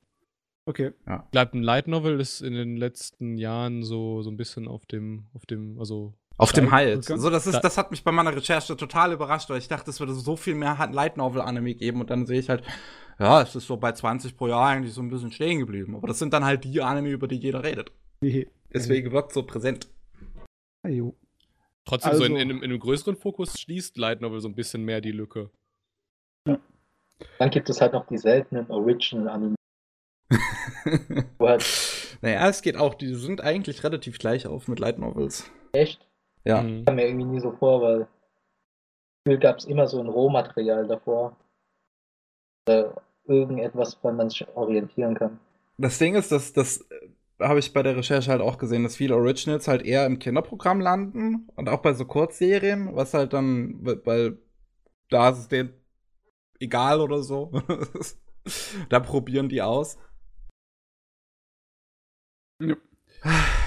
[0.67, 0.93] Okay.
[1.30, 5.25] Bleibt ein Light Novel, ist in den letzten Jahren so, so ein bisschen auf dem,
[5.35, 7.03] auf dem, also Auf dem Halt.
[7.06, 9.91] So, das, ist, Da- das hat mich bei meiner Recherche total überrascht, weil ich dachte,
[9.91, 12.64] es würde so viel mehr Light Novel Anime geben und dann sehe ich halt,
[13.19, 15.95] ja, es ist so bei 20 pro Jahr eigentlich so ein bisschen stehen geblieben.
[15.95, 17.91] Aber das sind dann halt die Anime, über die jeder redet.
[18.75, 19.87] Deswegen wirkt so präsent.
[20.83, 21.15] Ah, jo.
[21.85, 24.55] trotzdem so in, Also- in, einem- in einem größeren Fokus schließt Light Novel so ein
[24.55, 25.49] bisschen mehr die Lücke.
[27.39, 29.55] Dann gibt es halt noch die seltenen Original-Anime.
[31.39, 31.63] wo halt
[32.21, 35.49] naja, es geht auch, die sind eigentlich relativ gleich auf mit Light Novels.
[35.73, 36.05] echt,
[36.43, 36.61] Ja.
[36.63, 36.85] Mhm.
[36.85, 38.07] kam mir irgendwie nie so vor, weil
[39.23, 41.35] Gefühl gab es immer so ein Rohmaterial davor.
[42.67, 45.39] Oder irgendetwas, woran man sich orientieren kann.
[45.77, 46.85] Das Ding ist, dass das
[47.39, 50.80] habe ich bei der Recherche halt auch gesehen, dass viele Originals halt eher im Kinderprogramm
[50.80, 54.38] landen und auch bei so Kurzserien, was halt dann, weil
[55.09, 55.73] da ist es denen
[56.59, 57.51] egal oder so.
[58.89, 59.97] da probieren die aus.
[62.61, 62.75] Ja.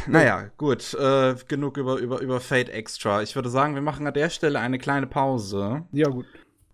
[0.07, 3.23] Naja, gut, äh, genug über, über, über Fate Extra.
[3.23, 6.27] Ich würde sagen, wir machen an der Stelle eine kleine Pause Ja, gut.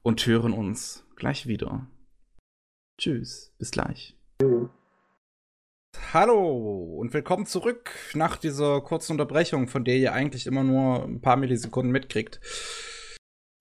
[0.03, 1.87] und hören uns gleich wieder.
[2.99, 4.17] Tschüss, bis gleich.
[6.13, 11.21] Hallo und willkommen zurück nach dieser kurzen Unterbrechung, von der ihr eigentlich immer nur ein
[11.21, 12.41] paar Millisekunden mitkriegt.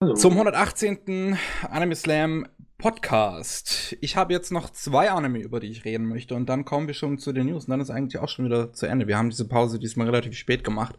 [0.02, 0.14] Hallo.
[0.14, 1.38] Zum 118.
[1.62, 2.46] Anime Slam
[2.78, 3.96] Podcast.
[4.00, 6.94] Ich habe jetzt noch zwei Anime, über die ich reden möchte, und dann kommen wir
[6.94, 7.64] schon zu den News.
[7.64, 9.06] Und dann ist eigentlich auch schon wieder zu Ende.
[9.06, 10.96] Wir haben diese Pause diesmal relativ spät gemacht.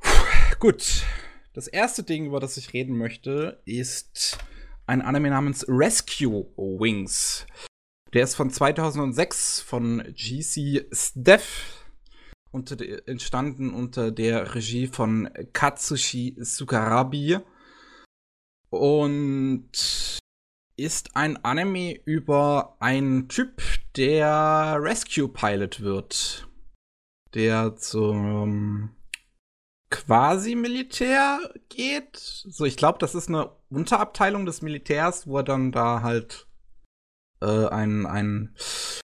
[0.00, 0.10] Puh,
[0.58, 1.04] Gut.
[1.54, 4.38] Das erste Ding, über das ich reden möchte, ist
[4.86, 7.46] ein Anime namens Rescue Wings.
[8.12, 11.86] Der ist von 2006 von GC Steph
[12.50, 17.38] unter der, entstanden unter der Regie von Katsushi Sukarabi
[18.68, 20.18] und
[20.76, 23.62] ist ein Anime über einen Typ,
[23.96, 26.48] der Rescue Pilot wird,
[27.34, 28.94] der zum
[29.90, 32.16] quasi Militär geht.
[32.16, 36.46] So, ich glaube, das ist eine Unterabteilung des Militärs, wo er dann da halt
[37.42, 38.54] äh, ein, ein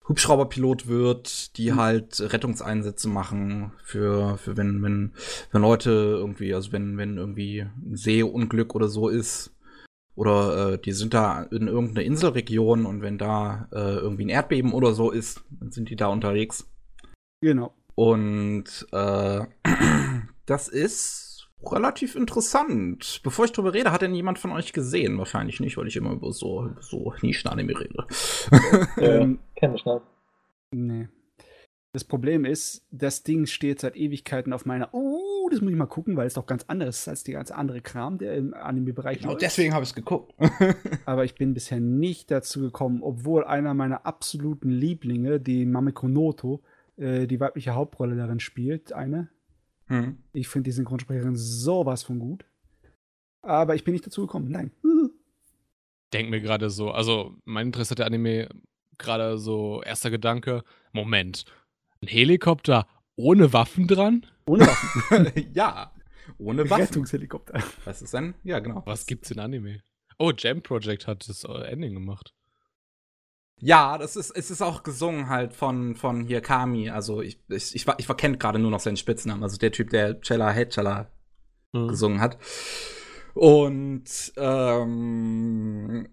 [0.08, 5.14] Hubschrauberpilot wird, die halt Rettungseinsätze machen für, für wenn, wenn,
[5.52, 9.52] wenn Leute irgendwie, also wenn, wenn irgendwie ein Seeunglück oder so ist.
[10.16, 14.72] Oder äh, die sind da in irgendeiner Inselregion und wenn da äh, irgendwie ein Erdbeben
[14.72, 16.70] oder so ist, dann sind die da unterwegs.
[17.42, 17.74] Genau.
[17.96, 19.42] Und äh,
[20.46, 21.25] das ist
[21.64, 23.22] relativ interessant.
[23.24, 25.18] Bevor ich drüber rede, hat denn jemand von euch gesehen?
[25.18, 28.06] Wahrscheinlich nicht, weil ich immer über so, über so Nischen-Anime rede.
[28.52, 28.88] Ja,
[29.22, 30.02] Ähm, kenn ich nicht.
[30.72, 31.08] nee.
[31.94, 34.90] Das Problem ist, das Ding steht seit Ewigkeiten auf meiner.
[34.94, 37.52] Oh, das muss ich mal gucken, weil es doch ganz anders ist als die ganz
[37.52, 39.42] andere Kram, der im Anime-Bereich Genau läuft.
[39.44, 40.34] deswegen habe ich es geguckt.
[41.06, 46.62] Aber ich bin bisher nicht dazu gekommen, obwohl einer meiner absoluten Lieblinge, die Mameko Noto,
[46.98, 49.30] äh, die weibliche Hauptrolle darin spielt, eine.
[49.88, 50.18] Hm.
[50.34, 52.46] Ich finde die Synchronsprecherin sowas von gut.
[53.42, 54.50] Aber ich bin nicht dazu gekommen.
[54.50, 54.72] Nein.
[56.14, 58.50] Denk mir gerade so, also mein Interesse hat der Anime
[58.98, 61.46] gerade so erster Gedanke, Moment,
[62.02, 64.26] ein Helikopter ohne Waffen dran?
[64.46, 65.32] Ohne Waffen.
[65.54, 65.92] ja,
[66.38, 66.86] ohne Waffen.
[66.86, 67.62] Rettungshelikopter.
[67.84, 68.82] Das ist ein, ja genau.
[68.86, 69.82] Was gibt's in Anime?
[70.18, 72.34] Oh, Jam Project hat das Ending gemacht.
[73.62, 76.90] Ja, das ist, es ist auch gesungen halt von, von hier Kami.
[76.90, 79.44] Also ich, ich, ich, ich verkenne gerade nur noch seinen Spitznamen.
[79.44, 81.10] Also der Typ, der Cella Hedchala
[81.76, 81.90] Hm.
[81.90, 82.38] gesungen hat.
[83.34, 84.06] Und
[84.38, 86.08] ähm,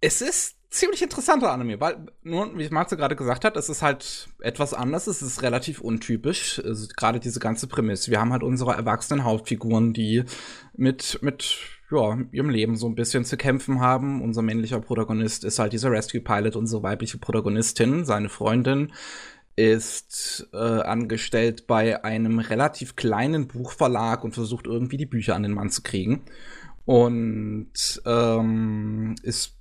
[0.00, 4.28] es ist ziemlich interessanter Anime, weil, nur wie Marze gerade gesagt hat, es ist halt
[4.40, 8.10] etwas anders, es ist relativ untypisch, also gerade diese ganze Prämisse.
[8.10, 10.24] Wir haben halt unsere erwachsenen Hauptfiguren, die
[10.74, 11.58] mit, mit
[11.90, 14.22] ja, ihrem Leben so ein bisschen zu kämpfen haben.
[14.22, 18.92] Unser männlicher Protagonist ist halt dieser Rescue Pilot, unsere weibliche Protagonistin, seine Freundin
[19.58, 25.52] ist äh, angestellt bei einem relativ kleinen Buchverlag und versucht irgendwie die Bücher an den
[25.52, 26.22] Mann zu kriegen.
[26.84, 29.57] Und ähm, es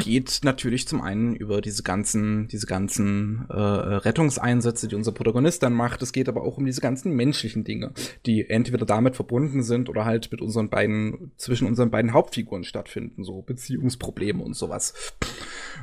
[0.00, 5.74] geht natürlich zum einen über diese ganzen, diese ganzen äh, Rettungseinsätze, die unser Protagonist dann
[5.74, 6.02] macht.
[6.02, 7.92] Es geht aber auch um diese ganzen menschlichen Dinge,
[8.26, 13.24] die entweder damit verbunden sind oder halt mit unseren beiden, zwischen unseren beiden Hauptfiguren stattfinden,
[13.24, 14.94] so Beziehungsprobleme und sowas.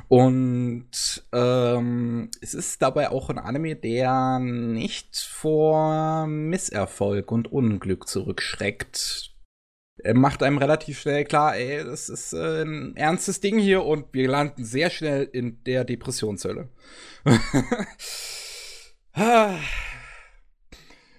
[0.08, 0.90] Und
[1.32, 9.37] ähm, es ist dabei auch ein Anime, der nicht vor Misserfolg und Unglück zurückschreckt.
[10.04, 14.06] Er macht einem relativ schnell klar, ey, das ist äh, ein ernstes Ding hier und
[14.12, 16.68] wir landen sehr schnell in der Depressionshölle.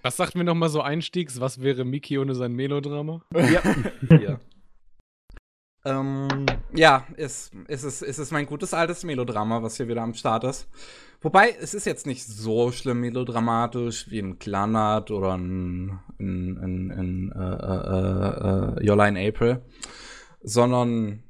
[0.02, 1.42] Was sagt mir nochmal so Einstiegs?
[1.42, 3.22] Was wäre Miki ohne sein Melodrama?
[3.34, 3.62] Ja.
[4.08, 4.40] hier.
[5.86, 10.14] Ähm, ja, ist, ist, es, ist es mein gutes altes Melodrama, was hier wieder am
[10.14, 10.68] Start ist.
[11.22, 16.92] Wobei, es ist jetzt nicht so schlimm melodramatisch wie ein Clanat oder ein, ein, ein,
[16.92, 19.62] ein äh, äh, äh, Yola in April,
[20.42, 21.24] sondern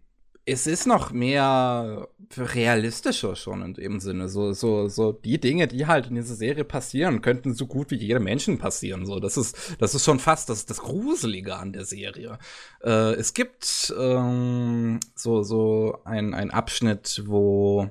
[0.45, 4.29] es ist noch mehr realistischer schon in dem Sinne.
[4.29, 7.95] So, so, so die Dinge, die halt in dieser Serie passieren, könnten so gut wie
[7.95, 9.05] jedem Menschen passieren.
[9.05, 12.37] So, das ist, das ist schon fast das, das Gruselige an der Serie.
[12.83, 17.89] Äh, es gibt ähm, so, so ein, ein Abschnitt, wo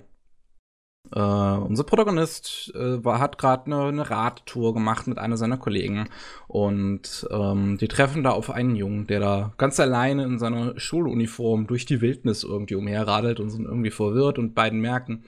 [1.12, 6.08] äh, unser Protagonist äh, war, hat gerade eine, eine Radtour gemacht mit einer seiner Kollegen
[6.46, 11.66] und ähm, die treffen da auf einen Jungen, der da ganz alleine in seiner Schuluniform
[11.66, 15.24] durch die Wildnis irgendwie umherradelt und sind irgendwie verwirrt und beiden merken,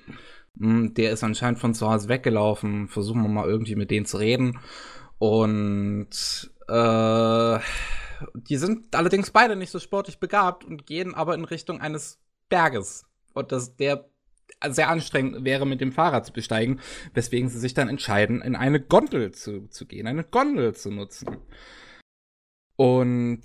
[0.55, 4.07] mh, hm, der ist anscheinend von zu Hause weggelaufen, versuchen wir mal irgendwie mit denen
[4.07, 4.59] zu reden
[5.18, 6.09] und
[6.68, 7.59] äh,
[8.34, 12.18] die sind allerdings beide nicht so sportlich begabt und gehen aber in Richtung eines
[12.49, 13.07] Berges.
[13.33, 14.10] Und das, der
[14.69, 16.81] sehr anstrengend wäre, mit dem Fahrrad zu besteigen,
[17.15, 21.39] weswegen sie sich dann entscheiden, in eine Gondel zu, zu gehen, eine Gondel zu nutzen.
[22.77, 23.43] Und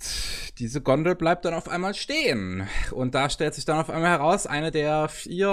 [0.58, 2.66] diese Gondel bleibt dann auf einmal stehen.
[2.92, 5.50] Und da stellt sich dann auf einmal heraus, eine der vier,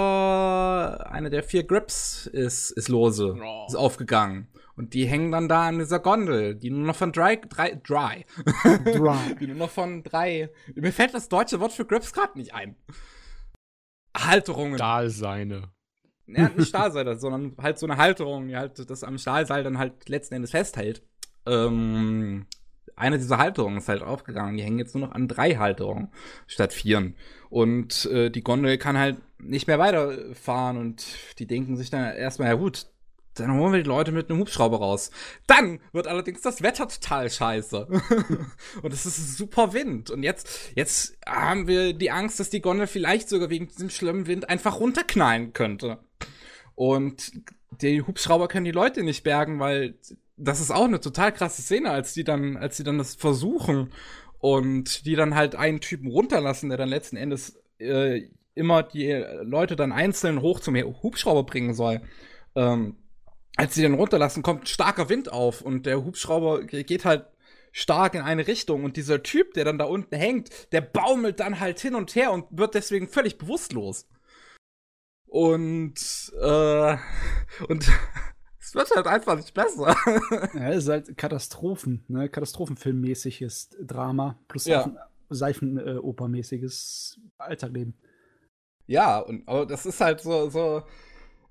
[1.10, 3.66] eine der vier Grips ist, ist lose, oh.
[3.68, 4.48] ist aufgegangen.
[4.76, 8.24] Und die hängen dann da an dieser Gondel, die nur noch von dry, dry, dry.
[8.84, 9.36] dry.
[9.38, 10.48] die nur noch von drei.
[10.74, 12.76] Mir fällt das deutsche Wort für Grips gerade nicht ein.
[14.16, 14.76] Halterungen.
[14.76, 15.70] Stahlseine.
[16.26, 20.08] Ja, nicht Stahlseile, sondern halt so eine Halterung, die halt das am Stahlseil dann halt
[20.08, 21.02] letzten Endes festhält.
[21.46, 22.46] Ähm,
[22.96, 24.56] eine dieser Halterungen ist halt aufgegangen.
[24.56, 26.08] Die hängen jetzt nur noch an drei Halterungen
[26.46, 27.16] statt vieren.
[27.50, 31.04] Und äh, die Gondel kann halt nicht mehr weiterfahren und
[31.38, 32.86] die denken sich dann erstmal, ja gut,
[33.34, 35.10] dann holen wir die Leute mit einem Hubschrauber raus.
[35.46, 37.86] Dann wird allerdings das Wetter total scheiße.
[38.82, 40.10] und es ist super Wind.
[40.10, 44.26] Und jetzt, jetzt haben wir die Angst, dass die Gondel vielleicht sogar wegen diesem schlimmen
[44.26, 45.98] Wind einfach runterknallen könnte.
[46.74, 47.32] Und
[47.80, 49.98] die Hubschrauber können die Leute nicht bergen, weil
[50.36, 53.92] das ist auch eine total krasse Szene, als die dann, als die dann das versuchen
[54.38, 59.10] und die dann halt einen Typen runterlassen, der dann letzten Endes äh, immer die
[59.42, 62.00] Leute dann einzeln hoch zum Hubschrauber bringen soll.
[62.54, 62.96] Ähm,
[63.56, 67.26] als sie den runterlassen, kommt starker Wind auf und der Hubschrauber geht halt
[67.72, 71.58] stark in eine Richtung und dieser Typ, der dann da unten hängt, der baumelt dann
[71.58, 74.08] halt hin und her und wird deswegen völlig bewusstlos.
[75.26, 76.96] Und, äh,
[77.68, 77.90] und
[78.60, 79.96] es wird halt einfach nicht besser.
[80.54, 82.28] Ja, es ist halt Katastrophen, ne?
[82.28, 84.94] Katastrophenfilmmäßiges Drama plus ja.
[85.30, 87.94] Seifenopermäßiges Alltagleben.
[88.86, 90.84] Ja, und aber das ist halt so, so,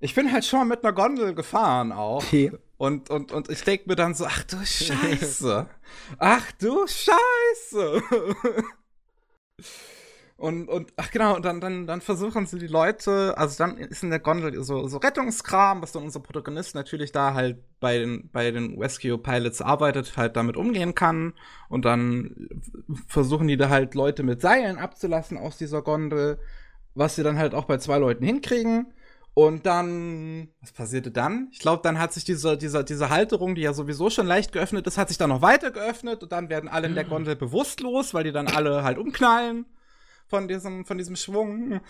[0.04, 2.22] ich bin halt schon mal mit einer Gondel gefahren auch.
[2.22, 2.52] Okay.
[2.76, 5.66] Und, und, und ich denke mir dann so, ach du Scheiße.
[6.18, 8.02] ach du Scheiße.
[10.36, 14.02] und, und, ach genau, und dann, dann, dann versuchen sie die Leute, also dann ist
[14.02, 18.28] in der Gondel so, so Rettungskram, was dann unser Protagonist natürlich da halt bei den,
[18.30, 21.32] bei den Rescue Pilots arbeitet, halt damit umgehen kann.
[21.70, 22.50] Und dann
[23.06, 26.38] versuchen die da halt Leute mit Seilen abzulassen aus dieser Gondel,
[26.94, 28.92] was sie dann halt auch bei zwei Leuten hinkriegen.
[29.34, 31.48] Und dann, was passierte dann?
[31.50, 34.86] Ich glaube, dann hat sich diese, diese, diese Halterung, die ja sowieso schon leicht geöffnet
[34.86, 38.14] ist, hat sich dann noch weiter geöffnet und dann werden alle in der Gondel bewusstlos,
[38.14, 39.66] weil die dann alle halt umknallen
[40.28, 41.80] von diesem, von diesem Schwung.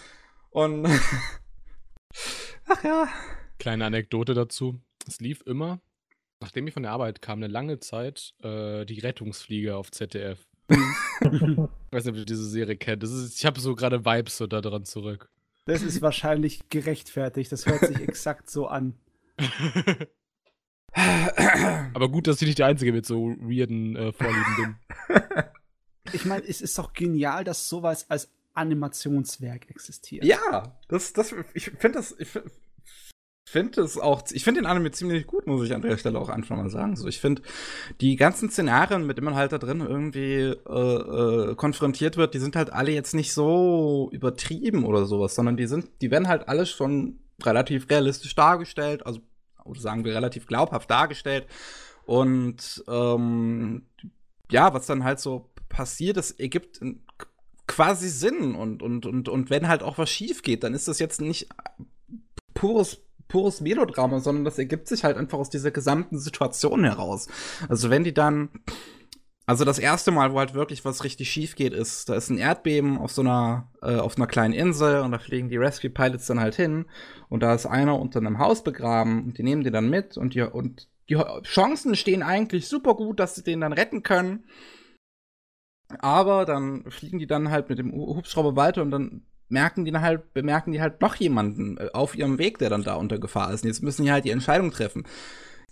[0.48, 0.86] Und
[2.66, 3.08] ach ja.
[3.58, 4.80] Kleine Anekdote dazu.
[5.06, 5.80] Es lief immer,
[6.40, 10.38] nachdem ich von der Arbeit kam, eine lange Zeit äh, die Rettungsfliege auf ZDF.
[10.70, 10.78] ich
[11.28, 13.02] weiß nicht, ob ihr diese Serie kennt.
[13.02, 15.30] Das ist, ich habe so gerade Vibes so da dran zurück.
[15.66, 17.50] Das ist wahrscheinlich gerechtfertigt.
[17.50, 18.94] Das hört sich exakt so an.
[21.94, 24.76] Aber gut, dass ich nicht der Einzige mit so weirden äh, Vorlieben bin.
[26.12, 30.24] Ich meine, es ist doch genial, dass sowas als Animationswerk existiert.
[30.24, 32.28] Ja, das, das, ich finde das, ich
[33.46, 36.28] finde es auch, ich finde den Anime ziemlich gut, muss ich an der Stelle auch
[36.28, 36.96] einfach mal sagen.
[36.96, 37.42] So, ich finde
[38.00, 42.38] die ganzen Szenarien, mit denen man halt da drin irgendwie äh, äh, konfrontiert wird, die
[42.38, 46.48] sind halt alle jetzt nicht so übertrieben oder sowas, sondern die sind, die werden halt
[46.48, 49.20] alle schon relativ realistisch dargestellt, also
[49.64, 51.46] oder sagen wir relativ glaubhaft dargestellt.
[52.06, 53.86] Und ähm,
[54.50, 56.80] ja, was dann halt so passiert, das ergibt
[57.66, 60.98] quasi Sinn und, und, und, und wenn halt auch was schief geht, dann ist das
[60.98, 61.48] jetzt nicht
[62.52, 67.28] pures pures Melodrama, sondern das ergibt sich halt einfach aus dieser gesamten Situation heraus.
[67.68, 68.50] Also wenn die dann
[69.46, 72.38] also das erste Mal, wo halt wirklich was richtig schief geht, ist, da ist ein
[72.38, 76.26] Erdbeben auf so einer, äh, auf einer kleinen Insel und da fliegen die Rescue Pilots
[76.26, 76.86] dann halt hin
[77.28, 80.34] und da ist einer unter einem Haus begraben und die nehmen den dann mit und
[80.34, 84.44] die, und die Chancen stehen eigentlich super gut, dass sie den dann retten können.
[85.98, 90.02] Aber dann fliegen die dann halt mit dem Hubschrauber weiter und dann merken die dann
[90.02, 93.52] halt, bemerken die halt noch jemanden äh, auf ihrem Weg, der dann da unter Gefahr
[93.52, 93.64] ist.
[93.64, 95.04] Und jetzt müssen die halt die Entscheidung treffen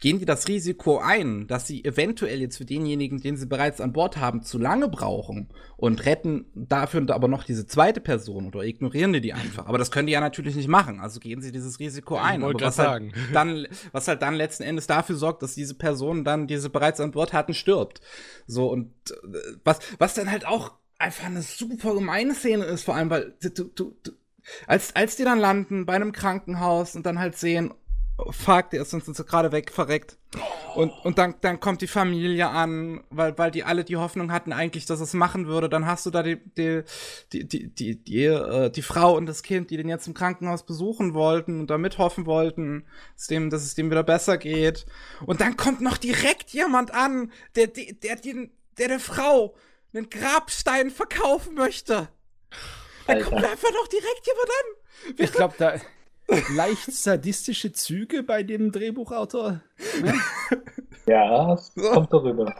[0.02, 3.92] gehen die das Risiko ein, dass sie eventuell jetzt für denjenigen, den sie bereits an
[3.92, 9.12] Bord haben, zu lange brauchen und retten dafür aber noch diese zweite Person oder ignorieren
[9.12, 9.66] die die einfach.
[9.66, 10.98] Aber das können die ja natürlich nicht machen.
[10.98, 12.42] Also gehen sie dieses Risiko ein.
[12.42, 16.24] wollte aber was halt dann, was halt dann letzten Endes dafür sorgt, dass diese Person
[16.24, 18.00] dann, die sie bereits an Bord hatten, stirbt.
[18.48, 20.72] So und äh, was, was dann halt auch
[21.02, 24.12] einfach eine super gemeine Szene ist, vor allem, weil du, du, du,
[24.66, 27.74] als, als die dann landen bei einem Krankenhaus und dann halt sehen,
[28.30, 30.16] fuck, der ist uns gerade weg, verreckt.
[30.76, 34.52] Und, und dann, dann kommt die Familie an, weil, weil die alle die Hoffnung hatten
[34.52, 35.68] eigentlich, dass es machen würde.
[35.68, 36.82] Dann hast du da die, die,
[37.32, 40.64] die, die, die, die, äh, die Frau und das Kind, die den jetzt im Krankenhaus
[40.64, 42.84] besuchen wollten und da mithoffen wollten,
[43.16, 44.86] dass, dem, dass es dem wieder besser geht.
[45.26, 48.48] Und dann kommt noch direkt jemand an, der, der, der, der,
[48.78, 49.54] der, der Frau
[49.94, 52.08] einen Grabstein verkaufen möchte.
[53.06, 53.24] Da Alter.
[53.24, 55.14] kommt einfach noch direkt jemand an.
[55.18, 55.80] Ich glaube, da
[56.54, 59.60] leicht sadistische Züge bei dem Drehbuchautor.
[60.00, 60.14] Ne?
[61.06, 62.54] Ja, es kommt darüber.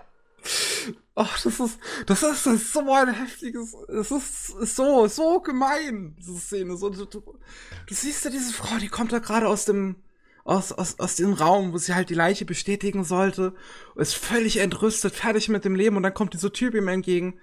[1.15, 5.41] Ach, das ist, das ist, das ist so ein heftiges, es ist, ist so, so
[5.41, 6.77] gemein, diese Szene.
[6.77, 9.97] So, du, du, du siehst ja diese Frau, die kommt da gerade aus dem,
[10.45, 13.55] aus, aus, aus dem Raum, wo sie halt die Leiche bestätigen sollte,
[13.97, 17.39] ist völlig entrüstet, fertig mit dem Leben und dann kommt dieser Typ ihm entgegen,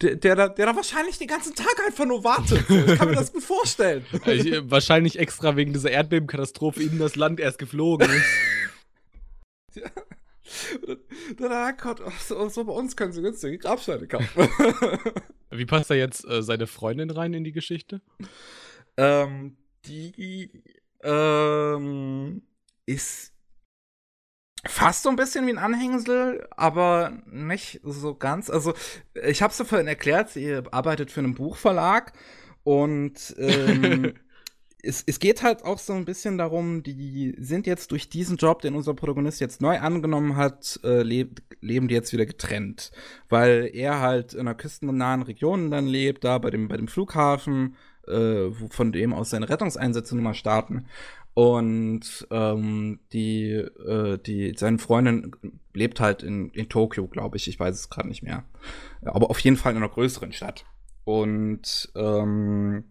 [0.00, 2.64] der, der, da, der da wahrscheinlich den ganzen Tag einfach nur wartet.
[2.70, 4.04] Ich kann mir das gut vorstellen.
[4.26, 9.82] Ich, wahrscheinlich extra wegen dieser Erdbebenkatastrophe in das Land erst geflogen ist.
[11.36, 14.28] Dann, dann kommt, oh, so, so bei uns können sie günstige Grabsteine kaufen.
[15.50, 18.00] Wie passt da jetzt äh, seine Freundin rein in die Geschichte?
[18.96, 20.50] Ähm, die
[21.02, 22.42] ähm,
[22.86, 23.32] ist
[24.66, 28.50] fast so ein bisschen wie ein Anhängsel, aber nicht so ganz.
[28.50, 28.74] Also,
[29.14, 32.12] ich habe es ja vorhin erklärt, sie arbeitet für einen Buchverlag
[32.64, 34.14] und ähm,
[34.82, 38.62] es, es geht halt auch so ein bisschen darum, die sind jetzt durch diesen Job,
[38.62, 42.92] den unser Protagonist jetzt neu angenommen hat, äh, leb, leben die jetzt wieder getrennt.
[43.28, 47.76] Weil er halt in einer küstennahen Region dann lebt, da bei dem, bei dem Flughafen,
[48.08, 50.86] äh, von dem aus seine Rettungseinsätze nun mal starten.
[51.34, 55.36] Und ähm, die, äh, die, seine Freundin
[55.72, 57.46] lebt halt in, in Tokio, glaube ich.
[57.46, 58.44] Ich weiß es gerade nicht mehr.
[59.02, 60.64] Aber auf jeden Fall in einer größeren Stadt.
[61.04, 62.84] Und ähm,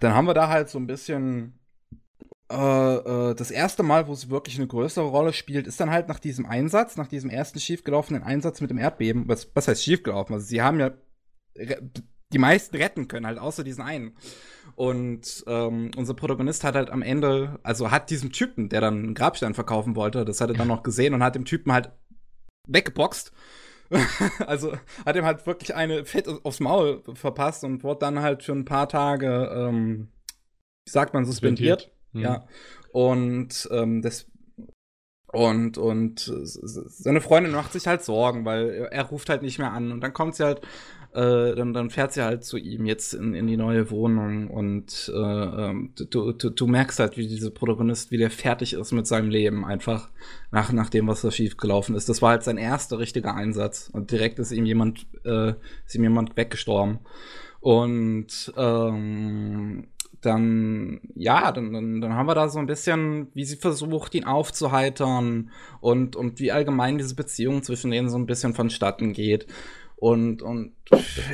[0.00, 1.60] dann haben wir da halt so ein bisschen
[2.52, 6.08] äh, äh, das erste Mal, wo sie wirklich eine größere Rolle spielt, ist dann halt
[6.08, 9.26] nach diesem Einsatz, nach diesem ersten schiefgelaufenen Einsatz mit dem Erdbeben.
[9.26, 10.34] Was, was heißt schiefgelaufen?
[10.34, 10.90] Also sie haben ja
[12.32, 14.16] die meisten retten können, halt außer diesen einen.
[14.74, 19.14] Und ähm, unser Protagonist hat halt am Ende, also hat diesen Typen, der dann einen
[19.14, 21.90] Grabstein verkaufen wollte, das hat er dann noch gesehen und hat dem Typen halt
[22.66, 23.32] weggeboxt.
[24.46, 28.52] also hat ihm halt wirklich eine fett aufs Maul verpasst und wurde dann halt für
[28.52, 30.08] ein paar Tage, ähm,
[30.86, 31.90] wie sagt man, suspendiert.
[32.12, 32.20] Hm.
[32.20, 32.46] Ja.
[32.92, 34.26] Und ähm, das
[35.32, 39.72] und und äh, seine Freundin macht sich halt Sorgen, weil er ruft halt nicht mehr
[39.72, 40.60] an und dann kommt sie halt
[41.14, 45.12] äh, dann, dann fährt sie halt zu ihm jetzt in, in die neue Wohnung und
[45.14, 49.06] äh, ähm, du, du, du merkst halt, wie dieser Protagonist, wie der fertig ist mit
[49.06, 50.08] seinem Leben, einfach
[50.50, 52.08] nach, nach dem, was da schief gelaufen ist.
[52.08, 55.54] Das war halt sein erster richtiger Einsatz und direkt ist ihm jemand, äh,
[55.86, 57.00] ist ihm jemand weggestorben.
[57.60, 59.86] Und ähm,
[60.22, 64.24] dann, ja, dann, dann, dann haben wir da so ein bisschen, wie sie versucht, ihn
[64.24, 65.50] aufzuheitern
[65.80, 69.46] und, und wie allgemein diese Beziehung zwischen denen so ein bisschen vonstatten geht.
[70.02, 70.72] Und, und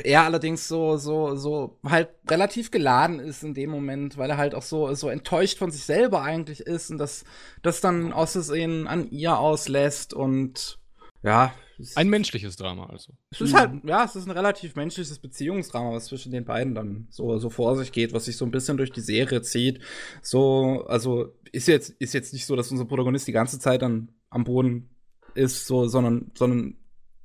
[0.03, 4.53] er allerdings so, so, so halt relativ geladen ist in dem Moment, weil er halt
[4.53, 7.23] auch so, so enttäuscht von sich selber eigentlich ist und das,
[7.63, 10.77] das dann aus Versehen an ihr auslässt und
[11.23, 11.51] ja.
[11.95, 13.13] Ein menschliches Drama also.
[13.31, 17.07] es ist halt, ja, es ist ein relativ menschliches Beziehungsdrama, was zwischen den beiden dann
[17.09, 19.79] so, so vor sich geht, was sich so ein bisschen durch die Serie zieht.
[20.21, 24.11] So, also ist jetzt, ist jetzt nicht so, dass unser Protagonist die ganze Zeit dann
[24.29, 24.91] am Boden
[25.33, 26.75] ist, so, sondern, sondern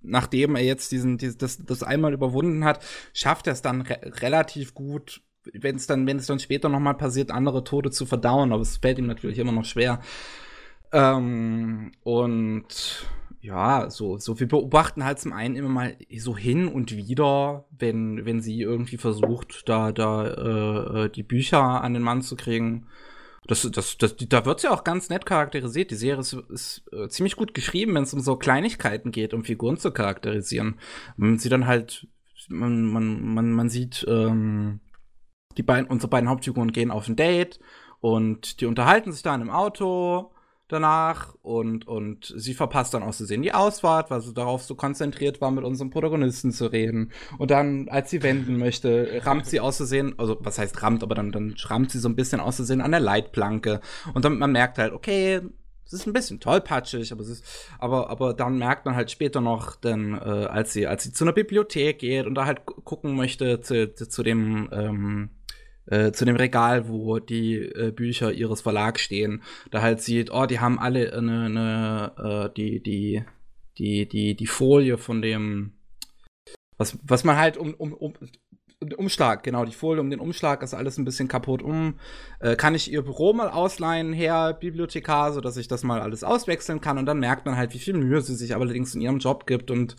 [0.05, 3.99] nachdem er jetzt diesen, dieses, das, das einmal überwunden hat, schafft er es dann re
[4.23, 8.07] relativ gut, wenn es dann, wenn es dann später noch mal passiert, andere Tode zu
[8.07, 10.01] verdauen, aber es fällt ihm natürlich immer noch schwer.
[10.93, 13.07] Ähm, und
[13.41, 18.25] ja, so, so wir beobachten halt zum einen immer mal so hin und wieder, wenn,
[18.25, 22.87] wenn sie irgendwie versucht, da, da äh, äh, die Bücher an den Mann zu kriegen.
[23.47, 25.91] Das, das, das, da wird sie auch ganz nett charakterisiert.
[25.91, 29.45] Die Serie ist, ist äh, ziemlich gut geschrieben, wenn es um so Kleinigkeiten geht, um
[29.45, 30.81] Figuren zu charakterisieren.
[31.17, 32.07] Man sieht dann halt,
[32.49, 34.81] man, man, man, man sieht, ähm,
[35.57, 37.61] die beiden, unsere beiden Hauptfiguren gehen auf ein Date
[38.01, 40.34] und die unterhalten sich da in einem Auto
[40.75, 45.41] danach und, und sie verpasst dann aus Versehen die Ausfahrt, weil sie darauf so konzentriert
[45.41, 47.13] war, mit unserem Protagonisten zu reden.
[47.39, 51.15] Und dann, als sie wenden möchte, rammt sie aus Versehen, also was heißt rammt, aber
[51.15, 53.81] dann, dann rammt sie so ein bisschen aus Versehen an der Leitplanke.
[54.13, 55.41] Und dann man merkt halt, okay,
[55.87, 57.45] es ist ein bisschen tollpatschig, aber es ist,
[57.79, 61.25] aber, aber dann merkt man halt später noch, denn äh, als sie, als sie zu
[61.25, 65.31] einer Bibliothek geht und da halt gucken möchte zu, zu, zu dem ähm,
[65.87, 70.47] äh, zu dem Regal, wo die äh, Bücher ihres Verlags stehen, da halt sieht, oh,
[70.47, 73.25] die haben alle eine, eine äh, die, die,
[73.79, 75.73] die, die, die Folie von dem,
[76.77, 78.15] was, was man halt um, um, um
[78.99, 81.95] Umschlag, genau, die Folie um den Umschlag ist alles ein bisschen kaputt um.
[82.41, 86.83] Äh, kann ich ihr Büro mal ausleihen, Herr Bibliothekar, sodass ich das mal alles auswechseln
[86.83, 89.47] kann und dann merkt man halt, wie viel Mühe sie sich allerdings in ihrem Job
[89.47, 89.97] gibt und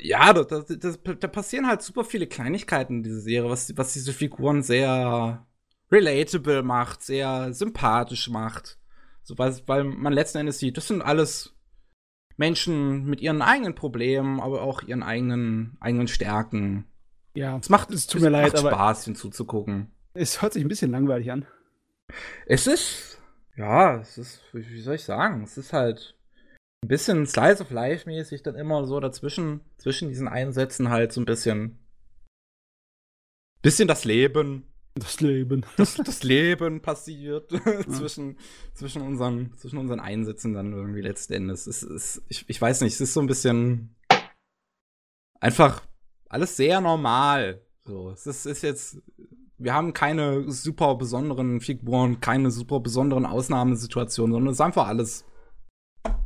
[0.00, 4.12] ja, da, da, da, passieren halt super viele Kleinigkeiten in dieser Serie, was, was diese
[4.12, 5.46] Figuren sehr
[5.90, 8.78] relatable macht, sehr sympathisch macht.
[9.22, 11.54] So, weil, weil man letzten Endes sieht, das sind alles
[12.36, 16.86] Menschen mit ihren eigenen Problemen, aber auch ihren eigenen, eigenen Stärken.
[17.34, 19.90] Ja, es macht, es tut mir leid, aber Spaß hinzuzugucken.
[20.14, 21.46] Es hört sich ein bisschen langweilig an.
[22.46, 23.20] Es ist,
[23.56, 26.16] ja, es ist, wie soll ich sagen, es ist halt
[26.82, 31.20] ein bisschen Slice of Life mäßig dann immer so dazwischen, zwischen diesen Einsätzen halt so
[31.20, 31.78] ein bisschen,
[33.62, 34.66] bisschen das Leben.
[34.94, 35.64] Das Leben.
[35.76, 37.60] Das, das Leben passiert ja.
[37.88, 38.38] zwischen,
[38.74, 41.66] zwischen, unseren, zwischen unseren Einsätzen dann irgendwie letzten Endes.
[41.66, 43.94] Es ist, ich, ich weiß nicht, es ist so ein bisschen
[45.38, 45.82] einfach
[46.28, 47.62] alles sehr normal.
[47.84, 49.02] So, es ist, ist jetzt,
[49.58, 55.24] wir haben keine super besonderen Figuren, keine super besonderen Ausnahmesituationen, sondern es ist einfach alles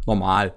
[0.06, 0.54] normal.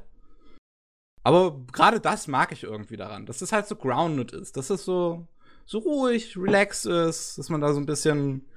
[1.24, 4.86] Aber gerade das mag ich irgendwie daran, dass es halt so grounded ist, dass es
[4.86, 5.28] so,
[5.66, 8.48] so ruhig, relaxed ist, dass man da so ein bisschen,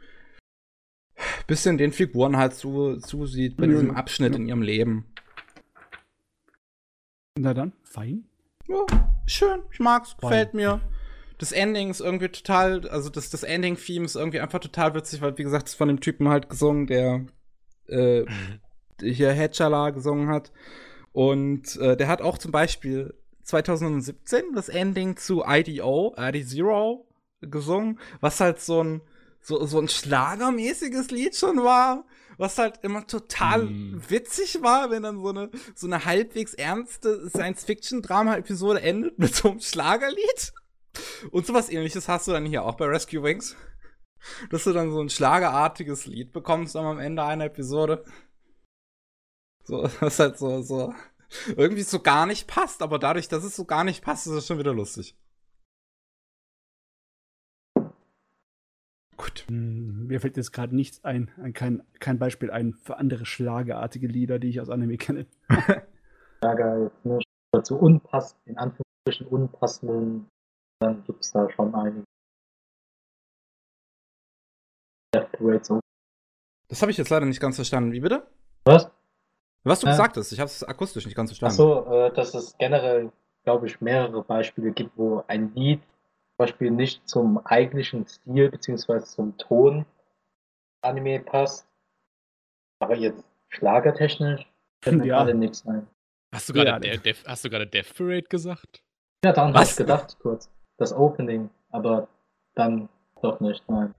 [1.49, 4.39] bisschen den Figuren halt zu, zusieht bei ja, diesem Abschnitt ja.
[4.39, 5.13] in ihrem Leben.
[7.37, 8.29] Na dann, fein.
[8.69, 8.87] Ja,
[9.27, 10.81] schön, ich mag's, gefällt mir.
[11.39, 15.37] Das Ending ist irgendwie total, also das, das Ending-Theme ist irgendwie einfach total witzig, weil,
[15.39, 17.27] wie gesagt, es von dem Typen halt gesungen, der
[17.89, 18.27] äh.
[19.03, 20.53] hier Hedgala gesungen hat.
[21.13, 27.07] Und äh, der hat auch zum Beispiel 2017 das Ending zu IDO, ID Zero,
[27.41, 29.01] gesungen, was halt so ein,
[29.41, 32.05] so, so ein schlagermäßiges Lied schon war,
[32.37, 34.03] was halt immer total mm.
[34.09, 39.61] witzig war, wenn dann so eine, so eine halbwegs ernste Science-Fiction-Drama-Episode endet mit so einem
[39.61, 40.53] Schlagerlied.
[41.31, 43.57] Und sowas ähnliches hast du dann hier auch bei Rescue Wings.
[44.51, 48.05] Dass du dann so ein schlagerartiges Lied bekommst am Ende einer Episode.
[49.71, 50.93] So, was halt so, so
[51.57, 54.47] irgendwie so gar nicht passt, aber dadurch, dass es so gar nicht passt, ist es
[54.49, 55.17] schon wieder lustig.
[59.17, 59.45] Gut.
[59.47, 64.09] Hm, mir fällt jetzt gerade nichts ein, ein, kein, kein Beispiel ein für andere schlagerartige
[64.09, 65.27] Lieder, die ich aus Anime kenne.
[66.41, 67.21] Schlager jetzt nur
[67.53, 70.27] dazu unpasst, in Anführungsstrichen unpassenden,
[70.81, 72.05] dann gibt es da schon einige.
[76.69, 77.93] Das habe ich jetzt leider nicht ganz verstanden.
[77.93, 78.27] Wie bitte?
[78.65, 78.91] Was?
[79.65, 81.53] Was du äh, gesagt hast, ich habe es akustisch nicht ganz verstanden.
[81.53, 83.13] Achso, äh, dass es generell,
[83.45, 89.01] glaube ich, mehrere Beispiele gibt, wo ein Lied zum Beispiel nicht zum eigentlichen Stil bzw.
[89.01, 89.85] zum Ton
[90.83, 91.67] Anime passt,
[92.79, 94.47] aber jetzt schlagertechnisch
[94.83, 95.19] fällt mir ja.
[95.19, 95.87] gerade nichts ein.
[96.33, 98.83] Hast du gerade ja, Def, hast du gerade Death Parade gesagt?
[99.25, 100.51] Ja, daran habe ich gedacht kurz.
[100.79, 102.09] Das Opening, aber
[102.55, 102.89] dann
[103.21, 103.95] doch nicht, nein.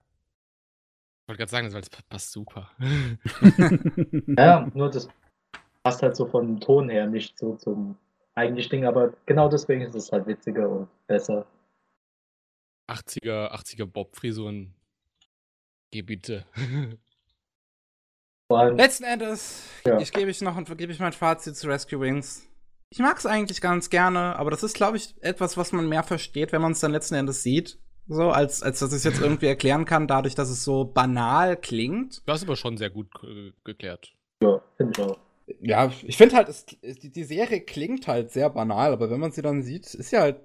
[1.23, 2.71] Ich wollte gerade sagen, das passt super.
[4.37, 5.07] ja, nur das
[5.83, 7.97] passt halt so vom Ton her nicht so zum
[8.35, 11.45] eigentlichen Ding, aber genau deswegen ist es halt witziger und besser.
[12.89, 14.73] 80er, 80er Bob-Frisuren.
[15.91, 16.45] Gebiete.
[18.49, 19.97] Letzten Endes, ja.
[19.99, 22.47] ich gebe ich noch und gebe ich mein Fazit zu Rescue Wings.
[22.89, 26.03] Ich mag es eigentlich ganz gerne, aber das ist, glaube ich, etwas, was man mehr
[26.03, 27.79] versteht, wenn man es dann letzten Endes sieht.
[28.07, 31.55] So, als, als dass ich es jetzt irgendwie erklären kann, dadurch, dass es so banal
[31.55, 32.27] klingt.
[32.27, 34.13] Du hast aber schon sehr gut äh, geklärt.
[34.43, 35.17] Ja, finde ich auch
[35.59, 39.31] ja, ich finde halt, es, die, die Serie klingt halt sehr banal, aber wenn man
[39.31, 40.41] sie dann sieht, ist ja halt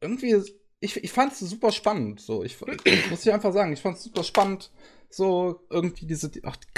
[0.00, 0.42] irgendwie,
[0.80, 2.20] ich, ich fand es super spannend.
[2.20, 4.70] So, ich, ich muss ich einfach sagen, ich fand es super spannend.
[5.10, 6.30] So, irgendwie diese,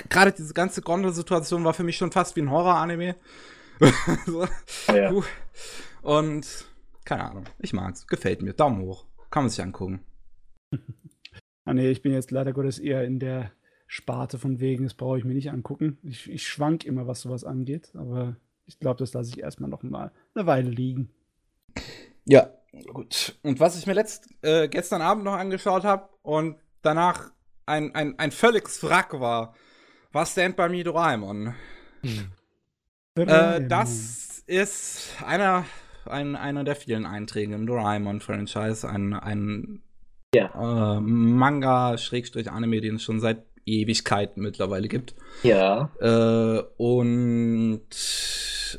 [0.08, 3.16] gerade diese ganze Gondel-Situation war für mich schon fast wie ein Horror-Anime.
[4.26, 4.46] so.
[4.92, 5.12] ja.
[6.02, 6.66] Und,
[7.04, 8.54] keine Ahnung, ich mag's, gefällt mir.
[8.54, 9.06] Daumen hoch.
[9.30, 10.00] Kann man sich angucken.
[11.64, 13.52] ah, nee, ich bin jetzt leider Gottes eher in der
[13.94, 15.98] Sparte von wegen, das brauche ich mir nicht angucken.
[16.02, 19.82] Ich, ich schwank immer, was sowas angeht, aber ich glaube, das lasse ich erstmal noch
[19.82, 21.10] mal eine Weile liegen.
[22.24, 22.48] Ja,
[22.90, 23.38] gut.
[23.42, 27.32] Und was ich mir letzt, äh, gestern Abend noch angeschaut habe und danach
[27.66, 29.54] ein, ein, ein völliges Wrack war,
[30.10, 31.54] war Stand By Me Doraemon.
[33.14, 35.66] Äh, das ist einer,
[36.06, 38.88] ein, einer der vielen Einträge im Doraemon-Franchise.
[38.88, 39.82] Ein, ein
[40.34, 40.96] Ja.
[40.96, 45.14] äh, Manga-Anime, den es schon seit Ewigkeiten mittlerweile gibt.
[45.42, 45.90] Ja.
[46.00, 47.80] Äh, und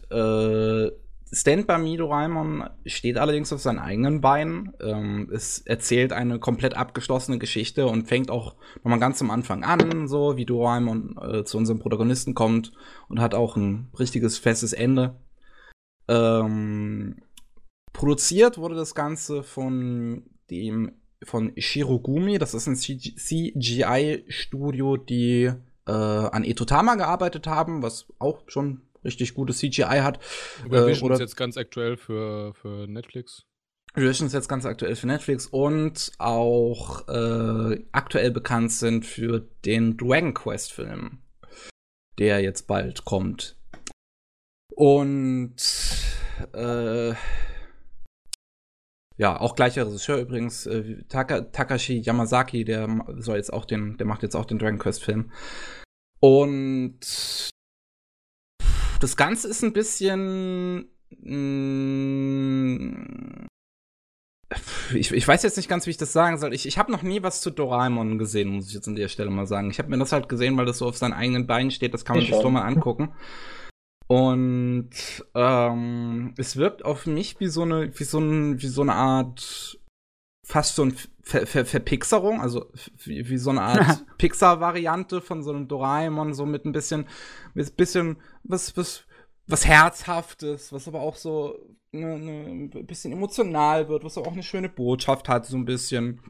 [0.10, 0.92] äh,
[1.34, 4.74] Stand by Me Doraemon steht allerdings auf seinen eigenen Beinen.
[4.82, 10.08] Ähm, es erzählt eine komplett abgeschlossene Geschichte und fängt auch nochmal ganz am Anfang an,
[10.08, 12.72] so wie Doraemon äh, zu unserem Protagonisten kommt
[13.10, 15.16] und hat auch ein richtiges festes Ende.
[16.08, 17.16] Ähm,
[17.94, 20.92] produziert wurde das Ganze von dem
[21.26, 25.52] von Shirogumi, das ist ein CGI-Studio, die
[25.86, 30.20] äh, an Etotama gearbeitet haben, was auch schon richtig gutes CGI hat.
[30.66, 33.46] Über Äh, oder- ist jetzt ganz aktuell für, für Netflix.
[33.96, 39.98] Vision ist jetzt ganz aktuell für Netflix und auch äh, aktuell bekannt sind für den
[39.98, 41.20] Dragon Quest Film,
[42.18, 43.56] der jetzt bald kommt.
[44.76, 45.56] Und
[46.54, 47.14] äh,
[49.18, 54.08] ja, auch gleicher Regisseur übrigens, äh, Taka, Takashi Yamazaki, der soll jetzt auch den, der
[54.08, 55.32] macht jetzt auch den Dragon Quest Film.
[56.20, 57.00] Und
[59.00, 60.88] das Ganze ist ein bisschen
[61.20, 63.04] mh,
[64.94, 66.54] ich, ich weiß jetzt nicht ganz, wie ich das sagen soll.
[66.54, 69.30] Ich, ich habe noch nie was zu Doraemon gesehen, muss ich jetzt an der Stelle
[69.30, 69.70] mal sagen.
[69.70, 71.94] Ich habe mir das halt gesehen, weil das so auf seinen eigenen Beinen steht.
[71.94, 72.54] Das kann man Ich sich so schon.
[72.54, 73.14] mal angucken.
[74.14, 74.92] Und
[75.34, 79.80] ähm, es wirkt auf mich wie so eine, wie so, ein, wie so eine Art,
[80.46, 80.94] fast so eine
[81.24, 82.70] Ver Ver Verpixerung, also
[83.04, 87.08] wie, wie so eine Art Pixar-Variante von so einem Doraemon, so mit ein bisschen,
[87.56, 89.06] mit bisschen was, was,
[89.48, 91.58] was Herzhaftes, was aber auch so
[91.92, 95.66] ne, ne, ein bisschen emotional wird, was aber auch eine schöne Botschaft hat, so ein
[95.66, 96.22] bisschen.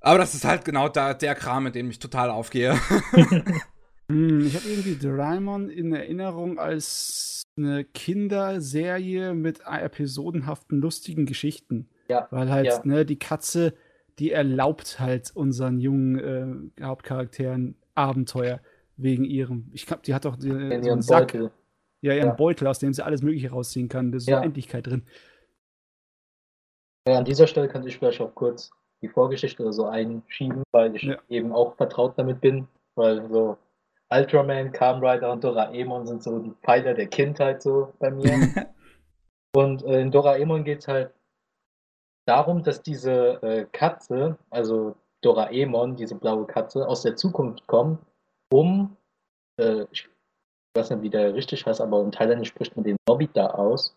[0.00, 2.76] Aber das ist halt genau da, der Kram, mit dem ich total aufgehe.
[4.08, 11.88] Hm, ich habe irgendwie Doraemon in Erinnerung als eine Kinderserie mit episodenhaften, lustigen Geschichten.
[12.08, 12.80] Ja, Weil halt, ja.
[12.84, 13.74] ne, die Katze,
[14.18, 18.60] die erlaubt halt unseren jungen äh, Hauptcharakteren Abenteuer
[18.96, 19.70] wegen ihrem.
[19.72, 21.50] Ich glaube, die hat doch die, In so einen Sack, Beutel.
[22.02, 22.34] ja, ihren Ja.
[22.34, 24.12] Beutel, aus dem sie alles Mögliche rausziehen kann.
[24.12, 24.42] Da ist so Ja.
[24.42, 25.02] Endlichkeit drin.
[27.08, 28.70] Ja, an dieser Stelle könnte ich vielleicht auch kurz
[29.02, 31.18] die Vorgeschichte oder so einschieben, weil ich Ja.
[31.28, 33.56] eben auch vertraut damit bin, weil so
[34.10, 38.30] Ultraman, Kamen Rider und Doraemon sind so die Pfeiler der Kindheit so bei mir.
[39.56, 41.12] und äh, in Doraemon geht es halt
[42.26, 47.98] darum, dass diese äh, Katze, also Doraemon, diese blaue Katze, aus der Zukunft kommt,
[48.52, 48.96] um,
[49.58, 50.08] äh, ich
[50.76, 53.96] weiß nicht, wie der richtig heißt, aber in Thailändisch spricht man den Nobita aus,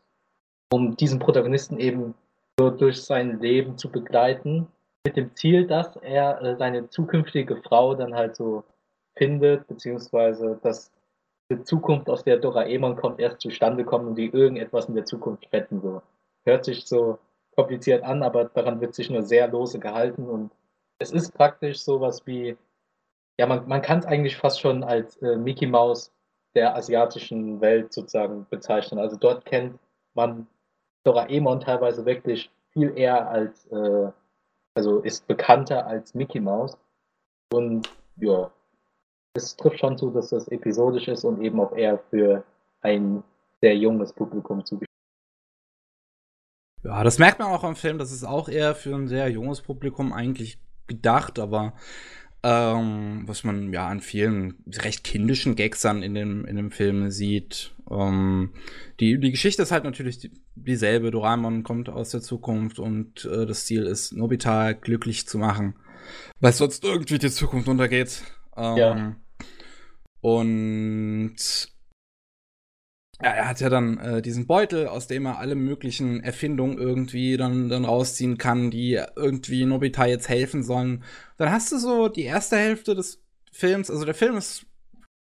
[0.71, 2.15] um diesen Protagonisten eben
[2.59, 4.67] so durch sein Leben zu begleiten,
[5.05, 8.63] mit dem Ziel, dass er äh, seine zukünftige Frau dann halt so
[9.19, 10.91] findet, beziehungsweise dass
[11.51, 15.51] die Zukunft, aus der Doraemon kommt, erst zustande kommt und die irgendetwas in der Zukunft
[15.51, 15.81] retten.
[15.81, 16.01] So.
[16.45, 17.19] Hört sich so
[17.55, 20.51] kompliziert an, aber daran wird sich nur sehr lose gehalten und
[20.99, 22.57] es ist praktisch sowas wie,
[23.37, 26.11] ja, man, man kann es eigentlich fast schon als äh, Mickey Mouse
[26.55, 28.99] der asiatischen Welt sozusagen bezeichnen.
[28.99, 29.79] Also dort kennt
[30.13, 30.47] man
[31.03, 34.11] Doraemon teilweise wirklich viel eher als, äh,
[34.75, 36.77] also ist bekannter als Mickey Mouse.
[37.51, 38.51] Und ja,
[39.33, 42.43] es trifft schon zu, dass das episodisch ist und eben auch eher für
[42.81, 43.23] ein
[43.61, 44.85] sehr junges Publikum zugeschnitten.
[46.83, 47.97] Ja, das merkt man auch am Film.
[47.97, 51.73] Das ist auch eher für ein sehr junges Publikum eigentlich gedacht, aber
[52.41, 57.11] ähm, was man ja an vielen recht kindischen Gags dann in dem, in dem Film
[57.11, 57.75] sieht.
[57.91, 58.53] Ähm,
[59.01, 61.11] die, die Geschichte ist halt natürlich die, dieselbe.
[61.11, 65.75] Doraemon kommt aus der Zukunft und äh, das Ziel ist, Nobita glücklich zu machen,
[66.39, 68.23] weil sonst irgendwie die Zukunft untergeht.
[68.59, 69.15] Ähm, Ja.
[70.21, 71.35] Und
[73.21, 77.35] ja, er hat ja dann äh, diesen Beutel, aus dem er alle möglichen Erfindungen irgendwie
[77.35, 81.03] dann, dann rausziehen kann, die irgendwie Nobita jetzt helfen sollen.
[81.37, 83.21] Dann hast du so die erste Hälfte des
[83.51, 84.65] Films, also der Film ist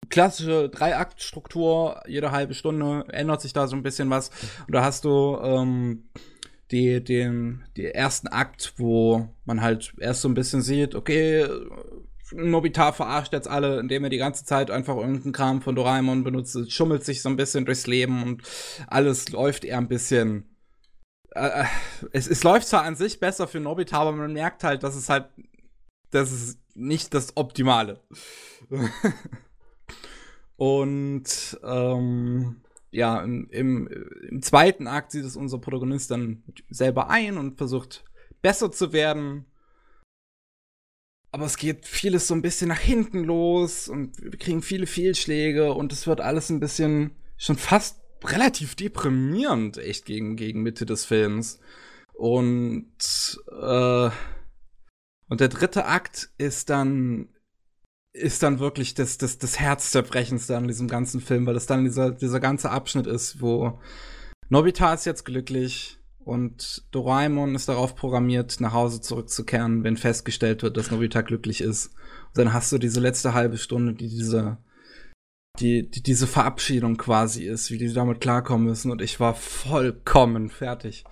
[0.09, 4.31] klassische Dreiaktstruktur, jede halbe Stunde ändert sich da so ein bisschen was.
[4.67, 6.09] Und da hast du ähm,
[6.70, 11.47] die, den, den ersten Akt, wo man halt erst so ein bisschen sieht, okay,
[12.33, 16.57] Nobita verarscht jetzt alle, indem er die ganze Zeit einfach irgendeinen Kram von Doraemon benutzt,
[16.57, 18.43] Es schummelt sich so ein bisschen durchs Leben und
[18.86, 20.57] alles läuft eher ein bisschen.
[21.31, 21.65] Äh,
[22.12, 25.09] es, es läuft zwar an sich besser für Nobita, aber man merkt halt, dass es
[25.09, 25.27] halt.
[26.11, 28.01] Das ist nicht das Optimale.
[30.57, 32.62] und ähm,
[32.93, 38.05] ja, im, im zweiten Akt sieht es unser Protagonist dann selber ein und versucht
[38.41, 39.47] besser zu werden.
[41.34, 45.74] Aber es geht vieles so ein bisschen nach hinten los und wir kriegen viele Fehlschläge
[45.74, 51.04] und es wird alles ein bisschen schon fast relativ deprimierend, echt gegen, gegen Mitte des
[51.04, 51.58] Films.
[52.12, 52.86] Und,
[53.50, 54.10] äh,
[55.28, 57.30] und der dritte Akt ist dann,
[58.12, 62.12] ist dann wirklich das, das, das Herzzerbrechendste an diesem ganzen Film, weil es dann dieser,
[62.12, 63.80] dieser ganze Abschnitt ist, wo
[64.50, 70.77] Nobita ist jetzt glücklich, und Doraemon ist darauf programmiert, nach Hause zurückzukehren, wenn festgestellt wird,
[70.77, 71.94] dass Nobita glücklich ist.
[72.28, 74.57] Und dann hast du diese letzte halbe Stunde, die diese,
[75.61, 78.91] die, die diese Verabschiedung quasi ist, wie die damit klarkommen müssen.
[78.91, 81.05] Und ich war vollkommen fertig.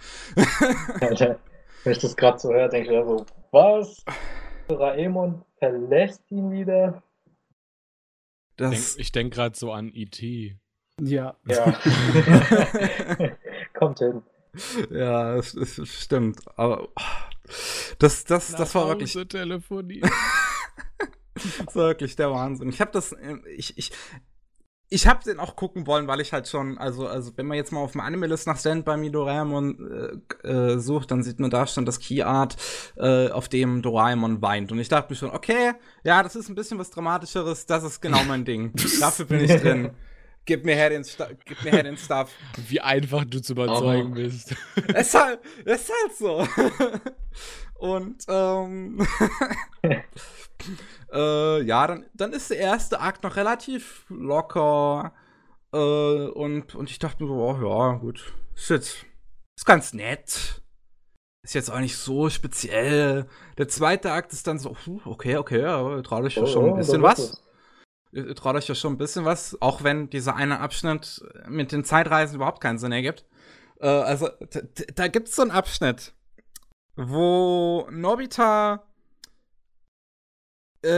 [1.00, 1.38] Alter,
[1.84, 4.04] wenn ich das gerade so höre, denke ich mir so, was?
[4.68, 7.02] Doraemon verlässt ihn wieder?
[8.56, 10.56] Das ich denke denk gerade so an E.T.
[11.00, 11.36] Ja.
[11.46, 11.72] Ja.
[13.74, 14.22] Kommt hin
[14.90, 16.40] ja, es, es stimmt.
[16.56, 17.02] Aber oh,
[17.98, 19.12] das, das, das war wirklich.
[19.28, 20.00] Telefonie.
[21.64, 22.68] das war wirklich der Wahnsinn.
[22.68, 23.92] Ich habe das, ähm, ich, ich,
[24.92, 27.72] ich habe den auch gucken wollen, weil ich halt schon, also, also wenn man jetzt
[27.72, 31.66] mal auf dem Anime-List nach Stand bei Doraemon äh, äh, sucht, dann sieht man da
[31.66, 32.56] schon das Key Art,
[32.96, 34.70] äh, auf dem Doraemon weint.
[34.70, 35.72] Und ich dachte mir schon, okay,
[36.04, 38.72] ja, das ist ein bisschen was Dramatischeres, das ist genau mein Ding.
[39.00, 39.92] Dafür bin ich drin.
[40.44, 42.32] Gib mir her den, Sta gib mir her den Stuff.
[42.68, 44.14] Wie einfach du zu überzeugen oh.
[44.14, 44.54] bist.
[44.88, 46.48] Es ist halt, es ist halt so.
[47.74, 49.06] Und ähm,
[51.12, 55.12] äh, ja, dann, dann ist der erste Akt noch relativ locker.
[55.72, 58.32] Äh, und, und ich dachte mir so, oh ja, gut.
[58.54, 59.04] Shit.
[59.56, 60.62] Ist ganz nett.
[61.44, 63.26] Ist jetzt auch nicht so speziell.
[63.58, 67.02] Der zweite Akt ist dann so, okay, okay, aber traue ich oh, schon ein bisschen
[67.02, 67.42] was
[68.34, 72.36] traut euch ja schon ein bisschen was, auch wenn dieser eine Abschnitt mit den Zeitreisen
[72.36, 73.24] überhaupt keinen Sinn ergibt.
[73.80, 74.28] Äh, also,
[74.94, 76.14] da gibt's so einen Abschnitt,
[76.96, 78.84] wo Nobita,
[80.82, 80.88] äh,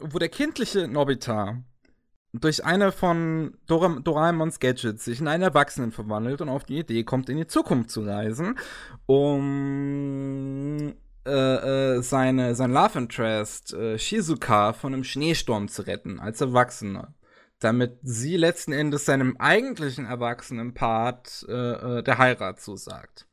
[0.00, 1.62] wo der kindliche Nobita
[2.32, 7.02] durch eine von Dora Doraemons Gadgets sich in einen Erwachsenen verwandelt und auf die Idee
[7.04, 8.56] kommt, in die Zukunft zu reisen,
[9.06, 10.94] um
[11.26, 17.14] äh, äh, seine, sein Love Interest äh, Shizuka von einem Schneesturm zu retten, als Erwachsene.
[17.58, 23.26] Damit sie letzten Endes seinem eigentlichen erwachsenen Part äh, äh der Heirat zusagt.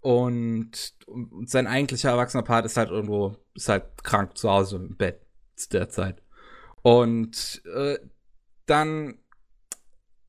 [0.00, 4.96] Und, und sein eigentlicher erwachsener Part ist halt irgendwo, ist halt krank zu Hause im
[4.96, 5.20] Bett
[5.56, 6.22] zu der Zeit.
[6.82, 7.98] Und äh,
[8.66, 9.18] dann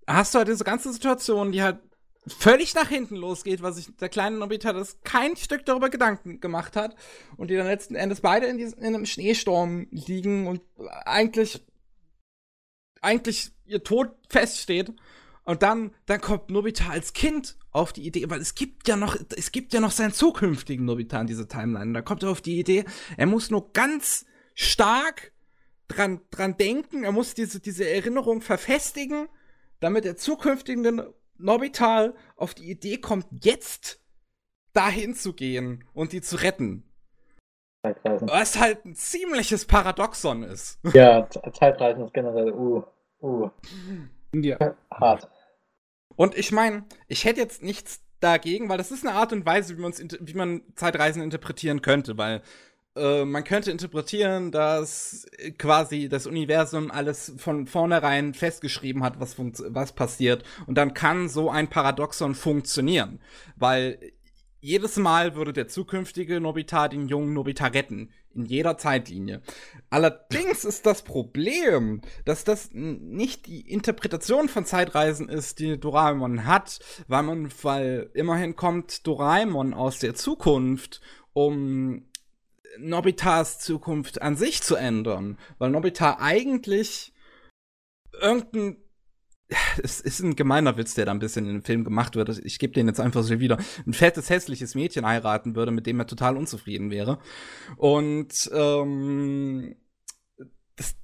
[0.07, 1.80] hast du halt diese ganze Situation, die halt
[2.27, 6.75] völlig nach hinten losgeht, was sich der kleine Nobita das kein Stück darüber Gedanken gemacht
[6.75, 6.95] hat
[7.38, 10.61] und die dann letzten Endes beide in, diesem, in einem Schneesturm liegen und
[11.06, 11.65] eigentlich
[13.01, 14.91] eigentlich ihr Tod feststeht
[15.43, 19.15] und dann dann kommt Nobita als Kind auf die Idee, weil es gibt ja noch
[19.35, 21.93] es gibt ja noch seinen zukünftigen Nobita in dieser Timeline.
[21.93, 24.25] Da kommt er auf die Idee, er muss nur ganz
[24.56, 25.31] stark
[25.88, 29.27] dran dran denken, er muss diese diese Erinnerung verfestigen,
[29.80, 34.01] damit der zukünftige Norbital auf die Idee kommt, jetzt
[34.74, 36.83] dahin zu gehen und die zu retten.
[37.83, 38.30] Zeitreisen.
[38.30, 40.80] Was halt ein ziemliches Paradoxon ist.
[40.93, 42.83] Ja, Zeitreisen ist generell, uh,
[43.22, 43.49] uh.
[44.33, 44.75] Ja.
[44.91, 45.30] Hart.
[46.16, 49.77] Und ich meine, ich hätte jetzt nichts dagegen, weil das ist eine Art und Weise,
[49.77, 52.41] wie, wie man Zeitreisen interpretieren könnte, weil
[52.98, 55.26] äh, man könnte interpretieren, dass
[55.58, 60.43] quasi das Universum alles von vornherein festgeschrieben hat, was, was passiert.
[60.66, 63.19] Und dann kann so ein Paradoxon funktionieren.
[63.56, 64.00] Weil
[64.59, 68.09] jedes Mal würde der zukünftige Nobita den jungen Nobita retten.
[68.34, 69.42] In jeder Zeitlinie.
[69.90, 76.80] Allerdings ist das Problem, dass das nicht die Interpretation von Zeitreisen ist, die Doraemon hat,
[77.08, 81.01] weil man, weil immerhin kommt Doraemon aus der Zukunft,
[81.34, 82.06] um
[82.80, 85.38] Nobitas Zukunft an sich zu ändern.
[85.57, 87.14] Weil Nobita eigentlich
[88.19, 88.77] irgendein
[89.81, 92.30] es ist ein gemeiner Witz, der da ein bisschen in dem Film gemacht wird.
[92.43, 93.57] Ich gebe den jetzt einfach so wieder.
[93.85, 97.19] Ein fettes, hässliches Mädchen heiraten würde, mit dem er total unzufrieden wäre.
[97.77, 99.75] Und ähm,
[100.75, 100.95] das,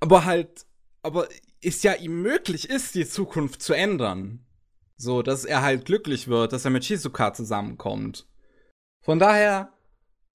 [0.00, 0.64] aber halt,
[1.02, 1.28] aber
[1.62, 4.46] es ja ihm möglich ist, die Zukunft zu ändern.
[4.96, 8.26] So, dass er halt glücklich wird, dass er mit Shizuka zusammenkommt.
[9.02, 9.71] Von daher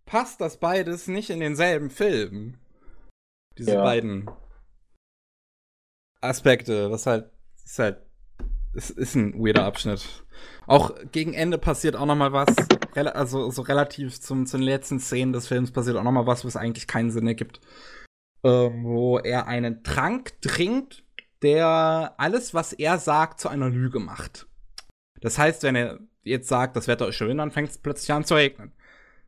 [0.08, 2.56] passt das beides nicht in denselben Film.
[3.58, 3.84] Diese ja.
[3.84, 4.28] beiden
[6.22, 7.30] Aspekte, was halt,
[7.64, 8.02] ist halt,
[8.74, 10.24] es ist ein weirder Abschnitt.
[10.66, 12.48] Auch gegen Ende passiert auch noch mal was,
[12.96, 16.46] also so relativ zum, zu den letzten Szenen des Films passiert auch noch mal was,
[16.46, 17.62] was eigentlich keinen Sinn ergibt.
[18.44, 21.04] Ähm, wo er einen Trank trinkt,
[21.42, 24.48] der alles, was er sagt, zu einer Lüge macht.
[25.22, 28.26] Das heißt, wenn er jetzt sagt, das Wetter ist schön, dann fängt es plötzlich an
[28.26, 28.74] zu regnen.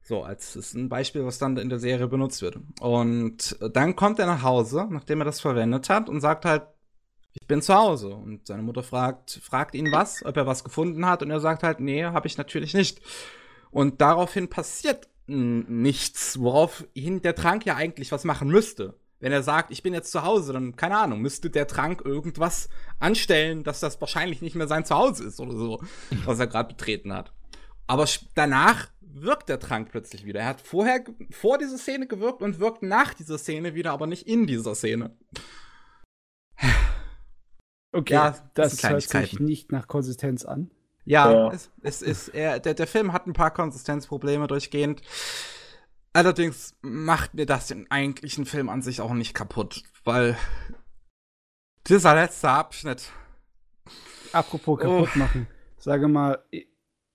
[0.10, 2.58] So, als ist ein Beispiel, was dann in der Serie benutzt wird.
[2.82, 6.64] Und dann kommt er nach Hause, nachdem er das verwendet hat, und sagt halt,
[7.34, 8.16] ich bin zu Hause.
[8.16, 11.62] Und seine Mutter fragt, fragt ihn was, ob er was gefunden hat, und er sagt
[11.62, 13.02] halt, nee, habe ich natürlich nicht.
[13.70, 18.96] Und daraufhin passiert nichts, woraufhin der Trank ja eigentlich was machen müsste.
[19.20, 22.70] Wenn er sagt, ich bin jetzt zu Hause, dann, keine Ahnung, müsste der Trank irgendwas
[22.98, 25.84] anstellen, dass das wahrscheinlich nicht mehr sein Zuhause ist oder so,
[26.26, 27.32] was er gerade betreten hat.
[27.86, 30.42] Aber danach wirkt der Trank plötzlich wieder.
[30.42, 34.28] Er hat vorher vor dieser Szene gewirkt und wirkt nach dieser Szene wieder, aber nicht
[34.28, 35.18] in dieser Szene.
[37.92, 40.70] Okay, ja, das hört sich nicht nach Konsistenz an.
[41.06, 41.52] Ja, ja.
[41.52, 45.02] Es, es ist, er, der, der Film hat ein paar Konsistenzprobleme durchgehend.
[46.14, 50.38] Allerdings macht mir das den eigentlichen Film an sich auch nicht kaputt, weil
[51.88, 53.12] dieser letzte Abschnitt.
[54.34, 55.18] Apropos kaputt oh.
[55.18, 55.48] machen.
[55.78, 56.44] Sage mal,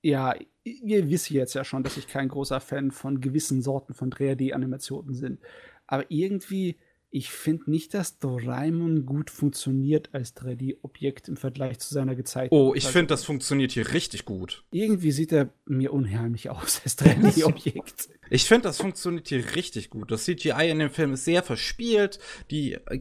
[0.02, 0.34] ja,
[0.64, 5.20] ihr wisst jetzt ja schon, dass ich kein großer Fan von gewissen Sorten von 3D-Animationen
[5.20, 5.38] bin.
[5.86, 6.76] Aber irgendwie
[7.14, 12.52] ich finde nicht, dass Doraemon gut funktioniert als 3D-Objekt im Vergleich zu seiner gezeigten.
[12.52, 14.64] Oh, ich finde, das funktioniert hier richtig gut.
[14.72, 18.08] Irgendwie sieht er mir unheimlich aus als 3D-Objekt.
[18.30, 20.10] Ich finde, das funktioniert hier richtig gut.
[20.10, 22.18] Das CGI in dem Film ist sehr verspielt.
[22.50, 23.00] Die äh,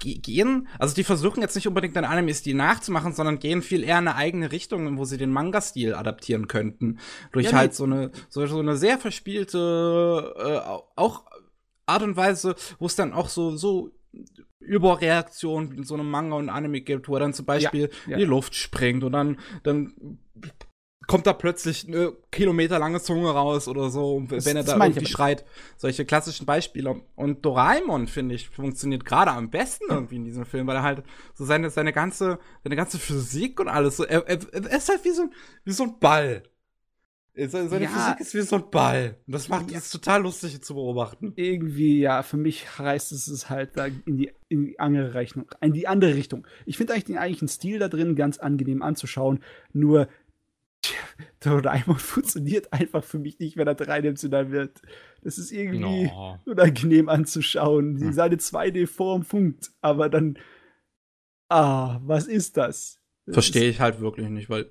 [0.00, 3.98] gehen, also die versuchen jetzt nicht unbedingt den Animes die nachzumachen, sondern gehen viel eher
[3.98, 6.98] in eine eigene Richtung, wo sie den Manga-Stil adaptieren könnten.
[7.32, 11.24] Durch ja, halt so eine, so, so eine sehr verspielte, äh, auch
[11.86, 13.90] Art und Weise, wo es dann auch so, so
[14.60, 18.12] Überreaktionen in so einem Manga und Anime gibt, wo er dann zum Beispiel ja, ja.
[18.14, 20.18] in die Luft springt und dann, dann
[21.06, 25.44] kommt da plötzlich eine kilometerlange Zunge raus oder so, das, wenn er da irgendwie schreit.
[25.76, 27.02] Solche klassischen Beispiele.
[27.14, 31.04] Und Doraemon, finde ich, funktioniert gerade am besten irgendwie in diesem Film, weil er halt
[31.34, 35.04] so seine, seine ganze, seine ganze Physik und alles so, er, er, er ist halt
[35.04, 35.30] wie so,
[35.64, 36.42] wie so ein Ball.
[37.38, 39.18] Seine ja, Physik ist wie so ein Ball.
[39.26, 41.34] Und das macht es total lustig zu beobachten.
[41.36, 45.44] Irgendwie, ja, für mich reißt es es halt da in die, in die andere Richtung,
[45.60, 46.46] in die andere Richtung.
[46.64, 49.40] Ich finde eigentlich den eigentlichen Stil da drin ganz angenehm anzuschauen.
[49.74, 50.08] Nur
[51.40, 54.80] Doraemon funktioniert einfach für mich nicht, wenn er dreidimensional wird.
[55.22, 56.38] Das ist irgendwie no.
[56.46, 58.00] unangenehm anzuschauen.
[58.00, 58.12] Hm.
[58.12, 60.38] Seine 2D-Form funkt, aber dann.
[61.48, 63.00] Ah, was ist das?
[63.28, 64.70] Verstehe ich halt wirklich nicht, weil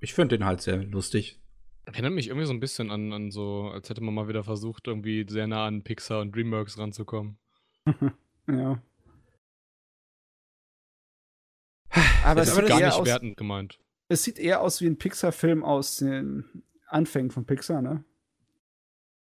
[0.00, 1.41] ich finde den halt sehr lustig.
[1.84, 4.86] Erinnert mich irgendwie so ein bisschen an, an so, als hätte man mal wieder versucht,
[4.86, 7.38] irgendwie sehr nah an Pixar und Dreamworks ranzukommen.
[8.48, 8.80] ja.
[12.24, 13.78] Aber es ist gar nicht aus, wertend gemeint.
[14.08, 18.04] Es sieht eher aus wie ein Pixar-Film aus den Anfängen von Pixar, ne?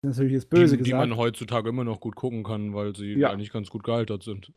[0.03, 1.05] Das ist natürlich jetzt böse die, gesagt.
[1.05, 3.31] Die man heutzutage immer noch gut gucken kann, weil sie ja.
[3.31, 4.53] eigentlich ganz gut gealtert sind.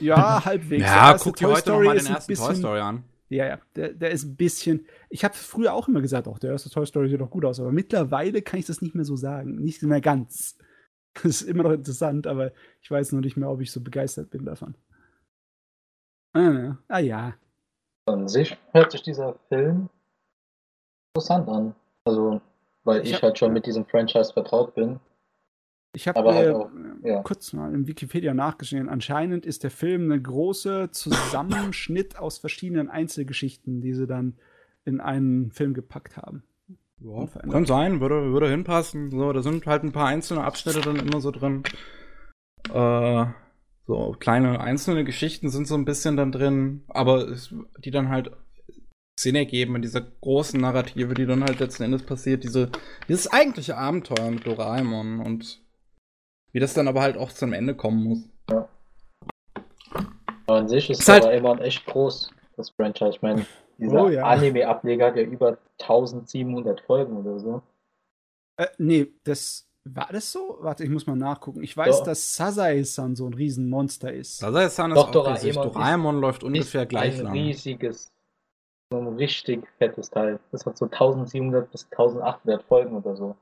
[0.00, 0.82] ja, halbwegs.
[0.82, 3.04] Ja, guck dir heute noch mal den ersten Toy Story an.
[3.28, 4.86] Ja, ja, der, der ist ein bisschen.
[5.08, 7.58] Ich habe früher auch immer gesagt, auch der erste Toy Story sieht doch gut aus,
[7.58, 9.56] aber mittlerweile kann ich das nicht mehr so sagen.
[9.56, 10.58] Nicht mehr ganz.
[11.22, 12.50] Das ist immer noch interessant, aber
[12.82, 14.74] ich weiß noch nicht mehr, ob ich so begeistert bin davon.
[16.32, 17.34] Ah, ah ja.
[18.06, 19.88] An sich hört sich dieser Film
[21.14, 21.74] interessant an.
[22.04, 22.40] Also,
[22.82, 24.98] weil ich, ich halt schon mit diesem Franchise vertraut bin.
[25.94, 26.56] Ich habe halt
[27.02, 27.22] ja.
[27.22, 28.88] kurz mal in Wikipedia nachgesehen.
[28.88, 34.36] Anscheinend ist der Film ein großer Zusammenschnitt aus verschiedenen Einzelgeschichten, die sie dann
[34.84, 36.42] in einen Film gepackt haben.
[37.00, 39.10] Ja, kann sein, würde, würde hinpassen.
[39.10, 41.62] So, da sind halt ein paar einzelne Abschnitte dann immer so drin.
[42.72, 43.26] Äh,
[43.86, 48.30] so kleine einzelne Geschichten sind so ein bisschen dann drin, aber es, die dann halt
[49.18, 52.42] Sinn ergeben in dieser großen Narrative, die dann halt letzten Endes passiert.
[52.42, 52.70] Diese,
[53.08, 55.63] dieses eigentliche Abenteuer mit Doraemon und
[56.54, 58.28] wie das dann aber halt auch zum Ende kommen muss.
[58.48, 58.68] Ja.
[60.46, 63.10] Aber an sich ist, ist halt immer echt groß, das Franchise.
[63.10, 63.44] Ich meine,
[63.78, 64.22] dieser oh, ja.
[64.24, 67.62] Anime-Ableger hat ja über 1700 Folgen oder so.
[68.56, 70.58] Äh, nee, das war das so?
[70.60, 71.62] Warte, ich muss mal nachgucken.
[71.64, 72.04] Ich weiß, Doch.
[72.04, 74.38] dass Sazae-san so ein Riesenmonster ist.
[74.38, 75.54] Sazae-san ist Doch, auch riesig.
[75.54, 77.32] Doraemon läuft ungefähr gleich lang.
[77.32, 78.12] Ein riesiges,
[78.92, 80.38] so ein richtig fettes Teil.
[80.52, 83.34] Das hat so 1700 bis 1800 Folgen oder so.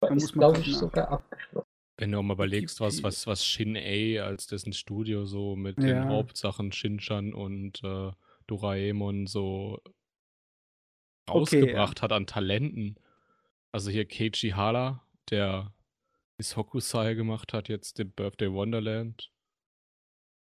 [0.00, 1.67] Da ist, glaube ich, sogar abgeschlossen.
[1.98, 5.86] Wenn du auch mal überlegst, was, was, was Shin-A als dessen Studio so mit ja.
[5.86, 8.12] den Hauptsachen Shinchan und äh,
[8.46, 9.80] Doraemon so
[11.26, 12.02] ausgebracht okay, ja.
[12.02, 12.96] hat an Talenten.
[13.72, 15.72] Also hier Keiichi Hara, der
[16.38, 19.30] Isokusai gemacht hat, jetzt den Birthday Wonderland.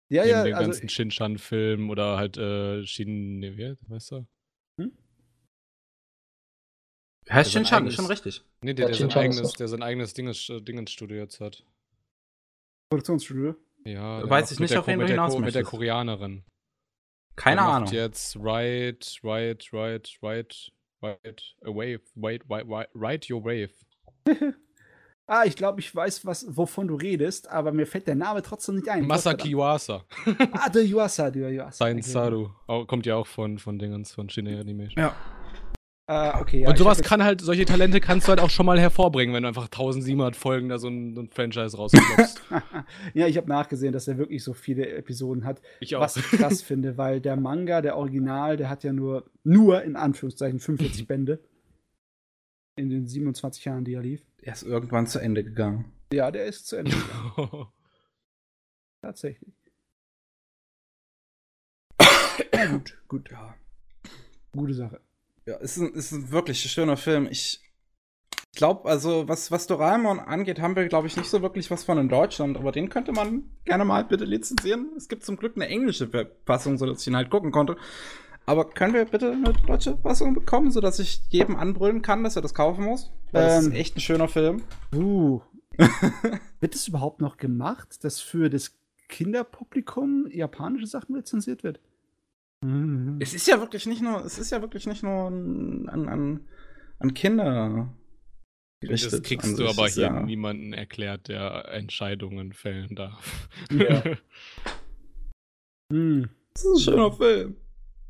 [0.10, 0.44] Ja, ja.
[0.44, 4.28] Den also ganzen Shinchan-Film oder halt äh, Shin, ne, weißt du?
[7.30, 8.44] Heißt Shinchan, ist schon richtig.
[8.62, 11.64] Nee, der, der, sein eigenes, der sein eigenes Dinges, äh, jetzt hat.
[12.90, 13.56] Produktionsstudio?
[13.86, 16.44] Ja, weiß ich nicht, auf wen du hinaus Mit der Koreanerin.
[17.36, 17.90] Keine Ahnung.
[17.92, 20.56] jetzt Ride, Ride, Ride, Ride,
[21.02, 23.72] Ride, a Wave, wait, wait, Ride Your Wave.
[25.28, 28.76] ah, ich glaube, ich weiß, was, wovon du redest, aber mir fällt der Name trotzdem
[28.76, 29.08] nicht ein.
[29.08, 30.04] Masaki Yuasa.
[30.52, 31.72] ah, der Yuasa, der Yuasa.
[31.72, 32.02] Sein.
[32.02, 32.50] Saru.
[32.86, 35.02] Kommt ja auch von, von Dingens, von Shinei Animation.
[35.02, 35.16] Ja.
[36.08, 36.62] Ah, okay.
[36.62, 39.44] Ja, Und sowas kann halt, solche Talente kannst du halt auch schon mal hervorbringen, wenn
[39.44, 42.42] du einfach 1700 Folgen da so ein, so ein Franchise rausklopfst.
[43.14, 45.62] ja, ich habe nachgesehen, dass er wirklich so viele Episoden hat.
[45.80, 46.02] ich auch.
[46.02, 49.96] Was ich krass finde, weil der Manga, der Original, der hat ja nur, nur in
[49.96, 51.40] Anführungszeichen 45 Bände.
[52.76, 54.26] In den 27 Jahren, die er lief.
[54.42, 55.92] Er ist irgendwann zu Ende gegangen.
[56.12, 57.68] Ja, der ist zu Ende gegangen.
[59.02, 59.54] Tatsächlich.
[62.54, 63.32] Na gut, gut.
[63.32, 63.56] Ja.
[64.52, 65.00] Gute Sache.
[65.52, 67.28] Ja, ist ein, ist ein wirklich schöner Film.
[67.30, 67.60] Ich
[68.56, 71.98] glaube, also was, was Doraemon angeht, haben wir, glaube ich, nicht so wirklich was von
[71.98, 74.92] in Deutschland, aber den könnte man gerne mal bitte lizenzieren.
[74.96, 76.10] Es gibt zum Glück eine englische
[76.46, 77.76] Fassung, sodass ich ihn halt gucken konnte.
[78.46, 82.42] Aber können wir bitte eine deutsche Fassung bekommen, sodass ich jedem anbrüllen kann, dass er
[82.42, 83.12] das kaufen muss?
[83.34, 83.74] Weil das Ähm.
[83.74, 84.64] ist echt ein schöner Film.
[84.96, 85.42] Uh.
[86.62, 88.78] wird es überhaupt noch gemacht, dass für das
[89.10, 91.82] Kinderpublikum japanische Sachen lizenziert wird?
[92.64, 93.18] Mhm.
[93.20, 96.48] Es ist ja wirklich nicht nur, es ist ja wirklich nicht nur an, an,
[97.00, 97.94] an, Kinder.
[98.80, 103.50] gerichtet Das kriegst du aber hier ja, niemanden erklärt, der Entscheidungen fällen darf.
[103.72, 104.04] Ja.
[105.92, 106.30] Hm.
[106.54, 107.58] Das ist ein schöner Film.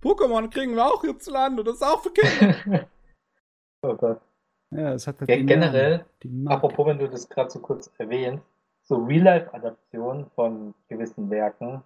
[0.04, 2.56] Pokémon kriegen wir auch hierzulande, das ist auch für Kinder.
[3.82, 4.22] oh Gott.
[4.70, 6.06] Ja, es hat halt Namen, generell,
[6.46, 8.46] apropos, wenn du das gerade so kurz erwähnst,
[8.84, 11.82] so Real-Life-Adaptionen von gewissen Werken,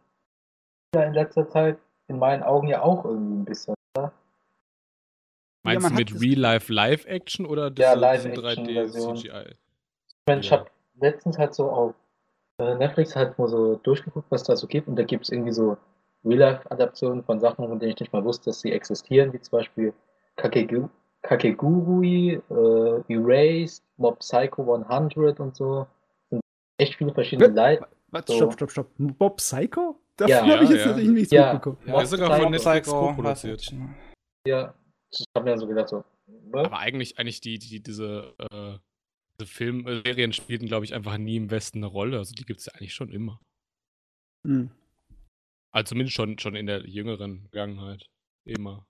[0.94, 1.78] ja in letzter Zeit
[2.08, 3.76] in meinen Augen ja auch irgendwie ein bisschen.
[5.64, 8.34] Meinst man du mit das- Real Life Live Action oder Ja, diese Live-Action
[8.66, 9.18] 3D Version.
[9.18, 9.56] CGI?
[10.08, 10.60] Ich meine, ich Ja.
[10.60, 10.70] habe
[11.00, 11.96] letztens halt so auf
[12.60, 14.88] äh, Netflix halt mal so durchgeguckt, was da so gibt.
[14.88, 15.76] Und da gibt es irgendwie so
[16.24, 19.94] Real-Life-Adaptionen von Sachen, von denen ich nicht mal wusste, dass sie existieren, wie zum Beispiel
[20.38, 20.88] Kakegu
[21.24, 25.86] Kakegurui, äh, Erased, Mob Psycho 100 und so.
[26.30, 26.40] Sind
[26.78, 27.88] echt viele verschiedene Leute.
[28.10, 28.38] Warte, So.
[28.38, 28.88] stopp, stopp, stopp.
[28.98, 30.00] Bob Psycho?
[30.18, 30.56] Davon Ja.
[30.56, 30.92] habe ich Ja, jetzt ja.
[30.92, 31.54] natürlich nichts Ja.
[31.54, 31.78] mitbekommen.
[31.88, 33.74] Ja, ist sogar von Netflix co-produziert.
[34.48, 34.74] Ja,
[35.12, 36.04] ich habe mir so gedacht, so,
[36.52, 36.66] was?
[36.66, 38.78] Aber eigentlich, eigentlich die, die, diese, äh,
[39.40, 42.18] diese Film äh, Serien spielten, glaube ich, einfach nie im Westen eine Rolle.
[42.18, 43.40] Also die gibt es ja eigentlich schon immer.
[44.48, 44.70] Hm.
[45.72, 48.06] Also zumindest schon, schon in der jüngeren Vergangenheit.
[48.46, 48.86] Immer.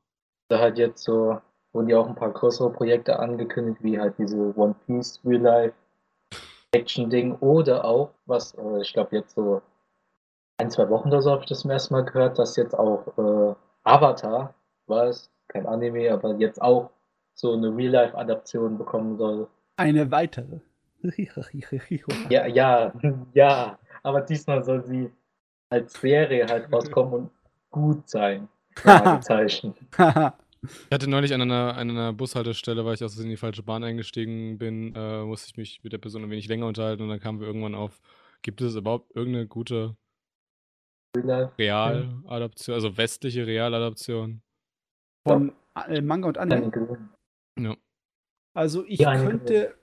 [0.49, 1.39] da halt jetzt so,
[1.71, 5.75] wurden ja auch ein paar größere Projekte angekündigt, wie halt diese One Piece Real Life
[6.73, 9.61] Action Ding oder auch, was äh, ich glaube jetzt so
[10.57, 13.05] ein, zwei Wochen oder so habe ich das zum ersten Mal gehört, dass jetzt auch
[13.17, 14.53] äh, Avatar,
[14.87, 16.91] war es, kein Anime, aber jetzt auch
[17.33, 19.47] so eine Real Life Adaption bekommen soll.
[19.77, 20.59] Eine weitere.
[22.29, 22.91] Ja, ja,
[23.33, 25.11] ja, aber diesmal soll sie
[25.69, 27.31] als Serie halt rauskommen und
[27.69, 28.47] gut sein.
[28.75, 29.75] Fragezeichen.
[30.89, 33.83] Ich hatte neulich an einer, an einer Bushaltestelle, weil ich aus in die falsche Bahn
[33.83, 37.19] eingestiegen bin, äh, musste ich mich mit der Person ein wenig länger unterhalten und dann
[37.19, 38.01] kamen wir irgendwann auf,
[38.41, 39.95] gibt es überhaupt irgendeine gute.
[41.15, 44.41] Realadaption, also westliche Realadaption?
[45.27, 45.53] Von
[45.87, 46.71] äh, Manga und Anime.
[47.59, 47.75] Ja.
[48.53, 49.75] Also ich könnte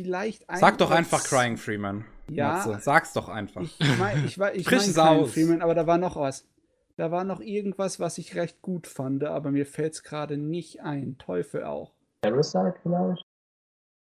[0.00, 2.04] vielleicht ein Sag doch einfach Crying Freeman.
[2.30, 2.64] Ja.
[2.66, 2.78] Matze.
[2.80, 3.62] Sag's doch einfach.
[3.62, 5.32] Ich mein, ich, war- ich Frisch mein aus.
[5.34, 6.48] Freeman, aber da war noch was.
[6.96, 10.80] Da war noch irgendwas, was ich recht gut fand, aber mir fällt es gerade nicht
[10.82, 11.18] ein.
[11.18, 11.92] Teufel auch.
[12.22, 13.24] Parasite vielleicht?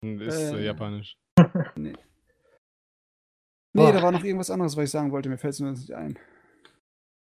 [0.03, 0.65] Ist äh, Äh.
[0.67, 1.17] japanisch.
[1.75, 1.95] Nee,
[3.77, 3.93] Boah.
[3.93, 5.29] da war noch irgendwas anderes, was ich sagen wollte.
[5.29, 6.19] Mir fällt es nur nicht ein.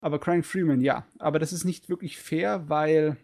[0.00, 1.06] Aber Crying Freeman, ja.
[1.18, 3.16] Aber das ist nicht wirklich fair, weil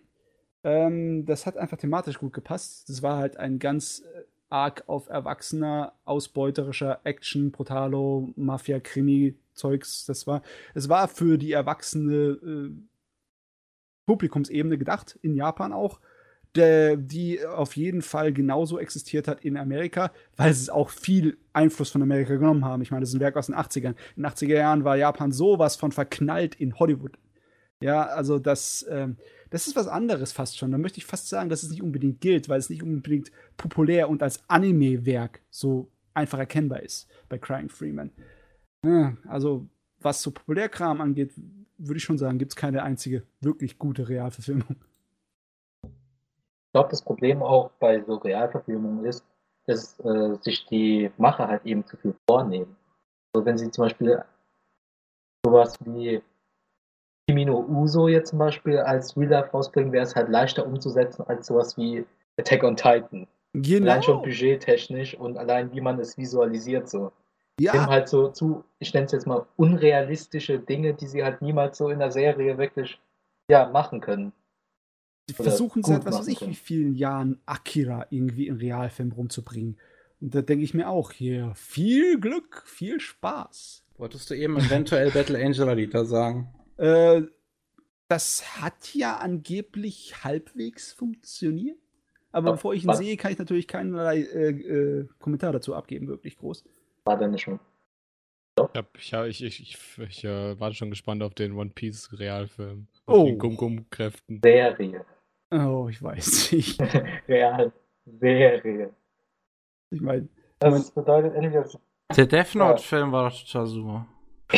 [0.65, 2.89] ähm, das hat einfach thematisch gut gepasst.
[2.89, 10.05] Das war halt ein ganz äh, arg auf erwachsener, ausbeuterischer Action, Brutalo, Mafia, Krimi, Zeugs.
[10.07, 10.43] Das war,
[10.75, 12.71] es war für die erwachsene äh,
[14.07, 16.01] Publikumsebene gedacht, in Japan auch,
[16.57, 21.91] der, die auf jeden Fall genauso existiert hat in Amerika, weil sie auch viel Einfluss
[21.91, 22.83] von Amerika genommen haben.
[22.83, 23.95] Ich meine, das ist ein Werk aus den 80ern.
[24.17, 27.19] In den 80er Jahren war Japan sowas von verknallt in Hollywood.
[27.83, 29.17] Ja, also das, ähm,
[29.51, 30.73] das ist was anderes fast schon.
[30.73, 34.09] Da möchte ich fast sagen, dass es nicht unbedingt gilt, weil es nicht unbedingt populär
[34.09, 38.11] und als Anime-Werk so einfach erkennbar ist bei Crying Freeman.
[38.85, 39.69] Ja, also,
[40.01, 41.33] was so Populärkram angeht,
[41.79, 44.77] würde ich schon sagen, gibt es keine einzige wirklich gute Realverfilmung.
[46.71, 49.25] Ich glaube, das Problem auch bei so Realverfilmungen ist,
[49.67, 52.77] dass äh, sich die Macher halt eben zu viel vornehmen.
[53.33, 54.23] Also wenn sie zum Beispiel
[55.45, 56.23] sowas wie
[57.27, 61.49] Kimino Uso jetzt zum Beispiel als Real Life rausbringen, wäre es halt leichter umzusetzen als
[61.49, 62.07] sowas wie
[62.39, 63.27] Attack on Titan.
[63.53, 63.91] Genau.
[63.91, 67.11] Allein schon budgettechnisch und allein wie man es visualisiert so.
[67.59, 71.79] Ja, halt so zu, ich nenne es jetzt mal, unrealistische Dinge, die sie halt niemals
[71.79, 73.01] so in der Serie wirklich
[73.51, 74.33] ja, machen können.
[75.31, 79.79] Die versuchen seit was weiß ich wie vielen Jahren Akira irgendwie in Realfilm rumzubringen.
[80.21, 83.85] Und da denke ich mir auch hier, viel Glück, viel Spaß.
[83.97, 86.53] Wolltest du eben eventuell Battle Angel Alita sagen?
[86.77, 87.23] Äh,
[88.09, 91.79] das hat ja angeblich halbwegs funktioniert.
[92.33, 96.07] Aber bevor ich ihn was- sehe, kann ich natürlich keinerlei äh, äh, Kommentar dazu abgeben,
[96.09, 96.65] wirklich groß.
[97.05, 97.59] War der nicht schon?
[98.57, 101.71] Ich, hab, ich, hab, ich, ich, ich, ich äh, war schon gespannt auf den One
[101.71, 102.89] Piece Realfilm.
[103.07, 103.13] Oh.
[103.13, 104.41] Auf den Gum-Gum-Kräften.
[104.43, 105.05] Serie.
[105.53, 106.81] Oh, ich weiß nicht.
[107.29, 107.73] Real.
[108.07, 108.91] Serie.
[109.91, 111.65] Ich meine, Das bedeutet entweder
[112.17, 114.07] Der Death Note-Film war doch total super.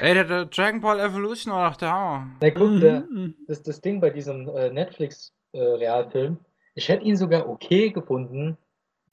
[0.00, 2.26] Ey, der, der Dragon Ball Evolution war doch der Hammer.
[2.40, 3.34] Na gut, der, Mhm.
[3.46, 6.38] das, das Ding bei diesem äh, Netflix-Realfilm,
[6.74, 8.56] ich hätte ihn sogar okay gefunden,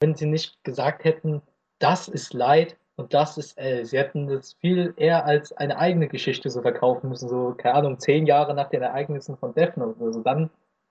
[0.00, 1.42] wenn sie nicht gesagt hätten,
[1.78, 3.84] das ist Light und das ist L.
[3.84, 7.98] Sie hätten das viel eher als eine eigene Geschichte so verkaufen müssen, so, keine Ahnung,
[7.98, 10.02] zehn Jahre nach den Ereignissen von Death Note.
[10.04, 10.50] Also dann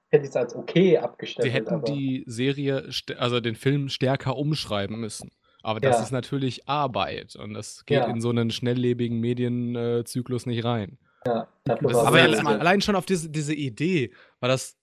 [0.10, 1.46] hätte ich es als okay abgestellt.
[1.46, 5.30] Sie hätten aber- die Serie, also den Film stärker umschreiben müssen.
[5.64, 6.04] Aber das Ja.
[6.04, 8.08] ist natürlich Arbeit und das geht Ja.
[8.08, 10.98] in so einen schnelllebigen Medienzyklus nicht rein.
[11.26, 14.76] Ja, Aber ja jetzt mal, allein schon auf diese, diese Idee, war das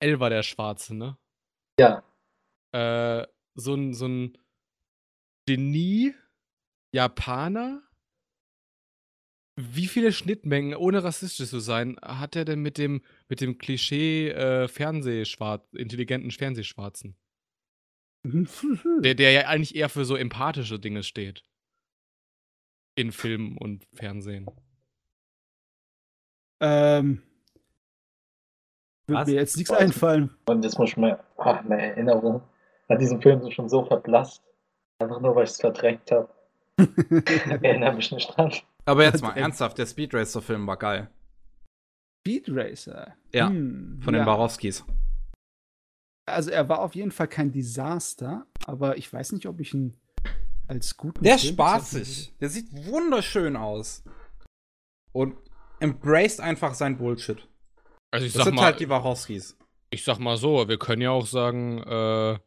[0.00, 1.16] L war der Schwarze, ne?
[1.78, 2.02] Ja,
[2.72, 4.36] Äh, so ein, so ein
[5.46, 6.12] Genie,
[6.92, 7.82] Japaner.
[9.58, 14.28] Wie viele Schnittmengen, ohne rassistisch zu sein, hat er denn mit dem, mit dem Klischee
[14.28, 17.16] äh, Fernsehschwarz, intelligenten Fernsehschwarzen?
[19.00, 21.44] Der, der ja eigentlich eher für so empathische Dinge steht.
[22.96, 24.46] In Film und Fernsehen.
[26.60, 27.22] ähm,
[29.06, 29.28] Was?
[29.28, 30.34] mir jetzt nichts einfallen.
[30.46, 32.42] und das muss ich mir, ach, meine Erinnerung
[32.88, 34.42] an diesen Film schon so verblasst.
[34.98, 36.28] Einfach nur, weil ich es verdrängt habe.
[36.78, 38.52] Ich erinnere mich nicht dran.
[38.84, 41.10] Aber jetzt mal ernsthaft, der Speed Racer-Film war geil.
[42.20, 43.14] Speed Racer.
[43.32, 44.20] Ja, Hm, Von ja.
[44.20, 44.84] den Barowskis.
[46.28, 49.94] Also er war auf jeden Fall kein Desaster, aber ich weiß nicht, ob ich ihn
[50.66, 52.34] als guten Der ist spaßig.
[52.40, 54.02] Der sieht wunderschön aus.
[55.12, 55.36] Und
[55.80, 57.46] embraced einfach sein Bullshit.
[58.12, 59.56] Also ich Das sag sind mal, halt die Wachowskis.
[59.90, 62.38] ich sag mal so, wir können ja auch sagen, äh,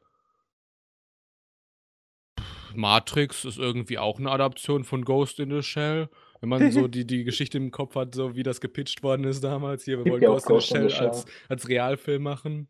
[2.76, 6.10] Matrix ist irgendwie auch eine Adaption von Ghost in the Shell.
[6.42, 9.44] Wenn man so die, die Geschichte im Kopf hat, so wie das gepitcht worden ist
[9.44, 9.84] damals.
[9.86, 11.70] Hier, wir Gibt wollen ja auch Ghost, in the Ghost in the Shell als, als
[11.70, 12.68] Realfilm machen.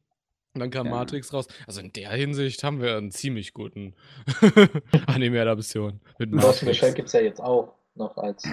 [0.54, 0.94] Und dann kam Ja.
[0.94, 1.48] Matrix raus.
[1.68, 3.94] Also in der Hinsicht haben wir einen ziemlich guten
[5.08, 6.00] Anime-Adaption
[6.32, 8.48] Ghost in the Shell gibt es ja jetzt auch noch als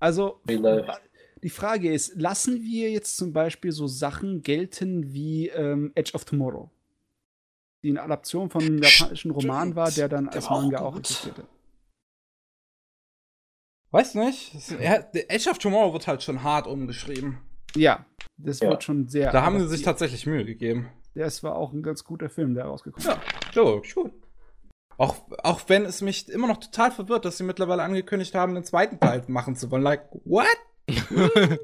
[0.00, 0.40] Also,
[1.42, 6.24] die Frage ist, lassen wir jetzt zum Beispiel so Sachen gelten wie ähm, Edge of
[6.24, 6.70] Tomorrow?
[7.86, 11.02] Die eine Adaption von einem japanischen Roman war, der dann als auch Manga auch gut.
[11.02, 11.44] existierte.
[13.92, 14.54] Weiß nicht.
[14.56, 17.38] Ist- er- der Edge of Tomorrow wird halt schon hart umgeschrieben.
[17.76, 18.04] Ja,
[18.38, 18.70] das Ja.
[18.70, 19.30] wird schon sehr.
[19.30, 20.90] Da haben sie sich tatsächlich Mühe gegeben.
[21.14, 23.20] Das war auch ein ganz guter Film, der rausgekommen Ja,
[23.54, 24.12] so, gut.
[24.98, 28.64] Auch, auch wenn es mich immer noch total verwirrt, dass sie mittlerweile angekündigt haben, den
[28.64, 29.82] zweiten Teil machen zu wollen.
[29.84, 30.46] Like, what?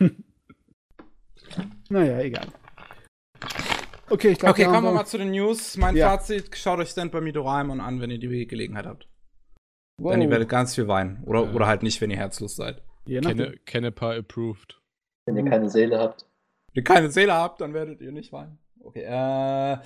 [1.88, 2.46] Naja, egal.
[4.12, 5.76] Okay, ich glaube, Okay, kommen wir mal zu den News.
[5.78, 6.10] Mein Ja.
[6.10, 9.08] Fazit, schaut euch Stand By Me Doraemon an, wenn ihr die Gelegenheit habt.
[9.98, 10.12] wow.
[10.12, 11.22] Denn ihr werdet ganz viel weinen.
[11.24, 11.52] Oder, Ja.
[11.52, 12.82] oder halt nicht, wenn ihr herzlos seid.
[13.06, 13.38] Je nachdem.
[13.38, 14.80] Kenne, Kennepa approved.
[15.26, 16.26] Wenn ihr keine Seele habt.
[16.72, 18.58] Wenn ihr keine Seele habt, dann werdet ihr nicht weinen.
[18.80, 19.78] Okay, äh.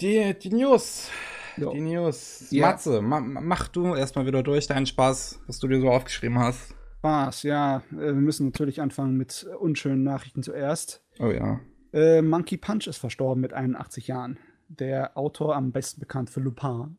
[0.00, 1.10] Die, die News.
[1.56, 1.72] Jo.
[1.72, 2.50] Die News.
[2.50, 2.66] Ja.
[2.70, 6.38] Matze, ma, ma- mach du erstmal wieder durch deinen Spaß, was du dir so aufgeschrieben
[6.38, 6.74] hast.
[6.98, 7.78] Spaß, ja.
[7.92, 11.02] Äh, Wir müssen natürlich anfangen mit unschönen Nachrichten zuerst.
[11.18, 11.60] Oh ja.
[11.96, 14.38] Äh, Monkey Punch ist verstorben mit 81 Jahren.
[14.68, 16.98] Der Autor am besten bekannt für Lupin.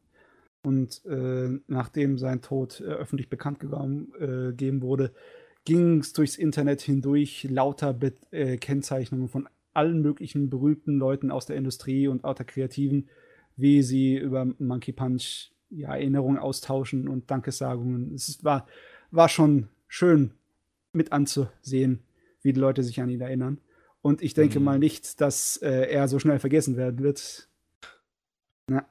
[0.64, 5.14] Und äh, nachdem sein Tod äh, öffentlich bekannt gegeben, äh, gegeben wurde,
[5.66, 11.46] ging es durchs Internet hindurch lauter Be äh, Kennzeichnungen von allen möglichen berühmten Leuten aus
[11.46, 13.08] der Industrie und auch der Kreativen,
[13.56, 18.16] wie sie über Monkey Punch ja, Erinnerungen austauschen und Dankessagungen.
[18.16, 18.66] Es war,
[19.12, 20.32] war schon schön
[20.92, 22.02] mit anzusehen,
[22.42, 23.60] wie die Leute sich an ihn erinnern.
[24.08, 24.66] Und ich denke Mhm.
[24.66, 27.50] mal nicht, dass äh, er so schnell vergessen werden wird.
[28.70, 28.86] Na,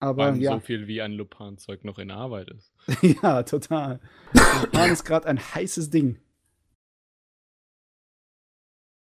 [0.00, 2.72] aber Wann ja, so viel wie ein Lupin-Zeug noch in Arbeit ist.
[3.22, 3.98] ja, total.
[4.62, 6.20] Lupin ist gerade ein heißes Ding.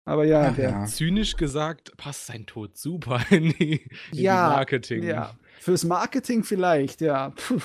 [0.05, 0.85] Aber ja, Ach der, ja.
[0.85, 3.73] Zynisch gesagt, passt sein Tod super in die,
[4.11, 5.03] in Ja, die Marketing.
[5.03, 7.29] ja, fürs Marketing vielleicht, ja.
[7.31, 7.59] Puh,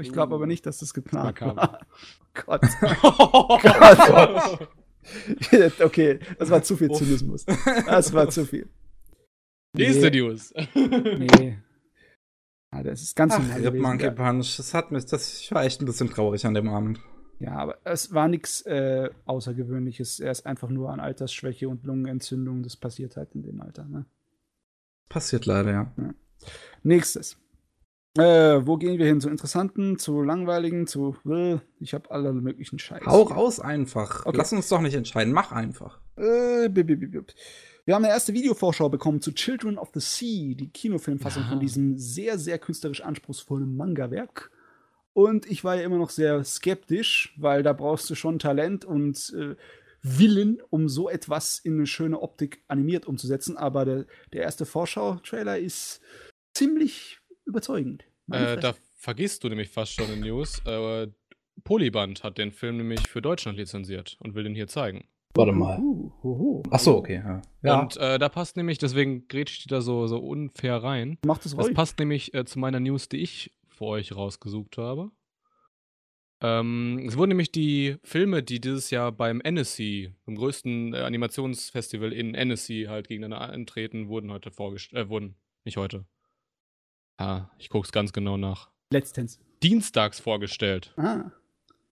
[0.00, 1.56] ich glaube aber nicht, dass das geplant Makaber.
[1.56, 1.86] war.
[3.02, 4.68] Oh Gott.
[5.80, 6.98] okay, das war zu viel Uff.
[6.98, 7.44] Zynismus.
[7.86, 8.68] Das war zu viel.
[9.76, 10.52] Nächste Nee, News.
[10.74, 11.58] nee.
[12.74, 13.82] Ja, das ist ganz Ach, normal gewesen.
[13.82, 14.10] Monkey Ja.
[14.12, 14.56] Punch.
[14.56, 17.00] Das hat mich, das, ich war echt ein bisschen traurig an dem Abend.
[17.38, 20.20] Ja, aber es war nichts äh, Außergewöhnliches.
[20.20, 22.62] Er ist einfach nur an Altersschwäche und Lungenentzündung.
[22.62, 23.84] Das passiert halt in dem Alter.
[23.84, 24.06] Ne?
[25.10, 25.92] Passiert leider, ja.
[26.82, 27.36] Nächstes.
[28.18, 29.20] Äh, wo gehen wir hin?
[29.20, 31.16] Zu interessanten, zu langweiligen, zu.
[31.26, 33.06] Äh, ich habe alle möglichen Scheiß.
[33.06, 34.26] Hau raus einfach.
[34.26, 34.36] Okay.
[34.36, 35.32] Lass uns doch nicht entscheiden.
[35.32, 35.98] Mach einfach.
[36.16, 37.32] Äh, bip, bip, bip, bip.
[37.86, 41.48] Wir haben eine erste Videovorschau bekommen zu Children of the Sea, die Kinofilmfassung Ja.
[41.48, 44.50] von diesem sehr, sehr künstlerisch anspruchsvollen Manga-Werk.
[45.14, 49.34] Und ich war ja immer noch sehr skeptisch, weil da brauchst du schon Talent und
[49.36, 49.56] äh,
[50.02, 53.56] Willen, um so etwas in eine schöne Optik animiert umzusetzen.
[53.56, 56.00] Aber der, der erste Vorschau-Trailer ist
[56.54, 57.18] ziemlich
[57.52, 58.04] überzeugend.
[58.30, 60.60] Äh, da vergisst du nämlich fast schon in News.
[60.66, 61.08] Äh,
[61.64, 65.04] Polyband hat den Film nämlich für Deutschland lizenziert und will den hier zeigen.
[65.34, 65.78] Warte mal.
[65.78, 66.62] Uh.
[66.70, 67.22] Ach so, okay.
[67.62, 67.80] Ja.
[67.80, 71.18] Und äh, da passt nämlich, deswegen grätsche ich da so, so unfair rein.
[71.24, 71.74] Macht es Das ruhig.
[71.74, 75.10] passt nämlich äh, zu meiner News, die ich für euch rausgesucht habe.
[76.42, 82.12] Ähm, es wurden nämlich die Filme, die dieses Jahr beim Annecy, dem größten äh, Animationsfestival
[82.12, 86.04] in Annecy halt gegeneinander antreten, wurden heute vorgestellt, äh, wurden, nicht heute.
[87.22, 88.68] Ah, ich guck's ganz genau nach.
[88.90, 89.38] Letztens.
[89.62, 90.92] Dienstags vorgestellt.
[90.96, 91.30] Ah.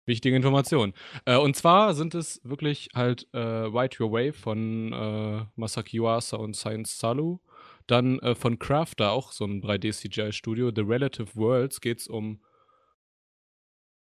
[0.05, 0.93] Wichtige Information.
[1.25, 6.37] Äh, und zwar sind es wirklich halt äh, Ride Your Way von äh, Masaki Yuasa
[6.37, 7.39] und Science Salu.
[7.87, 10.73] Dann äh, von Crafter, auch so ein 3D-CGI-Studio.
[10.75, 12.41] The Relative Worlds geht es um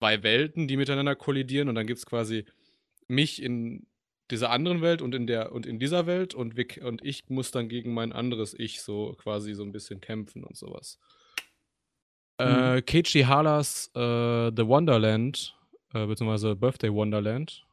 [0.01, 1.71] zwei Welten, die miteinander kollidieren.
[1.71, 2.45] Und dann gibt es quasi
[3.09, 3.87] mich in
[4.31, 7.51] dieser anderen Welt und in der und in dieser Welt und, wir, und ich muss
[7.51, 10.99] dann gegen mein anderes Ich so quasi so ein bisschen kämpfen und sowas.
[12.39, 15.55] Äh, Keiichi Halas äh, The Wonderland,
[15.93, 17.65] äh, beziehungsweise Birthday Wonderland.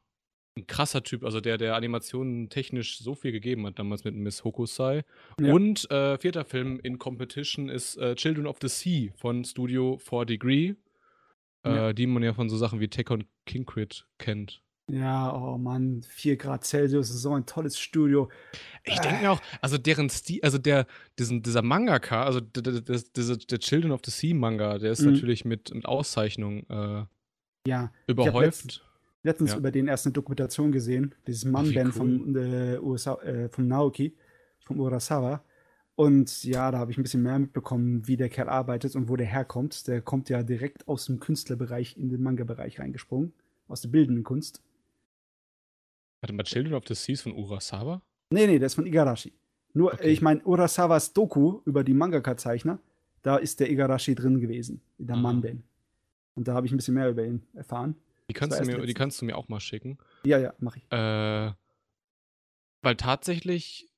[0.58, 4.44] Ein krasser Typ, also der, der Animationen technisch so viel gegeben hat, damals mit Miss
[4.44, 5.04] Hokusai.
[5.40, 5.54] Ja.
[5.54, 10.26] Und äh, vierter Film in Competition ist äh, Children of the Sea von Studio 4
[10.26, 10.76] Degree,
[11.66, 11.94] äh, Ja.
[11.94, 14.62] die man ja von so Sachen wie Tekken Kinkrit kennt.
[14.92, 18.30] Ja, oh Mann, 4 Grad Celsius ist so ein tolles Studio.
[18.84, 20.86] Ich denke mir auch, also deren Stil, also der,
[21.18, 24.92] diesen, dieser Mangaka, also d- d- d- dieser, der Children of the Sea Manga, der
[24.92, 25.14] ist Mhm.
[25.14, 27.06] natürlich mit, mit Auszeichnung äh,
[27.68, 28.84] Ja, überhäuft.
[29.24, 29.58] letztens Ja.
[29.58, 34.14] über den erst eine Dokumentation gesehen, dieses Manband wie von, äh, USA, äh, von Naoki,
[34.66, 35.42] von Urasawa.
[35.96, 39.16] Und ja, da habe ich ein bisschen mehr mitbekommen, wie der Kerl arbeitet und wo
[39.16, 39.88] der herkommt.
[39.88, 43.32] Der kommt ja direkt aus dem Künstlerbereich in den Manga-Bereich reingesprungen,
[43.68, 44.62] aus der bildenden Kunst.
[46.22, 48.02] Warte mal, Children of the Seas von Urasawa?
[48.32, 49.34] Nee, nee, der ist von Igarashi.
[49.74, 50.08] Nur, Okay.
[50.08, 52.80] äh, ich meine, Urasawas Doku über die Mangaka-Zeichner,
[53.24, 55.22] da ist der Igarashi drin gewesen, in der Aha.
[55.22, 55.64] Manben.
[56.36, 57.96] Und da habe ich ein bisschen mehr über ihn erfahren.
[58.30, 59.98] Die kannst, du mir, die kannst du mir auch mal schicken.
[60.26, 60.86] Ja, ja, mache ich.
[60.92, 61.52] Äh,
[62.84, 63.90] weil tatsächlich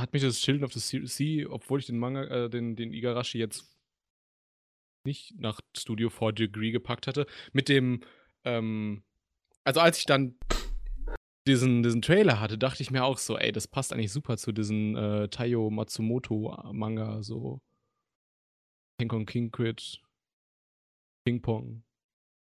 [0.00, 2.92] hat mich das Children of the Sea- Sea, obwohl ich den Manga, äh, den, den
[2.92, 3.70] Igarashi jetzt
[5.06, 8.00] nicht nach Studio 4 Degree gepackt hatte, mit dem,
[8.44, 9.04] ähm,
[9.62, 10.36] also als ich dann
[11.46, 14.52] diesen, diesen Trailer hatte, dachte ich mir auch so, ey, das passt eigentlich super zu
[14.52, 17.60] diesen äh, Taiyo Matsumoto Manga, so
[18.98, 20.02] King Kong King Crit,
[21.26, 21.82] Ping Pong,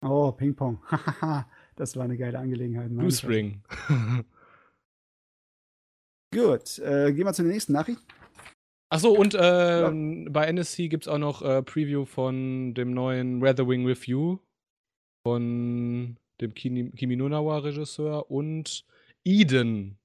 [0.04, 0.80] Oh, Ping-Pong.
[0.90, 2.90] Hahaha, das war eine geile Angelegenheit.
[2.90, 3.12] Blue.
[3.12, 3.62] Spring.
[6.34, 8.02] Gut, äh, gehen wir zu der nächsten Nachricht.
[8.90, 13.86] Achso, und ähm, bei NSC gibt es auch noch äh, Preview von dem neuen Weatherwing
[13.86, 14.40] Review
[15.26, 18.86] von dem Kimi, Kimi Nunawa-Regisseur und
[19.24, 19.98] Eden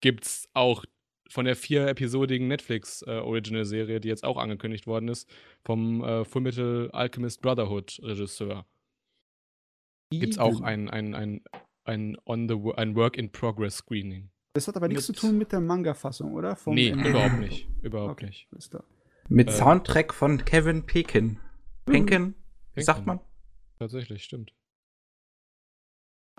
[0.00, 0.84] gibt's auch
[1.28, 5.30] von der vier-episodigen Netflix-Original-Serie, die jetzt auch angekündigt worden ist,
[5.64, 8.66] vom äh, Fullmetal Alchemist Brotherhood-Regisseur.
[10.12, 10.64] Gibt's auch Eden.
[10.64, 11.44] ein, ein, ein,
[11.84, 14.30] ein, on the, ein Work-in-Progress-Screening.
[14.54, 16.56] Das hat aber nichts zu tun mit der Manga-Fassung, oder?
[16.56, 17.10] Vom Nee, Ende.
[17.10, 17.68] überhaupt nicht.
[17.82, 18.48] Überhaupt Okay, nicht.
[19.28, 21.38] Mit Äh, Soundtrack von Kevin Pekin.
[21.84, 22.34] Penkin?
[22.74, 23.20] Wie sagt man?
[23.78, 24.52] Tatsächlich, stimmt.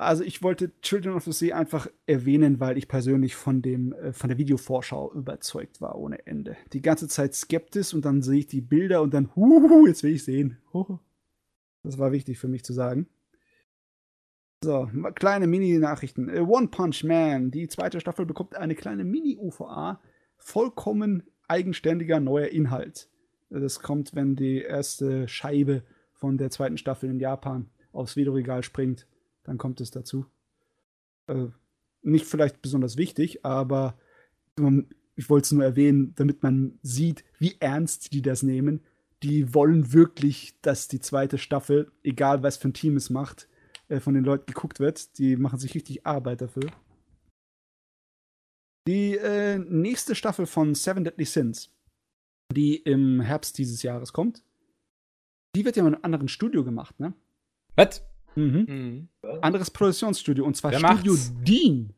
[0.01, 4.13] Also ich wollte Children of the Sea einfach erwähnen, weil ich persönlich von dem äh,
[4.13, 6.57] von der Videovorschau überzeugt war ohne Ende.
[6.73, 10.15] Die ganze Zeit skeptisch und dann sehe ich die Bilder und dann huhu, jetzt will
[10.15, 10.57] ich sehen.
[10.73, 10.97] Huhu.
[11.83, 13.07] Das war wichtig für mich zu sagen.
[14.63, 16.29] So, kleine Mini-Nachrichten.
[16.29, 20.01] Äh, One Punch Man, die zweite Staffel bekommt eine kleine Mini-UVA.
[20.37, 23.07] Vollkommen eigenständiger neuer Inhalt.
[23.51, 28.63] Äh, Das kommt, wenn die erste Scheibe von der zweiten Staffel in Japan aufs Videoregal
[28.63, 29.05] springt.
[29.43, 30.25] Dann kommt es dazu.
[31.27, 31.47] Äh,
[32.01, 33.97] nicht vielleicht besonders wichtig, aber
[35.15, 38.81] ich wollte es nur erwähnen, damit man sieht, wie ernst die das nehmen.
[39.23, 43.47] Die wollen wirklich, dass die zweite Staffel, egal was für ein Team es macht,
[43.87, 45.17] äh, von den Leuten geguckt wird.
[45.19, 46.71] Die machen sich richtig Arbeit dafür.
[48.87, 51.71] Die äh, nächste Staffel von Seven Deadly Sins,
[52.51, 54.43] die im Herbst dieses Jahres kommt,
[55.55, 57.13] die wird ja in einem anderen Studio gemacht, ne?
[57.75, 58.03] Was?
[58.35, 58.65] Mhm.
[58.67, 59.09] Mhm.
[59.41, 61.33] Anderes Produktionsstudio und zwar Wer Studio macht's?
[61.43, 61.93] Dean.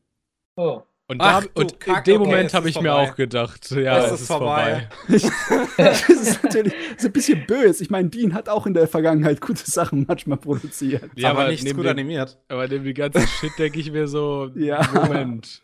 [0.56, 3.12] Oh, Und, Ach, da, du und in Kack, dem okay, Moment habe ich mir vorbei.
[3.12, 4.88] auch gedacht, ja, Es es ist ist vorbei.
[5.08, 5.30] vorbei.
[5.78, 7.84] das ist natürlich so ein bisschen böse.
[7.84, 11.10] Ich meine, Dean hat auch in der Vergangenheit gute Sachen manchmal produziert.
[11.16, 12.40] Ja, aber aber nichts gut animiert.
[12.48, 14.88] Aber neben dem ganzen Shit denke ich mir so, Ja.
[14.94, 15.62] Moment.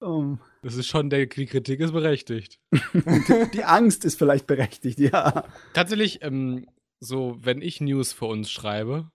[0.00, 2.58] Um, Das ist schon, der, die Kritik ist berechtigt.
[3.54, 5.44] die Angst ist vielleicht berechtigt, ja.
[5.74, 6.66] Tatsächlich, ähm,
[7.00, 9.10] so, wenn ich News für uns schreibe,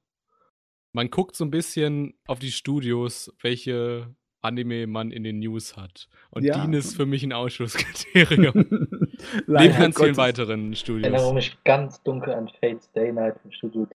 [0.95, 6.07] man guckt so ein bisschen auf die Studios, welche Anime man in den News hat.
[6.30, 6.53] Und Ja.
[6.56, 8.53] Dean ist für mich ein Ausschlusskriterium.
[9.48, 11.33] Neben ganz vielen weiteren ich erinnere Studios.
[11.33, 13.88] mich ganz dunkel an Fate's Day Night im Studio.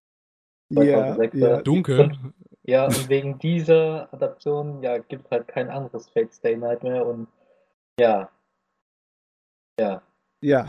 [0.69, 1.61] Ja, 2006, ja.
[1.61, 2.11] Dunkel.
[2.63, 7.27] Ja, und wegen dieser Adaption, ja, gibt halt kein anderes Fate's Day Night mehr und
[7.99, 8.29] ja.
[9.79, 10.01] Ja.
[10.41, 10.67] Ja.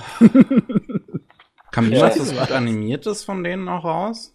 [1.71, 2.03] Kam Ja.
[2.03, 4.35] was gut animiertes von denen auch raus?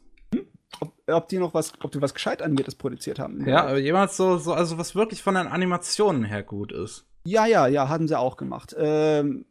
[1.07, 3.47] Ob die noch was, ob die was gescheit animiertes produziert haben.
[3.47, 7.06] Ja, aber jemals so, so, also was wirklich von den Animationen her gut ist.
[7.25, 8.75] ja, ja, ja, haben sie auch gemacht.
[8.77, 9.45] Ähm,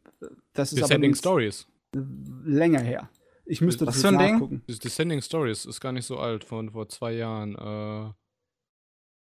[0.53, 1.67] das ist aber Descending jetzt Stories.
[1.93, 3.09] länger her.
[3.45, 4.33] Ich müsste Was das für ein Ding?
[4.33, 4.63] nachgucken.
[4.67, 7.55] Descending Stories ist gar nicht so alt, von vor zwei Jahren.
[7.55, 8.15] Äh, Meinst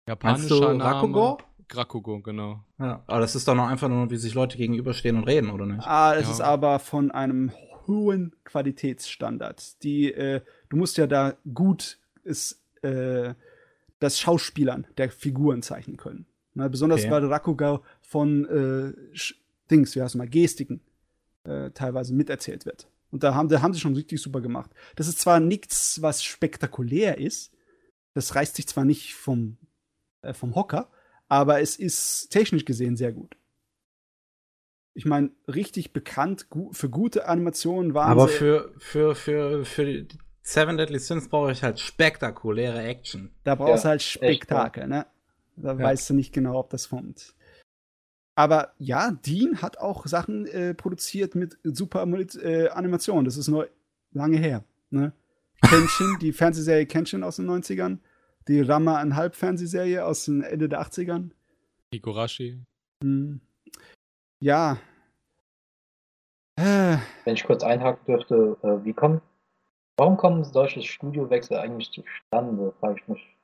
[0.08, 0.84] japanischer du Name.
[0.84, 1.38] Rakugo?
[1.70, 2.64] Rakugo, genau.
[2.78, 5.66] Ja, aber das ist doch noch einfach nur, wie sich Leute gegenüberstehen und reden, oder
[5.66, 5.86] nicht?
[5.86, 6.32] Ah, es Ja.
[6.32, 7.52] ist aber von einem
[7.86, 9.82] hohen Qualitätsstandard.
[9.82, 13.34] Die, äh, du musst ja da gut ist, äh,
[13.98, 16.26] das Schauspielern der Figuren zeichnen können.
[16.54, 17.10] Na, besonders Okay.
[17.10, 18.92] weil Rakugo von äh,
[19.70, 20.80] Dings, wie heißt es mal, Gestiken
[21.44, 22.88] äh, teilweise miterzählt wird.
[23.10, 24.70] Und da haben, da haben sie schon richtig super gemacht.
[24.96, 27.52] Das ist zwar nichts, was spektakulär ist,
[28.14, 29.56] das reißt sich zwar nicht vom,
[30.22, 30.90] äh, vom Hocker,
[31.28, 33.36] aber es ist technisch gesehen sehr gut.
[34.94, 38.34] Ich meine, richtig bekannt gu für gute Animationen waren Aber sie.
[38.34, 40.08] für, für, für, für die
[40.48, 43.30] Seven Deadly Sins brauche ich halt spektakuläre Action.
[43.44, 45.04] Da brauchst du Ja, halt Spektakel, ne?
[45.56, 45.78] Da Ja.
[45.78, 47.34] weißt du nicht genau, ob das kommt.
[48.34, 52.06] Aber ja, Dean hat auch Sachen äh, produziert mit super
[52.42, 53.26] äh, Animationen.
[53.26, 53.68] Das ist nur
[54.12, 54.64] lange her.
[54.88, 55.12] Ne?
[55.60, 57.98] Kenshin, die Fernsehserie Kenshin aus den 90ern.
[58.46, 61.28] Die Rama anhalb Fernsehserie aus den Ende der 80ern.
[61.92, 62.62] Higurashi.
[63.04, 63.42] Hm.
[64.40, 64.78] Ja.
[66.56, 67.00] Wenn
[67.34, 69.20] ich kurz einhaken dürfte, äh, wie kommen,
[69.98, 73.36] warum kommen solche Studiowechsel eigentlich zustande, frage ich mich.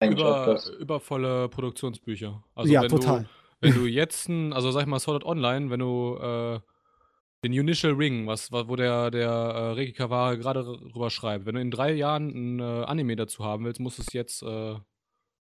[0.00, 2.42] Eigentlich Über, übervolle Produktionsbücher.
[2.54, 3.22] Also ja, wenn total.
[3.22, 3.28] Du,
[3.60, 6.60] wenn du jetzt, ein, also sag ich mal, Sword Art Online, wenn du äh,
[7.44, 11.54] den Initial Ring, was, wa- wo der, der äh, Reki Kaware gerade drüber schreibt, wenn
[11.54, 14.74] du in drei Jahren ein äh, Anime dazu haben willst, musst du es jetzt äh,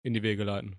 [0.03, 0.77] in die Wege leiten.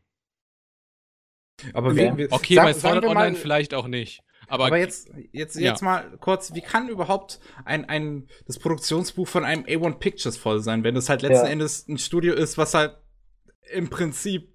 [1.75, 2.13] Aber Okay.
[2.15, 4.23] wie, wie, Okay, sag- bei Sword Art wir mal- Online vielleicht auch nicht.
[4.49, 5.71] Aber, Aber, jetzt, jetzt, Ja.
[5.73, 10.61] jetzt mal kurz, wie kann überhaupt ein, ein, das Produktionsbuch von einem A1 Pictures voll
[10.61, 11.53] sein, wenn das halt letzten Ja.
[11.53, 12.97] Endes ein Studio ist, was halt
[13.73, 14.55] im Prinzip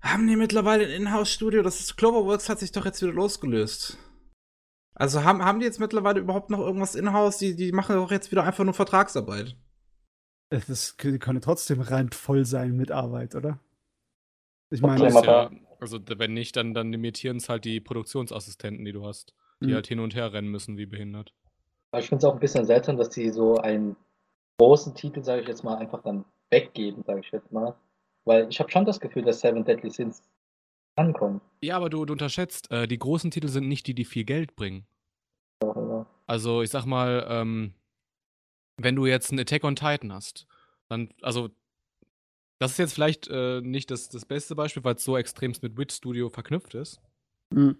[0.00, 1.62] haben die mittlerweile ein Inhouse-Studio?
[1.62, 3.98] Das ist Cloverworks hat sich doch jetzt wieder losgelöst.
[4.94, 7.38] Also haben, haben die jetzt mittlerweile überhaupt noch irgendwas in-house?
[7.38, 9.56] Die, die machen doch jetzt wieder einfach nur Vertragsarbeit.
[10.50, 13.60] Das k- könnte trotzdem randvoll sein mit Arbeit, oder?
[14.70, 15.50] Ich meine, das ja,
[15.80, 19.74] also wenn nicht, dann, dann limitieren es halt die Produktionsassistenten, die du hast, die Mhm.
[19.74, 21.32] halt hin und her rennen müssen, wie behindert.
[21.92, 23.96] Aber ich finde es auch ein bisschen seltsam, dass die so einen
[24.58, 27.74] großen Titel, sage ich jetzt mal, einfach dann weggeben, sage ich jetzt mal.
[28.24, 30.22] Weil ich habe schon das Gefühl, dass Seven Deadly Sins
[30.96, 31.42] ankommt.
[31.62, 34.54] Ja, aber du, du unterschätzt, äh, die großen Titel sind nicht die, die viel Geld
[34.56, 34.86] bringen.
[35.64, 36.06] Auch immer.
[36.26, 37.74] Also, ich sag mal, ähm,
[38.76, 40.46] wenn du jetzt einen Attack on Titan hast,
[40.88, 41.48] dann, also,
[42.60, 45.78] das ist jetzt vielleicht äh, nicht das, das beste Beispiel, weil es so extremst mit
[45.78, 47.00] Wit Studio verknüpft ist.
[47.50, 47.78] Mhm.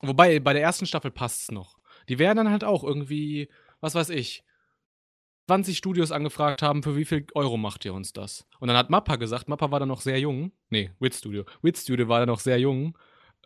[0.00, 1.78] Wobei, bei der ersten Staffel passt es noch.
[2.08, 3.48] Die werden dann halt auch irgendwie,
[3.80, 4.44] was weiß ich,
[5.48, 8.46] 20 Studios angefragt haben, für wie viel Euro macht ihr uns das?
[8.60, 11.76] Und dann hat Mappa gesagt, Mappa war dann noch sehr jung, nee, Wit Studio, Wit
[11.76, 12.96] Studio war dann noch sehr jung,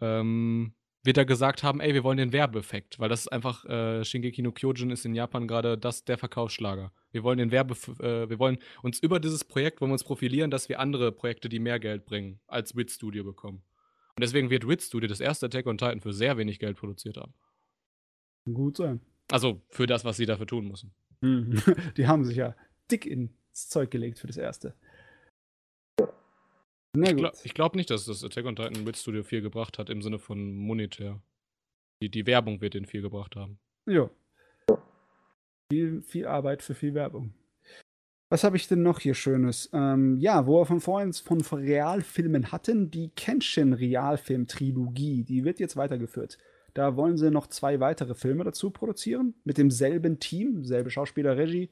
[0.00, 4.04] ähm, wird er gesagt haben, ey, wir wollen den Werbeeffekt, weil das ist einfach, äh,
[4.04, 6.92] Shingeki no Kyojin ist in Japan gerade das der Verkaufsschlager.
[7.12, 10.50] Wir wollen den Werbe, äh, wir wollen uns über dieses Projekt, wollen wir uns profilieren,
[10.50, 13.62] dass wir andere Projekte, die mehr Geld bringen, als Wit Studio bekommen.
[14.16, 17.16] Und deswegen wird Wit Studio das erste Attack on Titan für sehr wenig Geld produziert
[17.16, 17.32] haben.
[18.44, 19.00] kann gut sein.
[19.30, 20.92] Also für das, was sie dafür tun müssen.
[21.20, 21.62] Mhm.
[21.96, 22.54] Die haben sich ja
[22.90, 24.74] dick ins Zeug gelegt für das erste.
[26.94, 27.18] Na Ich, gut.
[27.18, 30.02] glaub, ich glaube nicht, dass das Attack on Titan Wit Studio viel gebracht hat im
[30.02, 31.22] Sinne von monetär.
[32.02, 33.58] Die, die Werbung wird den viel gebracht haben.
[33.86, 34.10] Ja.
[35.72, 37.32] Viel, viel Arbeit für viel Werbung.
[38.28, 39.70] Was habe ich denn noch hier Schönes?
[39.72, 45.78] Ähm, ja, wo wir von vorhin von Realfilmen hatten, die Kenshin Realfilm-Trilogie, die wird jetzt
[45.78, 46.36] weitergeführt.
[46.74, 51.70] Da wollen sie noch zwei weitere Filme dazu produzieren, mit demselben Team, selbe Schauspieler, Regie.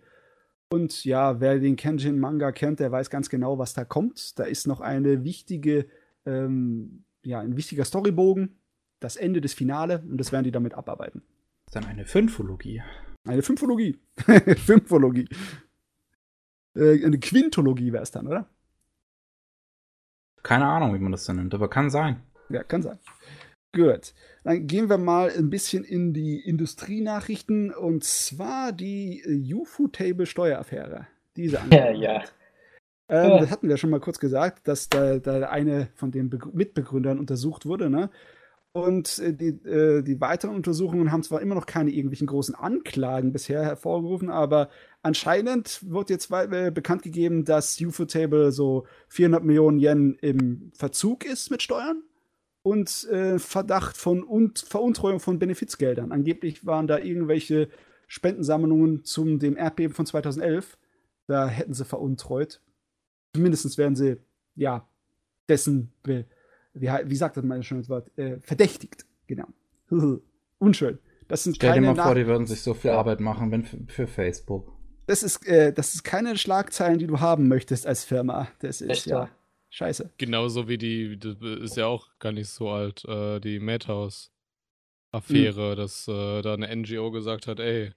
[0.70, 4.38] Und ja, wer den Kenjin-Manga kennt, der weiß ganz genau, was da kommt.
[4.38, 5.88] Da ist noch eine wichtige,
[6.24, 8.56] ähm, ja, ein wichtiger Storybogen,
[8.98, 11.22] das Ende des Finale, und das werden die damit abarbeiten.
[11.66, 12.82] Das ist dann eine Fünfologie.
[13.24, 13.98] Eine Fünfologie.
[14.64, 15.28] Fünfologie.
[16.74, 18.48] Äh, eine Quintologie wäre es dann, oder?
[20.42, 22.22] Keine Ahnung, wie man das dann nennt, aber kann sein.
[22.48, 22.98] Ja, kann sein.
[23.74, 24.14] Gut.
[24.42, 31.06] Dann gehen wir mal ein bisschen in die Industrienachrichten und zwar die äh, UFO-Table-Steueraffäre.
[31.36, 32.24] Diese Ja, ja.
[33.08, 33.38] Ähm, Ja.
[33.40, 37.18] Das hatten wir schon mal kurz gesagt, dass da, da eine von den Begrü- Mitbegründern
[37.18, 37.90] untersucht wurde.
[37.90, 38.10] Ne?
[38.72, 43.32] Und äh, die, äh, die weiteren Untersuchungen haben zwar immer noch keine irgendwelchen großen Anklagen
[43.32, 44.70] bisher hervorgerufen, aber
[45.02, 51.50] anscheinend wird jetzt äh, bekannt gegeben, dass UFO-Table so 400 Millionen Yen im Verzug ist
[51.50, 52.02] mit Steuern
[52.62, 53.08] und
[53.38, 56.12] Verdacht von und Veruntreuung von Benefizgeldern.
[56.12, 57.70] Angeblich waren da irgendwelche
[58.06, 60.76] Spendensammlungen zum dem Erdbeben von 2011.
[61.26, 62.60] Da hätten sie veruntreut.
[63.34, 64.18] Zumindest werden sie,
[64.56, 64.86] ja,
[65.48, 66.26] dessen, be,
[66.74, 69.06] wie, wie sagt das mal ein schönes Wort, äh, verdächtigt.
[69.26, 69.46] Genau.
[70.58, 70.98] Unschön.
[71.28, 72.90] Das sind Stell dir keine mal vor, die würden sich so viel.
[72.90, 74.72] Arbeit machen, wenn für, für Facebook.
[75.06, 78.48] das ist, äh, das ist keine Schlagzeilen, die du haben möchtest als Firma.
[78.58, 79.30] Das ist Echt ja
[79.70, 80.12] scheiße.
[80.18, 86.08] Genauso wie die, das ist ja auch gar nicht so alt, äh, die Madhouse-Affäre, dass
[86.08, 87.92] äh, da eine NGO gesagt hat, ey,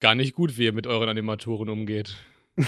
[0.00, 2.16] gar nicht gut, wie ihr mit euren Animatoren umgeht.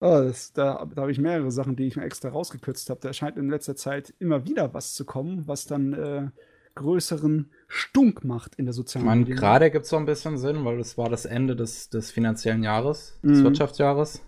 [0.00, 3.00] Oh, das, da da habe ich mehrere Sachen, die ich mir extra rausgekürzt habe.
[3.00, 6.30] Da scheint in letzter Zeit immer wieder was zu kommen, was dann äh,
[6.76, 9.34] größeren Stunk macht in der Ich sozialen meine, Medien.
[9.34, 12.62] gerade gibt es so ein bisschen Sinn, weil es war das Ende des, des finanziellen
[12.62, 13.42] Jahres, des Mhm.
[13.42, 14.22] Wirtschaftsjahres.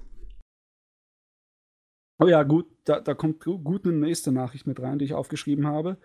[2.18, 5.15] Oh ja, gut, da, da kommt gu- gut eine nächste Nachricht mit rein, die ich
[5.15, 5.97] aufgeschrieben habe.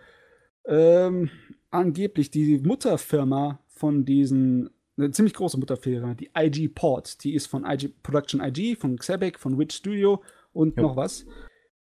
[0.65, 1.29] Ähm,
[1.71, 7.65] angeblich die Mutterfirma von diesen, eine ziemlich große Mutterfirma, die IG Port, die ist von
[7.65, 10.83] IG Production IG, von Xebec, von Witch Studio und Ja.
[10.83, 11.25] noch was.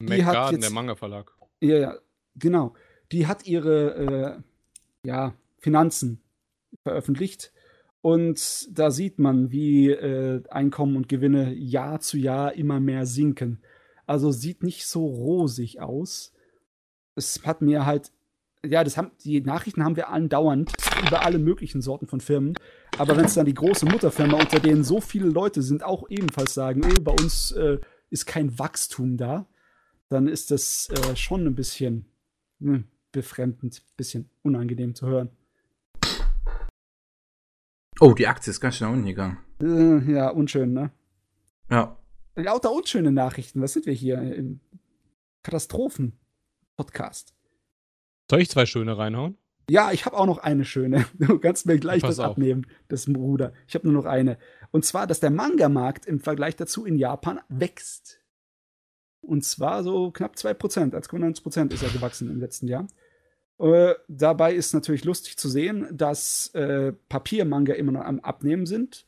[0.01, 1.33] Die hat McGarden, jetzt- der Manga-Verlag.
[1.61, 1.99] Ja, ja,
[2.37, 2.75] genau.
[3.13, 4.43] Die hat ihre
[5.05, 6.21] äh, ja, Finanzen
[6.85, 7.53] veröffentlicht.
[8.03, 13.61] Und da sieht man, wie äh, Einkommen und Gewinne Jahr zu Jahr immer mehr sinken.
[14.07, 16.33] Also sieht nicht so rosig aus.
[17.15, 18.11] Es hat mir halt,
[18.65, 20.73] ja, das haben, die Nachrichten haben wir andauernd
[21.07, 22.55] über alle möglichen Sorten von Firmen.
[23.01, 26.53] Aber wenn es dann die große Mutterfirma, unter denen so viele Leute sind, auch ebenfalls
[26.53, 27.79] sagen, oh, bei uns äh,
[28.11, 29.49] ist kein Wachstum da,
[30.11, 32.05] dann ist das äh, schon ein bisschen
[32.61, 35.31] hm, befremdend, bisschen unangenehm zu hören.
[38.01, 39.39] Oh, die Aktie ist ganz schnell unten gegangen.
[39.63, 40.91] Äh, ja, unschön, ne?
[41.71, 41.97] Ja.
[42.35, 43.63] Lauter unschöne Nachrichten.
[43.63, 44.21] Was sind wir hier?
[44.21, 44.61] Im
[45.43, 47.33] Katastrophen-Podcast.
[48.31, 49.39] Soll ich zwei schöne reinhauen?
[49.71, 51.07] Ja, ich habe auch noch eine schöne.
[51.19, 52.33] Du kannst mir gleich Pass das auf.
[52.33, 53.53] abnehmen, das Bruder.
[53.69, 54.37] Ich habe nur noch eine.
[54.73, 58.21] Und zwar, dass der Manga-Markt im Vergleich dazu in Japan wächst.
[59.21, 62.89] Und zwar so knapp 2%, 1,9% ist er gewachsen im letzten Jahr.
[63.61, 69.07] Äh, dabei ist natürlich lustig zu sehen, dass äh, Papiermanga immer noch am Abnehmen sind.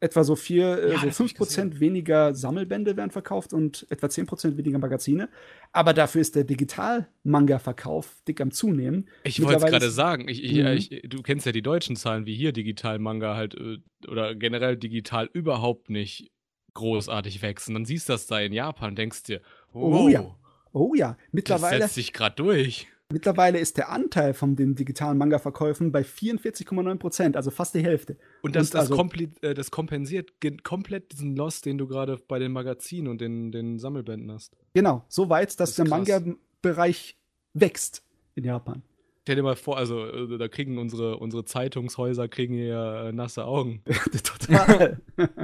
[0.00, 4.06] Etwa so, vier, äh, Ja, so das ich 5% weniger Sammelbände werden verkauft und etwa
[4.08, 5.28] 10% weniger Magazine.
[5.72, 9.08] Aber dafür ist der Digital-Manga-Verkauf dick am Zunehmen.
[9.24, 10.28] Ich wollte es gerade sagen.
[10.28, 10.66] Ich, ich, Mhm.
[10.66, 13.78] ich, du kennst ja die deutschen Zahlen, wie hier Digital-Manga halt äh,
[14.08, 16.30] oder generell digital überhaupt nicht
[16.74, 17.68] großartig wächst.
[17.68, 19.40] Und dann siehst du das da in Japan denkst dir,
[19.72, 20.36] Oh wow, ja.
[20.72, 22.88] Oh ja, das mittlerweile, setzt sich gerade durch.
[23.14, 28.18] Mittlerweile ist der Anteil von den digitalen Manga-Verkäufen bei 44,9 Prozent, also fast die Hälfte.
[28.42, 29.08] Und das, Und das, also-
[29.40, 30.32] äh, das kompensiert
[30.64, 34.56] komplett diesen Loss, den du gerade bei den Magazinen und den, den Sammelbänden hast.
[34.74, 35.88] Genau, so weit, dass Das der.
[35.88, 37.16] Manga-Bereich
[37.54, 38.02] wächst
[38.34, 38.82] in Japan.
[39.22, 43.46] Stell dir mal vor, also äh, da kriegen unsere, unsere Zeitungshäuser kriegen hier äh, nasse
[43.46, 43.82] Augen.
[44.22, 45.00] Total.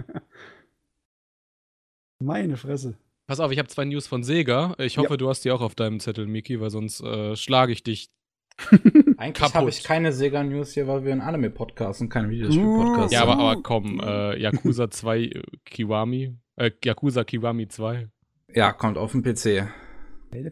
[2.23, 2.99] Meine Fresse.
[3.31, 4.75] Pass auf, ich habe zwei News von Sega.
[4.79, 5.17] Ich hoffe, Ja.
[5.17, 8.11] du hast die auch auf deinem Zettel, Miki, weil sonst äh, schlage ich dich.
[9.19, 13.29] Eigentlich habe ich keine Sega-News hier, weil wir ein Anime-Podcast und kein Videospiel-Podcast Ja, sind.
[13.29, 16.35] aber, aber komm, äh, Yakuza 2 äh, Kiwami.
[16.57, 18.09] Äh, Yakuza Kiwami 2.
[18.53, 19.69] Ja, kommt auf den PC.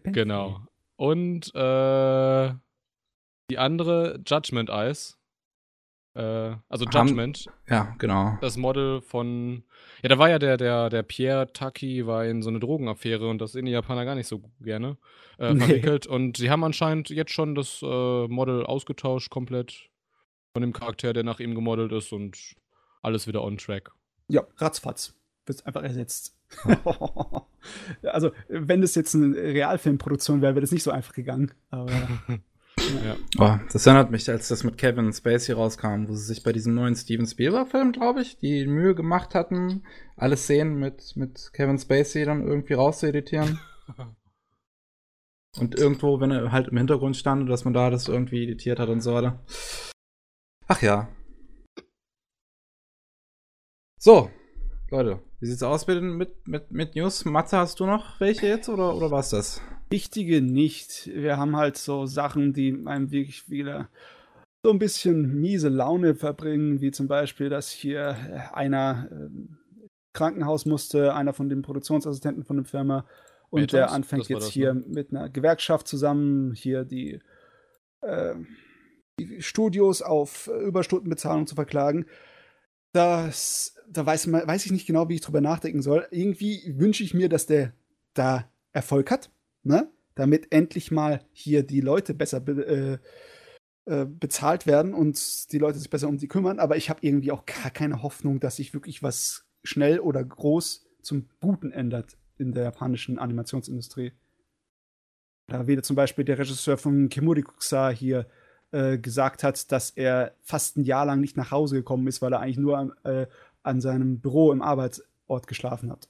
[0.04, 0.60] Genau.
[0.94, 2.52] Und äh,
[3.50, 5.17] die andere Judgment Eyes.
[6.18, 8.36] Äh, also Haben- Judgment, Ja, genau.
[8.40, 9.62] das Model von.
[10.02, 13.38] Ja, da war ja der, der, der Pierre Taki war in so eine Drogenaffäre und
[13.40, 14.96] das sehen die Japaner gar nicht so gerne
[15.38, 15.60] äh, Nee.
[15.64, 16.06] verwickelt.
[16.08, 19.88] Und sie haben anscheinend jetzt schon das äh, Model ausgetauscht, komplett
[20.52, 22.36] von dem Charakter, der nach ihm gemodelt ist und
[23.02, 23.90] alles wieder on track.
[24.28, 25.14] Ja, ratzfatz.
[25.46, 26.36] Wird einfach ersetzt.
[28.02, 31.52] also, wenn das jetzt eine Realfilmproduktion wäre, wäre das nicht so einfach gegangen.
[31.70, 31.90] Aber
[33.04, 33.16] Ja.
[33.38, 36.74] Oh, das erinnert mich, als das mit Kevin Spacey rauskam, wo sie sich bei diesem
[36.74, 39.82] neuen Steven Spielberg-Film, glaube ich, die Mühe gemacht hatten,
[40.16, 43.60] alle Szenen mit, mit Kevin Spacey dann irgendwie rauszueditieren.
[45.58, 48.88] Und irgendwo, wenn er halt im Hintergrund stand, dass man da das irgendwie editiert hat
[48.90, 49.42] und so weiter.
[50.68, 51.08] Ach ja.
[53.98, 54.30] So,
[54.90, 57.24] Leute, wie sieht's aus mit, mit, mit, mit News?
[57.24, 59.60] Matze, hast du noch welche jetzt oder, oder war's das?
[59.90, 61.10] Wichtige nicht.
[61.12, 63.88] Wir haben halt so Sachen, die einem wirklich wieder
[64.62, 69.28] so ein bisschen miese Laune verbringen, wie zum Beispiel, dass hier einer äh,
[70.12, 73.06] Krankenhaus musste, einer von den Produktionsassistenten von der Firma,
[73.50, 73.72] und Matrix?
[73.72, 74.84] der anfängt jetzt das, hier ne?
[74.86, 77.20] mit einer Gewerkschaft zusammen hier die,
[78.02, 78.34] äh,
[79.18, 82.06] die Studios auf äh, Überstundenbezahlung zu verklagen.
[82.92, 86.06] Das, da weiß, man, weiß ich nicht genau, wie ich drüber nachdenken soll.
[86.10, 87.72] Irgendwie wünsche ich mir, dass der
[88.14, 89.30] da Erfolg hat,
[89.62, 89.90] ne?
[90.14, 92.98] damit endlich mal hier die Leute besser be äh,
[93.88, 96.58] äh, bezahlt werden und die Leute sich besser um sie kümmern.
[96.58, 100.86] Aber ich habe irgendwie auch gar keine Hoffnung, dass sich wirklich was schnell oder groß
[101.00, 104.12] zum Guten ändert in der japanischen Animationsindustrie.
[105.46, 108.26] Da wieder zum Beispiel der Regisseur von Kimuri Kuksar hier
[108.72, 112.32] äh, gesagt hat, dass er fast ein Jahr lang nicht nach Hause gekommen ist, weil
[112.34, 113.26] er eigentlich nur am, äh,
[113.62, 116.08] an seinem Büro im Arbeitsort geschlafen hat.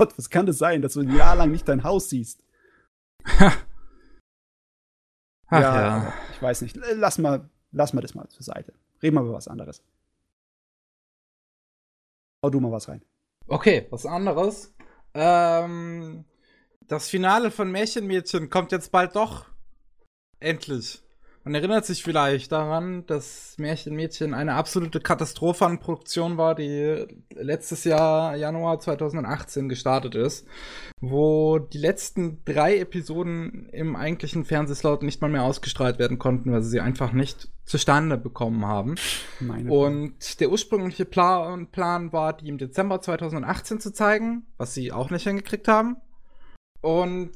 [0.00, 2.42] Gott, was kann das sein, dass du ein Jahr lang nicht dein Haus siehst?
[3.26, 3.60] Ach
[5.50, 6.14] ja.
[6.32, 6.74] Ich weiß nicht.
[6.94, 8.72] Lass mal, lass mal das mal zur Seite.
[9.02, 9.82] Reden wir über was anderes.
[12.42, 13.04] Hau du mal was rein.
[13.46, 14.74] Okay, was anderes.
[15.12, 16.24] Ähm,
[16.88, 19.50] das Finale von Märchenmädchen kommt jetzt bald doch.
[20.38, 21.02] Endlich.
[21.42, 27.84] Man erinnert sich vielleicht daran, dass Märchenmädchen eine absolute Katastrophe an Produktion war, die letztes
[27.84, 30.46] Jahr, Januar 2018, gestartet ist,
[31.00, 36.62] wo die letzten drei Episoden im eigentlichen Fernsehslot nicht mal mehr ausgestrahlt werden konnten, weil
[36.62, 38.96] sie sie einfach nicht zustande bekommen haben.
[39.38, 44.92] Meine Und der ursprüngliche Plan, Plan war, die im Dezember 2018 zu zeigen, was sie
[44.92, 45.96] auch nicht hingekriegt haben.
[46.82, 47.32] Und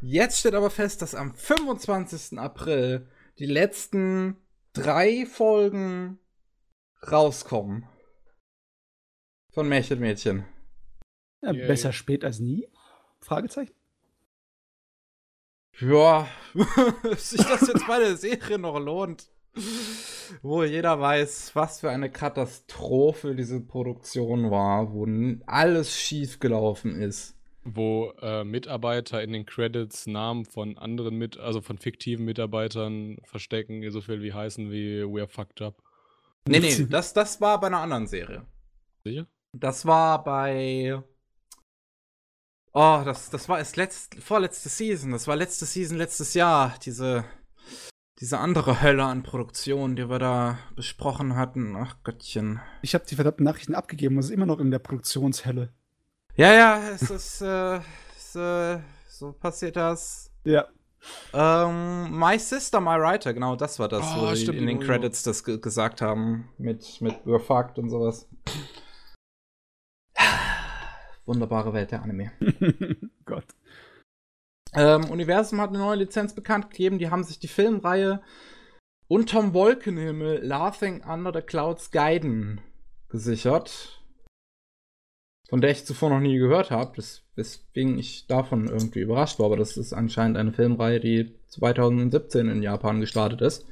[0.00, 2.38] jetzt steht aber fest, dass am 25.
[2.38, 3.06] April
[3.38, 4.36] die letzten
[4.72, 6.18] drei Folgen
[7.10, 7.86] rauskommen.
[9.52, 10.44] Von Märchenmädchen.
[11.42, 12.68] ja, besser spät als nie?
[13.20, 13.74] Fragezeichen.
[15.80, 16.28] Ja,
[17.04, 19.30] ob sich das jetzt bei der Serie noch lohnt.
[20.42, 25.06] Wo jeder weiß, was für eine Katastrophe diese Produktion war, wo
[25.46, 27.37] alles schief gelaufen ist.
[27.74, 33.88] Wo äh, Mitarbeiter in den Credits Namen von anderen mit, also von fiktiven Mitarbeitern verstecken,
[33.90, 35.82] so viel wie heißen wie We're fucked up.
[36.46, 38.46] Nee, nee, das, das war bei einer anderen Serie.
[39.04, 39.26] Sicher?
[39.52, 41.02] Das war bei.
[42.72, 45.10] Oh, das, das war erst letzt, vorletzte Season.
[45.10, 46.74] Das war letzte Season, letztes Jahr.
[46.84, 47.24] Diese,
[48.20, 51.76] diese andere Hölle an Produktion, die wir da besprochen hatten.
[51.76, 52.60] Ach Gottchen.
[52.82, 55.72] Ich habe die verdammten Nachrichten abgegeben und es ist immer noch in der Produktionshölle.
[56.38, 57.80] Ja, ja, es ist, äh,
[58.16, 60.32] es, äh, so passiert das.
[60.44, 60.68] Ja.
[61.32, 65.24] Ähm, My Sister, My Writer, genau das war das, Oh, wo stimmt, in den Credits
[65.24, 66.48] das ge gesagt haben.
[66.56, 68.28] Mit, mit We're fucked und sowas.
[71.26, 72.30] Wunderbare Welt der Anime.
[73.24, 73.46] Gott.
[74.74, 77.00] Ähm, Universum hat eine neue Lizenz bekannt gegeben.
[77.00, 78.22] Die haben sich die Filmreihe
[79.08, 82.60] Unterm Wolkenhimmel Laughing Under the Clouds Guiden
[83.08, 83.97] gesichert.
[85.48, 87.02] Von der ich zuvor noch nie gehört habe,
[87.34, 89.46] weswegen ich davon irgendwie überrascht war.
[89.46, 93.66] Aber das ist anscheinend eine Filmreihe, die 2017 in Japan gestartet ist.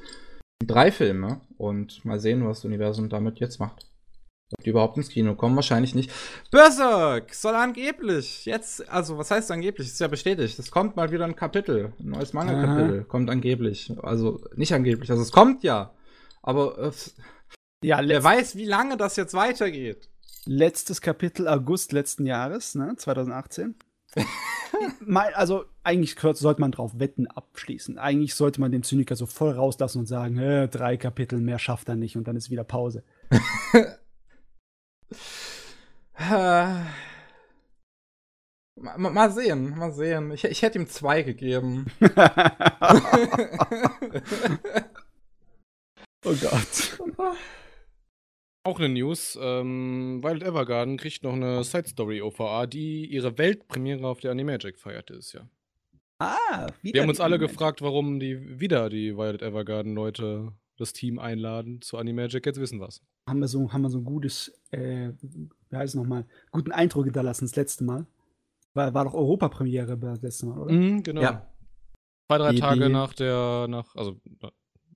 [0.64, 3.86] Drei Filme und mal sehen, was das Universum damit jetzt macht.
[4.56, 6.10] Ob die überhaupt ins Kino kommen, wahrscheinlich nicht.
[6.52, 9.88] Berserk soll angeblich jetzt, also was heißt angeblich?
[9.88, 10.58] Ist ja bestätigt.
[10.58, 13.05] Es kommt mal wieder ein Kapitel, ein neues Manga-Kapitel.
[13.05, 13.92] Kommt angeblich.
[14.02, 15.92] Also nicht angeblich, also es kommt ja.
[16.42, 16.92] Aber äh,
[17.82, 20.08] Ja, wer weiß, wie lange das jetzt weitergeht.
[20.47, 23.75] Letztes Kapitel August letzten Jahres, ne, 2018.
[25.00, 27.99] Mein, also eigentlich sollte man drauf Wetten abschließen.
[27.99, 31.89] Eigentlich sollte man den Zyniker so voll rauslassen und sagen, äh, drei Kapitel mehr schafft
[31.89, 33.05] er nicht und dann ist wieder Pause.
[36.18, 36.81] Äh,
[38.76, 40.31] ma- ma- mal sehen, mal sehen.
[40.33, 41.86] Ich, ich hätte ihm zwei gegeben.
[46.25, 46.99] oh Gott.
[48.67, 49.39] Auch eine News.
[49.41, 54.77] Ähm, Violet Evergarden kriegt noch eine Side Story OVA, die ihre Weltpremiere auf der Animagic
[54.78, 55.49] feiert dieses Jahr.
[56.19, 57.53] Ah, wieder Wir haben uns alle Moment.
[57.53, 62.45] gefragt, warum die wieder die Violet Evergarden Leute das Team einladen zu Animagic.
[62.45, 63.03] Jetzt wissen wir's.
[63.28, 67.05] Haben wir so, haben wir so ein gutes, äh, wie heißt es nochmal, guten Eindruck
[67.05, 68.07] hinterlassen das letzte Mal.
[68.75, 70.73] War, war doch Europapremiere das letzte Mal, oder?
[70.73, 71.23] Mhm, genau.
[71.23, 71.47] Ja.
[72.28, 74.20] Zwei, drei Die- Tage die- nach der, nach, also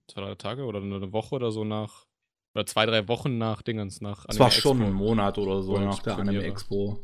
[0.09, 2.07] zwei, drei Tage oder eine Woche oder so nach,
[2.55, 5.79] oder zwei, drei Wochen nach Dingens, nach Es war Anime schon ein Monat oder so
[5.79, 6.43] nach der Anime.
[6.45, 7.01] Expo.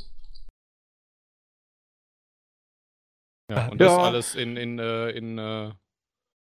[3.51, 3.87] Ja, und Ja.
[3.87, 5.73] das alles in, in, äh, in, äh,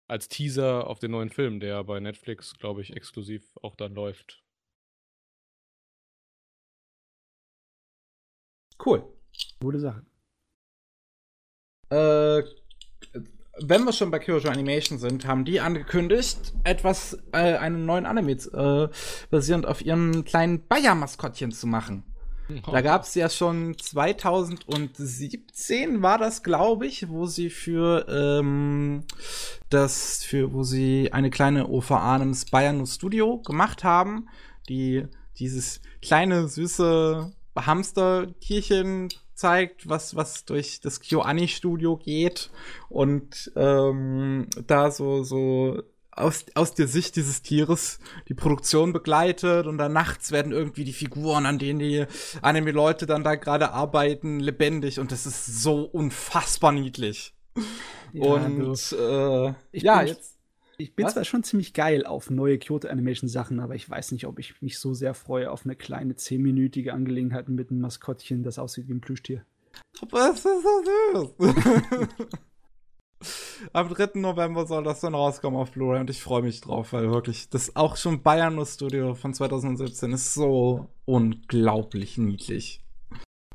[0.08, 4.44] als Teaser auf den neuen Film, der bei Netflix, glaube ich, exklusiv auch dann läuft.
[8.84, 9.12] Cool.
[9.60, 10.06] Gute Sache.
[11.90, 12.44] Äh,
[13.60, 18.32] wenn wir schon bei Kyoto Animation sind, haben die angekündigt, etwas, äh, einen neuen Anime
[18.32, 18.90] äh,
[19.30, 22.04] basierend auf ihrem kleinen Bayer-Maskottchen zu machen.
[22.70, 29.06] Da gab es ja schon 2017 war das, glaube ich, wo sie für ähm,
[29.70, 34.28] das, für wo sie eine kleine OVA namens Bayern Studio gemacht haben,
[34.68, 35.08] die
[35.40, 42.50] dieses kleine süße Hamstertierchen zeigt, was was durch das KyoAni Studio geht
[42.90, 45.82] und ähm, da so so
[46.16, 47.98] aus, aus der Sicht dieses Tieres
[48.28, 52.06] die Produktion begleitet und dann nachts werden irgendwie die Figuren, an denen die
[52.44, 57.34] Anime-Leute dann da gerade arbeiten, lebendig und das ist so unfassbar niedlich.
[58.14, 60.38] und du, äh, Ich ja, bin- jetzt.
[60.84, 61.14] Ich bin was?
[61.14, 64.62] zwar schon ziemlich geil auf neue Kyoto Animation Sachen, aber ich weiß nicht, ob ich
[64.62, 68.94] mich so sehr freue auf eine kleine zehnminütige Angelegenheit mit einem Maskottchen, das aussieht wie
[68.94, 69.46] ein Plüschtier.
[70.02, 72.16] Aber es ist so süß.
[73.72, 74.20] Am 3.
[74.20, 77.78] November soll das dann rauskommen auf Blu-ray und ich freue mich drauf, weil wirklich das
[77.78, 82.84] auch schon Bayern Studio von 2017 ist so unglaublich niedlich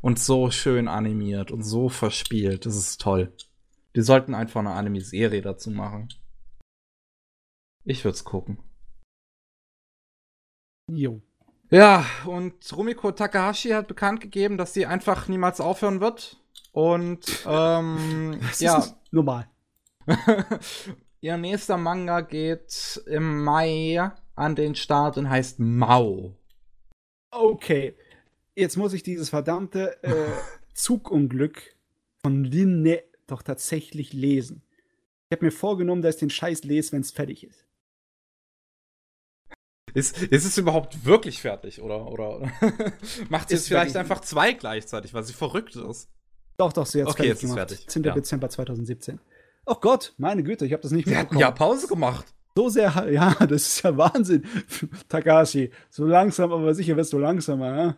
[0.00, 2.64] und so schön animiert und so verspielt.
[2.64, 3.32] Das ist toll.
[3.94, 6.08] Die sollten einfach eine Anime-Serie dazu machen.
[7.88, 8.58] Ich würde es gucken.
[10.90, 11.22] Jo.
[11.70, 16.38] Ja, und Rumiko Takahashi hat bekannt gegeben, dass sie einfach niemals aufhören wird.
[16.72, 19.48] Und ähm, Das ja, ist normal.
[21.22, 26.36] ihr nächster Manga geht im Mai an den Start und heißt Mao.
[27.30, 27.96] Okay.
[28.54, 30.30] Jetzt muss ich dieses verdammte äh,
[30.74, 31.74] Zugunglück
[32.20, 34.62] von Linne doch tatsächlich lesen.
[35.30, 37.67] Ich habe mir vorgenommen, dass ich den Scheiß lese, wenn es fertig ist.
[39.94, 42.06] Ist, ist es überhaupt wirklich fertig, oder?
[42.06, 42.40] oder
[43.28, 46.08] macht sie jetzt vielleicht einfach zwei gleichzeitig, weil sie verrückt ist?
[46.56, 47.70] Doch, doch, sie hat Okay, jetzt ist gemacht.
[47.70, 47.88] fertig.
[47.88, 48.04] 10.
[48.04, 48.12] Ja.
[48.14, 49.20] Dezember 2017.
[49.66, 51.40] Oh Gott, meine Güte, ich habe das nicht hat mitbekommen.
[51.40, 52.26] ja Pause gemacht.
[52.56, 54.44] So sehr, ja, das ist ja Wahnsinn.
[55.08, 57.96] Takashi, so langsam, aber sicher wirst du langsamer, ne?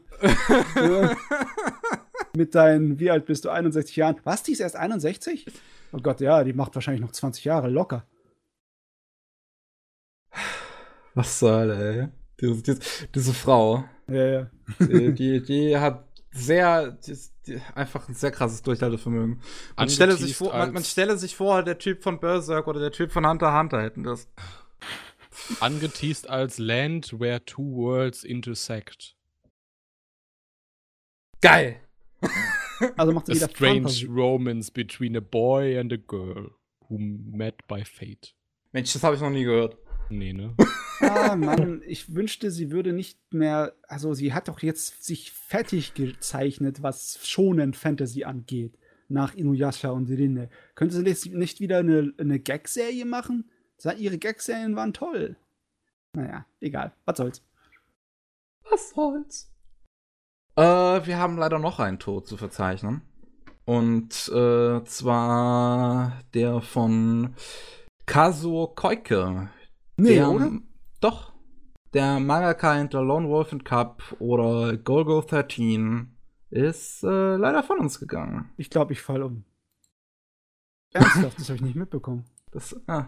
[0.77, 1.17] ja.
[2.37, 3.49] Mit deinen, wie alt bist du?
[3.51, 4.17] 61 Jahren.
[4.25, 5.47] Was, die ist erst 61?
[5.93, 8.05] Oh Gott, ja, die macht wahrscheinlich noch 20 Jahre locker.
[11.21, 12.09] Was soll, ey?
[12.41, 12.81] Diese, diese,
[13.15, 13.85] diese Frau.
[14.09, 14.51] Ja, ja.
[14.79, 17.15] die, die, die hat sehr, die,
[17.47, 19.43] die, einfach ein sehr krasses Durchhaltevermögen.
[19.77, 22.91] Man stelle, sich vor, man, man stelle sich vor, der Typ von Berserk oder der
[22.91, 24.31] Typ von Hunter x Hunter hätten das.
[25.61, 29.15] Angeteased als Land where two worlds intersect.
[31.43, 31.83] Geil!
[32.97, 34.07] Also macht sie A wieder strange Fantasy.
[34.07, 36.53] romance between a boy and a girl
[36.89, 38.35] who met by fate.
[38.73, 39.77] Mensch, das habe ich noch nie gehört.
[40.09, 40.57] Nee, ne?
[41.01, 43.75] Ah, Mann, ich wünschte, sie würde nicht mehr.
[43.89, 48.79] Also, sie hat doch jetzt sich fertig gezeichnet, was schonen Fantasy angeht.
[49.09, 50.51] Nach Inuyasha und Rinne.
[50.75, 53.51] Könnte sie jetzt nicht wieder eine, eine Gag-Serie machen?
[53.99, 55.37] Ihre Gag-Serien waren toll.
[56.15, 56.93] Naja, egal.
[57.07, 57.43] Was soll's.
[58.71, 59.51] Was soll's?
[60.57, 63.03] Äh, wir haben leider noch einen Tod zu verzeichnen.
[63.65, 67.35] Und äh, zwar der von
[68.07, 69.49] Kazuo Koike.
[69.97, 70.53] Nee, der, oder?
[71.01, 71.33] Doch.
[71.93, 76.17] Der Mangaka hinter Lone Wolf and Cup oder Golgo 13
[76.51, 78.53] ist äh, leider von uns gegangen.
[78.57, 79.45] Ich glaube, ich fall um.
[80.93, 82.25] Ernsthaft, das habe ich nicht mitbekommen.
[82.53, 83.07] Das, ah.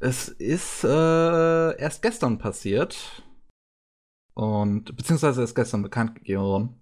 [0.00, 3.22] Es ist äh, erst gestern passiert.
[4.34, 6.80] Und, beziehungsweise ist gestern bekannt gegeben worden.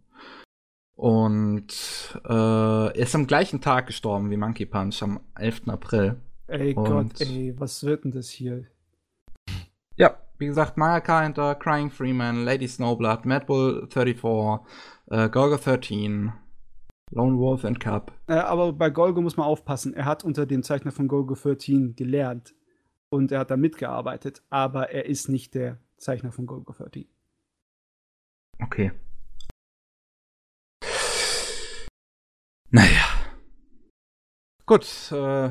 [0.95, 5.69] Und äh, er ist am gleichen Tag gestorben wie Monkey Punch, am 11.
[5.69, 6.21] April.
[6.47, 8.67] Ey Und- Gott, ey, was wird denn das hier?
[10.43, 14.67] Wie gesagt, Mangaka hinter Crying Freeman, Lady Snowblood, Mad Bull 34,
[15.07, 16.33] äh, Golgo 13,
[17.13, 18.11] Lone Wolf and Cup.
[18.27, 19.95] Äh, aber bei Golgo muss man aufpassen.
[19.95, 22.57] Er hat unter dem Zeichner von Golgo 13 gelernt.
[23.09, 24.43] Und er hat da mitgearbeitet.
[24.51, 27.07] Aber er ist nicht der Zeichner von Golgo 13.
[28.61, 28.91] Okay.
[32.69, 33.05] Naja.
[34.67, 35.51] Gut, äh,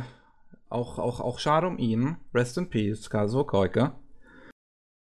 [0.68, 2.18] auch, auch, auch schade um ihn.
[2.34, 3.94] Rest in Peace, Kazuo Koike.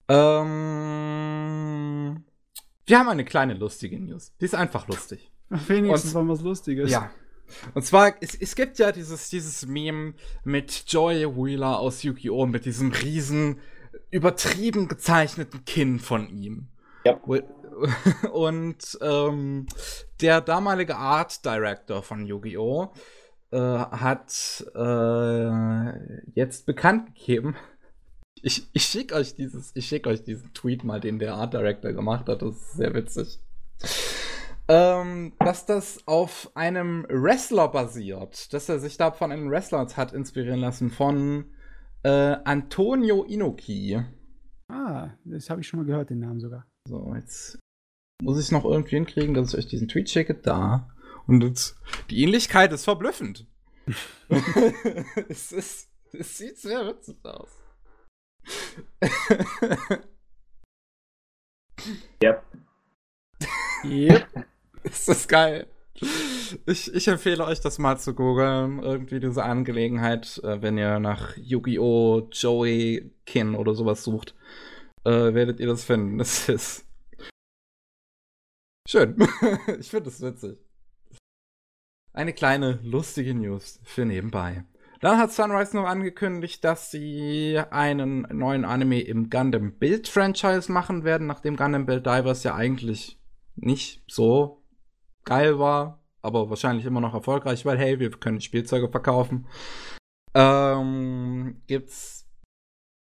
[0.08, 1.76] Ähm,
[2.86, 4.34] wir haben eine kleine lustige News.
[4.40, 5.32] Die ist einfach lustig.
[5.50, 6.92] Wenigstens war was Lustiges.
[6.92, 7.12] Ja.
[7.74, 12.46] Und zwar, es, es gibt ja dieses, dieses Meme mit Joy Wheeler aus Yu-Gi-Oh!
[12.48, 13.60] mit diesem riesen,
[14.10, 16.68] übertrieben gezeichneten Kinn von ihm.
[17.06, 17.20] Ja.
[18.32, 19.68] Und ähm,
[20.22, 22.92] der damalige Art Director von Yu-Gi-Oh!
[23.52, 27.56] Äh, hat äh, jetzt bekannt gegeben,
[28.42, 31.94] ich, ich schicke euch dieses, ich schicke euch diesen Tweet mal, den der Art Director
[31.94, 32.42] gemacht hat.
[32.42, 33.40] Das ist sehr witzig.
[34.68, 40.14] Ähm, dass das auf einem Wrestler basiert, dass er sich da von einem Wrestler hat
[40.14, 41.46] inspirieren lassen, von
[42.04, 44.02] äh, Antonio Inoki.
[44.68, 46.66] Ah, das habe ich schon mal gehört, den Namen sogar.
[46.88, 47.60] So, jetzt
[48.22, 50.34] muss ich noch irgendwie hinkriegen, dass ich euch diesen Tweet schicke.
[50.34, 50.90] Da.
[51.28, 51.78] Und jetzt,
[52.10, 53.48] die Ähnlichkeit ist verblüffend.
[55.30, 57.50] es, ist, es sieht sehr witzig aus.
[62.22, 62.42] Ja.
[63.84, 64.28] Yep.
[64.84, 65.68] ist das geil.
[66.66, 71.38] Ich, ich empfehle euch das mal zu googeln, irgendwie diese Angelegenheit, äh, wenn ihr nach
[71.38, 72.28] Yu-Gi-Oh!
[72.32, 74.36] Joey Kin oder sowas sucht,
[75.06, 76.18] äh, werdet ihr das finden.
[76.20, 76.86] Das ist
[78.88, 79.16] schön.
[79.80, 80.58] ich finde es witzig.
[82.14, 84.66] Eine kleine lustige News für nebenbei.
[85.06, 91.04] Dann hat Sunrise noch angekündigt, dass sie einen neuen Anime im Gundam Build Franchise machen
[91.04, 93.22] werden, nachdem Gundam Build Divers ja eigentlich
[93.56, 94.64] nicht so
[95.24, 99.46] geil war, aber wahrscheinlich immer noch erfolgreich, weil hey, wir können Spielzeuge verkaufen.
[100.34, 102.28] Ähm, gibt's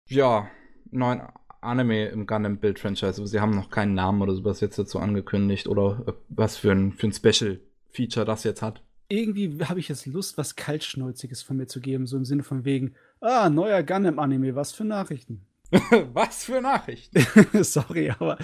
[0.09, 0.49] ja
[0.91, 1.23] neuen
[1.61, 4.99] Anime im Gundam Build Franchise, aber sie haben noch keinen Namen oder sowas jetzt dazu
[4.99, 9.89] angekündigt oder was für ein, für ein Special Feature das jetzt hat irgendwie habe ich
[9.89, 13.83] jetzt Lust, was Kaltschnäuziges von mir zu geben, so im Sinne von wegen, ah, neuer
[13.83, 15.47] Gundam-Anime, was für Nachrichten.
[16.13, 17.25] was für Nachrichten?
[17.65, 18.39] Sorry, aber.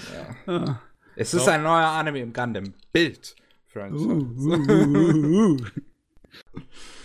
[0.46, 0.54] Ja.
[0.54, 0.82] Ah.
[1.14, 2.74] Es ist ein neuer Anime im Gundam.
[2.92, 3.36] Bild.
[3.66, 4.12] Franchise.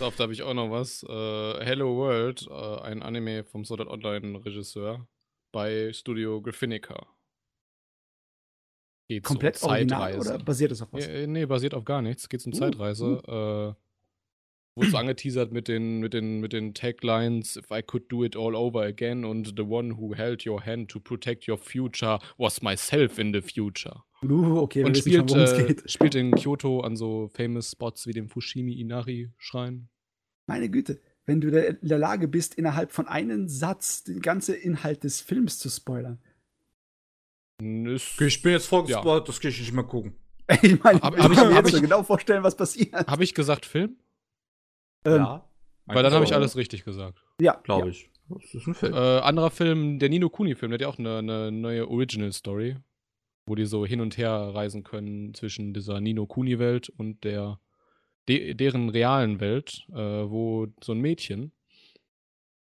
[0.00, 1.04] uh, uh, da habe ich auch noch was.
[1.04, 5.06] Uh, Hello World, uh, ein Anime vom Sword Art Online Regisseur
[5.52, 7.06] bei Studio Graphinica.
[9.08, 11.06] Geht's Komplett um original oder basiert es auf was?
[11.06, 12.28] Ja, nee, basiert auf gar nichts.
[12.28, 13.22] Geht um uh, Zeitreise.
[13.26, 13.70] Uh.
[13.70, 13.74] Äh,
[14.76, 18.36] wurde so angeteasert mit den, mit, den, mit den Taglines If I could do it
[18.36, 22.62] all over again und The one who held your hand to protect your future was
[22.62, 24.02] myself in the future.
[24.22, 28.78] Uh, okay, und spielt, äh, spielt in Kyoto an so famous Spots wie dem Fushimi
[28.78, 29.88] Inari Schrein.
[30.46, 35.04] Meine Güte, wenn du in der Lage bist, innerhalb von einem Satz den ganzen Inhalt
[35.04, 36.18] des Films zu spoilern,
[37.60, 39.26] ist, ich bin jetzt vorgespoilt, ja.
[39.26, 40.14] das kann ich nicht mehr gucken.
[40.62, 42.94] ich meine, hab, ich kann mir jetzt ich, genau vorstellen, was passiert.
[43.06, 43.98] Habe ich gesagt Film?
[45.04, 45.48] Ähm, ja.
[45.86, 47.22] Weil dann habe ich alles richtig gesagt.
[47.40, 47.60] Ja.
[47.64, 47.90] Glaube ja.
[47.90, 48.10] ich.
[48.28, 48.92] Das ist ein Film.
[48.92, 52.76] Äh, anderer Film, der Nino Kuni-Film, der hat ja auch eine, eine, neue Original-Story,
[53.46, 57.58] wo die so hin und her reisen können zwischen dieser Nino Kuni-Welt und der
[58.28, 61.52] de, deren realen Welt, äh, wo so ein Mädchen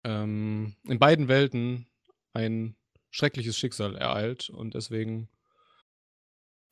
[0.05, 1.87] ähm, in beiden Welten
[2.33, 2.77] ein
[3.13, 5.29] schreckliches Schicksal ereilt und deswegen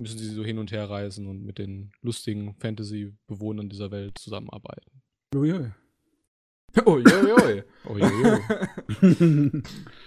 [0.01, 5.03] müssen sie so hin und her reisen und mit den lustigen Fantasy-Bewohnern dieser Welt zusammenarbeiten.
[5.35, 5.71] Uiui.
[6.87, 7.65] Uiuiui.
[7.89, 8.41] Uiuiui.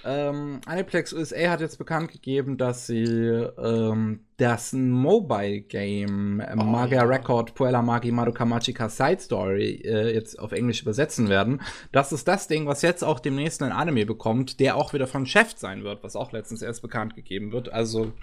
[0.06, 6.64] ähm, Aniplex USA hat jetzt bekannt gegeben, dass sie ähm, das Mobile Game äh, oh,
[6.64, 7.04] Magia ja.
[7.04, 11.62] Record Puella Magi Madoka Magica Side Story äh, jetzt auf Englisch übersetzen werden.
[11.92, 15.26] Das ist das Ding, was jetzt auch demnächst ein Anime bekommt, der auch wieder von
[15.26, 17.72] Chef sein wird, was auch letztens erst bekannt gegeben wird.
[17.74, 18.14] Also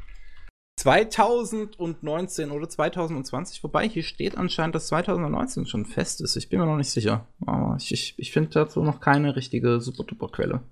[0.81, 6.37] 2019 oder 2020, wobei hier steht anscheinend, dass 2019 schon fest ist.
[6.37, 7.27] Ich bin mir noch nicht sicher.
[7.47, 10.63] Aber ich, ich, ich finde dazu noch keine richtige super duper Quelle.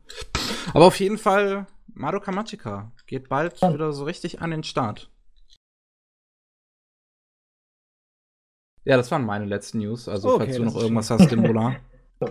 [0.72, 5.10] Aber auf jeden Fall, Madoka Magica geht bald wieder so richtig an den Start.
[8.84, 10.08] Ja, das waren meine letzten News.
[10.08, 11.76] Also, okay, falls du noch irgendwas hast, Dimbola.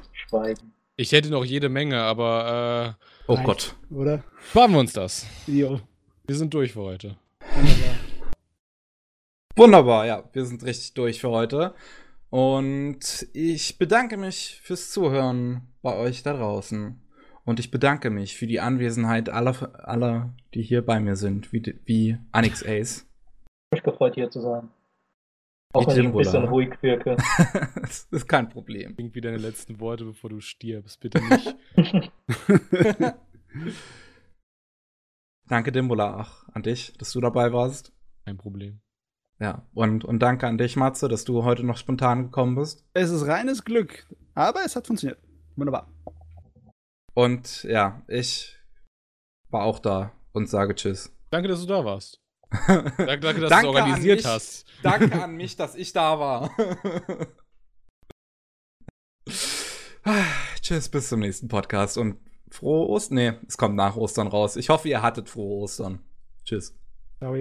[0.99, 2.97] Ich hätte noch jede Menge, aber.
[2.99, 3.75] Äh, oh Gott.
[3.91, 4.23] Oder?
[4.49, 5.27] Sparen wir uns das.
[5.45, 5.79] Jo.
[6.25, 7.15] Wir sind durch für heute.
[7.57, 7.95] Wunderbar.
[9.55, 10.23] Wunderbar, ja.
[10.31, 11.73] Wir sind richtig durch für heute.
[12.29, 17.01] Und ich bedanke mich fürs Zuhören bei euch da draußen.
[17.45, 21.79] Und ich bedanke mich für die Anwesenheit aller, aller die hier bei mir sind, wie,
[21.85, 23.07] wie Anix Ace.
[23.71, 24.69] Ich mich gefreut, hier zu sein.
[25.73, 27.17] Auch wenn ich ein bisschen ruhig wirke.
[27.81, 28.93] das ist kein Problem.
[28.97, 30.99] Irgendwie deine letzten Worte, bevor du stirbst.
[30.99, 31.55] Bitte nicht.
[35.47, 37.93] Danke, Dimbola, auch an dich, dass du dabei warst.
[38.25, 38.81] Kein Problem.
[39.39, 42.85] Ja, und, und danke an dich, Matze, dass du heute noch spontan gekommen bist.
[42.93, 45.19] Es ist reines Glück, aber es hat funktioniert.
[45.55, 45.89] Wunderbar.
[47.13, 48.57] Und ja, ich
[49.49, 51.15] war auch da und sage Tschüss.
[51.29, 52.21] Danke, dass du da warst.
[52.67, 54.65] danke, danke dass du es organisiert mich, hast.
[54.83, 56.51] Danke an mich, dass ich da war.
[60.61, 62.17] Tschüss, bis zum nächsten Podcast und
[62.49, 63.15] frohe Ostern.
[63.15, 64.55] Nee, es kommt nach Ostern raus.
[64.55, 65.99] Ich hoffe, ihr hattet frohe Ostern.
[66.43, 66.75] Tschüss.
[67.19, 67.35] Ciao.